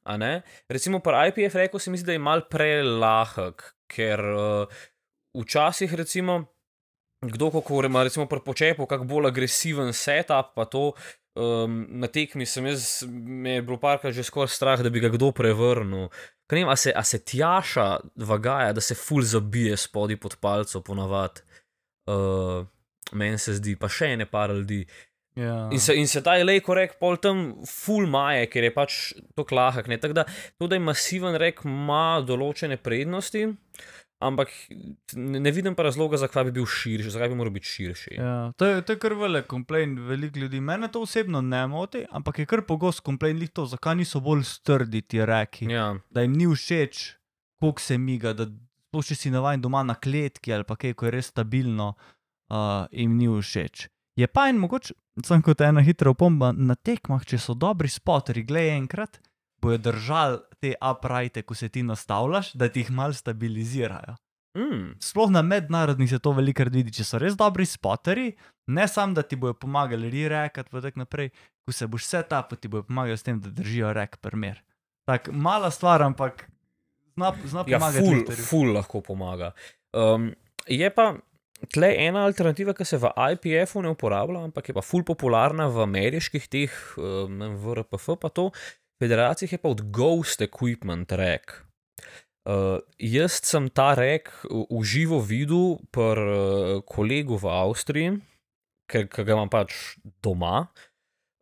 recimo 0.70 1.00
pri 1.00 1.30
IPF 1.30 1.56
reku 1.56 1.80
se 1.80 1.92
mi 1.92 1.98
zdi, 1.98 2.12
da 2.12 2.18
je 2.18 2.20
mal 2.20 2.42
prelahek, 2.52 3.64
ker 3.88 4.20
uh, 4.20 4.82
včasih 5.40 5.94
recimo 5.96 6.42
kdo, 7.22 7.52
kako 7.52 7.84
ima 7.86 8.04
recimo 8.04 8.26
pri 8.26 8.40
počepu, 8.46 8.86
kak 8.86 9.04
bolj 9.06 9.28
agresiven 9.28 9.94
setup, 9.94 10.56
pa 10.56 10.66
to 10.66 10.92
um, 11.36 11.86
na 11.90 12.08
tekmi 12.08 12.46
sem 12.46 12.66
jaz, 12.66 13.04
me 13.08 13.60
je 13.60 13.62
bilo 13.62 13.78
parkrat 13.78 14.14
že 14.14 14.24
skoraj 14.24 14.50
strah, 14.50 14.82
da 14.82 14.90
bi 14.90 15.00
ga 15.00 15.12
kdo 15.14 15.32
prevrnil. 15.32 16.10
Ker 16.50 16.58
ne 16.58 16.66
vem, 16.66 16.74
a 16.74 16.76
se, 16.76 16.94
a 16.96 17.04
se 17.04 17.22
tjaša 17.22 18.00
vagaja, 18.16 18.74
da 18.74 18.82
se 18.82 18.98
ful 18.98 19.22
zabije 19.22 19.78
spodaj 19.78 20.18
pod 20.18 20.38
palco 20.42 20.82
ponavadi. 20.82 21.46
Uh, 22.10 22.66
Meni 23.12 23.38
se 23.38 23.58
zdi, 23.58 23.76
pa 23.76 23.90
še 23.92 24.14
ene 24.16 24.26
par 24.26 24.54
ljudi. 24.56 24.86
Ja. 25.36 25.70
In 25.72 25.80
se, 25.80 25.96
in 25.96 26.08
se 26.08 26.20
ta 26.24 26.36
LA 26.44 26.60
korek 26.64 26.98
pol 27.00 27.16
tam 27.22 27.54
full 27.68 28.08
maje, 28.12 28.50
ker 28.52 28.68
je 28.68 28.72
pač 28.76 29.00
to 29.36 29.46
lahek. 29.52 29.88
ne. 29.88 29.98
Tako 29.98 30.14
da 30.14 30.26
to, 30.60 30.68
da 30.68 30.76
je 30.76 30.84
masiven 30.84 31.38
rek, 31.40 31.64
ima 31.64 32.20
določene 32.28 32.76
prednosti, 32.78 33.46
ampak 34.22 34.52
ne, 35.16 35.40
ne 35.40 35.54
vidim 35.56 35.76
pa 35.76 35.86
razloga, 35.88 36.20
zakaj 36.20 36.50
bi 36.50 36.58
bil 36.60 36.68
širši, 36.68 37.14
zakaj 37.16 37.32
bi 37.32 37.38
moral 37.40 37.56
biti 37.56 37.72
širši. 37.72 38.18
Ja, 38.18 38.52
to, 38.60 38.68
je, 38.68 38.82
to 38.84 38.98
je 38.98 39.02
kar 39.02 39.16
velik 39.18 39.48
komplain 39.52 39.96
veliko 40.10 40.44
ljudi. 40.44 40.60
Mene 40.60 40.92
to 40.92 41.06
osebno 41.08 41.42
ne 41.42 41.64
moti, 41.68 42.04
ampak 42.12 42.44
je 42.44 42.50
kar 42.52 42.66
pogost 42.68 43.00
komplain 43.08 43.40
lih 43.40 43.54
to, 43.56 43.66
zakaj 43.72 44.02
niso 44.04 44.20
bolj 44.20 44.44
strdi 44.50 45.02
ti 45.02 45.24
reki. 45.26 45.72
Ja, 45.72 45.94
Da 46.12 46.28
jim 46.28 46.36
ni 46.36 46.50
všeč, 46.52 47.16
koliko 47.64 47.82
se 47.82 47.98
miga, 47.98 48.36
da 48.36 48.50
sploh 48.92 49.08
če 49.08 49.16
si 49.16 49.32
navaden 49.32 49.64
doma 49.64 49.86
na 49.88 49.96
kletki 49.96 50.52
ali 50.52 50.68
pa 50.68 50.76
kaj, 50.76 50.92
ko 51.00 51.08
je 51.08 51.16
res 51.16 51.32
stabilno, 51.32 51.94
uh, 52.52 52.84
jim 52.92 53.16
ni 53.16 53.32
všeč. 53.32 53.88
Je 54.16 54.28
pa 54.28 54.48
en 54.50 54.60
mogoče, 54.60 54.94
sem 55.26 55.42
kot 55.42 55.62
ena 55.62 55.82
hitra 55.86 56.12
opomba, 56.12 56.52
na 56.52 56.76
tekmah, 56.76 57.24
če 57.26 57.40
so 57.40 57.56
dobri 57.56 57.90
spoteri, 57.90 58.44
glej 58.48 58.74
enkrat, 58.76 59.22
bojo 59.62 59.78
držali 59.78 60.42
te 60.62 60.74
uprajte, 60.82 61.46
ko 61.48 61.56
se 61.56 61.70
ti 61.70 61.84
nastavljaš, 61.84 62.54
da 62.54 62.70
ti 62.70 62.84
jih 62.84 62.92
mal 62.92 63.14
stabilizirajo. 63.14 64.16
mm, 64.58 64.98
Sploh 65.00 65.32
na 65.32 65.42
mednarodnih 65.42 66.10
se 66.10 66.20
to 66.20 66.34
velikokrat 66.36 66.74
vidi, 66.74 66.92
če 66.92 67.06
so 67.08 67.20
res 67.22 67.38
dobri 67.40 67.66
spoteri, 67.66 68.34
ne 68.68 68.88
samo 68.88 69.14
da 69.14 69.24
ti 69.24 69.36
bojo 69.36 69.54
pomagali 69.54 70.10
re-rekat, 70.12 70.70
pa 70.70 70.82
tako 70.82 71.06
naprej, 71.06 71.32
ko 71.66 71.72
se 71.72 71.88
boš 71.88 72.08
vse 72.08 72.24
ta, 72.30 72.42
pa 72.44 72.56
ti 72.56 72.68
bojo 72.68 72.84
pomagali 72.84 73.18
s 73.18 73.24
tem, 73.24 73.40
da 73.40 73.50
držijo 73.50 73.94
rek 73.96 74.18
primer. 74.22 74.62
Tako 75.08 75.32
mala 75.32 75.72
stvar, 75.72 76.04
ampak 76.04 76.46
zna, 77.16 77.34
zna 77.46 77.64
ja 77.68 77.80
pomagati. 77.80 78.06
ful, 78.06 78.18
lifterju. 78.18 78.46
ful 78.46 78.74
lahko 78.76 79.02
pomaga. 79.02 79.52
Um, 79.94 80.34
je 80.68 80.90
pa 80.94 81.14
tle 81.70 81.92
ena 82.02 82.26
alternativa, 82.26 82.74
ki 82.74 82.86
se 82.88 82.98
v 83.02 83.12
IPF-u 83.36 83.84
ne 83.84 83.92
uporablja, 83.94 84.46
ampak 84.50 84.70
je 84.70 84.76
pa 84.78 84.84
ful 84.86 85.06
popularna 85.08 85.68
v 85.70 85.84
ameriških 85.86 86.48
teh, 86.52 86.78
um, 86.98 87.44
v 87.58 87.76
RPF 87.82 88.18
pa 88.22 88.32
to, 88.34 88.50
federacijah 89.02 89.54
je 89.54 89.62
pa 89.62 89.70
od 89.70 89.84
Ghost 89.94 90.42
Equipment 90.42 91.12
rek. 91.14 91.62
Uh, 92.42 92.82
jaz 92.98 93.38
sem 93.46 93.70
ta 93.70 93.94
rek 93.94 94.32
v 94.50 94.82
živo 94.82 95.22
videl 95.22 95.78
pri 95.94 96.26
uh, 96.26 96.82
kolegu 96.90 97.38
v 97.38 97.46
Avstriji, 97.54 98.16
ki 98.90 99.06
ga 99.14 99.36
imam 99.38 99.52
pač 99.52 100.00
doma. 100.26 100.66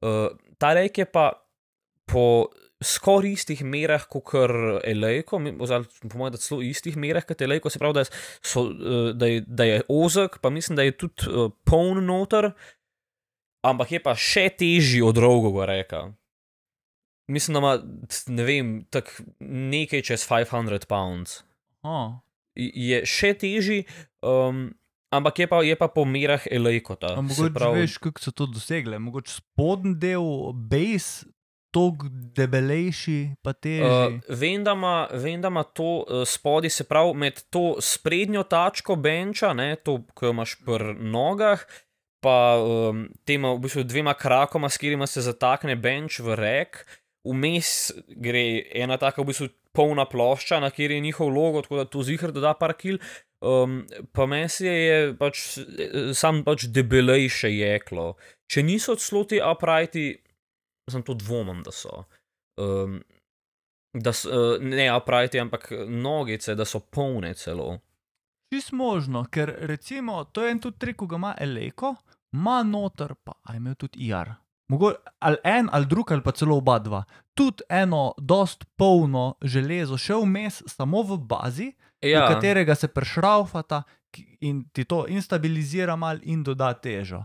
Uh, 0.03 0.35
ta 0.59 0.75
rek 0.75 0.99
je 0.99 1.07
pa 1.07 1.31
po 2.03 2.51
skoraj 2.81 3.31
istih 3.31 3.63
merah 3.63 4.05
kot 4.07 4.31
Elejko, 4.83 5.39
oziroma 5.59 5.85
po 6.09 6.17
mojem, 6.17 6.31
da 6.31 6.37
celo 6.37 6.61
istih 6.63 6.95
merah 6.97 7.25
kot 7.25 7.41
Elejko, 7.41 7.69
se 7.69 7.79
pravi, 7.79 7.93
da, 7.93 8.03
so, 8.41 8.63
uh, 8.65 9.09
da, 9.13 9.27
je, 9.27 9.41
da 9.41 9.63
je 9.63 9.81
ozek, 9.89 10.39
pa 10.39 10.49
mislim, 10.49 10.75
da 10.75 10.83
je 10.83 10.91
tudi 10.97 11.27
uh, 11.27 11.51
poln 11.65 12.05
noter, 12.05 12.51
ampak 13.63 13.91
je 13.91 13.99
pa 13.99 14.15
še 14.15 14.49
težji 14.49 15.01
od 15.01 15.15
dolgega 15.15 15.65
reka. 15.65 16.01
Mislim, 17.27 17.53
da 17.53 17.59
ima, 17.59 17.73
ne 18.27 18.43
vem, 18.43 18.69
tako 18.89 19.27
nekaj 19.39 20.01
čez 20.01 20.23
500 20.25 20.87
pounds. 20.89 21.43
Oh, 21.83 22.17
Je 22.55 23.05
še 23.05 23.33
težji, 23.33 23.83
um, 24.19 24.71
ampak 25.13 25.39
je 25.39 25.47
pa, 25.47 25.59
je 25.63 25.75
pa 25.75 25.87
po 25.87 26.05
merah 26.05 26.41
Elejkota. 26.51 27.13
a 27.13 27.15
se 27.15 27.21
mogoče 27.21 27.53
pravi- 27.53 27.81
veš, 27.81 27.97
kako 27.97 28.19
so 28.19 28.31
to 28.31 28.45
dosegle. 28.47 28.99
Mogoče 28.99 29.31
spodnji 29.31 29.93
del, 29.95 30.25
base, 30.53 31.27
tok 31.75 32.05
debelejši, 32.35 33.19
pa 33.45 33.53
težji. 33.53 33.85
Uh, 33.85 34.37
vem, 34.41 34.63
da 34.65 34.73
ima, 34.77 34.95
vem, 35.13 35.41
da 35.41 35.51
ima 35.51 35.63
to 35.63 35.99
uh, 36.01 36.23
spodaj, 36.27 36.73
se 36.73 36.87
pravi, 36.89 37.13
med 37.25 37.43
to 37.53 37.75
sprednjo 37.83 38.43
tačko 38.49 38.95
benča, 38.95 39.53
ne, 39.53 39.75
to, 39.75 39.99
ki 40.17 40.29
jo 40.29 40.33
imaš 40.35 40.55
pri 40.65 40.95
nogah, 40.97 41.65
pa 42.23 42.57
um, 42.59 43.05
tema 43.27 43.53
v 43.55 43.63
bistvu 43.63 43.85
dvema 43.87 44.13
krakoma, 44.17 44.69
s 44.69 44.81
katerima 44.81 45.07
se 45.07 45.23
zatakne 45.23 45.77
benč 45.79 46.19
v 46.25 46.35
rek, 46.39 46.83
vmes 47.27 47.91
gre 48.17 48.43
ena 48.75 48.97
taka 48.99 49.21
v 49.21 49.31
bistvu 49.31 49.49
polna 49.75 50.05
plošča, 50.09 50.59
na 50.59 50.71
kateri 50.73 50.97
je 50.97 51.05
njihov 51.05 51.29
logo, 51.29 51.61
tako 51.61 51.77
da 51.77 51.85
to 51.85 52.03
zihar 52.03 52.33
doda 52.35 52.53
par 52.53 52.73
kil. 52.73 52.97
Um, 53.39 53.85
pa 54.11 54.25
meni 54.27 54.49
se 54.51 54.67
je 54.67 54.95
pač 55.15 55.43
eh, 55.61 56.09
sam 56.13 56.41
pač 56.43 56.65
debelejše 56.75 57.51
jeklo. 57.53 58.17
Če 58.51 58.65
niso 58.67 58.97
celo 58.99 59.23
ti 59.23 59.39
uprighti, 59.39 60.09
sem 60.89 61.03
to 61.05 61.13
dvomim, 61.13 61.63
da 61.63 61.71
so. 61.71 62.03
Um, 62.59 62.99
da 63.93 64.13
so, 64.13 64.29
uh, 64.29 64.61
ne 64.61 64.89
uprighti, 64.95 65.39
ampak 65.39 65.71
nogice, 65.87 66.55
da 66.55 66.65
so 66.65 66.79
polne 66.79 67.33
celo. 67.33 67.79
Čist 68.53 68.71
možno, 68.71 69.23
ker 69.29 69.53
recimo 69.69 70.23
to 70.23 70.45
je 70.45 70.51
en 70.51 70.59
tudi 70.59 70.77
trik, 70.81 70.97
ko 70.97 71.07
ga 71.07 71.15
ima 71.15 71.33
Eleko, 71.39 71.95
ima 72.33 72.63
noter 72.63 73.13
pa, 73.23 73.33
a 73.43 73.55
imel 73.55 73.75
tudi 73.75 74.07
IR. 74.09 74.33
Mogo, 74.69 74.91
ali 75.19 75.37
en, 75.43 75.69
ali 75.71 75.85
drug, 75.85 76.11
ali 76.11 76.21
pa 76.21 76.31
celo 76.31 76.57
oba 76.57 76.77
dva. 76.79 77.03
Tudi 77.33 77.65
eno, 77.69 78.13
dost 78.17 78.65
polno 78.77 79.35
železo, 79.41 79.97
še 79.97 80.17
vmes, 80.21 80.61
samo 80.69 81.01
v 81.03 81.17
bazi, 81.17 81.71
ja. 82.01 82.09
Ja, 82.09 82.25
v 82.25 82.35
katerega 82.35 82.75
se 82.75 82.87
prešraufata, 82.87 83.83
in 84.45 84.63
ti 84.73 84.85
to 84.85 85.05
instabilizira 85.07 85.95
mal 85.95 86.21
in 86.23 86.43
doda 86.43 86.73
težo. 86.73 87.23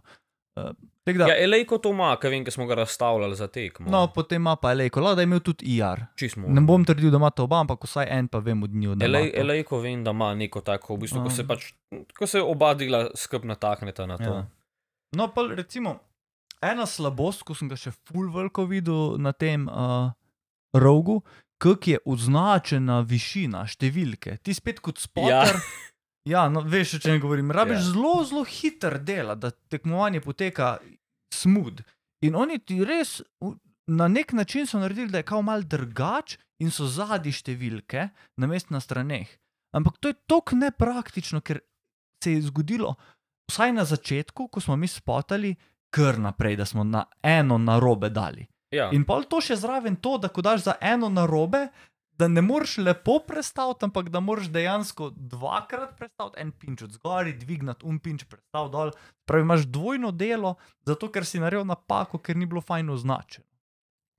Uh, 0.57 0.71
da, 1.07 1.27
Ja, 1.27 1.35
Elejko 1.37 1.79
to 1.79 1.91
ima, 1.91 2.15
ker 2.17 2.31
vem, 2.31 2.45
ker 2.45 2.53
smo 2.53 2.65
ga 2.67 2.75
razstavljali 2.75 3.37
za 3.37 3.47
tekmo. 3.47 3.91
no, 3.91 4.07
potem 4.09 4.41
ima 4.43 4.57
pa 4.57 4.71
Elejko, 4.73 5.01
lahko 5.01 5.15
da 5.15 5.21
je 5.21 5.25
imel 5.25 5.41
tudi 5.41 5.67
IR. 5.67 6.05
čismo. 6.17 6.49
Ne 6.49 6.61
bom 6.61 6.85
trdil, 6.85 7.11
da 7.11 7.17
ima 7.17 7.31
to 7.31 7.45
oba, 7.45 7.61
ampak 7.61 7.85
vsaj 7.85 8.07
en 8.09 8.29
pa 8.29 8.39
vem 8.39 8.63
od 8.63 8.71
njiju. 8.71 8.97
Elej. 9.01 9.33
Elejko 9.35 9.79
vem, 9.79 10.05
da 10.05 10.11
ima 10.11 10.35
neko 10.35 10.61
tako, 10.61 10.95
v 10.95 10.99
bistvu, 10.99 11.21
ko 11.21 11.29
A. 11.29 11.31
se 11.31 11.47
pač, 11.47 11.73
ko 12.19 12.27
se 12.27 12.41
oba 12.41 12.75
dela 12.75 13.11
skup 13.15 13.45
natakneta 13.45 14.07
na 14.07 14.17
to. 14.17 14.25
Ja. 14.25 14.47
No, 15.13 15.29
pa 15.29 15.43
recimo, 15.51 15.99
ena 16.63 16.87
slabost, 16.87 17.43
ko 17.43 17.55
sem 17.55 17.69
ga 17.69 17.77
še 17.77 17.91
full 17.91 18.31
veliko 18.33 18.65
videl 18.65 19.19
na 19.19 19.33
tem 19.33 19.69
uh, 19.69 20.09
rogu, 20.73 21.21
kako 21.59 21.91
je 21.91 21.99
označena 22.07 23.01
višina, 23.01 23.67
številke. 23.67 24.39
Ti 24.43 24.55
spet 24.55 24.81
kot 24.81 24.99
spotter. 24.99 25.53
Ja, 25.55 25.93
no, 26.49 26.61
veš, 26.61 26.95
o 26.95 26.99
čem 26.99 27.21
govorim. 27.21 27.51
Rabiš 27.51 27.77
Ja. 27.77 27.81
ja. 27.81 27.91
zelo, 27.93 28.25
zelo 28.25 28.45
hiter 28.45 28.99
dela, 28.99 29.35
da 29.35 29.51
tekmovanje 29.51 30.21
poteka 30.21 30.79
smooth. 31.35 31.83
In 32.25 32.37
oni 32.37 32.59
ti 32.59 32.85
res 32.85 33.21
na 33.87 34.09
nek 34.09 34.33
način 34.33 34.67
so 34.67 34.79
naredili, 34.79 35.11
da 35.11 35.19
je 35.19 35.29
kao 35.29 35.43
mal 35.43 35.63
drugač 35.63 36.39
in 36.59 36.71
so 36.71 36.87
zadnji 36.87 37.33
številke, 37.33 38.09
namest 38.41 38.71
na 38.71 38.81
straneh. 38.81 39.29
Ampak 39.77 39.99
to 40.01 40.09
je 40.09 40.17
tako 40.27 40.57
nepraktično, 40.57 41.41
ker 41.41 41.61
se 42.23 42.33
je 42.33 42.47
zgodilo, 42.47 42.95
vsaj 43.51 43.73
na 43.73 43.85
začetku, 43.85 44.49
ko 44.49 44.61
smo 44.61 44.77
mi 44.77 44.89
spotali, 44.89 45.53
kar 45.93 46.19
naprej, 46.19 46.57
da 46.57 46.65
smo 46.65 46.85
na 46.85 47.05
eno 47.23 47.59
narobe 47.59 48.09
dali. 48.11 48.47
Ja. 48.75 48.89
In 48.97 49.05
pol 49.05 49.29
to 49.31 49.43
še 49.45 49.59
zraven 49.61 50.01
to, 50.03 50.17
da 50.19 50.31
ko 50.33 50.43
daš 50.43 50.65
za 50.65 50.79
eno 50.81 51.11
narobe, 51.13 51.69
da 52.19 52.29
ne 52.29 52.43
moreš 52.43 52.77
lepo 52.79 53.19
predstaviti, 53.27 53.85
ampak 53.85 54.09
da 54.09 54.21
moraš 54.21 54.47
dejansko 54.55 55.11
dvakrat 55.17 55.97
predstaviti 55.99 56.41
en 56.41 56.53
pinč 56.53 56.83
od 56.83 56.93
zgori, 56.93 57.35
dvigniti 57.39 57.87
un 57.87 57.99
pinč, 57.99 58.25
predstaviti 58.25 58.73
dol. 58.73 58.93
Pravi, 59.27 59.43
imaš 59.43 59.67
dvojno 59.67 60.13
delo, 60.13 60.55
zato 60.87 61.11
ker 61.11 61.27
si 61.27 61.43
naredil 61.43 61.67
napako, 61.67 62.19
ker 62.19 62.37
ni 62.37 62.47
bilo 62.47 62.61
fajn 62.61 62.91
označeno. 62.91 63.47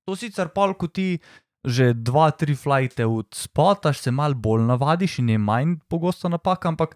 To 0.05 0.15
sicer 0.15 0.51
pol, 0.53 0.75
ko 0.75 0.87
ti 0.87 1.19
že 1.65 1.95
dva, 1.97 2.29
tri 2.31 2.53
flajte 2.55 3.07
odspotaš, 3.09 4.03
se 4.05 4.11
mal 4.13 4.35
bolj 4.37 4.67
navadiš 4.67 5.17
in 5.23 5.29
je 5.33 5.37
manj 5.41 5.79
pogosta 5.89 6.29
napaka, 6.29 6.69
ampak 6.69 6.93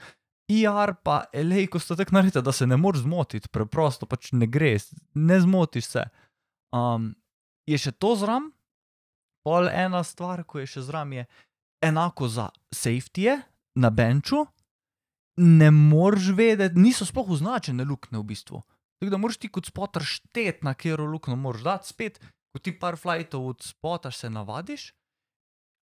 IR 0.50 0.94
pa 1.04 1.24
LA, 1.34 1.66
ko 1.70 1.80
sta 1.82 1.98
tako 1.98 2.20
naredila, 2.20 2.44
da 2.46 2.52
se 2.52 2.68
ne 2.68 2.78
moreš 2.78 3.02
zmotiti, 3.08 3.50
preprosto 3.50 4.06
pač 4.06 4.32
ne 4.32 4.46
gre, 4.46 4.76
ne 5.14 5.40
zmotiš 5.42 5.90
se. 5.90 6.06
Um, 6.74 7.16
je 7.70 7.78
še 7.82 7.96
to 7.98 8.14
zram, 8.18 8.52
pol 9.50 9.70
ena 9.74 10.04
stvar, 10.06 10.44
ko 10.46 10.62
je 10.62 10.68
še 10.70 10.86
zram, 10.86 11.14
je 11.18 11.26
enako 11.82 12.28
za 12.30 12.50
safety 12.70 13.34
na 13.82 13.90
benču. 13.90 14.46
Ne 15.42 15.72
moreš 15.72 16.34
vedeti, 16.38 16.78
niso 16.78 17.08
sploh 17.08 17.32
označene 17.34 17.88
luknje 17.88 18.20
v 18.20 18.28
bistvu. 18.30 18.60
Tako 19.00 19.10
da 19.10 19.18
moraš 19.18 19.40
ti 19.42 19.50
kot 19.50 19.66
spotter 19.72 20.04
štet, 20.06 20.62
na 20.68 20.76
katero 20.76 21.08
luknjo 21.10 21.38
moraš 21.40 21.64
dati, 21.66 21.90
spet, 21.90 22.20
ko 22.52 22.62
ti 22.62 22.76
par 22.78 23.00
flightov 23.00 23.48
od 23.56 23.64
spotaš, 23.64 24.20
se 24.22 24.30
navadiš, 24.30 24.90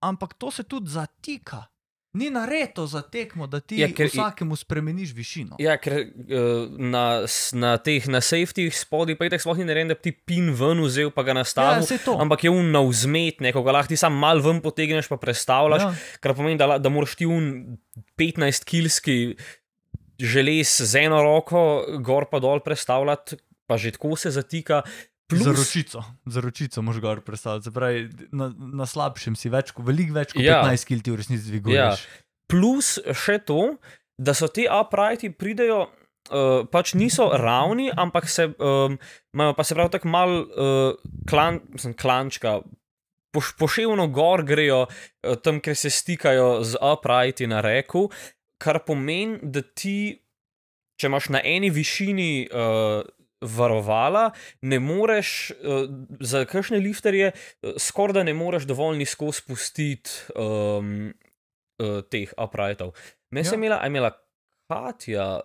ampak 0.04 0.34
to 0.42 0.52
se 0.52 0.66
tudi 0.68 0.92
zatika. 0.92 1.68
Ni 2.14 2.30
nareto 2.30 2.86
za 2.86 3.02
tekmo, 3.02 3.48
da 3.48 3.60
ti 3.60 3.80
Ja, 3.80 3.88
ja, 3.88 3.94
ker 3.98 4.06
vsakemu 4.12 4.56
spremeniš 4.56 5.16
višino. 5.18 5.56
Ja, 5.60 5.80
ker 5.82 5.96
uh, 5.98 6.68
na, 6.78 7.26
na 7.58 7.72
teh 7.82 8.06
na 8.06 8.22
safety 8.22 8.68
spodaj 8.70 9.18
pa 9.18 9.26
je 9.26 9.34
tako 9.34 9.48
sploh 9.48 9.62
ni 9.64 9.66
narejen, 9.66 9.90
da 9.90 9.98
bi 9.98 10.06
ti 10.06 10.14
pin 10.14 10.52
ven 10.54 10.84
vzel 10.86 11.10
pa 11.16 11.26
ga 11.26 11.34
ja, 11.34 11.40
nastavil. 11.42 11.88
se 11.90 11.98
to. 12.06 12.14
Ampak 12.22 12.46
je 12.46 12.54
un 12.54 12.70
na 12.76 12.84
vzmet, 12.86 13.42
neko 13.42 13.64
ga 13.66 13.74
lahko 13.80 13.96
ti 13.96 13.98
sam 13.98 14.14
mal 14.14 14.44
ven 14.46 14.62
potegneš, 14.62 15.10
pa 15.10 15.18
predstavljaš, 15.18 15.88
ja. 15.88 15.90
ja. 15.90 16.20
kar 16.22 16.36
pomeni, 16.38 16.62
da, 16.62 16.78
da 16.78 16.94
moraš 16.94 17.18
ti 17.18 17.26
un 17.26 17.80
15-kilski 18.22 19.18
želez 20.22 20.78
z 20.86 21.08
eno 21.08 21.24
roko 21.26 21.64
gor 22.06 22.30
pa 22.30 22.38
dol 22.44 22.62
predstavljati, 22.62 23.42
pa 23.66 23.82
že 23.82 23.96
tako 23.98 24.14
se 24.22 24.30
zatika. 24.38 24.84
Plus, 25.28 25.42
Za 25.42 25.52
ročico, 25.52 26.00
za 26.26 26.42
ročico 26.42 26.82
moš 26.82 27.00
gor 27.00 27.22
predstavljati. 27.22 27.72
Pravi, 27.72 28.02
na, 28.32 28.50
na 28.74 28.86
slabšem 28.86 29.36
si 29.36 29.50
več, 29.50 29.72
ko- 29.72 29.82
veliko 29.82 30.14
več 30.14 30.34
kot 30.34 30.42
Ja. 30.42 30.62
15 30.64 30.86
kg 30.86 31.02
ti 31.02 31.12
v 31.12 31.16
resnici 31.16 31.48
dviguješ. 31.48 32.04
plus 32.46 32.90
še 33.16 33.40
to, 33.40 33.78
da 34.16 34.34
so 34.34 34.48
ti 34.48 34.68
uprighti 34.68 35.32
pridejo. 35.32 35.88
Uh, 36.26 36.64
pač 36.66 36.94
niso 36.94 37.26
ravni, 37.30 37.90
ampak 37.92 38.30
se, 38.30 38.46
um, 38.56 38.94
imajo 39.34 39.54
pa 39.54 39.64
se 39.64 39.76
pravi 39.76 39.92
tako 39.92 40.08
mal 40.08 40.30
uh, 40.34 40.96
klan, 41.26 41.60
mislim, 41.70 41.94
klančka, 41.94 42.62
poš, 43.30 43.50
poševno 43.54 44.08
gor 44.08 44.44
grejo, 44.44 44.86
uh, 44.86 45.36
tam, 45.38 45.60
kjer 45.60 45.76
se 45.76 45.90
stikajo 45.90 46.64
z 46.64 46.80
uprighti 46.80 47.44
na 47.46 47.60
reku, 47.60 48.06
kar 48.58 48.80
pomeni, 48.80 49.36
da 49.44 49.60
ti, 49.64 50.16
če 50.96 51.08
imaš 51.08 51.28
na 51.30 51.42
eni 51.44 51.68
višini 51.70 52.30
uh, 52.48 53.04
varovala, 53.44 54.32
ne 54.62 54.80
moreš, 54.80 55.52
uh, 55.52 55.86
za 56.20 56.46
kakšne 56.46 56.80
lifterje, 56.80 57.32
uh, 57.36 57.78
skoraj 57.78 58.14
da 58.14 58.24
ne 58.24 58.34
moreš 58.34 58.64
dovolj 58.64 58.98
nizko 58.98 59.32
spustiti 59.32 60.10
um, 60.36 61.14
uh, 61.80 62.02
teh 62.10 62.34
uprightov. 62.38 62.96
Meni 63.32 63.46
se 63.46 63.56
Ja. 63.56 63.60
je 63.60 63.66
imela, 63.66 63.82
je 63.84 63.88
imela 63.88 64.12
Katja 64.68 65.40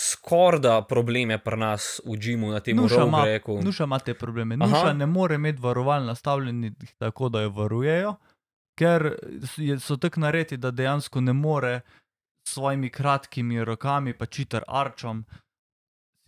skoraj 0.00 0.60
da 0.60 0.82
probleme 0.88 1.38
pri 1.38 1.56
nas 1.56 2.00
v 2.06 2.16
Džimu 2.16 2.50
na 2.50 2.60
tem 2.60 2.78
reku. 3.24 3.60
Nuša 3.62 3.84
ima 3.84 3.98
te 3.98 4.14
probleme. 4.14 4.56
Aha. 4.60 4.70
Nuša 4.70 4.92
ne 4.92 5.06
more 5.06 5.34
imeti 5.34 5.60
varoval 5.62 6.04
nastavljenih 6.04 6.72
tako, 6.98 7.28
da 7.28 7.40
jo 7.40 7.50
varujejo, 7.50 8.14
ker 8.78 9.14
so 9.80 9.96
tako 9.96 10.20
narejeni, 10.20 10.56
da 10.56 10.70
dejansko 10.70 11.20
ne 11.20 11.32
more 11.32 11.80
s 12.48 12.54
svojimi 12.54 12.90
kratkimi 12.90 13.64
rokami, 13.64 14.14
pa 14.18 14.26
čiter 14.26 14.64
arčom. 14.68 15.24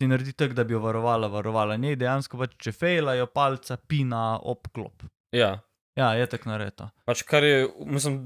Si 0.01 0.07
naredi 0.07 0.33
tako, 0.33 0.53
da 0.53 0.63
bi 0.63 0.73
jo 0.73 0.81
varovala, 0.83 1.27
varovala. 1.31 1.77
Ne, 1.77 1.93
dejansko 1.95 2.37
pač, 2.37 2.57
če 2.59 2.71
fejlajo 2.75 3.29
palca, 3.31 3.77
pina, 3.77 4.39
obklop. 4.43 5.05
Ja, 5.31 5.59
Ja, 5.95 6.09
je 6.13 6.25
tako 6.27 6.49
narejeno. 6.49 6.89
pač 7.07 7.21
kar 7.23 7.43
je, 7.43 7.69
mislim, 7.87 8.17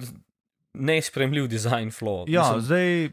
nespremljiv 0.73 1.47
design 1.47 1.91
flow. 1.93 2.23
Ja, 2.27 2.41
mislim, 2.41 2.61
zdaj 2.61 3.09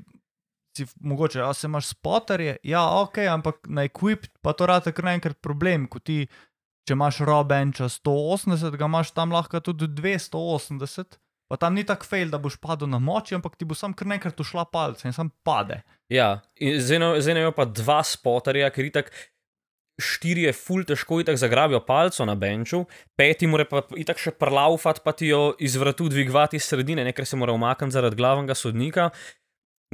si 0.76 0.86
mogoče, 1.00 1.42
a 1.44 1.52
se 1.54 1.66
imaš 1.66 1.86
spoterje, 1.86 2.56
ja, 2.64 2.80
ok, 3.02 3.18
ampak 3.18 3.68
na 3.68 3.84
equip 3.84 4.26
pa 4.40 4.52
to 4.52 4.66
rade 4.66 4.92
kar 4.92 5.04
naenkrat 5.04 5.36
problem, 5.44 5.84
ko 5.88 5.98
ti, 6.00 6.26
če 6.88 6.96
imaš 6.96 7.20
robenča 7.24 7.88
180, 7.88 8.76
ga 8.76 8.88
imaš 8.88 9.12
tam 9.12 9.32
lahko 9.32 9.60
tudi 9.60 9.88
280, 9.88 11.18
pa 11.46 11.58
tam 11.60 11.76
ni 11.78 11.84
tak 11.86 12.04
fail, 12.06 12.30
da 12.32 12.40
boš 12.42 12.58
padel 12.62 12.90
na 12.90 12.98
moči, 13.02 13.36
ampak 13.36 13.54
ti 13.58 13.68
bo 13.68 13.76
sam 13.78 13.94
kar 13.94 14.08
naenkrat 14.10 14.40
ušla 14.40 14.66
palca 14.72 15.06
in 15.08 15.14
sam 15.14 15.30
pade. 15.46 15.82
Ja, 16.12 16.42
zdaj 16.58 17.20
zdaj 17.22 17.38
imajo 17.38 17.54
pa 17.56 17.66
dva 17.66 18.02
spotarja, 18.06 18.70
ker 18.74 18.88
itak 18.88 19.12
štiri 19.96 20.44
je 20.44 20.52
ful 20.52 20.84
težko 20.84 21.22
itak 21.22 21.38
zagrabijo 21.40 21.80
palco 21.86 22.26
na 22.28 22.34
benču, 22.36 22.84
peti 23.16 23.48
mora 23.48 23.64
pa 23.68 23.82
itak 23.96 24.20
še 24.20 24.34
prlaufat, 24.36 25.00
pa 25.04 25.14
ti 25.16 25.30
jo 25.30 25.54
iz 25.58 25.76
vratu 25.80 26.10
dvigovati 26.12 26.60
iz 26.60 26.68
sredine, 26.68 27.04
ne 27.06 27.14
ker 27.16 27.26
se 27.26 27.38
mora 27.40 27.54
umakniti 27.56 27.96
zaradi 27.96 28.18
glavnega 28.18 28.54
sodnika. 28.58 29.10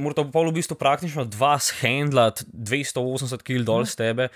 Morata 0.01 0.25
pa 0.25 0.33
pol 0.33 0.49
v 0.49 0.57
bistvu 0.57 0.75
praktično 0.79 1.23
dva 1.29 1.55
shendlat 1.61 2.41
280 2.49 3.45
kg 3.45 3.63
dol 3.67 3.85
z 3.85 3.99
tebe, 4.01 4.29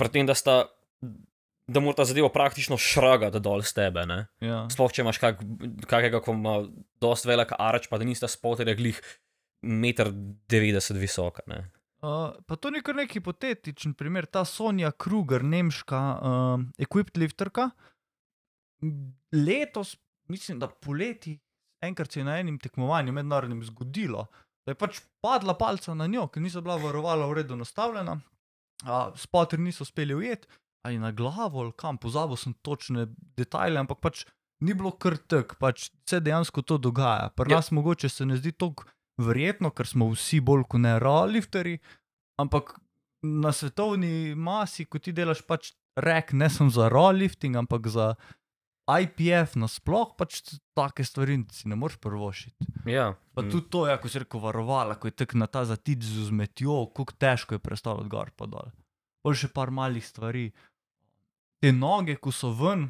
pri 0.00 0.14
tem, 0.14 0.26
da 0.26 0.34
sta. 0.38 0.64
Da 1.68 1.80
mora 1.84 1.98
ta 2.00 2.04
zadeva 2.08 2.30
praktično 2.32 2.78
šragati 2.80 3.40
dol 3.44 3.60
z 3.62 3.74
tebe. 3.76 4.06
Ne? 4.08 4.22
Ja. 4.40 4.62
Sploh 4.72 4.92
če 4.92 5.02
imaš 5.04 5.18
kak, 5.20 5.42
kakega, 5.84 6.22
ko 6.24 6.32
ima 6.32 6.62
dost 7.00 7.28
velik 7.28 7.52
arč, 7.58 7.90
pa 7.90 8.00
da 8.00 8.08
nista 8.08 8.30
spoterja 8.30 8.76
glih 8.78 9.00
1,90 9.62 10.94
m 10.94 11.02
visoka. 11.02 11.44
Ne? 11.46 11.66
Uh, 11.98 12.30
pa 12.46 12.54
to 12.54 12.70
ni 12.70 12.78
kar 12.84 12.94
nek 12.94 13.10
hipotetičen 13.10 13.96
primer, 13.98 14.28
ta 14.30 14.44
Sonja 14.46 14.92
Kruger, 14.94 15.42
nemška 15.42 16.02
uh, 16.14 16.62
equipped 16.78 17.18
lifterka. 17.18 17.72
Letos, 19.34 19.96
mislim, 20.30 20.60
da 20.62 20.68
poleti, 20.70 21.34
enkrat 21.82 22.12
se 22.12 22.20
je 22.20 22.28
na 22.28 22.36
enem 22.38 22.58
tekmovanju 22.62 23.12
mednarodnem 23.12 23.64
zgodilo, 23.66 24.28
da 24.62 24.72
je 24.72 24.78
pač 24.78 25.00
padla 25.20 25.56
palca 25.58 25.96
na 25.98 26.06
njo, 26.06 26.28
ker 26.30 26.42
niso 26.44 26.62
bila 26.62 26.78
varovala 26.78 27.26
v 27.26 27.40
redu 27.40 27.58
nastavljena, 27.58 28.14
uh, 28.86 29.10
spotri 29.18 29.58
niso 29.58 29.82
uspeli 29.82 30.14
ujeti, 30.14 30.46
ali 30.86 30.98
na 30.98 31.12
glavo, 31.12 31.60
ali 31.60 31.72
kam, 31.76 31.98
pozabil 31.98 32.36
sem 32.36 32.54
točne 32.62 33.06
detajle, 33.36 33.80
ampak 33.80 34.00
pač 34.00 34.24
ni 34.60 34.74
bilo 34.74 34.90
kar 34.90 35.16
tek, 35.18 35.56
pač 35.58 35.90
se 36.08 36.20
dejansko 36.20 36.62
to 36.62 36.78
dogaja. 36.78 37.30
Pri 37.36 37.52
Ja. 37.52 37.56
nas 37.56 37.70
mogoče 37.70 38.08
se 38.08 38.26
ne 38.26 38.36
zdi 38.36 38.52
toliko 38.52 38.84
verjetno, 39.18 39.70
ker 39.70 39.86
smo 39.86 40.10
vsi 40.10 40.40
bolj 40.40 40.64
kot 40.68 40.80
ne 40.80 40.98
ralifterji, 40.98 41.78
ampak 42.38 42.78
na 43.22 43.52
svetovni 43.52 44.34
masi, 44.34 44.84
ko 44.84 44.98
ti 44.98 45.12
delaš 45.12 45.42
pač 45.46 45.72
rek, 45.98 46.32
ne 46.32 46.50
samo 46.50 46.70
za 46.70 46.88
ralifting, 46.88 47.56
ampak 47.56 47.86
za 47.90 48.14
IPF 48.88 49.58
nasploh, 49.60 50.14
pač 50.16 50.40
take 50.72 51.04
stvari 51.04 51.42
si 51.52 51.68
ne 51.68 51.76
moreš 51.76 51.98
prvošiti. 52.00 52.56
Ja, 52.88 53.14
Pa 53.34 53.42
mm. 53.42 53.50
tudi 53.50 53.68
to, 53.70 53.84
ja, 53.86 53.98
ko 54.00 54.08
si 54.08 54.18
rekel, 54.18 54.40
varovala, 54.40 54.96
ko 54.98 55.06
je 55.10 55.14
tek 55.14 55.34
na 55.34 55.46
ta 55.46 55.62
zatič 55.68 56.02
z 56.02 56.24
vzmetjo, 56.26 56.88
kako 56.96 57.12
težko 57.20 57.54
je 57.54 57.62
predstavljati 57.62 58.08
gor 58.08 58.30
pa 58.34 58.48
dol. 58.50 58.70
Pol 59.28 59.36
še 59.36 59.50
par 59.52 59.68
malih 59.68 60.00
stvari. 60.00 60.48
Te 61.60 61.68
noge, 61.76 62.16
ko 62.16 62.32
so 62.32 62.48
ven, 62.56 62.88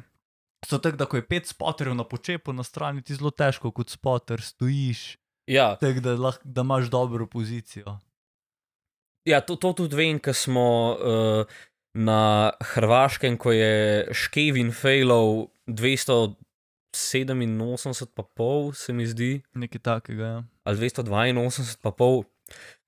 so 0.63 0.79
tako, 0.79 0.95
da 0.95 1.03
ko 1.09 1.17
je 1.19 1.25
pet 1.27 1.49
spoterjev 1.51 1.97
na 1.99 2.07
počepu 2.07 2.55
na 2.55 2.63
strani, 2.63 3.03
ti 3.03 3.11
zelo 3.17 3.27
težko 3.35 3.75
kot 3.75 3.91
spoter 3.91 4.39
stojiš, 4.39 5.19
ja, 5.51 5.75
tako 5.81 5.99
da, 6.05 6.13
lahko, 6.15 6.39
da 6.47 6.63
imaš 6.63 6.87
dobro 6.93 7.27
pozicijo. 7.27 7.99
Ja, 9.27 9.43
to, 9.43 9.59
to 9.59 9.75
tudi 9.81 9.99
vem, 9.99 10.15
ker 10.23 10.31
smo 10.31 10.95
uh, 10.95 11.43
na 11.99 12.55
Hrvaškem, 12.71 13.35
ko 13.35 13.51
je 13.51 14.07
Škevin 14.15 14.71
failov 14.71 15.51
287, 15.67 16.39
pa 18.15 18.23
pol, 18.23 18.71
se 18.71 18.95
mi 18.95 19.03
zdi, 19.11 19.43
Nekaj 19.59 19.83
takega. 19.83 20.23
Ja. 20.23 20.47
ali 20.63 20.87
282, 20.87 21.83
pa 21.83 21.91
pol, 21.91 22.23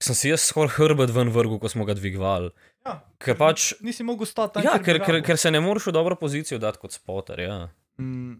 sem 0.01 0.15
si 0.15 0.29
jaz 0.29 0.41
skoraj 0.41 0.75
hrbet 0.77 1.09
ven 1.09 1.29
vrgu, 1.29 1.59
ko 1.59 1.69
smo 1.69 1.85
ga 1.85 1.93
dvigovali. 1.93 2.49
Ja, 2.85 2.95
Ker 3.21 3.37
pač, 3.37 3.73
nisi 3.81 4.03
mogel 4.03 4.25
stati 4.25 4.53
tam. 4.53 4.63
ja, 4.63 4.79
ker, 4.81 4.97
ker, 4.99 5.19
ker 5.21 5.37
se 5.37 5.51
ne 5.51 5.59
moreš 5.61 5.87
v 5.87 5.93
dobro 5.93 6.15
pozicijo 6.15 6.57
dati 6.59 6.81
kot 6.81 6.91
spotter. 6.91 7.39
Ja. 7.39 7.59
Mm, 7.99 8.39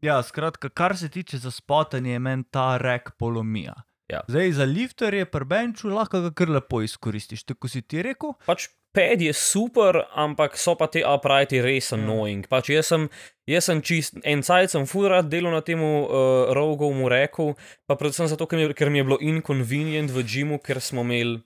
Ja, 0.00 0.22
skratka, 0.22 0.70
kar 0.72 0.96
se 0.96 1.08
tiče 1.08 1.36
za 1.38 1.50
spotanje, 1.50 2.12
je 2.12 2.18
meni 2.18 2.44
ta 2.50 2.78
rek 2.80 3.10
polomija. 3.18 3.74
Ja. 4.08 4.22
Zdaj 4.28 4.52
za 4.52 4.64
lifter 4.64 5.14
je 5.14 5.26
pri 5.28 5.44
benču 5.44 5.88
lahko 5.88 6.20
ga 6.20 6.30
kar 6.32 6.48
lepo 6.48 6.80
izkoristiš. 6.82 7.44
Tako 7.44 7.68
si 7.68 7.82
ti 7.82 8.00
rekel, 8.02 8.32
Pač 8.46 8.70
ped 8.92 9.22
je 9.22 9.32
super, 9.32 10.04
ampak 10.14 10.56
so 10.58 10.74
pa 10.74 10.86
te 10.90 11.04
uprighti 11.06 11.60
res 11.62 11.92
Ja. 11.92 11.98
annoying. 11.98 12.46
Pač 12.50 12.70
jaz 12.70 12.86
sem, 12.90 13.08
jaz 13.46 13.64
sem 13.64 13.82
čist 13.82 14.18
en 14.24 14.42
cajt, 14.42 14.70
sem 14.70 14.86
furat 14.86 15.28
delal 15.30 15.52
na 15.52 15.60
tem 15.62 15.78
uh, 15.82 16.50
rogovemu 16.54 17.08
reku, 17.08 17.54
pa 17.86 17.94
predvsem 17.94 18.26
zato, 18.26 18.46
ker 18.46 18.58
mi, 18.58 18.64
je- 18.66 18.74
ker 18.74 18.90
mi 18.90 18.98
je 18.98 19.04
bilo 19.04 19.18
inconvenient 19.20 20.10
v 20.10 20.22
džimu, 20.26 20.58
ker 20.58 20.80
smo 20.80 21.02
imeli 21.06 21.38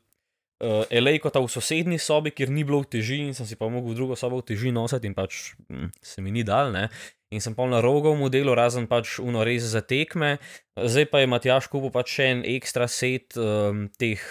uh, 0.65 0.85
elejkota 0.91 1.41
v 1.45 1.49
sosednji 1.53 1.99
sobi, 1.99 2.31
kjer 2.33 2.49
ni 2.49 2.65
bilo 2.65 2.81
v 2.81 2.89
teži 2.97 3.21
in 3.29 3.35
sem 3.37 3.45
si 3.47 3.57
pa 3.57 3.69
mogel 3.69 3.93
v 3.93 3.99
drugo 4.01 4.17
sobo 4.17 4.41
v 4.41 4.49
teži 4.49 4.73
nositi 4.73 5.07
in 5.07 5.15
pač 5.15 5.53
hm, 5.69 5.93
se 6.01 6.23
mi 6.25 6.31
ni 6.33 6.43
dal, 6.45 6.73
ne. 6.73 6.89
In 7.35 7.41
sem 7.43 7.53
pa 7.55 7.67
na 7.67 7.81
rogovem 7.83 8.31
delu, 8.31 8.55
razen 8.55 8.87
pač 8.87 9.19
uno 9.19 9.43
res 9.45 9.67
za 9.67 9.83
tekme, 9.83 10.39
zdaj 10.79 11.11
pa 11.11 11.19
je 11.21 11.27
Matjaš 11.27 11.67
kupil 11.69 11.91
pač 11.91 12.09
še 12.17 12.25
en 12.31 12.41
ekstra 12.47 12.87
set 12.89 13.35
um, 13.37 13.89
teh 13.99 14.23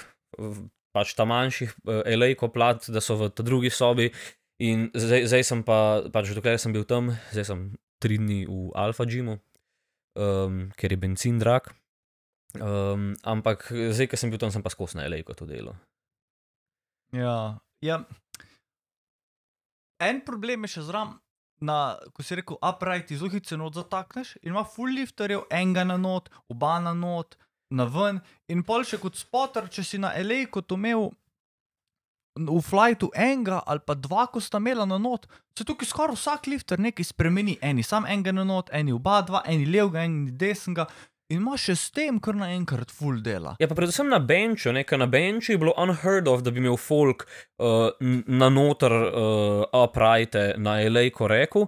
pač 0.94 1.16
ta 1.18 1.26
manjših 1.30 1.74
uh, 1.74 2.02
elejko 2.10 2.52
plat, 2.54 2.86
da 2.90 3.02
so 3.02 3.18
v 3.20 3.30
drugi 3.42 3.74
sobi. 3.74 4.12
In 4.64 4.88
zdaj, 4.94 5.26
zdaj 5.28 5.44
sem 5.44 5.64
pa, 5.66 6.06
pač 6.14 6.32
dokler 6.38 6.60
sem 6.62 6.74
bil 6.76 6.86
tam, 6.88 7.12
zdaj 7.34 7.50
sem 7.50 7.64
tri 8.04 8.20
dni 8.22 8.44
v 8.46 8.70
Alfa 8.78 9.08
Džimu, 9.10 9.40
um, 10.20 10.68
ker 10.78 10.94
je 10.94 11.00
benzin 11.00 11.42
drag. 11.42 11.72
Um, 12.54 13.14
ampak 13.26 13.66
zdaj, 13.74 14.12
ker 14.12 14.22
sem 14.22 14.30
bil 14.30 14.42
tam, 14.42 14.54
sem 14.54 14.62
pa 14.62 14.70
skozi 14.70 15.02
na 15.02 15.10
elejko 15.10 15.34
to 15.34 15.50
delo. 15.50 15.74
Ja, 17.14 17.58
ja. 17.82 18.04
En 20.04 20.22
problem 20.26 20.66
je 20.66 20.76
še 20.78 20.88
zraven, 20.88 21.18
na, 21.64 21.96
ko 22.14 22.26
si 22.26 22.36
rekel, 22.38 22.60
upright, 22.60 23.12
hitro 23.14 23.42
se 23.48 23.58
not 23.58 23.78
zatakneš 23.78 24.36
in 24.42 24.52
ima 24.52 24.64
full 24.68 24.94
lifterjev, 24.94 25.46
enega 25.54 25.86
na 25.88 25.98
not, 25.98 26.30
oba 26.52 26.80
na 26.84 26.94
not, 26.94 27.38
na 27.74 27.90
ven. 27.90 28.22
In 28.54 28.64
pol 28.64 28.86
še 28.88 29.02
kot 29.02 29.18
spotter, 29.20 29.68
če 29.74 29.84
si 29.84 30.02
na 30.02 30.14
elejku 30.20 30.62
to 30.62 30.78
imel 30.80 31.12
v 32.34 32.62
flightu 32.66 33.12
enega 33.14 33.62
ali 33.70 33.82
pa 33.86 33.94
dva, 33.94 34.26
ko 34.26 34.42
sta 34.42 34.58
imela 34.58 34.86
na 34.90 34.98
not, 34.98 35.28
se 35.58 35.66
tukaj 35.66 35.90
skoraj 35.90 36.18
vsak 36.18 36.50
lifter 36.50 36.82
nekaj 36.82 37.12
spremeni. 37.12 37.60
Eni 37.62 37.86
sam 37.86 38.08
enega 38.10 38.34
na 38.34 38.46
not, 38.48 38.72
eni 38.74 38.94
oba 38.94 39.22
dva, 39.22 39.44
eni 39.46 39.68
levega, 39.70 40.06
eni 40.06 40.32
desnega. 40.32 40.88
In 41.32 41.40
imaš 41.40 41.70
še 41.70 41.76
s 41.80 41.92
tem, 41.96 42.18
kar 42.22 42.36
naenkrat 42.38 42.92
full 42.94 43.22
dela. 43.24 43.56
Ja, 43.62 43.70
pa 43.70 43.78
predvsem 43.78 44.10
na 44.12 44.20
benču, 44.20 44.74
nekaj 44.76 45.00
na 45.00 45.08
benču 45.10 45.54
je 45.54 45.62
bilo 45.62 45.74
unheard 45.80 46.28
of, 46.30 46.44
da 46.46 46.52
bi 46.54 46.62
imel 46.62 46.76
folk 46.78 47.24
uh, 47.26 47.90
na 48.28 48.50
noter 48.54 48.94
uh, 48.94 49.64
uprighte 49.86 50.52
na 50.62 50.82
elejko 50.84 51.30
reku. 51.32 51.64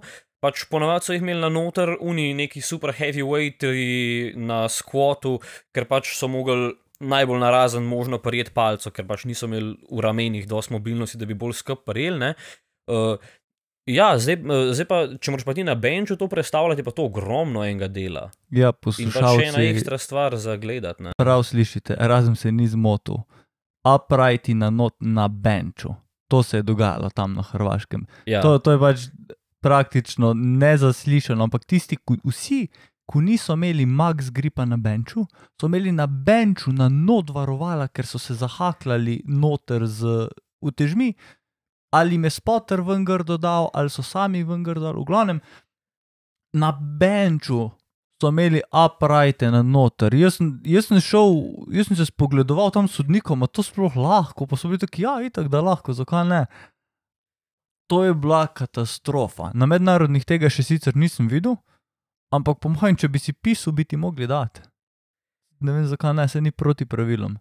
Pač 0.46 0.68
ponavadi 0.70 1.08
so 1.08 1.16
jih 1.16 1.24
imeli 1.26 1.42
na 1.42 1.50
noter, 1.50 1.96
uni 2.06 2.28
neki 2.38 2.62
super 2.62 2.94
heavyweighti 2.94 4.36
na 4.38 4.66
squatu, 4.70 5.40
ker 5.74 5.88
pač 5.90 6.12
so 6.14 6.30
mogli 6.30 6.76
najbolj 7.00 7.40
narazen 7.42 7.84
možno 7.84 8.20
prijeti 8.22 8.54
palco, 8.54 8.92
ker 8.94 9.08
pač 9.08 9.26
niso 9.26 9.50
imeli 9.50 9.74
v 9.90 10.04
ramenih 10.06 10.46
dosti 10.48 10.76
mobilnosti, 10.76 11.18
da 11.18 11.26
bi 11.26 11.34
bolj 11.34 11.58
skup 11.64 11.82
prijeli. 11.90 12.34
Uh, 12.86 13.18
ja, 13.90 14.12
zdaj, 14.22 14.38
uh, 14.46 14.70
zdaj 14.78 14.88
pa, 14.90 15.00
če 15.18 15.34
moraš 15.34 15.48
pa 15.48 15.56
ti 15.58 15.66
na 15.66 15.76
benču 15.76 16.18
to 16.20 16.30
predstavljati, 16.32 16.84
je 16.84 16.88
pa 16.88 16.94
to 16.96 17.08
ogromno 17.10 17.66
enega 17.66 17.90
dela. 17.92 18.30
Ja, 18.54 18.72
In 19.02 19.12
pa 19.12 19.34
še 19.34 19.50
ena 19.50 19.64
ekstra 19.66 19.98
stvar 19.98 20.38
za 20.38 20.58
gledati. 20.62 21.12
prav 21.18 21.44
slišite, 21.44 21.98
razum 22.00 22.36
se 22.36 22.52
ni 22.52 22.68
zmotil. 22.68 23.24
Uprighti 23.86 24.54
na, 24.54 24.70
not, 24.70 24.96
na 25.00 25.28
benču. 25.28 25.94
To 26.34 26.44
se 26.44 26.58
je 26.58 26.64
dogajalo 26.66 27.10
tam 27.14 27.36
na 27.38 27.44
Hrvaškem. 27.46 28.08
Ja. 28.26 28.42
To, 28.42 28.58
to 28.58 28.72
je 28.74 28.80
pač 28.82 29.10
praktično 29.66 30.34
nezaslišano, 30.38 31.48
ampak 31.48 31.66
tisti, 31.66 31.98
ki, 31.98 32.20
vsi, 32.26 32.60
ki 33.10 33.22
niso 33.26 33.56
imeli 33.58 33.86
max 33.86 34.30
gripa 34.34 34.66
na 34.66 34.78
benču, 34.78 35.26
so 35.58 35.70
imeli 35.70 35.94
na 35.94 36.06
benču 36.08 36.74
na 36.74 36.90
not 36.90 37.32
varovala, 37.34 37.88
ker 37.90 38.06
so 38.06 38.22
se 38.22 38.38
zahakljali 38.38 39.24
noter 39.26 39.88
z 39.90 40.28
utežmi, 40.62 41.14
ali 41.96 42.20
je 42.22 42.30
spotter 42.30 42.82
ven 42.86 43.06
grdo 43.06 43.38
dal, 43.42 43.72
ali 43.74 43.90
so 43.90 44.04
sami 44.06 44.44
ven 44.44 44.64
grdo 44.64 44.86
dal, 44.86 45.02
v 45.02 45.08
glavnem, 45.10 45.42
na 46.54 46.72
benču 46.72 47.72
so 48.22 48.30
imeli 48.30 48.62
uprighte 48.70 49.50
na 49.52 49.64
noter. 49.64 50.14
Jaz, 50.16 50.38
jaz 50.64 50.88
sem 50.88 51.02
šel, 51.02 51.36
jaz 51.74 51.90
sem 51.90 51.98
se 51.98 52.06
spogledoval 52.12 52.72
tam 52.72 52.88
s 52.88 53.00
sodnikom, 53.00 53.44
a 53.44 53.50
to 53.50 53.66
sploh 53.66 53.98
lahko, 53.98 54.46
pa 54.46 54.58
so 54.58 54.70
bili 54.70 54.80
taki, 54.86 55.04
ja, 55.04 55.18
itak 55.26 55.50
da 55.50 55.62
lahko, 55.66 55.94
zakaj 55.94 56.26
ne. 56.30 56.46
To 57.88 58.04
je 58.04 58.14
bila 58.14 58.48
katastrofa. 58.48 59.52
Na 59.54 59.66
mednarodnih 59.66 60.26
tega 60.26 60.50
še 60.50 60.64
sicer 60.64 60.96
nisem 60.98 61.28
videl, 61.30 61.58
ampak 62.34 62.58
po 62.60 62.70
mojem, 62.70 62.98
če 62.98 63.08
bi 63.08 63.22
si 63.22 63.34
pisal, 63.34 63.74
bi 63.74 63.86
ti 63.86 63.98
mogli 63.98 64.26
dati. 64.28 64.64
Ne 65.62 65.72
vem, 65.72 65.86
zakaj 65.88 66.14
ne, 66.14 66.26
se 66.28 66.42
ni 66.42 66.52
proti 66.52 66.86
pravilom. 66.86 67.38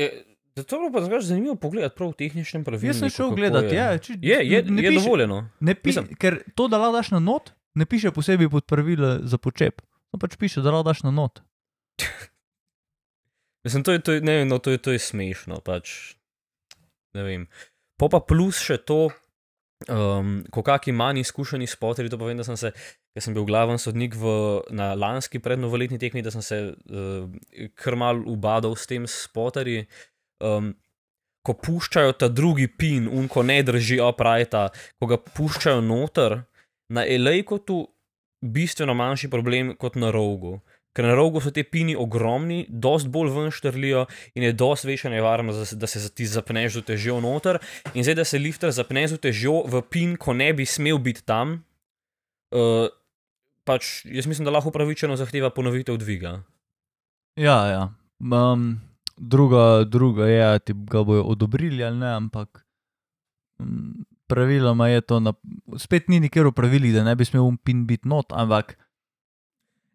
Je, 0.00 0.08
da 0.56 0.64
to 0.64 0.76
je 0.76 0.80
bilo 0.80 0.92
pa 0.92 1.00
drugače 1.00 1.26
zanimivo 1.26 1.54
pogledati 1.54 1.96
prav 1.96 2.10
v 2.10 2.18
tehničnem 2.18 2.64
pravilu. 2.64 2.88
Jaz 2.88 2.98
sem 2.98 3.10
šel 3.10 3.30
gledati, 3.30 3.74
je, 3.74 3.98
če, 3.98 4.16
Je, 4.22 4.38
je, 4.48 4.62
ne 4.64 4.82
je 4.82 4.90
piše- 4.90 5.00
dovoljeno. 5.00 5.48
Ne 5.60 5.74
pi, 5.74 5.88
Mislim- 5.88 6.14
ker 6.16 6.42
to, 6.54 6.68
da 6.68 6.80
daš 6.92 7.10
na 7.10 7.18
not, 7.18 7.52
ne 7.74 7.86
piše 7.86 8.10
posebej 8.10 8.48
pod 8.48 8.64
pravila 8.64 9.20
za 9.22 9.38
počep. 9.38 9.82
No 10.12 10.18
pač 10.18 10.36
piše, 10.36 10.60
da 10.60 10.82
daš 10.82 11.02
na 11.02 11.10
not. 11.10 11.40
Mislim, 13.64 13.84
to 13.84 13.92
je, 13.92 14.00
to 14.00 14.12
je, 14.12 14.20
ne 14.20 14.44
no, 14.44 14.58
to 14.58 14.70
je, 14.70 14.78
to 14.78 14.92
je 14.92 14.98
smešno. 14.98 15.60
Pač, 15.60 16.16
ne 17.14 17.22
vem. 17.22 17.46
Po 17.96 18.08
pa 18.08 18.18
plus 18.20 18.58
še 18.58 18.76
to, 18.76 19.12
um, 19.88 20.34
ko 20.52 20.62
kakšni 20.66 20.94
manj 20.96 21.22
izkušeni 21.22 21.66
spoteri, 21.70 22.10
to 22.10 22.18
povem, 22.20 22.38
da 22.40 22.46
sem 22.46 22.58
se, 22.58 22.72
ker 23.14 23.24
sem 23.24 23.34
bil 23.34 23.46
glaven 23.48 23.80
sodnik 23.80 24.14
v, 24.18 24.34
na 24.74 24.92
lanski 24.98 25.40
prednovoletni 25.42 25.98
tekmi, 26.02 26.22
da 26.22 26.32
sem 26.34 26.44
se 26.44 26.60
uh, 26.72 27.66
krmal 27.78 28.24
ubadal 28.28 28.76
s 28.76 28.86
tem 28.90 29.06
spoteri. 29.08 29.82
Um, 30.42 30.72
ko 31.42 31.56
puščajo 31.58 32.14
ta 32.14 32.28
drugi 32.30 32.68
pin, 32.70 33.08
un 33.10 33.26
ko 33.30 33.42
ne 33.42 33.58
drži 33.66 33.98
uprighta, 34.02 34.68
ko 35.02 35.08
ga 35.10 35.18
puščajo 35.18 35.80
noter, 35.82 36.38
na 36.92 37.02
elejku 37.08 37.58
tu 37.66 37.82
bistveno 38.42 38.94
manjši 38.94 39.30
problem 39.30 39.74
kot 39.78 39.98
na 39.98 40.12
rogu. 40.14 40.60
Ker 40.92 41.06
na 41.08 41.14
rogu 41.16 41.40
so 41.40 41.48
te 41.54 41.64
pini 41.64 41.94
ogromni, 41.96 42.66
dost 42.68 43.08
bolj 43.08 43.30
ven 43.32 43.52
štrlijo 43.54 44.04
in 44.36 44.44
je 44.44 44.52
dost 44.52 44.84
večja 44.84 45.10
nevarnost, 45.10 45.74
da 45.80 45.88
se, 45.88 46.02
da 46.02 46.08
ti 46.12 46.26
zapneš 46.28 46.80
z 46.80 46.82
težjo 46.92 47.20
noter. 47.24 47.58
In 47.94 48.04
zdaj, 48.04 48.18
da 48.20 48.26
se 48.28 48.38
lifter 48.38 48.72
zapne 48.76 49.06
z 49.08 49.16
težjo 49.16 49.62
v 49.72 49.80
pin, 49.88 50.16
ko 50.20 50.36
ne 50.36 50.52
bi 50.52 50.68
smel 50.68 51.00
biti 51.00 51.24
tam, 51.24 51.62
uh, 52.52 52.92
pač 53.64 54.04
jaz 54.04 54.28
mislim, 54.28 54.44
da 54.44 54.52
lahko 54.52 54.68
upravičeno 54.68 55.16
zahteva 55.16 55.50
ponovitev 55.50 55.96
dviga. 55.96 56.42
Ja, 57.40 57.58
ja. 57.72 57.82
Um, 58.20 58.82
druga, 59.16 59.84
druga 59.88 60.28
je, 60.28 60.44
ali 60.44 60.60
ti 60.60 60.76
ga 60.76 61.02
bojo 61.02 61.24
odobrili 61.24 61.84
ali 61.84 61.96
ne, 61.96 62.12
ampak 62.14 62.66
um, 63.58 64.04
praviloma 64.26 64.88
je 64.88 65.00
to, 65.00 65.20
na, 65.20 65.32
spet 65.76 66.08
ni 66.08 66.20
nikjer 66.20 66.46
v 66.50 66.56
pravilih, 66.56 66.94
da 66.94 67.04
ne 67.04 67.16
bi 67.16 67.24
smel 67.24 67.44
um 67.46 67.56
pin 67.56 67.86
biti 67.88 68.08
not, 68.08 68.32
ampak 68.32 68.76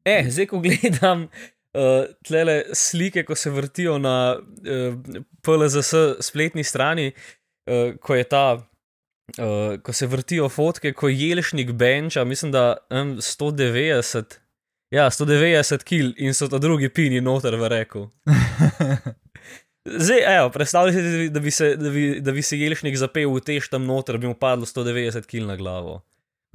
E, 0.07 0.17
zdaj, 0.31 0.47
ko 0.47 0.61
gledam 0.63 1.27
uh, 1.27 2.07
tle 2.23 2.61
slike, 2.73 3.25
ko 3.27 3.35
se 3.35 3.51
vrtijo 3.51 3.97
na 3.99 4.37
uh, 4.39 4.95
PLZS 5.43 5.93
spletni 6.23 6.63
strani, 6.63 7.11
uh, 7.11 7.91
ko 7.99 8.15
je 8.15 8.23
ta, 8.23 8.45
uh, 8.55 9.77
ko 9.83 9.93
se 9.93 10.07
vrtijo 10.07 10.49
fotke, 10.49 10.93
ko 10.93 11.11
je 11.11 11.29
jelšnik 11.29 11.71
benča, 11.71 12.23
mislim, 12.23 12.51
da 12.55 12.77
um, 12.89 13.17
190. 13.17 14.39
Ja, 14.95 15.09
190 15.11 15.83
kil 15.83 16.13
in 16.15 16.33
so 16.33 16.47
to 16.47 16.59
drugi 16.63 16.87
pini 16.89 17.19
noter 17.21 17.57
v 17.59 17.67
reku. 17.67 18.07
Zdaj, 19.87 20.21
evo, 20.37 20.49
predstavljaj 20.49 20.93
si, 20.93 21.29
da 21.29 21.39
bi 21.39 21.51
se, 21.51 21.75
da 21.75 21.89
bi, 21.89 22.05
da 22.23 22.31
bi 22.31 22.41
se 22.41 22.59
jelšnik 22.59 22.95
zapel 22.99 23.31
v 23.31 23.43
tež 23.43 23.67
tam 23.71 23.85
noter, 23.87 24.17
bi 24.17 24.27
mu 24.27 24.35
padlo 24.35 24.67
190 24.67 25.27
kil 25.27 25.47
na 25.47 25.55
glavo. 25.59 26.01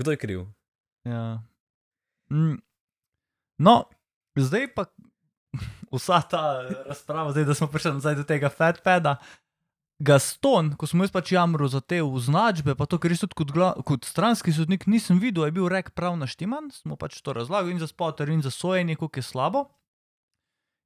Kdo 0.01 0.11
je 0.11 0.21
kriv? 0.21 0.45
Ja. 1.05 1.43
Mm. 2.33 2.57
No, 3.63 3.85
zdaj 4.35 4.67
pa 4.75 4.85
vsa 5.95 6.21
ta 6.27 6.43
razprava, 6.89 7.31
zdaj, 7.31 7.45
da 7.45 7.55
smo 7.55 7.71
prišli 7.71 7.93
nazaj 8.01 8.19
do 8.19 8.27
tega 8.27 8.51
Fatpada. 8.51 9.17
Gaston, 10.03 10.73
ko 10.75 10.89
smo 10.91 11.05
jaz 11.07 11.13
pač 11.15 11.31
jamro 11.31 11.69
za 11.71 11.79
te 11.81 12.01
označbe, 12.03 12.75
pa 12.75 12.89
to, 12.91 12.99
ker 12.99 13.13
res 13.13 13.21
tudi 13.23 13.39
kot, 13.39 13.53
gla, 13.55 13.69
kot 13.87 14.09
stranski 14.09 14.51
sodnik 14.51 14.89
nisem 14.91 15.21
videl, 15.23 15.47
je 15.47 15.55
bil 15.55 15.69
rek 15.71 15.93
prav 15.95 16.17
naštiman, 16.19 16.73
smo 16.75 16.99
pač 16.99 17.21
to 17.23 17.37
razlagali 17.37 17.77
in 17.77 17.79
za 17.79 17.87
spotter 17.87 18.33
in 18.33 18.43
za 18.43 18.51
sojenje, 18.51 18.99
kako 18.99 19.23
je 19.23 19.29
slabo. 19.29 19.63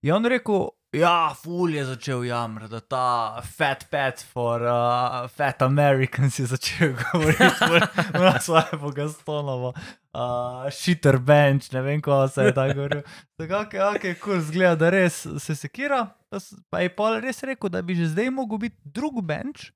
Je 0.04 0.12
on 0.12 0.28
rekel, 0.28 0.68
Ja, 0.96 1.34
ful 1.34 1.74
je 1.74 1.84
začel 1.84 2.24
jamrati, 2.24 2.70
da 2.70 2.80
ta 2.80 3.42
fat 3.42 3.84
pet 3.90 4.22
for 4.32 4.62
uh, 4.62 5.26
fat 5.28 5.62
Americans 5.62 6.38
je 6.38 6.46
začel 6.46 6.94
govoriti 7.02 7.82
na 8.14 8.40
svoje 8.40 8.78
bogastonovo. 8.80 9.74
Uh, 10.16 10.70
shitter 10.72 11.18
bench, 11.20 11.68
ne 11.74 11.82
vem, 11.84 12.00
kako 12.00 12.28
se 12.32 12.44
je 12.46 12.52
tako 12.56 12.74
govoril. 12.74 13.02
Tako, 13.36 13.58
ok, 13.66 13.74
ok, 13.96 14.04
cool, 14.22 14.38
zgleda, 14.40 14.76
da 14.80 14.88
res 14.94 15.26
se 15.44 15.54
sekira. 15.54 16.06
Pa, 16.32 16.40
pa 16.72 16.80
je 16.80 16.92
pol 16.96 17.18
res 17.20 17.42
rekel, 17.44 17.68
da 17.68 17.82
bi 17.84 17.98
že 17.98 18.08
zdaj 18.14 18.30
mogel 18.32 18.62
biti 18.62 18.80
drug 18.96 19.20
bench 19.20 19.74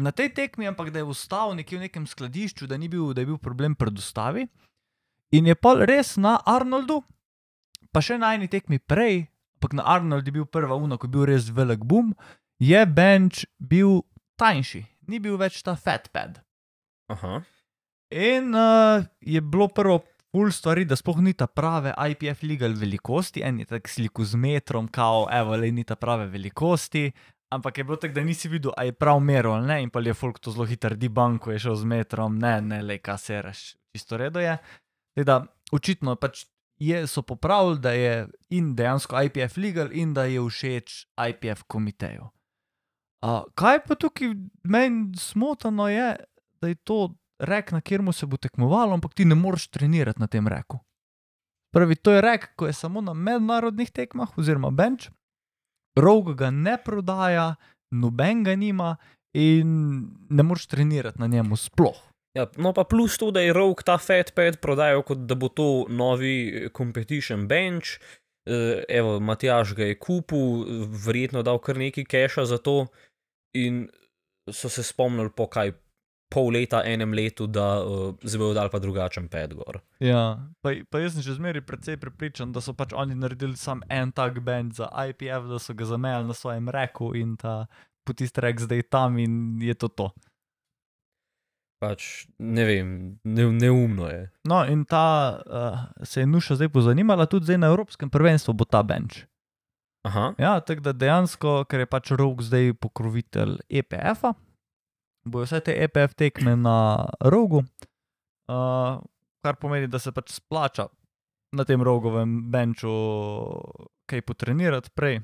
na 0.00 0.08
tej 0.08 0.32
tekmi, 0.32 0.64
ampak 0.72 0.88
da 0.88 1.02
je 1.02 1.10
vstal 1.10 1.52
nekje 1.58 1.78
v 1.78 1.84
nekem 1.84 2.06
skladišču, 2.08 2.64
da, 2.66 2.80
bil, 2.80 3.12
da 3.12 3.20
je 3.20 3.28
bil 3.28 3.38
problem 3.38 3.76
pred 3.76 3.92
dostavi. 3.92 4.46
In 5.36 5.52
je 5.52 5.54
pol 5.54 5.84
res 5.84 6.16
na 6.16 6.38
Arnoldu, 6.46 7.02
pa 7.92 8.00
še 8.00 8.16
na 8.18 8.32
eni 8.38 8.48
tekmi 8.48 8.80
prej, 8.80 9.26
ampak 9.60 9.76
na 9.76 9.84
Arnoldu 9.84 10.32
je 10.32 10.38
bil 10.40 10.48
prva 10.48 10.80
uno, 10.80 10.96
ko 10.96 11.10
je 11.10 11.12
bil 11.12 11.28
res 11.28 11.52
velik 11.52 11.84
boom, 11.84 12.14
je 12.56 12.80
bench 12.86 13.44
bil 13.60 14.00
tanjši, 14.40 14.80
ni 15.12 15.20
bil 15.20 15.36
več 15.36 15.60
ta 15.60 15.76
fat 15.76 16.08
pad. 16.08 16.40
Aha. 17.12 17.44
In 18.14 18.54
uh, 18.54 19.04
je 19.20 19.40
bilo 19.40 19.68
prvo 19.68 20.04
pol 20.30 20.50
stvari, 20.52 20.84
da 20.86 20.96
sploh 20.96 21.18
ni 21.22 21.32
ta 21.34 21.46
prave 21.46 21.94
IPF 22.10 22.42
legal 22.46 22.74
velikosti, 22.78 23.42
en 23.42 23.58
je 23.58 23.66
tak 23.66 23.88
sliko 23.90 24.24
z 24.24 24.38
metrom, 24.38 24.88
kao, 24.88 25.26
evo, 25.30 25.56
le 25.58 25.70
ni 25.74 25.84
ta 25.84 25.96
prave 25.98 26.26
velikosti. 26.30 27.10
Ampak 27.54 27.78
je 27.78 27.84
bilo 27.84 27.96
tako, 27.96 28.14
da 28.14 28.24
nisi 28.24 28.48
videl, 28.48 28.72
a 28.76 28.84
je 28.84 28.92
prav 28.92 29.20
meril 29.20 29.52
ali 29.52 29.66
ne, 29.66 29.82
in 29.82 29.90
pa 29.90 30.00
je 30.00 30.14
folk 30.14 30.38
to 30.38 30.50
zelo 30.50 30.66
hitro 30.66 30.94
dibanko 30.94 31.52
je 31.52 31.58
šel 31.66 31.74
z 31.74 31.90
metrom, 31.90 32.38
ne, 32.38 32.60
ne, 32.62 32.82
le 32.82 32.98
kaj 32.98 33.18
se 33.18 33.42
reš, 33.42 33.62
čisto 33.94 34.18
redo 34.18 34.42
je. 34.42 34.56
Teda, 35.18 35.44
očitno 35.72 36.16
pač 36.16 36.46
je, 36.82 37.06
so 37.06 37.22
popravili, 37.22 37.78
da 37.78 37.92
je 37.94 38.14
in 38.50 38.74
dejansko 38.74 39.22
IPF 39.26 39.58
legal 39.58 39.90
in 39.92 40.14
da 40.14 40.26
je 40.30 40.42
všeč 40.42 40.96
IPF 41.30 41.66
komiteju. 41.66 42.30
Uh, 43.24 43.42
kaj 43.54 43.84
pa 43.86 43.94
tukaj 43.94 44.34
meni 44.62 45.14
smotano 45.18 45.88
je, 45.88 46.16
da 46.60 46.68
je 46.68 46.74
to 46.74 47.14
rek, 47.38 47.72
na 47.72 47.80
kjer 47.80 48.00
se 48.12 48.26
bo 48.26 48.36
tekmovalo, 48.36 48.94
ampak 48.94 49.14
ti 49.14 49.24
ne 49.24 49.34
moreš 49.34 49.68
trenirati 49.68 50.20
na 50.20 50.26
tem 50.26 50.48
reku. 50.48 50.78
Pravi, 51.74 51.96
to 51.96 52.12
je 52.12 52.20
rek, 52.20 52.52
ko 52.56 52.66
je 52.66 52.72
samo 52.72 53.00
na 53.00 53.14
mednarodnih 53.14 53.90
tekmah, 53.90 54.38
oziroma 54.38 54.70
bench, 54.70 55.10
rog 55.98 56.34
ga 56.38 56.50
ne 56.50 56.76
prodaja, 56.84 57.54
noben 57.90 58.44
ga 58.44 58.54
nima 58.56 58.96
in 59.34 59.70
ne 60.30 60.42
moreš 60.42 60.66
trenirati 60.66 61.20
na 61.20 61.26
njemu 61.26 61.56
sploh. 61.56 61.98
Ja, 62.34 62.46
no, 62.56 62.72
pa 62.72 62.84
plus 62.84 63.18
to, 63.18 63.30
da 63.30 63.40
je 63.40 63.52
Rogue 63.52 63.82
ta 63.86 63.98
Fatpad 63.98 64.58
prodajal, 64.60 65.02
kot 65.06 65.18
da 65.26 65.34
bo 65.38 65.48
to 65.48 65.86
novi 65.88 66.68
competition 66.76 67.46
bench. 67.48 67.98
Eh, 68.46 68.82
Evo, 68.88 69.20
Matjaš 69.20 69.74
ga 69.74 69.86
je 69.86 69.98
kupil, 69.98 70.64
verjetno 71.06 71.42
dal 71.42 71.58
kar 71.62 71.78
nekaj 71.78 72.04
keša 72.04 72.44
za 72.50 72.58
to, 72.58 72.86
in 73.54 73.86
so 74.50 74.68
se 74.68 74.82
spomnili 74.82 75.30
po 75.30 75.46
kaj 75.46 75.72
pol 76.34 76.50
leta, 76.56 76.82
enem 76.82 77.14
letu, 77.14 77.46
da 77.46 77.78
uh, 77.80 78.10
zdaj 78.22 78.40
bodo 78.42 78.58
dal 78.58 78.70
pa 78.72 78.82
drugačen 78.82 79.28
pad 79.30 79.54
gor. 79.54 79.78
Ja, 80.02 80.50
pa, 80.64 80.74
pa 80.90 80.98
jaz 80.98 81.14
sem 81.14 81.22
že 81.22 81.38
zmeraj 81.38 81.62
precej 81.62 81.98
prepričan, 82.02 82.50
da 82.50 82.62
so 82.64 82.74
pač 82.74 82.90
oni 82.90 83.14
naredili 83.14 83.56
sam 83.56 83.84
en 83.88 84.10
tak 84.10 84.42
bend 84.42 84.74
za 84.74 84.90
IPF, 84.90 85.46
da 85.50 85.62
so 85.62 85.76
ga 85.78 85.86
zamejali 85.86 86.26
na 86.26 86.34
svojem 86.34 86.68
reku 86.68 87.14
in 87.14 87.36
ta 87.38 87.64
potist 88.04 88.38
rek 88.42 88.60
zdaj 88.60 88.82
tam 88.90 89.18
in 89.22 89.62
je 89.62 89.74
to 89.78 89.88
to. 89.88 90.10
Pač 91.78 92.26
ne 92.38 92.64
vem, 92.64 92.88
ne, 93.24 93.46
neumno 93.52 94.08
je. 94.08 94.26
No, 94.48 94.64
in 94.66 94.84
ta 94.88 95.38
uh, 95.38 95.86
se 96.02 96.24
je 96.24 96.26
Nuša 96.26 96.58
zdaj 96.58 96.72
pozanimala, 96.74 97.28
tudi 97.30 97.50
zdaj 97.50 97.60
na 97.62 97.70
Evropskem 97.70 98.10
prvenstvu 98.10 98.54
bo 98.56 98.66
ta 98.66 98.82
bench. 98.82 99.28
Aha, 100.04 100.34
Ja, 100.38 100.58
tako 100.60 100.84
da 100.84 100.92
dejansko, 100.92 101.64
ker 101.64 101.80
je 101.80 101.88
pač 101.88 102.10
rok 102.12 102.42
zdaj 102.44 102.74
pokrovitelj 102.76 103.56
EPF-a, 103.72 104.34
bojo 105.24 105.48
vse 105.48 105.60
te 105.64 105.74
EPF 105.84 106.14
tekme 106.18 106.56
na 106.56 107.06
rogu, 107.20 107.64
uh, 108.48 109.00
kar 109.44 109.58
pomeni, 109.60 109.88
da 109.90 109.98
se 109.98 110.12
pač 110.12 110.32
splača 110.36 110.88
na 111.54 111.64
tem 111.64 111.82
rogovem 111.82 112.50
benču 112.50 112.92
kaj 114.10 114.24
potrenirati 114.26 114.92
prej, 114.94 115.20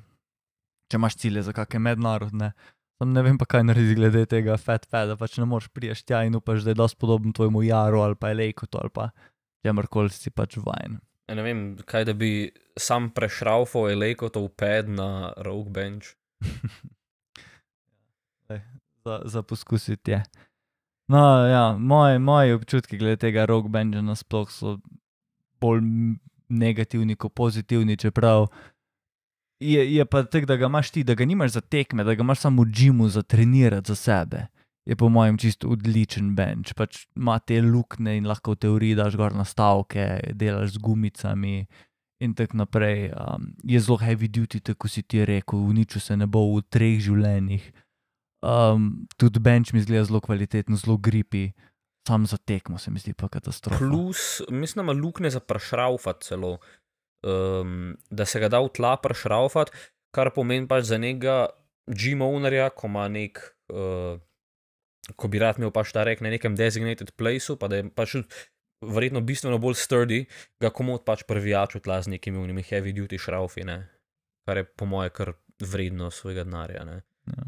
če 0.90 1.00
imaš 1.00 1.18
cilje 1.20 1.42
za 1.48 1.54
kakšne 1.56 1.82
mednarodne. 1.90 2.52
Ne 3.00 3.22
vem 3.24 3.38
pa, 3.40 3.46
kaj 3.48 3.64
narediti 3.64 3.96
glede 3.96 4.26
tega 4.28 4.58
fat 4.60 4.84
pada, 4.92 5.16
pač 5.16 5.38
ne 5.40 5.46
moreš 5.48 5.70
prijeti 5.72 6.10
tja 6.10 6.20
in 6.28 6.36
upaš, 6.36 6.66
da 6.66 6.74
je 6.74 6.80
dosti 6.82 7.00
podoben 7.00 7.32
tvojemu 7.32 7.62
jaru 7.64 8.02
ali 8.04 8.16
pa 8.20 8.30
elejkotu 8.34 8.78
ali 8.80 8.92
pa 8.92 9.08
čemorkoli 9.64 10.12
si 10.12 10.30
pač 10.30 10.58
vajen. 10.60 11.00
Ja, 11.28 11.36
ne 11.38 11.42
vem, 11.46 11.60
kaj 11.86 12.10
da 12.10 12.14
bi 12.18 12.50
sam 12.80 13.08
prešraufal 13.14 13.92
Elekotov 13.94 14.50
pad 14.58 14.88
na 14.92 15.32
Rogue 15.46 15.72
bench. 15.72 16.16
za, 19.10 19.20
za 19.24 19.42
poskusiti. 19.42 20.22
No, 21.10 21.46
ja, 21.46 21.76
moji, 21.78 22.18
moji 22.18 22.52
občutki 22.52 22.98
glede 22.98 23.16
tega 23.16 23.44
rock 23.44 23.68
benja 23.68 24.02
nasploh 24.02 24.50
so 24.50 24.78
bolj 25.60 25.82
negativni 26.48 27.16
kot 27.16 27.34
pozitivni, 27.34 27.96
čeprav 27.96 28.46
je, 29.60 29.94
je 29.94 30.04
pa 30.04 30.22
tako, 30.22 30.46
da 30.46 30.56
ga 30.56 30.66
imaš 30.66 30.90
ti, 30.90 31.04
da 31.04 31.14
ga 31.14 31.24
nimaš 31.24 31.50
za 31.50 31.60
tekme, 31.60 32.04
da 32.04 32.14
ga 32.14 32.22
imaš 32.22 32.38
samo 32.38 32.62
v 32.62 32.70
džimu 32.70 33.08
za 33.08 33.22
trenirati 33.22 33.88
za 33.88 33.94
sebe. 33.94 34.46
Je 34.86 34.96
po 34.96 35.08
mojem 35.08 35.38
čisto 35.38 35.68
odličen 35.68 36.34
bench, 36.34 36.74
pač 36.74 37.06
ima 37.16 37.38
te 37.38 37.60
luknje 37.62 38.16
in 38.16 38.26
lahko 38.26 38.54
v 38.54 38.62
teoriji 38.64 38.94
daš 38.94 39.16
gor 39.16 39.34
nastavke, 39.36 40.32
delaš 40.32 40.72
z 40.78 40.78
gumicami 40.78 41.66
in 42.20 42.34
tako 42.34 42.56
naprej. 42.56 43.10
Um, 43.12 43.52
je 43.62 43.80
zelo 43.80 43.98
heavy 43.98 44.28
duty, 44.28 44.60
tako 44.60 44.88
si 44.88 45.02
ti 45.02 45.24
rekel, 45.24 45.58
uničil 45.58 46.00
se 46.00 46.16
ne 46.16 46.26
bo 46.26 46.46
v 46.54 46.62
treh 46.70 46.98
življenjih. 47.00 47.70
Um, 48.40 49.06
tudi 49.16 49.40
bench 49.40 49.74
mi 49.76 49.82
zgleda 49.84 50.04
zelo 50.08 50.20
kvaliteten, 50.20 50.76
zelo 50.76 50.96
gripi, 50.96 51.50
sam 52.08 52.26
za 52.26 52.36
tekmo 52.36 52.78
se 52.78 52.90
mi 52.90 52.98
zdi 52.98 53.12
pa 53.12 53.28
katastrofa. 53.28 53.78
Plus, 53.78 54.42
mislim, 54.48 54.86
da 54.86 54.92
ima 54.92 55.00
luknje 55.00 55.30
za 55.30 55.40
prešraufati 55.40 56.26
celo, 56.26 56.58
um, 57.22 57.96
da 58.10 58.26
se 58.26 58.40
ga 58.40 58.48
da 58.48 58.60
v 58.60 58.68
tla 58.76 58.96
prešraufati, 58.96 59.72
kar 60.14 60.32
pomeni 60.34 60.68
pač 60.68 60.84
za 60.84 60.98
nekega 60.98 61.46
G-ownerja, 61.86 62.70
ko 62.70 62.86
ima 62.86 63.08
nek, 63.08 63.42
uh, 63.72 64.16
ko 65.16 65.28
bi 65.28 65.38
rad 65.42 65.58
imel 65.58 65.72
pač 65.74 65.92
ta 65.92 66.04
rek 66.04 66.20
na 66.24 66.30
nekem 66.30 66.56
designated 66.56 67.12
placeu, 67.18 67.58
pa 67.60 67.68
da 67.68 67.80
je 67.80 67.90
pač 67.92 68.16
verjetno 68.80 69.20
bistveno 69.20 69.58
bolj 69.60 69.76
sturdy, 69.76 70.24
ga 70.60 70.72
komod 70.72 71.04
pač 71.04 71.26
prvijač 71.28 71.76
v 71.76 71.84
tla 71.84 72.00
z 72.00 72.16
nekimi 72.16 72.40
unimi 72.40 72.64
heavy 72.64 72.96
duty 72.96 73.20
šraufi, 73.20 73.66
ne? 73.68 73.84
kar 74.48 74.56
je 74.56 74.64
po 74.64 74.86
moje 74.86 75.10
kar 75.14 75.32
vredno 75.60 76.10
svojega 76.10 76.44
denarja. 76.44 76.82
Ja. 77.28 77.44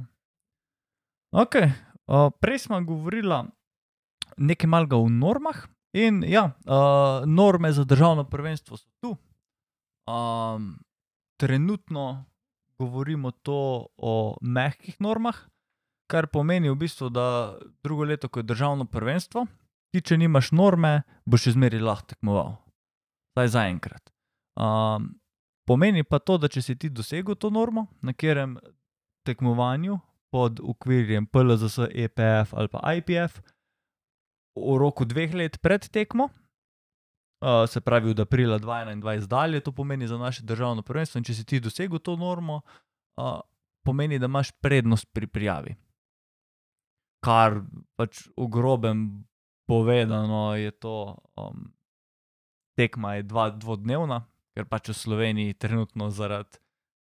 Ok, 1.33 1.55
uh, 1.55 2.31
prej 2.41 2.59
smo 2.59 2.81
govorili 2.85 3.45
nekaj 4.37 4.69
malega 4.69 4.97
o 4.97 5.09
normah. 5.09 5.57
In 5.93 6.25
ja, 6.29 6.45
uh, 6.45 7.27
norme 7.27 7.73
za 7.73 7.85
državno 7.85 8.25
prvenstvo 8.25 8.77
so 8.77 8.89
tu. 9.01 9.17
Um, 10.13 10.79
trenutno 11.37 12.25
govorimo 12.79 13.31
to 13.31 13.87
o 13.97 14.37
mehkih 14.43 14.97
normah, 15.01 15.37
kar 16.11 16.27
pomeni 16.27 16.71
v 16.71 16.75
bistvu, 16.75 17.09
da 17.09 17.57
drugo 17.83 18.05
leto, 18.05 18.29
ko 18.29 18.41
je 18.41 18.43
državno 18.43 18.85
prvenstvo, 18.85 19.47
ti, 19.93 20.01
če 20.01 20.17
nimaš 20.19 20.53
norme, 20.53 21.03
boš 21.25 21.49
še 21.49 21.57
zmeraj 21.57 21.81
lahko 21.81 22.13
tekmoval. 22.13 22.55
Saj 23.39 23.53
zaenkrat. 23.57 24.13
Um, 24.61 25.15
pomeni 25.69 26.05
pa 26.05 26.19
to, 26.19 26.37
da 26.39 26.49
če 26.49 26.63
si 26.63 26.77
ti 26.77 26.91
dosegel 26.93 27.37
to 27.37 27.51
normo, 27.51 27.87
na 28.03 28.13
katerem 28.13 28.59
tekmovanju 29.25 30.01
pod 30.33 30.61
okvirjem 30.65 31.27
PLZS, 31.29 31.93
EPF 31.93 32.55
ali 32.57 32.69
pa 32.73 32.81
IPF 32.97 33.43
v 34.57 34.77
roku 34.81 35.05
dveh 35.05 35.35
let 35.35 35.59
pred 35.61 35.85
tekmo, 35.89 36.29
uh, 36.29 37.69
se 37.69 37.81
pravi 37.81 38.11
od 38.11 38.21
aprila 38.21 38.59
2021 38.59 39.27
dalje, 39.27 39.61
to 39.61 39.73
pomeni 39.73 40.09
za 40.09 40.19
naše 40.19 40.43
državno 40.43 40.83
prvenstvo. 40.83 41.19
In 41.19 41.25
če 41.25 41.35
si 41.35 41.45
ti 41.45 41.61
dosegel 41.61 41.99
to 41.99 42.17
normo, 42.17 42.61
uh, 43.17 43.41
pomeni, 43.85 44.19
da 44.19 44.29
imaš 44.29 44.53
prednost 44.61 45.09
pri 45.13 45.27
prijavi. 45.27 45.77
Kar 47.23 47.61
pač 47.97 48.27
v 48.37 48.49
grobem 48.51 49.25
povedano 49.69 50.55
je 50.57 50.71
to, 50.71 51.17
um, 51.37 51.71
tekma 52.77 53.15
je 53.21 53.29
dva, 53.29 53.51
dvodnevna, 53.51 54.25
ker 54.57 54.67
pač 54.69 54.91
v 54.91 54.97
Sloveniji 54.97 55.59
trenutno 55.61 56.11
zaradi 56.11 56.61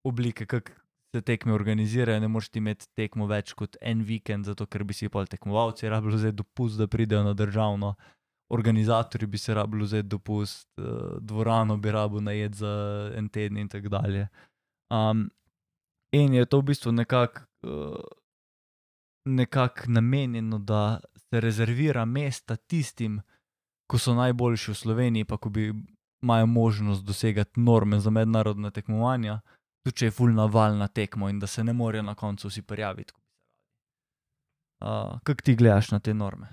oblike, 0.07 0.47
kako 0.47 0.78
se 1.15 1.23
tekme 1.23 1.53
organizirajo, 1.53 2.21
ne 2.21 2.29
moreš 2.29 2.49
ti 2.49 2.59
imeti 2.59 2.89
tekmo 2.97 3.27
več 3.27 3.55
kot 3.57 3.77
en 3.81 4.03
vikend, 4.05 4.45
zato 4.45 4.67
ker 4.67 4.85
bi 4.85 4.95
si 4.95 5.09
pol 5.09 5.27
tekmovalci 5.27 5.89
rabili 5.89 6.17
vzeti 6.17 6.37
dopust, 6.37 6.79
da 6.79 6.87
pridejo 6.87 7.23
na 7.25 7.35
državno. 7.35 7.95
Organizatorji 8.53 9.27
bi 9.29 9.39
se 9.39 9.55
rabili 9.55 9.85
vzeti 9.85 10.09
dopust, 10.09 10.69
eh, 10.79 10.85
dvorano 11.21 11.77
bi 11.77 11.91
rabil 11.93 12.21
najet 12.21 12.55
za 12.55 12.73
en 13.17 13.29
teden 13.29 13.57
in 13.57 13.69
tako 13.69 13.89
dalje. 13.89 14.29
Um, 14.91 15.31
in 16.13 16.35
je 16.35 16.47
to 16.47 16.61
v 16.61 16.71
bistvu 16.73 16.93
nekako 16.93 17.41
uh, 17.63 18.01
nekak 19.29 19.85
namenjeno, 19.89 20.59
da 20.59 21.01
se 21.17 21.41
rezervira 21.41 22.05
mesta 22.05 22.57
tistim, 22.57 23.21
ko 23.91 23.99
so 23.99 24.15
najboljši 24.15 24.71
v 24.71 24.75
Sloveniji, 24.75 25.25
pa 25.25 25.37
ko 25.37 25.49
bi 25.49 25.73
imajo 26.23 26.47
možnost 26.47 27.05
dosegati 27.05 27.61
norme 27.61 28.01
za 28.01 28.11
mednarodne 28.11 28.71
tekmovanja, 28.71 29.41
tudi 29.89 30.05
če 30.05 30.11
je 30.11 30.15
full 30.15 30.37
navalna 30.37 30.89
tekmo 30.93 31.31
in 31.33 31.41
da 31.41 31.49
se 31.49 31.65
ne 31.65 31.73
morejo 31.73 32.05
na 32.05 32.15
koncu 32.15 32.49
vsi 32.49 32.63
prijaviti. 32.63 33.17
Uh, 34.85 35.19
Kako 35.25 35.43
ti 35.43 35.57
gledaš 35.59 35.91
na 35.91 35.99
te 35.99 36.15
norme? 36.15 36.53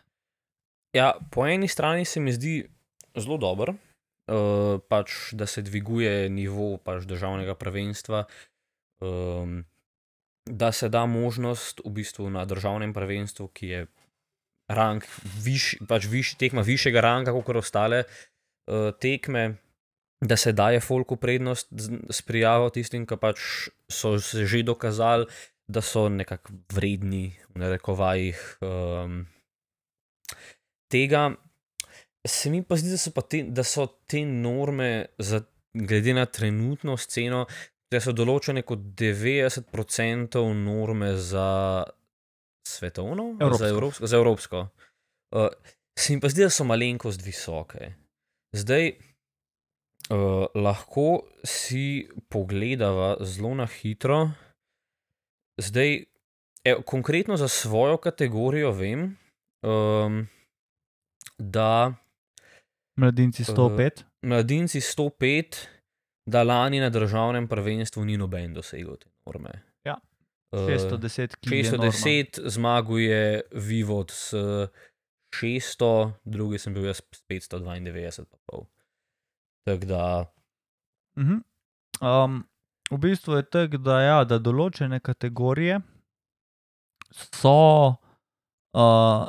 Ja, 0.96 1.14
po 1.32 1.46
eni 1.46 1.68
strani 1.68 2.06
se 2.06 2.20
mi 2.20 2.32
zdi 2.34 2.64
zelo 3.20 3.38
dobro, 3.38 3.76
uh, 3.76 4.80
pač, 4.90 5.34
da 5.36 5.46
se 5.46 5.62
dviguje 5.62 6.30
nivo 6.30 6.78
pač, 6.78 7.04
državnega 7.06 7.56
prvenstva, 7.60 8.24
um, 9.04 9.60
da 10.46 10.72
se 10.72 10.90
da 10.90 11.06
možnost 11.06 11.84
v 11.86 11.92
bistvu 12.00 12.30
na 12.32 12.46
državnem 12.46 12.94
prvenstvu, 12.94 13.50
ki 13.54 13.68
je 13.68 13.84
rang, 14.72 15.04
viš, 15.44 15.76
pač 15.90 16.08
viš, 16.10 16.34
tekma 16.42 16.64
višjega 16.66 17.04
ranga 17.04 17.36
kot 17.36 17.62
ostale 17.62 18.06
uh, 18.06 18.90
tekme, 18.98 19.60
da 20.22 20.38
se 20.38 20.52
daje 20.52 20.80
folku 20.80 21.16
prednost 21.16 21.68
s 22.10 22.22
prijavo 22.22 22.70
tistim, 22.70 23.06
ki 23.06 23.18
pač 23.20 23.40
so 23.92 24.16
se 24.20 24.46
že 24.46 24.64
dokazali, 24.64 25.26
da 25.68 25.82
so 25.82 26.10
nekako 26.10 26.54
vredni, 26.74 27.34
v 27.56 27.60
narekovajih. 27.60 28.42
Um, 28.62 29.26
tega 30.92 31.32
se 32.28 32.50
mi 32.50 32.64
pa 32.64 32.78
zdi, 32.78 32.94
da 32.94 32.98
so, 32.98 33.12
pa 33.14 33.22
te, 33.22 33.44
da 33.44 33.64
so 33.64 33.88
te 34.08 34.24
norme, 34.26 35.08
za, 35.18 35.42
glede 35.74 36.14
na 36.14 36.26
trenutno 36.26 36.98
sceno, 36.98 37.46
da 37.92 38.02
so 38.02 38.14
določene 38.16 38.66
kot 38.66 38.82
90% 38.98 40.42
norme 40.58 41.16
za 41.22 41.84
svetovno, 42.66 43.36
Evropsko. 43.40 43.58
za 43.58 43.70
evropsko. 43.70 44.08
Za 44.08 44.18
evropsko. 44.18 44.64
Uh, 45.36 45.50
se 45.98 46.14
mi 46.14 46.22
pa 46.22 46.30
zdi, 46.30 46.46
da 46.46 46.54
so 46.54 46.66
malenkost 46.68 47.22
visoke. 47.26 47.94
Zdaj, 48.56 48.96
uh, 50.10 50.46
lahko 50.56 51.26
si 51.44 52.08
pogledava 52.30 53.18
zelo 53.22 53.56
na 53.56 53.68
hitro. 53.68 54.30
Zdaj, 55.62 56.04
evo, 56.64 56.82
konkretno 56.82 57.38
za 57.38 57.48
svojo 57.48 57.98
kategorijo 57.98 58.72
vem, 58.72 59.18
um, 59.64 60.28
da 61.38 61.94
Mladinci 62.98 63.44
105. 63.44 64.04
mladinci 64.22 64.80
105, 64.82 65.68
da 66.26 66.44
lani 66.44 66.80
na 66.80 66.90
državnem 66.90 67.48
prvenstvu 67.48 68.06
ni 68.06 68.18
noben 68.18 68.54
dosegel 68.54 68.96
te 68.98 69.10
norme. 69.26 69.62
Ja, 69.86 70.00
Uh, 70.56 70.70
610, 70.70 71.36
ki 71.42 71.56
je 71.58 71.72
norma. 71.72 71.92
610 71.92 72.40
zmaguje 72.50 73.42
Vivod 73.52 74.12
s 74.12 74.34
600, 75.36 76.12
drugi 76.24 76.60
sem 76.60 76.74
bil 76.74 76.86
jaz 76.86 77.02
s 77.02 77.24
592. 77.28 78.26
pa 78.30 78.38
pol. 78.46 78.66
Tako 79.66 79.86
da, 79.86 80.26
Mhm. 81.16 81.38
Um, 82.02 82.44
v 82.92 82.98
bistvu 82.98 83.40
je 83.40 83.44
tako, 83.50 83.78
da, 83.78 84.02
ja, 84.02 84.24
da 84.28 84.40
določene 84.40 85.00
kategorije 85.00 85.80
so 87.12 87.96
uh, 88.76 89.28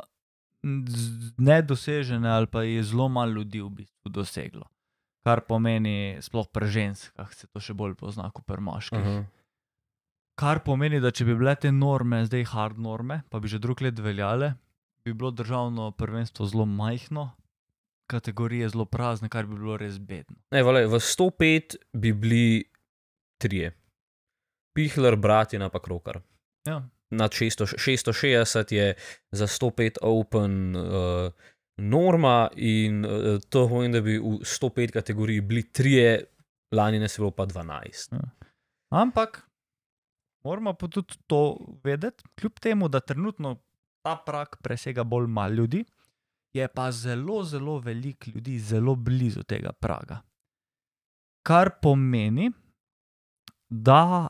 nedosežene, 1.37 2.27
ali 2.27 2.47
pa 2.51 2.63
je 2.67 2.83
zelo 2.83 3.07
malo 3.09 3.39
ljudi 3.39 3.61
v 3.61 3.69
bistvu 3.69 4.11
doseglo. 4.11 4.67
Kar 5.23 5.41
pomeni, 5.47 6.17
sploh 6.23 6.47
pri 6.51 6.67
ženskah 6.67 7.31
se 7.33 7.47
to 7.47 7.59
še 7.59 7.73
bolj 7.73 7.95
pozna 7.99 8.29
kot 8.31 8.45
pri 8.45 8.61
moških. 8.61 8.99
uh 8.99 9.05
-huh. 9.05 9.25
Kar 10.35 10.59
pomeni, 10.63 10.99
da 10.99 11.11
če 11.11 11.25
bi 11.25 11.35
bile 11.35 11.55
te 11.55 11.71
norme, 11.71 12.25
zdaj 12.25 12.43
hard 12.43 12.77
norme, 12.77 13.23
pa 13.29 13.39
bi 13.39 13.47
že 13.47 13.59
drug 13.59 13.81
let 13.81 13.99
veljale, 13.99 14.53
bi 15.03 15.13
bilo 15.13 15.31
državno 15.31 15.91
prvenstvo 15.91 16.45
zelo 16.45 16.65
majhno, 16.65 17.31
kategorije 18.07 18.69
zelo 18.69 18.85
prazne, 18.85 19.29
kar 19.29 19.45
bi 19.45 19.55
bilo 19.55 19.77
res 19.77 19.99
bedno. 19.99 20.35
ne, 20.51 20.63
vale, 20.63 20.85
v 20.87 20.99
105 20.99 21.75
bi 21.93 22.13
bili 22.13 22.63
trije. 23.41 23.71
Pihler, 24.75 25.15
Bratina 25.15 25.69
pa 25.69 25.79
Krokar. 25.79 26.21
Ja. 26.67 26.81
nad 27.09 27.31
600, 27.31 27.77
660 27.77 28.73
je 28.73 28.93
za 29.31 29.47
105 29.47 29.97
Open 30.01 30.75
uh, 30.75 31.31
norma, 31.77 32.49
in 32.55 33.05
uh, 33.05 33.39
to 33.49 33.67
pomeni, 33.67 33.93
da 33.93 34.01
bi 34.01 34.17
v 34.19 34.39
105 34.43 34.91
kategoriji 34.91 35.41
bili 35.41 35.63
trije, 35.71 36.23
lani 36.71 36.99
ne 36.99 37.07
se 37.07 37.21
bilo 37.21 37.31
pa 37.31 37.45
12. 37.45 38.17
Ampak 38.89 39.41
moramo 40.43 40.73
pa 40.73 40.87
tudi 40.87 41.15
to 41.27 41.57
vedeti, 41.83 42.23
kljub 42.39 42.59
temu, 42.59 42.87
da 42.87 42.99
trenutno 42.99 43.55
ta 44.03 44.15
prak 44.25 44.57
presega 44.63 45.03
bolj 45.03 45.27
malo 45.27 45.53
ljudi, 45.53 45.85
je 46.57 46.67
pa 46.67 46.91
zelo, 46.91 47.43
zelo 47.43 47.79
veliko 47.79 48.31
ljudi 48.35 48.59
zelo 48.59 48.95
blizu 48.95 49.43
tega 49.43 49.71
praga. 49.71 50.21
Kar 51.47 51.71
pomeni, 51.81 52.51
da 53.69 54.27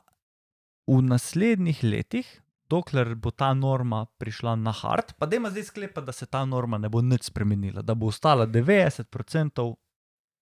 v 0.88 1.01
naslednjih 1.01 1.84
letih, 1.84 2.28
dokler 2.69 3.15
bo 3.15 3.32
ta 3.32 3.53
norma 3.53 4.05
prišla 4.19 4.55
na 4.55 4.71
hard, 4.71 5.13
pa 5.17 5.25
da 5.25 5.36
ima 5.36 5.49
zdaj 5.49 5.63
sklepa, 5.63 6.01
da 6.01 6.11
se 6.11 6.25
ta 6.25 6.45
norma 6.45 6.78
ne 6.78 6.89
bo 6.89 7.01
nič 7.01 7.30
spremenila, 7.32 7.82
da 7.82 7.95
bo 7.95 8.07
ostala 8.07 8.47
90% 8.47 9.75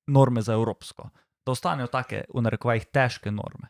norme 0.07 0.41
za 0.41 0.53
evropsko, 0.53 1.09
da 1.45 1.51
ostanejo 1.51 1.87
take, 1.87 2.25
v 2.33 2.41
narekovajih, 2.41 2.85
težke 2.93 3.31
norme. 3.31 3.69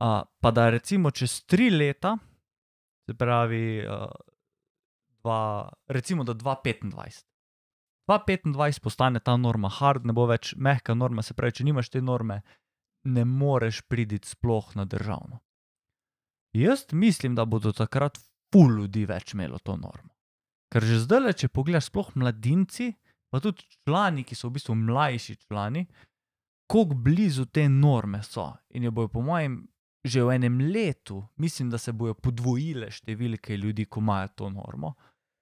Uh, 0.00 0.22
pa 0.40 0.50
da 0.50 0.70
recimo 0.70 1.10
čez 1.10 1.42
tri 1.44 1.70
leta, 1.70 2.16
se 3.06 3.14
pravi, 3.14 3.84
uh, 3.86 4.06
dva, 5.22 5.68
recimo 5.88 6.24
da 6.24 6.34
2025. 6.34 7.24
2025 8.08 8.80
postane 8.82 9.20
ta 9.20 9.36
norma 9.36 9.68
hard, 9.68 10.06
ne 10.06 10.12
bo 10.12 10.26
več 10.26 10.54
mehka 10.56 10.94
norma, 10.94 11.22
se 11.22 11.34
pravi, 11.34 11.60
če 11.60 11.68
nimaš 11.68 11.92
te 11.94 12.02
norme, 12.02 12.40
ne 13.04 13.24
moreš 13.24 13.84
priti 13.88 14.18
sploh 14.24 14.74
na 14.76 14.84
državno. 14.84 15.38
Jaz 16.56 16.86
mislim, 16.92 17.34
da 17.34 17.44
bodo 17.44 17.72
takrat 17.72 18.18
ful 18.50 18.74
ljudi 18.80 19.04
več 19.06 19.34
imelo 19.34 19.58
to 19.62 19.76
normo. 19.76 20.10
Ker 20.70 20.84
že 20.86 21.00
zdaj, 21.04 21.32
če 21.38 21.50
pogledaš, 21.54 21.88
sploh 21.90 22.10
mladinci, 22.18 22.92
pa 23.30 23.40
tudi 23.42 23.66
člani, 23.86 24.24
ki 24.26 24.34
so 24.34 24.48
v 24.48 24.58
bistvu 24.58 24.74
mlajši 24.78 25.36
člani, 25.46 25.84
kako 26.70 26.98
blizu 27.06 27.46
te 27.50 27.68
norme 27.68 28.22
so. 28.22 28.50
In 28.74 28.86
jo 28.86 28.94
bojo, 28.94 29.10
po 29.10 29.22
mojem, 29.26 29.62
že 30.04 30.22
v 30.24 30.36
enem 30.38 30.60
letu, 30.72 31.22
mislim, 31.42 31.70
da 31.70 31.78
se 31.78 31.92
bojo 31.92 32.14
podvojile 32.14 32.90
številke 32.90 33.58
ljudi, 33.58 33.86
ko 33.86 34.02
imajo 34.02 34.30
to 34.34 34.50
normo, 34.54 34.94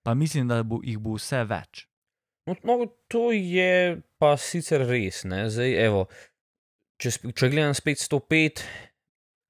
pa 0.08 0.14
mislim, 0.14 0.48
da 0.48 0.62
bo, 0.62 0.78
jih 0.80 0.96
bo 1.04 1.18
vse 1.18 1.42
več. 1.44 1.82
No, 2.48 2.54
no, 2.64 2.86
to 3.12 3.26
je 3.36 3.98
pa 4.16 4.30
sicer 4.40 4.86
res. 4.88 5.18
Zdaj, 5.28 5.74
evo, 5.84 6.06
če, 6.96 7.12
če 7.36 7.50
gledam 7.52 7.74
spet 7.76 8.00
105, 8.00 8.62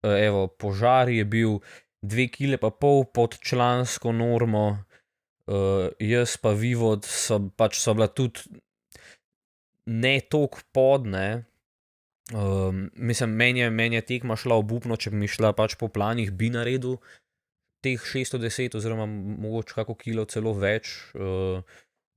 eh, 0.03 0.17
evo, 0.25 0.49
požar 0.51 1.13
je 1.15 1.23
bil 1.23 1.61
2 2.03 2.27
kg 2.35 2.59
pa 2.59 2.73
pol 2.75 3.05
pod 3.15 3.37
člansko 3.39 4.11
normo, 4.11 4.65
uh, 5.47 5.87
jaz 6.03 6.35
pa 6.43 6.57
Vivod 6.59 7.07
so, 7.07 7.39
pač 7.55 7.79
so 7.79 7.95
bila 7.95 8.11
tudi 8.11 8.59
ne 9.87 10.17
toliko 10.27 10.67
podne. 10.75 11.45
Um, 12.35 12.89
mislim, 12.99 13.31
meni 13.31 13.63
je, 13.63 13.71
meni 13.71 14.03
je 14.03 14.09
tekma 14.11 14.35
šla 14.35 14.59
obupno, 14.59 14.99
če 14.99 15.15
bi 15.15 15.23
mi 15.23 15.31
šla 15.31 15.55
pač 15.55 15.79
po 15.79 15.87
planih, 15.87 16.35
bi 16.35 16.51
naredil 16.51 16.99
teh 17.85 18.01
610, 18.01 18.77
oziroma 18.79 19.07
mogoče 19.09 19.77
kako 19.79 19.95
kilo 19.99 20.25
celo 20.31 20.55
več. 20.59 20.97
Uh, 21.15 21.63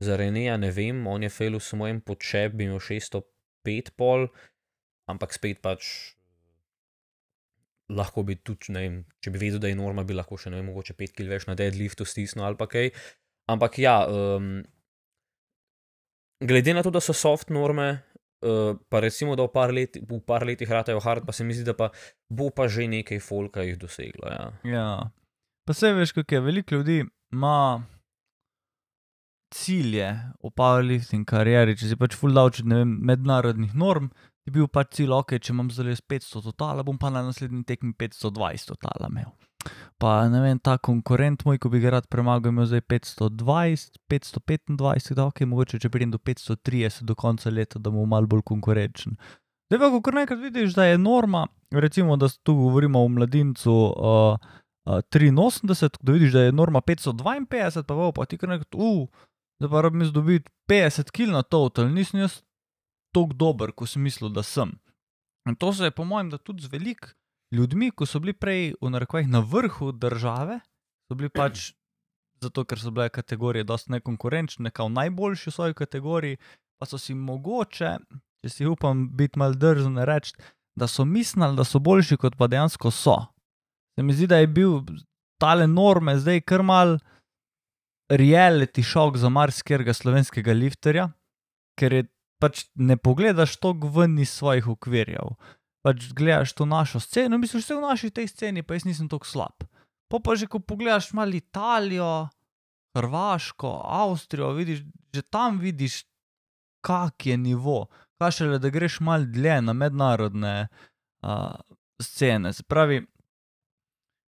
za 0.02 0.18
Reneja 0.18 0.58
ne 0.58 0.72
vem, 0.74 1.06
on 1.08 1.24
je 1.24 1.30
fejl 1.30 1.60
samo 1.62 1.86
en 1.88 2.02
počep, 2.02 2.56
bi 2.58 2.66
imel 2.66 2.82
605 2.82 3.94
pol, 3.98 4.26
ampak 5.12 5.36
spet 5.38 5.62
pač 5.62 5.92
lahko 7.92 8.24
bi 8.26 8.38
tudi, 8.40 8.72
ne 8.74 8.82
vem, 8.82 9.00
če 9.22 9.34
bi 9.34 9.42
vedel, 9.42 9.62
da 9.62 9.70
je 9.70 9.78
norma, 9.78 10.06
bi 10.08 10.16
lahko 10.18 10.40
še 10.40 10.50
ne 10.50 10.58
vem, 10.58 10.70
mogoče 10.72 10.96
5 10.98 11.18
kg 11.18 11.34
več 11.36 11.48
na 11.50 11.58
deadliftu 11.60 12.08
stisnil 12.08 12.48
ali 12.48 12.58
pa 12.58 12.70
kaj. 12.72 12.90
Ampak 13.52 13.78
ja, 13.84 13.98
um, 14.08 14.62
glede 16.42 16.74
na 16.74 16.86
to, 16.86 16.94
da 16.94 17.02
so 17.04 17.14
soft 17.14 17.52
norme, 17.54 17.90
uh, 18.48 18.74
pa 18.90 19.04
recimo, 19.04 19.36
da 19.38 19.46
v 19.46 19.54
par, 19.54 19.76
let, 19.76 20.00
v 20.02 20.22
par 20.26 20.48
letih 20.48 20.70
ratajo 20.72 21.02
hard, 21.04 21.28
pa 21.28 21.36
se 21.36 21.46
mi 21.46 21.58
zdi, 21.58 21.68
da 21.68 21.76
pa 21.78 21.92
bo 22.32 22.50
pa 22.50 22.70
že 22.72 22.88
nekaj 22.90 23.22
folka 23.22 23.66
jih 23.68 23.78
doseglo. 23.82 24.32
Ja. 24.32 24.46
Ja. 24.66 24.88
Pa 25.68 25.74
se 25.78 25.94
veš, 25.94 26.12
kako 26.12 26.36
je 26.36 26.42
veliko 26.42 26.76
ljudi 26.76 27.04
ima 27.32 27.84
cilje 29.52 30.08
v 30.44 30.50
powerlifting 30.56 31.28
karieri, 31.28 31.76
če 31.78 31.92
si 31.92 32.00
pač 32.00 32.16
full 32.18 32.36
davč 32.36 32.62
od 32.64 32.72
ne 32.72 32.82
vem, 32.82 32.92
mednarodnih 33.12 33.76
norm, 33.78 34.10
je 34.48 34.54
bil 34.56 34.68
pač 34.72 34.98
cilj, 34.98 35.14
ok, 35.20 35.38
če 35.38 35.54
imam 35.54 35.70
zdaj 35.72 36.00
500 36.10 36.44
totala, 36.48 36.86
bom 36.88 36.98
pa 36.98 37.12
na 37.14 37.24
naslednji 37.28 37.66
tekmi 37.68 37.94
520 38.00 38.72
totala 38.72 39.12
imel. 39.12 39.30
Pa 40.02 40.24
ne 40.32 40.40
vem, 40.42 40.58
ta 40.58 40.80
konkurent 40.82 41.44
moj, 41.46 41.60
ko 41.62 41.70
bi 41.70 41.84
ga 41.84 41.92
rad 41.98 42.08
premagal, 42.10 42.50
imel 42.50 42.66
zdaj 42.72 42.82
520, 42.90 44.00
525, 44.10 45.14
da 45.20 45.28
ok, 45.28 45.44
mogoče 45.52 45.82
če 45.84 45.92
pridem 45.94 46.16
do 46.16 46.18
530 46.18 47.06
do 47.06 47.16
konca 47.20 47.54
leta, 47.54 47.78
da 47.78 47.94
bom 47.94 48.10
malo 48.10 48.32
bolj 48.32 48.42
konkurenčen. 48.50 49.20
Zdaj 49.70 49.80
pa, 49.84 49.92
ko 49.94 50.02
kar 50.04 50.18
nekaj 50.18 50.40
vidiš, 50.42 50.74
da 50.76 50.90
je 50.90 50.98
norma, 51.00 51.46
recimo, 51.72 52.18
da 52.18 52.32
tu 52.44 52.56
govorimo 52.58 53.04
o 53.06 53.12
mladincu 53.14 53.72
uh, 53.72 54.50
83, 54.86 55.98
da 56.02 56.12
vidiš, 56.12 56.34
da 56.34 56.42
je 56.42 56.52
norma 56.52 56.82
552, 56.82 57.84
pa 57.84 57.96
bo 57.96 58.12
pa 58.12 58.26
ti 58.26 58.38
kar 58.38 58.50
nekaj, 58.50 58.66
uh, 58.74 59.08
zdaj 59.60 59.70
pa 59.70 59.82
rabim 59.82 60.02
jaz 60.02 60.12
dobiti 60.12 60.50
50 60.70 61.12
kil 61.12 61.32
na 61.32 61.44
total, 61.44 61.90
nisem 61.94 62.20
jaz 62.20 62.42
tako 63.14 63.34
dober, 63.34 63.72
kot 63.72 63.90
sem 63.90 64.02
mislil, 64.02 64.32
da 64.34 64.44
sem. 64.44 64.72
In 65.50 65.56
to 65.56 65.74
se 65.74 65.84
je, 65.84 65.92
po 65.92 66.06
mojem, 66.06 66.30
da 66.30 66.38
tudi 66.38 66.64
z 66.64 66.72
velik 66.72 67.14
ljudmi, 67.52 67.92
ko 67.92 68.06
so 68.06 68.20
bili 68.20 68.34
prej 68.34 68.74
v 68.82 68.90
narekovajih 68.90 69.30
na 69.30 69.40
vrhu 69.40 69.92
države, 69.92 70.60
so 71.10 71.16
bili 71.16 71.30
pač 71.30 71.72
zato, 72.42 72.66
ker 72.66 72.80
so 72.80 72.92
bile 72.92 73.10
kategorije 73.10 73.64
dosti 73.64 73.92
nekonkurenčne, 73.92 74.72
kao 74.72 74.90
najboljši 74.90 75.50
v 75.50 75.54
svoji 75.54 75.74
kategoriji, 75.74 76.38
pa 76.80 76.86
so 76.86 76.98
si 76.98 77.14
mogoče, 77.14 77.98
če 78.42 78.50
si 78.50 78.66
upam 78.66 79.06
biti 79.18 79.40
mal 79.40 79.54
drzen 79.54 79.98
reči, 79.98 80.34
da 80.76 80.88
so 80.88 81.06
mislili, 81.06 81.56
da 81.56 81.64
so 81.68 81.80
boljši, 81.80 82.18
kot 82.18 82.38
pa 82.40 82.48
dejansko 82.48 82.92
so. 82.92 83.18
Se 83.96 84.04
mi 84.04 84.14
zdi, 84.14 84.28
da 84.28 84.40
je 84.42 84.48
bil 84.48 84.80
tale 85.42 85.68
norme 85.68 86.16
zdaj 86.20 86.44
kar 86.48 86.64
mal 86.64 86.98
reality 88.12 88.84
šok 88.84 89.18
za 89.18 89.30
marsikega 89.30 89.94
slovenskega 89.94 90.54
lifterja, 90.54 91.10
ker 91.80 91.94
je 91.94 92.04
pač 92.42 92.66
ne 92.76 92.98
pogledaš 92.98 93.56
toliko 93.62 93.92
ven 93.96 94.18
iz 94.20 94.34
svojih 94.34 94.68
okvirjev. 94.76 95.36
Pač 95.86 96.12
gledaš 96.14 96.54
to 96.58 96.66
našo 96.66 97.00
sceno, 97.02 97.40
misliš, 97.42 97.68
da 97.68 97.74
je 97.74 97.80
v 97.80 97.88
naši 97.88 98.10
tej 98.14 98.28
sceni, 98.30 98.64
pa 98.64 98.78
jaz 98.78 98.86
nisem 98.86 99.10
tako 99.10 99.30
slab. 99.30 99.66
Pa 100.12 100.20
pa 100.20 100.36
že, 100.36 100.50
ko 100.52 100.60
pogledaš 100.60 101.14
malo 101.18 101.38
Italijo, 101.38 102.30
Hrvaško, 102.98 103.72
Avstrijo, 103.88 104.52
vidiš, 104.58 104.84
že 105.16 105.22
tam 105.22 105.60
vidiš, 105.60 106.04
kak 106.84 107.26
je 107.26 107.38
nivo. 107.38 107.88
Kaj 108.20 108.32
šele, 108.38 108.60
da 108.60 108.70
greš 108.70 109.00
malo 109.00 109.26
dlje 109.26 109.62
na 109.62 109.74
mednarodne 109.74 110.68
uh, 110.68 111.56
scene. 112.02 112.54
Se 112.54 112.64
pravi, 112.64 113.00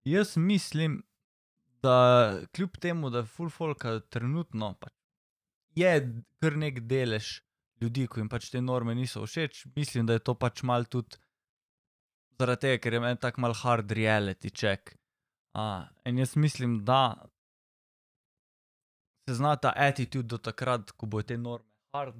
jaz 0.04 0.36
mislim, 0.36 1.02
da 1.82 2.38
kljub 2.54 2.76
temu, 2.80 3.10
da 3.10 3.22
je 3.22 3.30
full 3.30 3.50
folk 3.50 3.84
trenutno 4.10 4.74
pač 4.80 4.92
je 5.74 6.22
kar 6.40 6.56
nek 6.56 6.80
delež 6.88 7.40
ljudi, 7.82 8.06
ki 8.06 8.22
jim 8.22 8.30
pač 8.30 8.50
te 8.52 8.60
norme 8.60 8.94
niso 8.94 9.24
všeč, 9.26 9.66
mislim, 9.76 10.06
da 10.06 10.18
je 10.18 10.24
to 10.28 10.34
pač 10.38 10.62
mal 10.62 10.84
tudi 10.84 11.18
zaradi 12.38 12.66
tega, 12.66 12.80
ker 12.82 12.96
je 12.96 13.00
meni 13.02 13.20
tako 13.22 13.44
mal 13.44 13.54
hard 13.54 13.92
reality 13.94 14.50
check. 14.50 14.94
Uh, 15.52 15.84
in 16.08 16.18
jaz 16.18 16.36
mislim, 16.36 16.80
da 16.84 17.28
se 19.28 19.36
zna 19.38 19.56
ta 19.56 19.72
attitude 19.76 20.28
do 20.28 20.38
takrat, 20.38 20.92
ko 20.96 21.06
bo 21.06 21.22
te 21.22 21.36
norme 21.38 21.68
hard, 21.94 22.18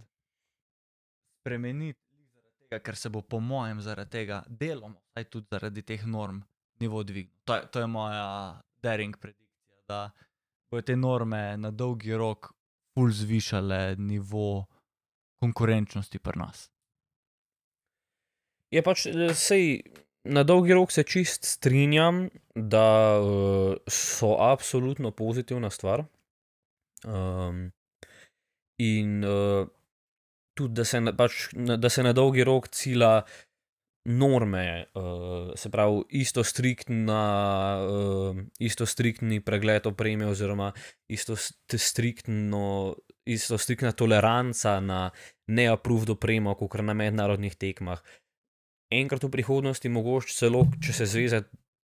spremeniti, 1.41 1.99
tega, 2.69 2.83
ker 2.85 2.97
se 2.97 3.11
bo, 3.11 3.23
po 3.23 3.41
mojem, 3.41 3.81
zaradi 3.83 4.19
tega 4.19 4.43
deloma, 4.49 5.01
aj 5.19 5.31
tudi 5.33 5.51
zaradi 5.51 5.83
teh 5.83 6.05
norm, 6.07 6.43
nivo 6.81 7.03
dvignil. 7.03 7.35
To, 7.45 7.59
to 7.73 7.81
je 7.81 7.87
moja 7.87 8.61
daring 8.83 9.17
predikcija, 9.17 9.85
da 9.89 10.11
bodo 10.71 10.87
te 10.87 10.97
norme 10.97 11.57
na 11.57 11.71
dolgi 11.71 12.15
rok 12.17 12.53
ful 12.95 13.11
zvišale 13.11 13.97
nivo 13.99 14.65
konkurenčnosti 15.43 16.19
pri 16.19 16.39
nas. 16.39 16.69
Je 18.73 18.83
pač 18.83 19.07
sej 19.37 19.83
na 20.25 20.43
dolgi 20.43 20.73
rok 20.73 20.93
se 20.93 21.03
čist 21.03 21.45
strinjam, 21.45 22.29
da 22.55 23.19
uh, 23.21 23.77
so 23.87 24.37
absolutno 24.39 25.11
pozitivna 25.11 25.71
stvar. 25.71 26.05
Um, 27.05 27.73
in 28.79 29.25
uh, 29.25 29.67
tudi, 30.55 30.75
da 30.75 30.85
se, 30.85 31.01
na, 31.01 31.13
pač, 31.17 31.49
da 31.55 31.91
se 31.91 32.03
na 32.03 32.13
dolgi 32.13 32.45
rok 32.45 32.69
cilja 32.69 33.23
norme, 34.05 34.87
uh, 34.95 35.53
se 35.55 35.71
pravi, 35.71 36.03
isto, 36.23 36.45
striktna, 36.45 37.23
uh, 37.87 38.41
isto 38.59 38.87
striktni 38.87 39.41
pregled 39.41 39.87
opreme, 39.87 40.27
oziroma 40.27 40.73
isto, 41.09 41.37
striktno, 41.37 42.97
isto 43.25 43.59
striktna 43.59 43.93
toleranca 43.93 44.81
na 44.81 45.11
neapproved 45.47 46.11
opremo, 46.17 46.57
kot 46.59 46.81
na 46.83 46.97
mednarodnih 46.99 47.55
tekmah 47.55 48.03
enkrat 48.93 49.25
v 49.25 49.33
prihodnosti, 49.33 49.89
mogoče 49.89 50.35
celo, 50.37 50.67
če 50.83 50.97
se 50.97 51.09
zveza 51.09 51.43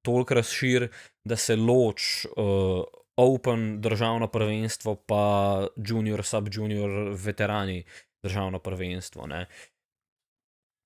toliko 0.04 0.38
razširi, 0.38 0.90
da 1.26 1.36
se 1.36 1.56
loč 1.56 2.26
uh, 2.34 2.84
Open 3.14 3.76
državno 3.78 4.26
prvenstvo, 4.26 4.96
pa 5.06 5.68
junior, 5.78 6.24
sub-junior, 6.26 7.12
veterani 7.14 7.84
državno 8.26 8.58
prvenstvo. 8.58 9.28
Ne? 9.30 9.44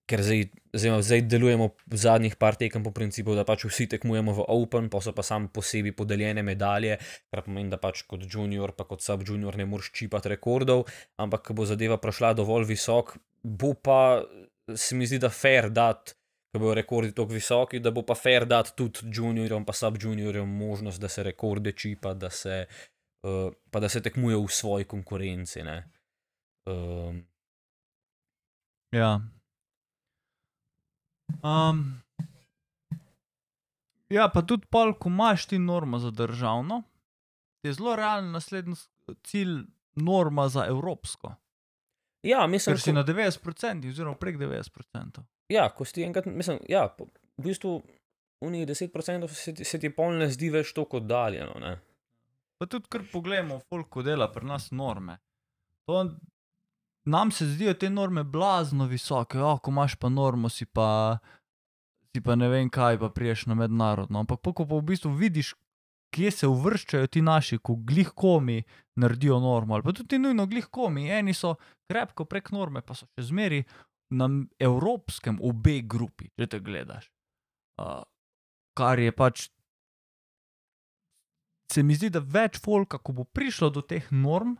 Ker 0.08 0.22
zdaj, 0.24 0.46
zdaj, 0.72 1.02
zdaj 1.04 1.22
delujemo 1.28 1.68
zadnjih 1.92 2.36
par 2.40 2.56
tekem 2.56 2.84
po 2.84 2.94
principu, 2.96 3.34
da 3.36 3.44
pač 3.44 3.66
vsi 3.68 3.88
tekmujemo 3.92 4.32
v 4.38 4.46
Open, 4.54 4.88
pa 4.88 5.02
so 5.04 5.12
pa 5.12 5.24
sam 5.26 5.50
posebej 5.52 5.92
podeljene 5.98 6.42
medalje, 6.42 6.96
kar 7.28 7.44
pomeni, 7.44 7.68
da 7.68 7.76
pač 7.76 8.06
kot 8.08 8.24
junior, 8.24 8.72
pa 8.72 8.88
kot 8.88 9.04
sub-junior 9.04 9.58
ne 9.60 9.68
moreš 9.68 9.92
čipati 9.92 10.32
rekordov, 10.32 10.86
ampak 11.20 11.44
ko 11.50 11.58
bo 11.60 11.68
zadeva 11.68 12.00
prišla 12.00 12.32
dovolj 12.40 12.70
visok, 12.72 13.18
bo 13.44 13.74
pa 13.76 14.24
se 14.74 14.96
mi 14.96 15.06
zdi, 15.06 15.20
da 15.20 15.28
fair 15.28 15.68
dati, 15.70 16.16
da 16.52 16.60
bodo 16.60 16.74
rekordi 16.80 17.12
tako 17.12 17.36
visoki, 17.36 17.80
da 17.84 17.92
bo 17.92 18.02
pa 18.08 18.16
fair 18.16 18.48
dati 18.48 18.72
tudi 18.76 19.12
juniorjem, 19.12 19.68
pa 19.68 19.76
sub-juniorjem 19.76 20.48
možnost, 20.48 21.00
da 21.00 21.08
se 21.12 21.22
rekorde 21.22 21.72
čipa, 21.72 22.14
da 22.14 22.30
se, 22.30 22.64
uh, 23.28 23.52
pa 23.70 23.80
da 23.80 23.88
se 23.88 24.00
tekmuje 24.00 24.36
v 24.36 24.48
svoji 24.48 24.88
konkurenci. 24.88 25.68
Um. 26.64 27.26
Ja. 28.92 29.18
Um. 31.42 32.00
Ja, 34.08 34.28
pa 34.32 34.42
tudi 34.42 34.66
pol, 34.70 34.94
ko 34.96 35.10
imaš 35.12 35.46
ti 35.50 35.58
normo 35.58 35.98
za 36.00 36.10
državno, 36.10 36.82
je 37.62 37.72
zelo 37.72 37.96
realen 37.96 38.30
naslednji 38.32 38.76
cilj 39.24 39.58
norma 39.94 40.48
za 40.48 40.64
evropsko. 40.68 41.34
Ja, 42.22 42.46
mislim, 42.46 42.74
Ker 42.74 42.80
si 42.80 42.90
ko... 42.90 42.94
na 42.94 43.04
90%, 43.04 43.88
oziroma 43.88 44.16
prek 44.16 44.38
90%. 44.38 45.20
Ja, 45.48 45.68
ko 45.68 45.84
si 45.84 46.02
enkrat, 46.02 46.26
mislim, 46.26 46.58
ja, 46.68 46.88
v 47.36 47.44
bistvu 47.44 47.82
v 48.40 48.50
njih 48.50 48.66
10% 48.68 49.28
se 49.28 49.54
ti, 49.54 49.64
se 49.64 49.78
ti 49.80 49.90
pol 49.90 50.18
ne 50.18 50.28
zdi 50.30 50.50
več 50.50 50.72
tako 50.76 51.02
oddaljeno. 51.02 51.58
Ne? 51.60 51.76
Pa 52.58 52.66
tudi, 52.66 52.88
ker 52.90 53.04
pogledamo, 53.12 53.60
koliko 53.70 54.02
dela 54.02 54.28
pri 54.32 54.46
nas 54.46 54.70
norme. 54.70 55.18
To, 55.88 56.04
nam 57.08 57.30
se 57.30 57.46
zdijo 57.46 57.74
te 57.74 57.90
norme 57.90 58.24
blazno 58.24 58.86
visoke, 58.86 59.40
oh, 59.40 59.60
ko 59.60 59.70
imaš 59.70 59.96
pa 59.96 60.08
normo, 60.08 60.48
si 60.48 60.66
pa, 60.66 61.18
si 62.12 62.20
pa 62.24 62.36
ne 62.36 62.48
vem 62.52 62.68
kaj, 62.70 62.98
pa 63.00 63.08
priješ 63.08 63.46
na 63.48 63.56
mednarodno. 63.56 64.20
Ampak 64.24 64.42
ko 64.44 64.66
pa 64.66 64.76
v 64.76 64.84
bistvu 64.92 65.14
vidiš, 65.16 65.54
kje 66.14 66.30
se 66.32 66.48
uvrščajo 66.48 67.06
ti 67.06 67.22
naši, 67.24 67.58
ko 67.58 67.76
glih 67.88 68.12
komi 68.16 68.62
naredijo 69.00 69.40
normo, 69.40 69.76
ali 69.76 69.84
pa 69.84 69.92
tudi 69.96 70.18
nujno 70.18 70.46
glih 70.46 70.68
komi. 70.70 71.08
Eni 71.10 71.34
so 71.34 71.54
krepko 71.90 72.28
prek 72.28 72.52
norme, 72.52 72.84
pa 72.84 72.96
so 72.96 73.08
še 73.16 73.28
zmeri 73.30 73.64
na 74.12 74.28
evropskem, 74.60 75.40
obe 75.44 75.80
grupi, 75.84 76.30
če 76.36 76.48
te 76.48 76.60
gledaš. 76.64 77.10
Uh, 77.78 78.02
kar 78.76 79.00
je 79.00 79.12
pač. 79.12 79.48
Se 81.72 81.84
mi 81.84 81.96
zdi, 81.96 82.08
da 82.08 82.20
več 82.24 82.56
folka, 82.64 82.96
ko 82.98 83.12
bo 83.12 83.24
prišlo 83.24 83.68
do 83.70 83.82
teh 83.84 84.06
norm, 84.10 84.56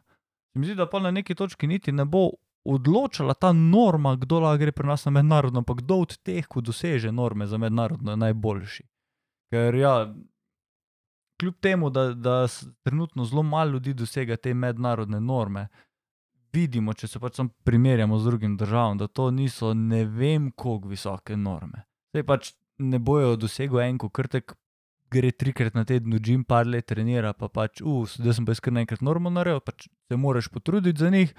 se 0.58 0.60
mi 0.60 0.66
zdi, 0.66 0.74
da 0.74 0.86
pa 0.86 0.98
na 1.00 1.10
neki 1.10 1.34
točki 1.34 1.66
niti 1.66 1.92
ne 1.92 2.04
bo 2.04 2.30
odločala 2.64 3.34
ta 3.34 3.52
norma, 3.52 4.16
kdo 4.16 4.40
lahko 4.40 4.58
gre 4.58 4.72
pri 4.72 4.86
nas 4.86 5.04
na 5.04 5.10
mednarodno, 5.10 5.60
ampak 5.60 5.76
kdo 5.82 6.02
od 6.02 6.16
teh, 6.22 6.46
ko 6.46 6.60
doseže 6.60 7.12
norme 7.12 7.46
za 7.46 7.58
mednarodno, 7.58 8.10
je 8.10 8.16
najboljši. 8.16 8.84
Ker 9.50 9.74
ja, 9.74 10.14
kljub 11.40 11.54
temu, 11.62 11.90
da, 11.90 12.12
da 12.14 12.46
trenutno 12.82 13.24
zelo 13.24 13.42
malo 13.42 13.70
ljudi 13.70 13.94
dosega 13.94 14.36
te 14.36 14.54
mednarodne 14.54 15.20
norme, 15.20 15.68
vidimo, 16.52 16.92
če 16.92 17.06
se 17.08 17.20
pač 17.20 17.38
samo 17.38 17.54
primerjamo 17.64 18.18
z 18.18 18.24
drugim 18.24 18.56
državam, 18.56 18.98
da 18.98 19.06
to 19.06 19.30
niso 19.30 19.74
ne 19.74 20.04
vem, 20.04 20.50
kako 20.50 20.88
visoke 20.88 21.36
norme. 21.36 21.84
Zdaj 22.10 22.26
pač 22.26 22.52
ne 22.78 22.98
bojo 22.98 23.36
dosegli 23.36 23.84
en, 23.84 23.98
ko 23.98 24.10
krtek 24.10 24.57
gre 25.12 25.30
trikrat 25.32 25.74
na 25.74 25.84
teden 25.88 26.14
v 26.14 26.20
gim, 26.22 26.44
par 26.44 26.66
let 26.68 26.88
trenira, 26.90 27.32
pa 27.36 27.48
pač, 27.48 27.82
uf, 27.82 28.16
zdaj 28.16 28.38
sem 28.38 28.48
pa 28.48 28.56
iskal 28.56 28.80
enkrat 28.80 29.04
normo 29.04 29.32
naredil, 29.32 29.60
pač 29.64 29.88
se 29.88 30.16
moraš 30.16 30.50
potruditi 30.52 31.00
za 31.00 31.10
njih. 31.10 31.34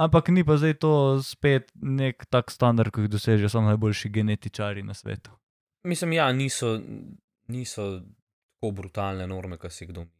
Ampak 0.00 0.30
ni 0.32 0.44
pa 0.48 0.56
zdaj 0.56 0.78
to 0.80 0.92
spet 1.20 1.68
nek 1.76 2.24
tak 2.32 2.48
standard, 2.48 2.92
ki 2.92 3.04
jih 3.04 3.12
dosežejo 3.12 3.50
samo 3.52 3.68
najboljši 3.68 4.08
genetičari 4.08 4.84
na 4.86 4.96
svetu. 4.96 5.34
Mislim, 5.84 6.14
ja, 6.16 6.30
niso, 6.32 6.78
niso 7.52 8.00
tako 8.60 8.72
brutalne 8.76 9.26
norme, 9.28 9.58
kot 9.60 9.72
si 9.72 9.88
kdo 9.88 10.04
misli. 10.04 10.16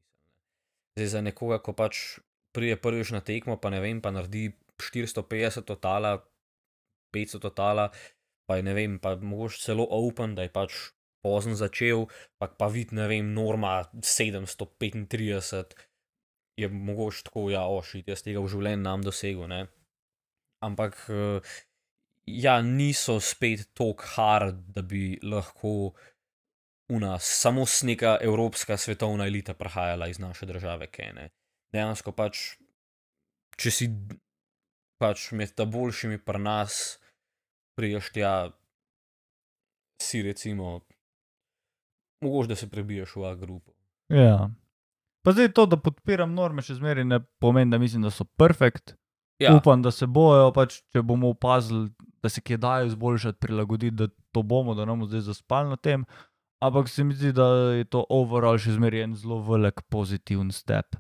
Zdaj 0.97 1.09
za 1.09 1.21
nekoga, 1.25 1.61
ko 1.65 1.73
pač 1.73 2.21
prije 2.53 2.77
prvič 2.77 3.13
na 3.15 3.21
tekmo, 3.25 3.57
pa 3.57 3.71
ne 3.71 3.81
vem, 3.81 4.01
pa 4.01 4.11
naredi 4.11 4.51
450 4.81 5.65
totala, 5.65 6.19
500 7.15 7.41
totala, 7.41 7.89
pa 8.47 8.57
je 8.57 8.63
ne 8.67 8.75
vem, 8.75 8.99
pa 8.99 9.15
mogoče 9.17 9.61
celo 9.63 9.87
open, 9.91 10.35
da 10.35 10.43
je 10.43 10.53
pač 10.53 10.77
pozno 11.23 11.55
začel, 11.55 12.07
pa 12.39 12.49
pa 12.49 12.69
vidi, 12.73 12.97
ne 12.97 13.09
vem, 13.11 13.33
norma 13.35 13.85
735, 13.95 15.77
je 16.61 16.69
mogoče 16.69 17.25
tako, 17.29 17.49
ja, 17.51 17.65
ošit, 17.69 18.09
jaz 18.09 18.25
tega 18.27 18.43
v 18.43 18.53
življenju 18.53 18.85
nam 18.85 19.05
dosegel, 19.05 19.49
ne. 19.51 19.67
Ampak, 20.65 20.97
ja, 22.29 22.61
niso 22.65 23.19
spet 23.25 23.71
tako 23.75 24.09
hard, 24.15 24.65
da 24.75 24.83
bi 24.83 25.19
lahko 25.23 25.93
una, 26.91 27.19
samo 27.19 27.65
neka 27.83 28.19
evropska 28.21 28.77
svetovna 28.77 29.27
elita 29.27 29.55
prihajala 29.55 30.09
iz 30.09 30.19
naše 30.19 30.47
države, 30.47 30.91
kene. 30.91 31.31
Dejansko 31.73 32.13
pač, 32.13 32.57
če 33.57 33.71
si 33.71 33.89
pač 35.01 35.31
med 35.33 35.55
ta 35.55 35.65
boljšimi 35.65 36.19
pri 36.19 36.43
nas, 36.43 36.99
priješ 37.79 38.11
tja, 38.13 38.33
si 40.03 40.23
recimo 40.23 40.81
mogoče 42.21 42.49
da 42.49 42.57
se 42.57 42.69
prebiješ 42.71 43.17
v 43.17 43.25
A 43.29 43.35
grupo. 43.35 43.73
Ja. 44.09 44.51
Pa 45.23 45.33
zdaj 45.33 45.53
to, 45.53 45.67
da 45.67 45.77
podpiram 45.77 46.33
norme, 46.35 46.63
še 46.65 46.79
zmeraj 46.79 47.05
ne 47.05 47.21
pomeni, 47.41 47.71
da 47.71 47.79
mislim, 47.79 48.03
da 48.03 48.11
so 48.11 48.25
perfekt. 48.25 48.97
Ja, 49.41 49.55
Upam, 49.57 49.83
da 49.83 49.91
se 49.91 50.07
bojo, 50.07 50.51
pač, 50.53 50.83
če 50.93 51.03
bomo 51.03 51.31
opazili, 51.33 51.89
da 52.21 52.29
se 52.29 52.43
kje 52.45 52.59
dajo 52.61 52.91
izboljšati, 52.91 53.39
prilagoditi, 53.41 53.97
da 53.97 54.09
to 54.33 54.43
bomo, 54.43 54.75
da 54.77 54.85
ne 54.85 54.93
bomo 54.93 55.09
zdaj 55.09 55.25
zaspali 55.31 55.73
na 55.73 55.79
tem. 55.81 56.05
Ampak 56.61 56.91
se 56.93 57.05
mi 57.05 57.15
zdi, 57.17 57.33
da 57.33 57.47
je 57.79 57.87
to 57.89 58.05
overall 58.13 58.61
še 58.61 58.75
zmeraj 58.77 59.07
en 59.07 59.17
zelo 59.17 59.41
velik 59.47 59.81
pozitiven 59.89 60.51
step 60.53 60.99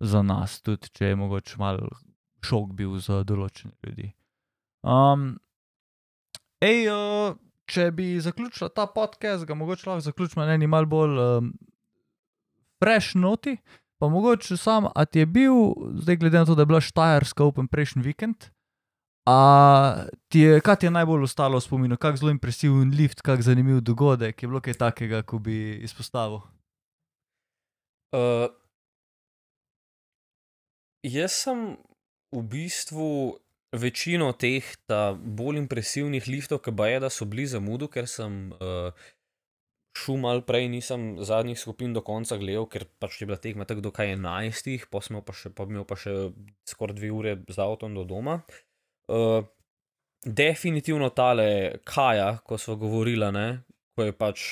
za 0.00 0.22
nas, 0.24 0.60
tudi 0.64 0.88
če 0.96 1.12
je 1.12 1.18
mogoče 1.20 1.60
mal 1.60 1.82
šok 2.42 2.72
bil 2.78 2.96
za 3.00 3.20
določene 3.28 3.74
ljudi. 3.84 4.08
Um, 4.82 5.36
ej, 6.64 6.88
uh, 6.90 7.36
če 7.70 7.90
bi 7.94 8.14
zaključila 8.20 8.70
ta 8.74 8.86
podcast, 8.86 9.46
ga 9.46 9.54
mogoče 9.54 9.90
lahko 9.90 10.06
zaključimo 10.08 10.46
na 10.46 10.56
eni 10.56 10.66
mal 10.66 10.86
bolj 10.86 11.18
um, 11.20 11.52
fresh 12.82 13.14
noti. 13.14 13.56
Pa 14.02 14.08
mogoče 14.10 14.56
sam, 14.58 14.88
a 14.94 15.04
ti 15.04 15.22
je 15.22 15.26
bil, 15.26 15.54
zdaj 16.02 16.16
glede 16.18 16.38
na 16.38 16.46
to, 16.46 16.56
da 16.58 16.62
je 16.62 16.66
bila 16.66 16.80
Štajerska 16.82 17.44
Open 17.44 17.68
prejšnji 17.70 18.02
vikend, 18.02 18.48
a 19.30 19.36
ti 20.26 20.42
je, 20.42 20.60
kaj 20.60 20.76
ti 20.82 20.88
je 20.88 20.90
najbolj 20.90 21.28
ostalo 21.28 21.60
v 21.60 21.62
spominu, 21.62 21.96
kak 21.96 22.18
zelo 22.18 22.32
impresiven 22.34 22.90
lift, 22.98 23.22
kak 23.22 23.44
zanimiv 23.46 23.78
dogodek, 23.80 24.42
je 24.42 24.50
bilo 24.50 24.58
kaj 24.60 24.74
takega, 24.80 25.22
ko 25.22 25.38
bi 25.38 25.78
izpostavil? 25.86 26.42
Uh, 28.10 28.50
jaz 31.06 31.38
sem 31.44 31.62
v 32.34 32.42
bistvu 32.42 33.38
večino 33.72 34.32
teh 34.36 34.66
bolj 35.16 35.62
impresivnih 35.62 36.28
liftov, 36.28 36.62
ki 36.64 36.74
pa 36.76 36.90
je, 36.90 37.00
da 37.06 37.10
so 37.10 37.26
bili 37.28 37.46
zamudu, 37.48 37.88
ker 37.92 38.08
sem 38.10 38.52
uh, 38.60 38.92
šel 39.96 40.20
mal 40.20 40.42
prej, 40.48 40.68
nisem 40.72 41.16
zadnjih 41.24 41.58
skupin 41.60 41.92
do 41.96 42.02
konca 42.04 42.36
gledal, 42.40 42.66
ker 42.68 42.84
pač 43.00 43.20
je 43.20 43.28
bila 43.28 43.40
tekma 43.40 43.66
tako 43.68 43.84
do 43.88 43.92
kaj 43.94 44.14
enajstih, 44.16 44.86
pa 44.92 45.02
smo 45.04 45.22
pa 45.24 45.34
še, 45.36 45.52
pa 45.56 45.66
imel 45.68 45.86
pa 45.88 45.96
še 46.00 46.32
skoraj 46.68 46.96
dve 47.00 47.12
ure 47.12 47.36
z 47.48 47.58
avtom 47.64 47.96
do 47.96 48.04
doma. 48.08 48.40
Uh, 49.12 49.44
definitivno 50.24 51.10
tale 51.16 51.78
Kaja, 51.84 52.38
ko 52.46 52.58
smo 52.60 52.78
govorila, 52.80 53.32
ne, 53.34 53.62
ko 53.96 54.08
je 54.08 54.16
pač 54.16 54.46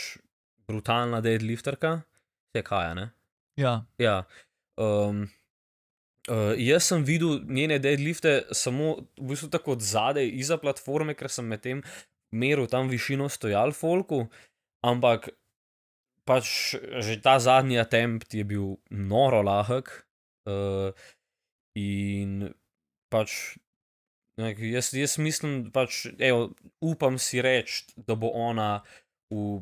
brutalna 0.69 1.23
deadlifterka, 1.25 2.01
je 2.57 2.65
Kaja, 2.67 2.95
ne? 2.97 3.11
Ja, 3.61 3.83
Ja. 4.01 4.23
Um, 4.81 5.27
uh, 6.31 6.53
jaz 6.59 6.87
sem 6.91 7.05
videl 7.05 7.41
njene 7.49 7.79
deadlifte 7.83 8.45
samo 8.57 8.97
v 9.19 9.33
bistvu 9.33 9.51
tako 9.51 9.77
od 9.77 9.85
zadaj, 9.85 10.31
iza 10.41 10.59
platforme, 10.59 11.15
ker 11.19 11.31
sem 11.31 11.47
medtem 11.47 11.83
meril 12.33 12.69
tam 12.71 12.89
višino 12.89 13.29
stojal 13.29 13.75
folku, 13.75 14.25
ampak 14.87 15.31
pač 16.29 16.77
že 17.03 17.19
ta 17.23 17.39
zadnji 17.43 17.81
attempt 17.83 18.35
je 18.35 18.45
bil 18.45 18.77
noro 18.91 19.43
lahek. 19.43 19.91
Uh, 20.49 20.95
in 21.77 22.49
pač 23.13 23.57
ne, 24.41 24.55
jaz, 24.73 24.93
jaz 24.97 25.19
mislim, 25.19 25.71
pač, 25.75 26.07
evo, 26.19 26.51
upam 26.81 27.19
si 27.19 27.43
reči, 27.45 27.85
da 27.97 28.17
bo 28.17 28.33
ona 28.33 28.81
v 29.31 29.61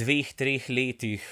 dveh, 0.00 0.32
treh 0.34 0.68
letih 0.68 1.24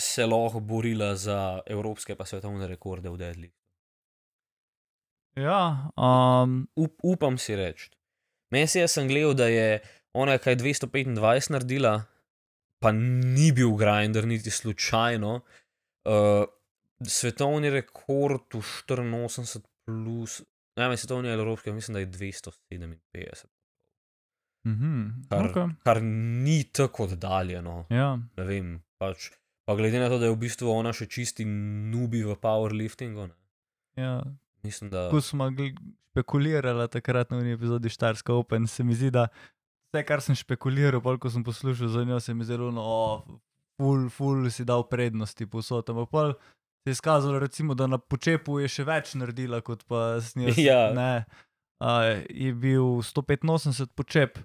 se 0.00 0.26
lahko 0.26 0.60
borila 0.60 1.14
za 1.16 1.62
evropske 1.66 2.16
pa 2.18 2.26
svetovne 2.26 2.68
rekorde 2.68 3.10
v 3.10 3.20
deadliftu. 3.20 3.63
Ja 5.36 5.90
um, 5.96 6.64
Up, 6.76 6.98
upam 7.02 7.38
si 7.38 7.56
reči. 7.56 7.90
Meni 8.54 8.66
se 8.66 8.80
je 8.80 8.88
sem 8.88 9.08
gledal, 9.08 9.34
da 9.34 9.48
je 9.50 9.80
ona 10.14 10.38
kaj 10.38 10.56
225 10.56 11.50
naredila, 11.50 11.94
pa 12.78 12.92
ni 12.94 13.50
bil 13.52 13.74
grinder, 13.78 14.26
niti 14.26 14.50
slučajno. 14.50 15.40
Uh, 16.04 16.44
svetovni 17.02 17.70
rekord 17.70 18.54
v 18.54 18.62
84 18.62 19.62
plus, 19.84 20.42
ne 20.76 20.88
vem, 20.88 20.96
svetovni 20.96 21.30
ali 21.30 21.42
evropski, 21.42 21.72
mislim, 21.72 21.94
da 21.94 22.00
je 22.00 22.06
257, 22.06 23.44
mhm, 24.64 25.08
kar, 25.28 25.48
okay. 25.50 25.74
kar 25.82 26.02
ni 26.02 26.64
tako 26.72 27.04
oddaljeno. 27.04 27.86
ja. 27.90 28.18
Ne 28.36 28.44
vem, 28.44 28.82
pač. 28.98 29.30
Pa 29.64 29.74
glede 29.74 29.98
na 29.98 30.08
to, 30.08 30.18
da 30.18 30.28
je 30.28 30.34
v 30.34 30.40
bistvu 30.44 30.68
ona 30.68 30.92
še 30.92 31.08
čisti 31.08 31.44
nubi 31.44 32.20
v 32.24 32.36
powerliftingu, 32.36 33.28
ne, 33.32 33.36
ja. 33.96 34.18
Mislim, 34.64 34.90
da. 34.90 35.08
Ko 35.10 35.20
smo 35.20 35.50
špekulirali 36.14 36.88
takrat 36.88 37.30
na 37.30 37.42
epizodi 37.50 37.88
Štarska 37.88 38.34
Open, 38.34 38.66
se 38.66 38.84
mi 38.84 38.94
zdi, 38.94 39.10
da 39.10 39.28
vse, 39.90 40.04
kar 40.06 40.22
sem 40.22 40.36
špekuliral, 40.38 41.02
pol, 41.02 41.18
ko 41.18 41.30
sem 41.30 41.44
poslušal 41.44 41.88
za 41.88 42.04
njo, 42.04 42.20
se 42.20 42.34
mi 42.34 42.44
zelo, 42.44 42.70
no, 42.74 42.82
oh, 42.82 43.38
ful, 43.80 44.08
ful 44.10 44.50
si 44.50 44.64
dal 44.64 44.86
prednosti 44.90 45.46
posod. 45.46 45.90
Ampak 45.90 46.10
pol 46.10 46.32
se 46.84 46.92
je 46.92 46.98
izkazalo, 46.98 47.38
recimo, 47.38 47.74
da 47.74 47.86
na 47.86 47.98
počepu 47.98 48.60
je 48.62 48.70
še 48.70 48.86
več 48.86 49.14
naredila, 49.18 49.60
kot 49.64 49.84
pa 49.90 50.20
s 50.20 50.34
njo. 50.38 50.54
Ja. 50.56 50.92
Ne, 50.94 51.24
uh, 51.82 52.24
je 52.30 52.54
bil 52.54 53.02
185 53.02 53.94
počep. 53.94 54.38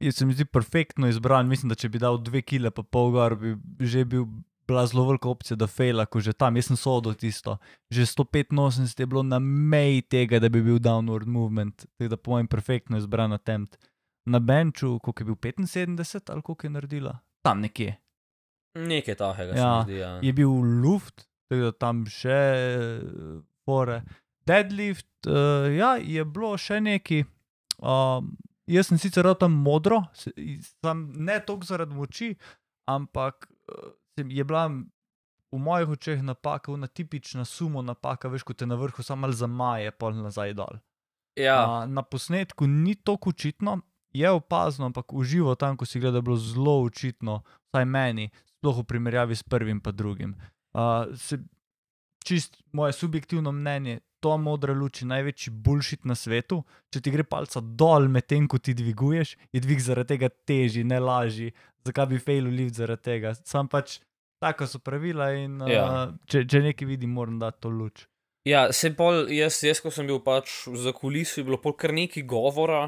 Je 0.00 0.12
se 0.12 0.26
mi 0.28 0.34
zdi 0.36 0.44
perfektno 0.44 1.08
izbran. 1.08 1.48
Mislim, 1.48 1.70
da 1.72 1.76
če 1.78 1.88
bi 1.88 2.00
dal 2.00 2.18
dve 2.20 2.42
kile 2.44 2.68
pa 2.70 2.84
pol 2.84 3.14
gor, 3.14 3.36
bi 3.40 3.56
že 3.80 4.04
bil 4.04 4.26
bila 4.66 4.86
zelo 4.86 5.06
velika 5.06 5.28
opcija, 5.28 5.56
da 5.56 5.66
fejla, 5.68 6.06
ko 6.06 6.20
že 6.20 6.32
tam. 6.32 6.56
Jaz 6.56 6.66
sem 6.66 6.76
sodel 6.76 7.14
tisto. 7.14 7.58
Že 7.88 8.02
185 8.04 8.66
je 8.96 9.06
bilo 9.06 9.22
na 9.22 9.38
meji 9.38 10.02
tega, 10.02 10.38
da 10.38 10.48
bi 10.48 10.60
bil 10.60 10.78
downward 10.78 11.26
movement, 11.26 11.86
tako 11.88 12.08
da 12.08 12.16
po 12.16 12.30
mojem 12.30 12.46
perfektno 12.48 12.98
izbran 12.98 13.32
attempt. 13.32 13.76
Na 14.26 14.38
benču, 14.40 14.98
koliko 14.98 15.22
je 15.22 15.26
bil 15.26 15.36
75 15.36 15.96
ali 16.28 16.42
koliko 16.42 16.66
je 16.66 16.70
naredila, 16.70 17.12
tam 17.42 17.60
nekje. 17.60 17.96
Nekaj 18.76 19.14
takega, 19.16 19.52
Ja, 19.52 19.82
zdi. 19.84 19.94
Ja. 19.94 20.18
Je 20.20 20.32
bil 20.32 20.50
luft, 20.80 21.14
tako 21.46 21.62
da 21.62 21.72
tam 21.74 22.04
še 22.06 22.28
eh, 22.28 23.00
fore. 23.64 24.02
Deadlift, 24.46 25.08
uh, 25.26 25.32
ja, 25.72 25.96
je 25.96 26.24
bilo 26.24 26.52
še 26.56 26.80
neki. 26.80 27.24
Um, 27.78 28.36
jaz 28.66 28.86
sem 28.86 28.98
sicer 28.98 29.26
tam 29.34 29.52
modro, 29.52 30.04
se- 30.12 30.30
i- 30.36 30.58
sam 30.76 31.00
ne 31.16 31.40
toliko 31.40 31.66
zaradi 31.66 31.94
moči, 31.94 32.28
ampak 32.86 33.48
uh, 33.68 33.90
je 34.16 34.44
bila 34.44 34.66
v 35.52 35.58
mojih 35.58 35.88
očeh 35.88 36.22
napaka, 36.22 36.72
una 36.72 36.86
tipična 36.86 37.44
sumo 37.44 37.82
napaka, 37.82 38.28
veš, 38.28 38.42
ko 38.42 38.54
te 38.54 38.66
na 38.66 38.74
vrhu 38.74 39.02
samo 39.02 39.26
malo 39.26 39.32
zamaje, 39.32 39.90
pol 39.90 40.14
nazaj 40.14 40.54
dol. 40.54 40.80
ja. 41.36 41.58
A, 41.64 41.86
na 41.86 42.02
posnetku 42.02 42.66
ni 42.66 42.94
tako 42.94 43.30
očitno, 43.30 43.80
je 44.12 44.30
opazno, 44.30 44.86
ampak 44.86 45.12
v 45.12 45.24
živo 45.24 45.54
tam, 45.54 45.76
ko 45.76 45.86
si 45.86 46.00
gledal, 46.00 46.18
je 46.18 46.22
bilo 46.22 46.36
zelo 46.36 46.82
očitno, 46.82 47.42
vsaj 47.68 47.84
meni, 47.84 48.30
sploh 48.56 48.80
v 48.80 48.88
primerjavi 48.88 49.36
s 49.36 49.42
prvim 49.42 49.80
in 49.84 49.92
drugim. 49.92 50.34
Uh, 50.72 51.12
se, 51.16 51.38
čist 52.24 52.56
moje 52.72 52.92
subjektivno 52.92 53.52
mnenje, 53.52 54.00
to 54.20 54.36
modra 54.38 54.74
luč 54.74 55.02
je 55.02 55.08
največji 55.10 55.52
bulšit 55.52 56.04
na 56.08 56.14
svetu. 56.18 56.62
Če 56.92 57.02
ti 57.04 57.12
gre 57.14 57.24
palca 57.24 57.60
dol, 57.60 58.08
medtem 58.08 58.48
ko 58.48 58.58
ti 58.58 58.74
dviguješ, 58.74 59.36
je 59.52 59.62
dvig 59.62 59.80
zaradi 59.84 60.14
tega 60.16 60.30
težji, 60.48 60.84
ne 60.84 61.00
lažji. 61.02 61.52
Zakaj 61.86 62.08
bi 62.10 62.18
failil 62.22 62.54
lift 62.54 62.78
zaradi 62.80 63.02
tega? 63.10 63.34
Sam 63.44 63.68
pač 63.70 64.00
tako 64.42 64.66
so 64.66 64.80
pravila 64.82 65.30
in 65.36 65.60
uh, 65.62 65.70
Ja. 65.70 65.86
če, 66.28 66.44
če 66.48 66.62
nekaj 66.70 66.88
vidim, 66.88 67.14
moram 67.16 67.38
dati 67.40 67.62
to 67.64 67.72
luč. 67.72 68.06
Ja, 68.46 68.68
se 68.72 68.92
pol, 68.94 69.26
jaz, 69.34 69.58
jaz, 69.66 69.80
ko 69.82 69.90
sem 69.90 70.06
bil 70.06 70.20
pač 70.22 70.68
za 70.78 70.92
kulisi, 70.94 71.40
je 71.40 71.46
bilo 71.48 71.58
pol 71.58 71.74
kar 71.74 71.90
nekaj 71.94 72.22
govora 72.30 72.84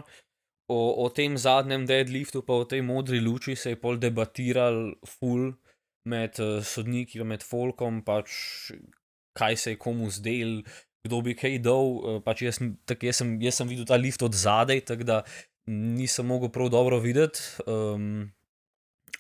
o, 0.71 0.79
o 1.05 1.09
tem 1.11 1.35
zadnjem 1.41 1.87
deadliftu, 1.89 2.45
pa 2.47 2.61
o 2.63 2.67
tej 2.69 2.85
modri 2.87 3.19
luči 3.21 3.57
se 3.59 3.75
je 3.75 3.81
pol 3.81 3.99
debatiral 3.99 4.93
full 5.19 5.51
med 6.09 6.39
uh, 6.39 6.61
sodniki, 6.63 7.19
med 7.27 7.43
folkom, 7.43 8.05
pač 8.07 8.71
kaj 9.39 9.57
se 9.59 9.75
je 9.75 9.81
komu 9.83 10.11
zdel, 10.15 10.63
kdo 11.07 11.21
bi 11.25 11.37
kaj 11.39 11.59
dal. 11.65 11.93
Uh, 11.99 12.19
pač 12.25 12.43
jaz, 12.47 12.61
tak, 12.89 13.07
jaz, 13.07 13.21
sem, 13.23 13.37
jaz 13.43 13.61
sem 13.61 13.71
videl 13.71 13.87
ta 13.89 13.99
lift 14.01 14.23
od 14.25 14.35
zadaj, 14.35 14.85
tako 14.89 15.07
da 15.09 15.23
nisem 15.69 16.27
mogel 16.27 16.53
prav 16.53 16.71
dobro 16.73 16.99
videti. 17.01 17.41
Um, 17.67 18.31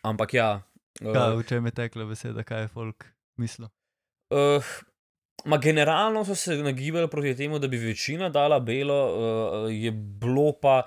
ampak 0.02 0.34
ja. 0.34 0.50
uh, 1.02 1.12
Kaj, 1.12 1.36
v 1.38 1.48
čem 1.48 1.70
je 1.70 1.74
tekla 1.82 2.08
beseda, 2.08 2.44
kaj 2.46 2.66
je 2.66 2.72
folk 2.72 3.08
mislil? 3.40 3.70
Uh, 4.34 4.64
ma 5.48 5.58
generalno 5.62 6.24
so 6.24 6.34
se 6.34 6.56
nagibali 6.56 7.08
proti 7.08 7.36
temu, 7.36 7.58
da 7.58 7.68
bi 7.68 7.80
večina 7.80 8.28
dala 8.28 8.60
belo, 8.60 8.98
uh, 9.08 9.72
je 9.72 9.92
bilo 9.92 10.52
pa, 10.60 10.82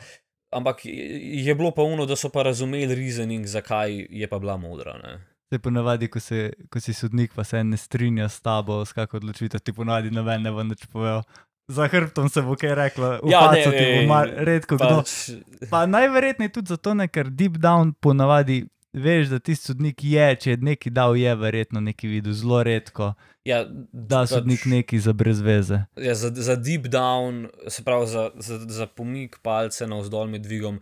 ampak 0.54 0.86
je, 0.86 1.46
je 1.46 1.56
bilo 1.56 1.72
pa 1.72 1.82
uno, 1.82 2.06
da 2.06 2.16
so 2.16 2.30
pa 2.30 2.44
razumeli 2.44 2.96
reasoning, 2.96 3.46
zakaj 3.46 4.08
je 4.10 4.28
pa 4.28 4.40
bila 4.40 4.58
modra. 4.58 4.98
Ne? 4.98 5.31
Se 5.52 5.60
ponavadi, 5.60 6.08
ko, 6.08 6.20
se, 6.24 6.54
ko 6.72 6.80
si 6.80 6.94
sodnik, 6.96 7.34
pa 7.36 7.44
se 7.44 7.64
ne 7.64 7.78
strinja 7.78 8.30
s 8.32 8.40
tabo, 8.40 8.86
s 8.86 8.96
kakšno 8.96 9.20
odločitev, 9.20 9.60
ti 9.60 9.74
ponavadi 9.76 10.12
noben 10.16 10.46
ne 10.48 10.52
bo 10.52 10.64
nič 10.64 10.86
povedal. 10.88 11.26
Za 11.68 11.88
hrbtom 11.92 12.30
se 12.32 12.42
bo 12.42 12.56
kaj 12.56 12.76
reklo, 12.76 13.10
v 13.24 13.32
Ja, 13.32 13.52
ne, 13.52 13.64
ti 13.64 13.84
bo 14.00 14.08
mar, 14.08 14.32
redko 14.48 14.80
kdo. 14.80 15.02
Pač, 15.04 15.68
Pa 15.72 15.84
najverjetneje 15.92 16.56
tudi 16.56 16.72
zato, 16.72 16.96
ne, 16.96 17.08
ker 17.12 17.28
deep 17.28 17.60
down 17.60 17.92
ponavadi 18.00 18.64
veš, 18.94 19.28
da 19.28 19.40
ti 19.40 19.56
sodnik 19.56 20.04
je, 20.04 20.36
če 20.36 20.56
je 20.56 20.58
neki 20.58 20.92
dal, 20.92 21.16
je 21.16 21.36
verjetno 21.36 21.82
neki 21.84 22.08
videl, 22.12 22.34
zelo 22.36 22.64
redko, 22.64 23.14
ja, 23.48 23.64
da 23.92 24.26
sodnik 24.28 24.66
neki 24.66 25.00
za 25.00 25.14
brez 25.14 25.42
veze. 25.42 25.84
Ja, 26.00 26.16
za, 26.16 26.32
za 26.36 26.56
deep 26.56 26.90
down, 26.92 27.48
se 27.68 27.84
pravi 27.84 28.08
za, 28.08 28.30
za, 28.36 28.60
za 28.68 28.88
pomik 28.88 29.40
palce 29.44 29.88
navzdol 29.88 30.28
med 30.32 30.44
dvigom, 30.44 30.80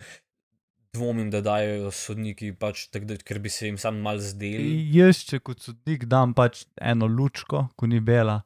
dvomim, 0.94 1.30
da 1.30 1.42
dajo 1.42 1.92
sodniki, 1.92 2.52
pač, 2.54 2.88
tak, 2.90 3.06
da, 3.06 3.18
ker 3.18 3.40
bi 3.40 3.50
se 3.50 3.68
jim 3.68 3.78
sam 3.78 4.00
mal 4.02 4.18
zdeli. 4.20 4.90
Jaz, 4.94 5.22
če 5.24 5.40
kot 5.40 5.62
sodnik 5.62 6.06
dam 6.10 6.34
pač 6.34 6.64
eno 6.82 7.08
lučko, 7.08 7.68
ko 7.76 7.88
ni 7.88 8.00
bela, 8.02 8.40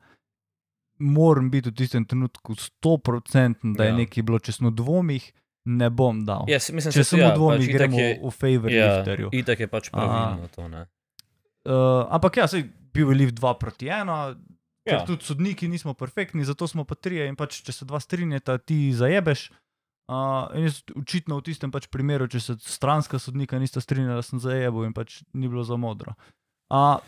moram 0.99 1.49
biti 1.49 1.71
v 1.71 1.75
tistem 1.75 2.05
trenutku 2.05 2.55
100%, 2.55 3.73
da 3.75 3.85
je 3.85 3.89
Ja. 3.89 3.97
nekaj 3.97 4.23
bilo, 4.23 4.39
če 4.39 4.51
sem 4.51 4.67
v 4.67 4.73
dvomih, 4.73 5.31
ne 5.65 5.89
bom 5.89 6.25
dal. 6.25 6.45
Se- 6.59 6.73
mislim, 6.73 6.91
če 6.93 7.03
sem 7.03 7.19
ja, 7.19 7.31
v 7.31 7.37
dvomih, 7.37 7.63
pač 7.63 7.73
gremo 7.73 7.97
je- 7.97 8.19
v 8.21 8.31
favor 8.31 8.71
Ja, 8.71 8.99
lifterju. 8.99 9.29
itak 9.33 9.59
je 9.59 9.67
pač 9.67 9.89
pravilno 9.89 10.47
to. 10.49 10.67
Ne? 10.67 10.87
Uh, 11.65 12.03
ampak 12.11 12.37
ja, 12.37 12.47
sej 12.47 12.63
bil 12.93 13.07
je 13.09 13.15
lift 13.15 13.35
2 13.35 13.53
proti 13.55 13.87
1, 13.87 14.35
ker 14.85 14.99
Ja. 14.99 15.05
tudi 15.05 15.23
sodniki 15.23 15.67
nismo 15.69 15.93
perfektni, 15.93 16.43
zato 16.43 16.67
smo 16.67 16.83
pa 16.83 16.95
trije 16.95 17.27
in 17.27 17.35
pač, 17.35 17.63
če 17.63 17.71
se 17.71 17.85
dva 17.85 17.99
strinjata, 17.99 18.57
ti 18.59 18.91
zajebeš. 18.91 19.49
Uh, 20.03 20.51
jaz 20.59 20.81
očitno 20.99 21.37
v 21.39 21.45
tistem 21.47 21.71
pač 21.71 21.87
primeru, 21.87 22.27
če 22.27 22.39
se 22.43 22.53
stranska 22.59 23.19
sodnika 23.23 23.55
nista 23.59 23.79
strinjala, 23.79 24.23
sem 24.25 24.41
zajebil 24.41 24.89
in 24.89 24.95
pač 24.95 25.21
ni 25.31 25.47
bilo 25.47 25.63
za 25.63 25.77
modro. 25.79 26.11
Uh, 26.67 26.99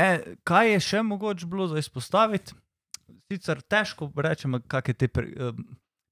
e, 0.00 0.38
kaj 0.48 0.72
je 0.72 0.78
še 0.86 1.02
mogoče 1.04 1.48
bilo 1.50 1.68
za 1.68 1.82
izpostaviti? 1.82 2.56
Sicer 3.28 3.60
težko 3.60 4.08
rečemo, 4.16 4.62
kakšne 4.64 4.96
te 4.96 5.08
pre, 5.12 5.28
um, 5.50 5.60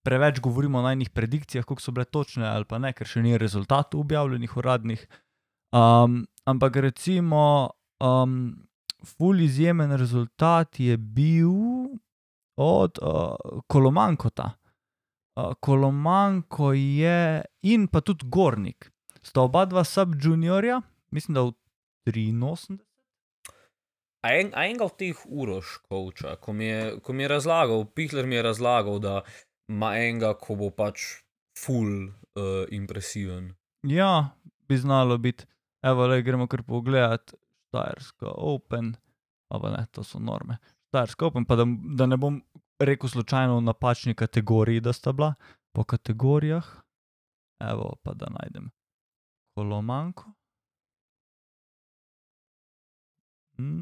preveč 0.05 0.43
govorimo 0.45 0.83
o 0.83 0.85
najnih 0.85 1.09
predikcijah, 1.17 1.65
koliko 1.65 1.83
so 1.83 1.97
bile 1.97 2.05
točne 2.05 2.45
ali 2.51 2.69
pa 2.69 2.77
ne, 2.77 2.93
ker 2.93 3.09
še 3.09 3.25
ni 3.25 3.41
rezultatov 3.41 4.05
objavljenih 4.05 4.53
uradnih. 4.53 5.07
Um, 5.73 6.27
ampak 6.45 6.77
recimo, 6.85 7.73
um, 8.05 8.53
ful 9.17 9.41
izjemen 9.41 9.97
rezultat 9.97 10.77
je 10.81 11.01
bil 11.01 11.57
od 12.61 13.01
uh, 13.01 13.65
Kolomankota. 13.65 14.53
Uh, 15.37 15.55
Kolomanko 15.57 16.73
je 16.73 17.43
in 17.63 17.89
pa 17.89 18.01
tudi 18.01 18.25
Gornik. 18.27 18.91
Sta 19.23 19.41
oba 19.43 19.65
dva 19.65 19.85
subjuniorja, 19.85 20.81
mislim, 21.11 21.35
da 21.35 21.43
v 21.43 21.53
83. 22.07 22.79
A, 24.23 24.31
en, 24.31 24.51
a 24.55 24.65
enega 24.65 24.85
od 24.85 24.97
teh 24.97 25.17
uroš, 25.27 25.77
koča, 25.83 26.37
ko, 26.37 26.53
mi 26.53 26.65
je- 26.65 27.01
ko 27.01 27.13
mi 27.13 27.23
je 27.23 27.29
razlagal, 27.29 27.85
Pihler 27.87 28.27
mi 28.27 28.35
je 28.35 28.43
razlagal, 28.43 28.99
da 28.99 29.21
ima 29.69 29.93
enega, 29.97 30.35
ko 30.35 30.55
bo 30.55 30.71
pač 30.71 31.01
full 31.57 32.07
uh, 32.07 32.13
impresiven. 32.71 33.53
Ja, 33.83 34.31
bi 34.61 34.77
znalo 34.77 35.19
biti. 35.19 35.45
Evo, 35.83 36.07
le 36.07 36.23
gremo 36.23 36.47
kar 36.47 36.63
pogledat, 36.63 37.35
Štajerska 37.67 38.27
Open, 38.29 38.95
ali 39.49 39.71
ne, 39.71 39.87
to 39.93 40.03
so 40.03 40.19
norme. 40.19 40.57
Štajerska 40.89 41.27
Open, 41.27 41.45
pa 41.45 41.57
da, 41.57 41.65
da 41.95 42.07
ne 42.07 42.17
bom 42.17 42.41
rekel 42.79 43.09
slučajno 43.09 43.57
v 43.57 43.63
napačni 43.63 44.15
kategoriji, 44.15 44.81
da 44.81 44.93
sta 44.93 45.13
bila 45.13 45.35
po 45.73 45.85
kategorijah. 45.85 46.65
Evo, 47.61 47.95
pa 48.03 48.15
da 48.15 48.27
najdem 48.27 48.71
Kolomanko. 49.55 50.33
Hm, 53.57 53.81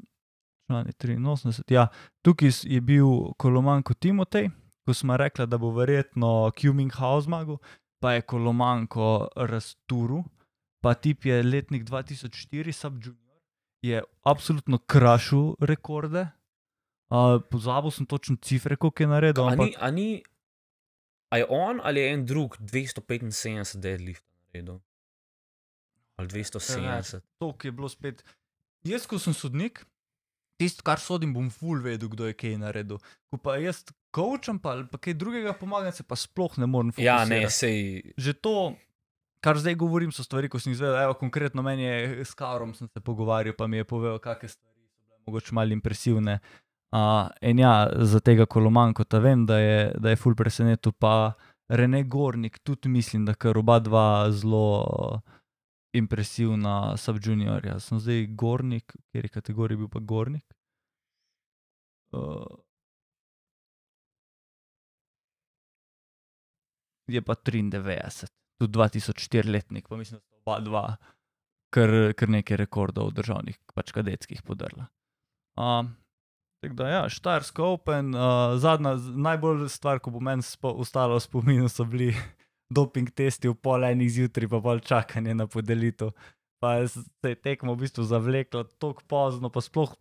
Člani 0.66 0.92
83. 0.92 1.72
Ja, 1.72 1.88
tukaj 2.22 2.50
je 2.62 2.80
bil 2.80 3.06
Kolomanko 3.38 3.94
Timotej, 3.94 4.50
ko 4.86 4.94
smo 4.94 5.16
rekli, 5.16 5.46
da 5.46 5.58
bo 5.58 5.70
verjetno 5.70 6.50
Cumminghouse 6.60 7.24
zmagal 7.24 7.58
pa 8.04 8.12
je 8.12 8.22
Kolomanko 8.22 9.28
razturu, 9.36 10.24
pa 10.82 10.94
tip 10.94 11.24
je 11.24 11.42
letnik 11.42 11.84
2004, 11.84 12.72
subjunior, 12.72 13.40
je 13.82 14.02
absolutno 14.22 14.78
krašil 14.78 15.54
rekorde. 15.60 16.26
Uh, 17.12 17.36
pozabil 17.51 17.93
sem 17.93 18.06
točno 18.06 18.36
cifre, 18.43 18.76
koliko 18.76 19.02
je 19.02 19.06
naredil. 19.06 19.44
A 19.44 19.52
Ampak, 19.52 19.66
ni, 19.66 19.76
a 19.78 19.90
ni, 19.90 20.09
a 21.28 21.39
je 21.39 21.47
on 21.48 21.81
ali 21.85 22.01
je 22.01 22.12
en 22.12 22.24
drug 22.26 22.56
275 22.60 23.76
deadlift 23.76 24.24
naredil? 24.52 24.81
Ali 26.16 26.28
270? 26.28 27.20
to, 27.39 27.52
ki 27.59 27.68
je 27.68 27.72
bilo 27.72 27.89
spet. 27.89 28.24
Jaz, 28.85 29.06
ko 29.10 29.18
sem 29.18 29.35
sodnik, 29.35 29.82
tisto, 30.60 30.85
kar 30.86 31.01
sodim, 31.02 31.35
bom 31.35 31.51
full 31.51 31.82
vedel, 31.85 32.09
kdo 32.12 32.28
je 32.31 32.36
kaj 32.39 32.56
naredil. 32.62 33.01
Ko 33.32 33.40
pa 33.40 33.59
jaz 33.60 33.82
kočam, 34.14 34.60
pa, 34.62 34.78
pa 34.89 35.01
kaj 35.01 35.16
drugega 35.18 35.55
pomagam, 35.59 35.93
se 35.93 36.06
pa 36.06 36.16
sploh 36.16 36.56
ne 36.62 36.68
morem 36.70 36.93
Ja, 37.02 37.24
ne, 37.28 37.44
sej. 37.51 38.14
že 38.16 38.32
to, 38.32 38.74
kar 39.44 39.59
zdaj 39.60 39.76
govorim, 39.81 40.12
so 40.14 40.24
stvari, 40.24 40.48
ko 40.48 40.62
sem 40.62 40.72
jih 40.72 40.78
izvedel. 40.78 41.02
Evo, 41.02 41.18
konkretno 41.18 41.64
meni 41.66 41.85
je 41.85 42.24
s 42.24 42.36
Karom 42.39 42.76
sem 42.78 42.89
se 42.89 43.01
pogovarjal, 43.01 43.56
pa 43.59 43.66
mi 43.66 43.82
je 43.82 43.89
povedal, 43.89 44.22
kakšne 44.22 44.55
stvari 44.55 44.86
so 44.86 45.02
bile 45.02 45.18
mogoče 45.26 45.56
malo 45.56 45.74
impresivne. 45.74 46.39
Uh, 46.39 46.63
in 47.40 47.58
ja, 47.58 47.88
za 48.06 48.20
tega 48.20 48.46
kolomanko 48.46 49.04
ta 49.04 49.18
vem, 49.18 49.46
da 49.46 49.58
je, 49.58 49.92
da 49.98 50.12
je 50.12 50.16
full 50.16 50.36
presenetil, 50.38 50.92
pa 50.92 51.32
Rene 51.68 52.04
Gornik 52.04 52.58
tudi 52.62 52.88
mislim, 52.88 53.24
da 53.24 53.34
kar 53.34 53.58
oba 53.58 53.78
dva 53.78 54.30
zelo 54.30 54.66
uh, 54.82 55.20
impresivna 55.92 56.96
subjuniorja. 56.96 57.78
Sem 57.80 57.98
zdaj 58.00 58.26
Gornik, 58.26 58.94
kategoriji 59.32 59.74
je 59.74 59.78
bil 59.78 59.88
pa 59.88 59.98
Gornik. 59.98 60.44
Uh, 62.12 62.46
je 67.06 67.22
pa 67.22 67.34
93, 67.34 68.26
tudi 68.58 68.78
2004 68.78 69.50
letnik, 69.50 69.88
pa 69.88 69.96
mislim, 69.96 70.20
da 70.20 70.24
sta 70.24 70.36
oba 70.46 70.60
dva 70.60 70.96
kar, 71.74 71.90
kar 72.16 72.28
nekaj 72.28 72.56
rekordov 72.56 73.10
državnih, 73.12 73.58
pač 73.74 73.92
kadetskih 73.92 74.42
podrla. 74.46 74.86
Um, 75.58 75.94
tako 76.64 76.78
da, 76.80 76.88
ja, 76.88 77.02
Štajerska 77.08 77.64
Open, 77.64 78.14
uh, 78.16 78.54
zadnja, 78.60 78.94
najbolj 78.98 79.68
stvar, 79.72 80.00
ko 80.00 80.14
bo 80.14 80.22
meni 80.24 80.42
spo, 80.42 80.72
ostalo 80.82 81.18
v 81.18 81.24
spominu, 81.24 81.68
so 81.68 81.84
bili 81.84 82.10
doping 82.76 83.12
testi 83.12 83.50
v 83.52 83.56
pol 83.60 83.84
enih 83.84 84.10
zjutraj, 84.10 84.50
pa 84.50 84.62
pol 84.64 84.80
čakanje 84.80 85.34
na 85.36 85.46
podelitev. 85.46 86.14
Pa 86.62 86.78
se 86.88 87.04
je 87.22 87.36
tekmo 87.36 87.74
v 87.74 87.84
bistvu 87.84 88.06
zavlekla 88.08 88.64
tako 88.80 89.04
pozno, 89.08 89.50
pa 89.52 89.60
sploh 89.60 89.92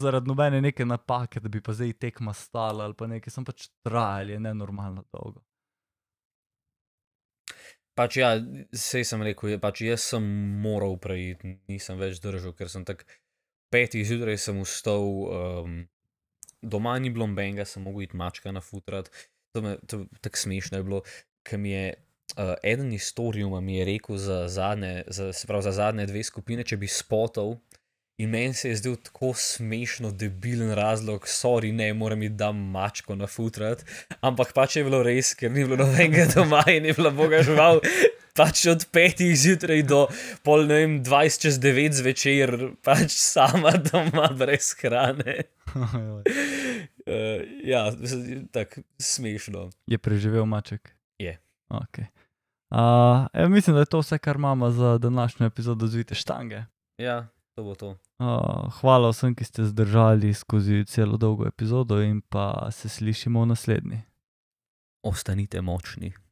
zaradi 0.00 0.30
nobene 0.30 0.60
neke 0.60 0.86
napake, 0.86 1.40
da 1.40 1.48
bi 1.48 1.62
pa 1.62 1.74
zdaj 1.74 1.92
tekma 1.98 2.34
stala 2.34 2.84
ali 2.84 2.94
pa 2.94 3.08
nekaj, 3.10 3.32
sem 3.34 3.44
pač 3.44 3.68
trajal, 3.82 4.30
je 4.30 4.40
nenormalno 4.40 5.04
dolgo. 5.12 5.42
Pač 7.94 8.16
ja, 8.18 8.32
sej 8.74 9.04
sem 9.06 9.22
rekel, 9.22 9.54
pač 9.62 9.84
jaz 9.86 10.06
sem 10.14 10.24
moral 10.62 10.96
preiti, 10.98 11.58
nisem 11.70 11.98
več 11.98 12.18
držal, 12.22 12.54
ker 12.58 12.70
sem 12.70 12.86
tako 12.86 13.06
petih 13.74 14.06
zjutraj 14.06 14.38
sem 14.38 14.58
vstal, 14.62 15.06
um, 15.30 15.76
doma 16.64 16.98
ni 16.98 17.10
bilo 17.10 17.26
benga, 17.26 17.64
sem 17.64 17.82
mogel 17.82 18.08
iti 18.08 18.16
mačka 18.16 18.52
na 18.52 18.60
futrat. 18.60 19.10
To 19.54 19.62
me 19.62 19.76
tako 20.20 20.36
smešno 20.36 20.78
je 20.78 20.84
bilo, 20.84 21.02
ker 21.46 21.58
mi 21.58 21.70
je 21.70 21.94
uh, 21.94 22.54
eden 22.62 22.92
iz 22.92 23.02
Storiuma 23.02 23.60
mi 23.60 23.76
je 23.76 23.84
rekel 23.84 24.16
za 24.16 24.48
zadnje, 24.48 25.04
za, 25.06 25.32
se 25.32 25.46
pravi 25.46 25.62
za 25.62 25.72
zadnje 25.72 26.06
dve 26.06 26.24
skupine, 26.24 26.64
če 26.64 26.76
bi 26.76 26.88
spotov. 26.88 27.56
In 28.18 28.30
meni 28.30 28.54
se 28.54 28.68
je 28.68 28.76
zdel 28.76 28.94
tako 29.02 29.32
smešno, 29.34 30.12
debilen 30.14 30.70
razlog, 30.74 31.26
sorry, 31.26 31.72
ne, 31.74 31.92
moram 31.94 32.22
iti 32.22 32.34
dam 32.38 32.58
mačko 32.70 33.16
na 33.18 33.26
futrat. 33.26 33.82
Ampak 34.20 34.52
pač 34.54 34.76
je 34.76 34.84
bilo 34.86 35.02
res, 35.02 35.32
ker 35.34 35.50
ni 35.50 35.64
bilo 35.66 35.80
nobenega 35.82 36.28
doma 36.34 36.62
in 36.70 36.86
je 36.86 36.94
bila 36.94 37.10
boga 37.10 37.42
žival. 37.42 37.82
Pač 38.34 38.64
od 38.66 38.82
petih 38.90 39.30
zjutraj 39.38 39.84
do 39.86 40.00
pol 40.42 40.66
ne 40.66 40.80
vem, 40.80 40.94
20 41.06 41.44
čez 41.46 41.58
9 41.62 41.94
zvečer, 41.94 42.50
pač 42.82 43.14
sama 43.14 43.70
doma 43.78 44.26
brez 44.34 44.72
hrane. 44.80 45.46
Uh, 45.70 46.18
ja, 47.72 47.86
tako 48.50 48.82
smešno. 48.98 49.70
je 49.86 49.98
preživel 49.98 50.46
maček? 50.50 50.90
Je. 51.18 51.38
Okay. 51.70 52.10
Uh, 52.74 53.30
ja, 53.34 53.46
mislim, 53.48 53.78
da 53.78 53.86
je 53.86 53.92
to 53.94 54.02
vse, 54.02 54.18
kar 54.18 54.36
imamo 54.36 54.70
za 54.70 54.98
današnjo 54.98 55.46
epizodo 55.46 55.86
Zvite 55.86 56.14
štange. 56.14 56.64
Ja, 56.98 57.28
to 57.54 57.62
bo 57.62 57.74
to. 57.74 57.94
Uh, 58.18 58.74
hvala 58.80 59.14
vsem, 59.14 59.34
ki 59.34 59.44
ste 59.44 59.64
zdržali 59.70 60.34
skozi 60.34 60.84
celo 60.90 61.16
dolgo 61.16 61.46
epizodo, 61.46 62.02
in 62.02 62.20
pa 62.20 62.66
se 62.74 62.88
slišimo 62.88 63.42
v 63.42 63.46
naslednji. 63.54 64.02
Ostanite 65.06 65.62
močni. 65.62 66.23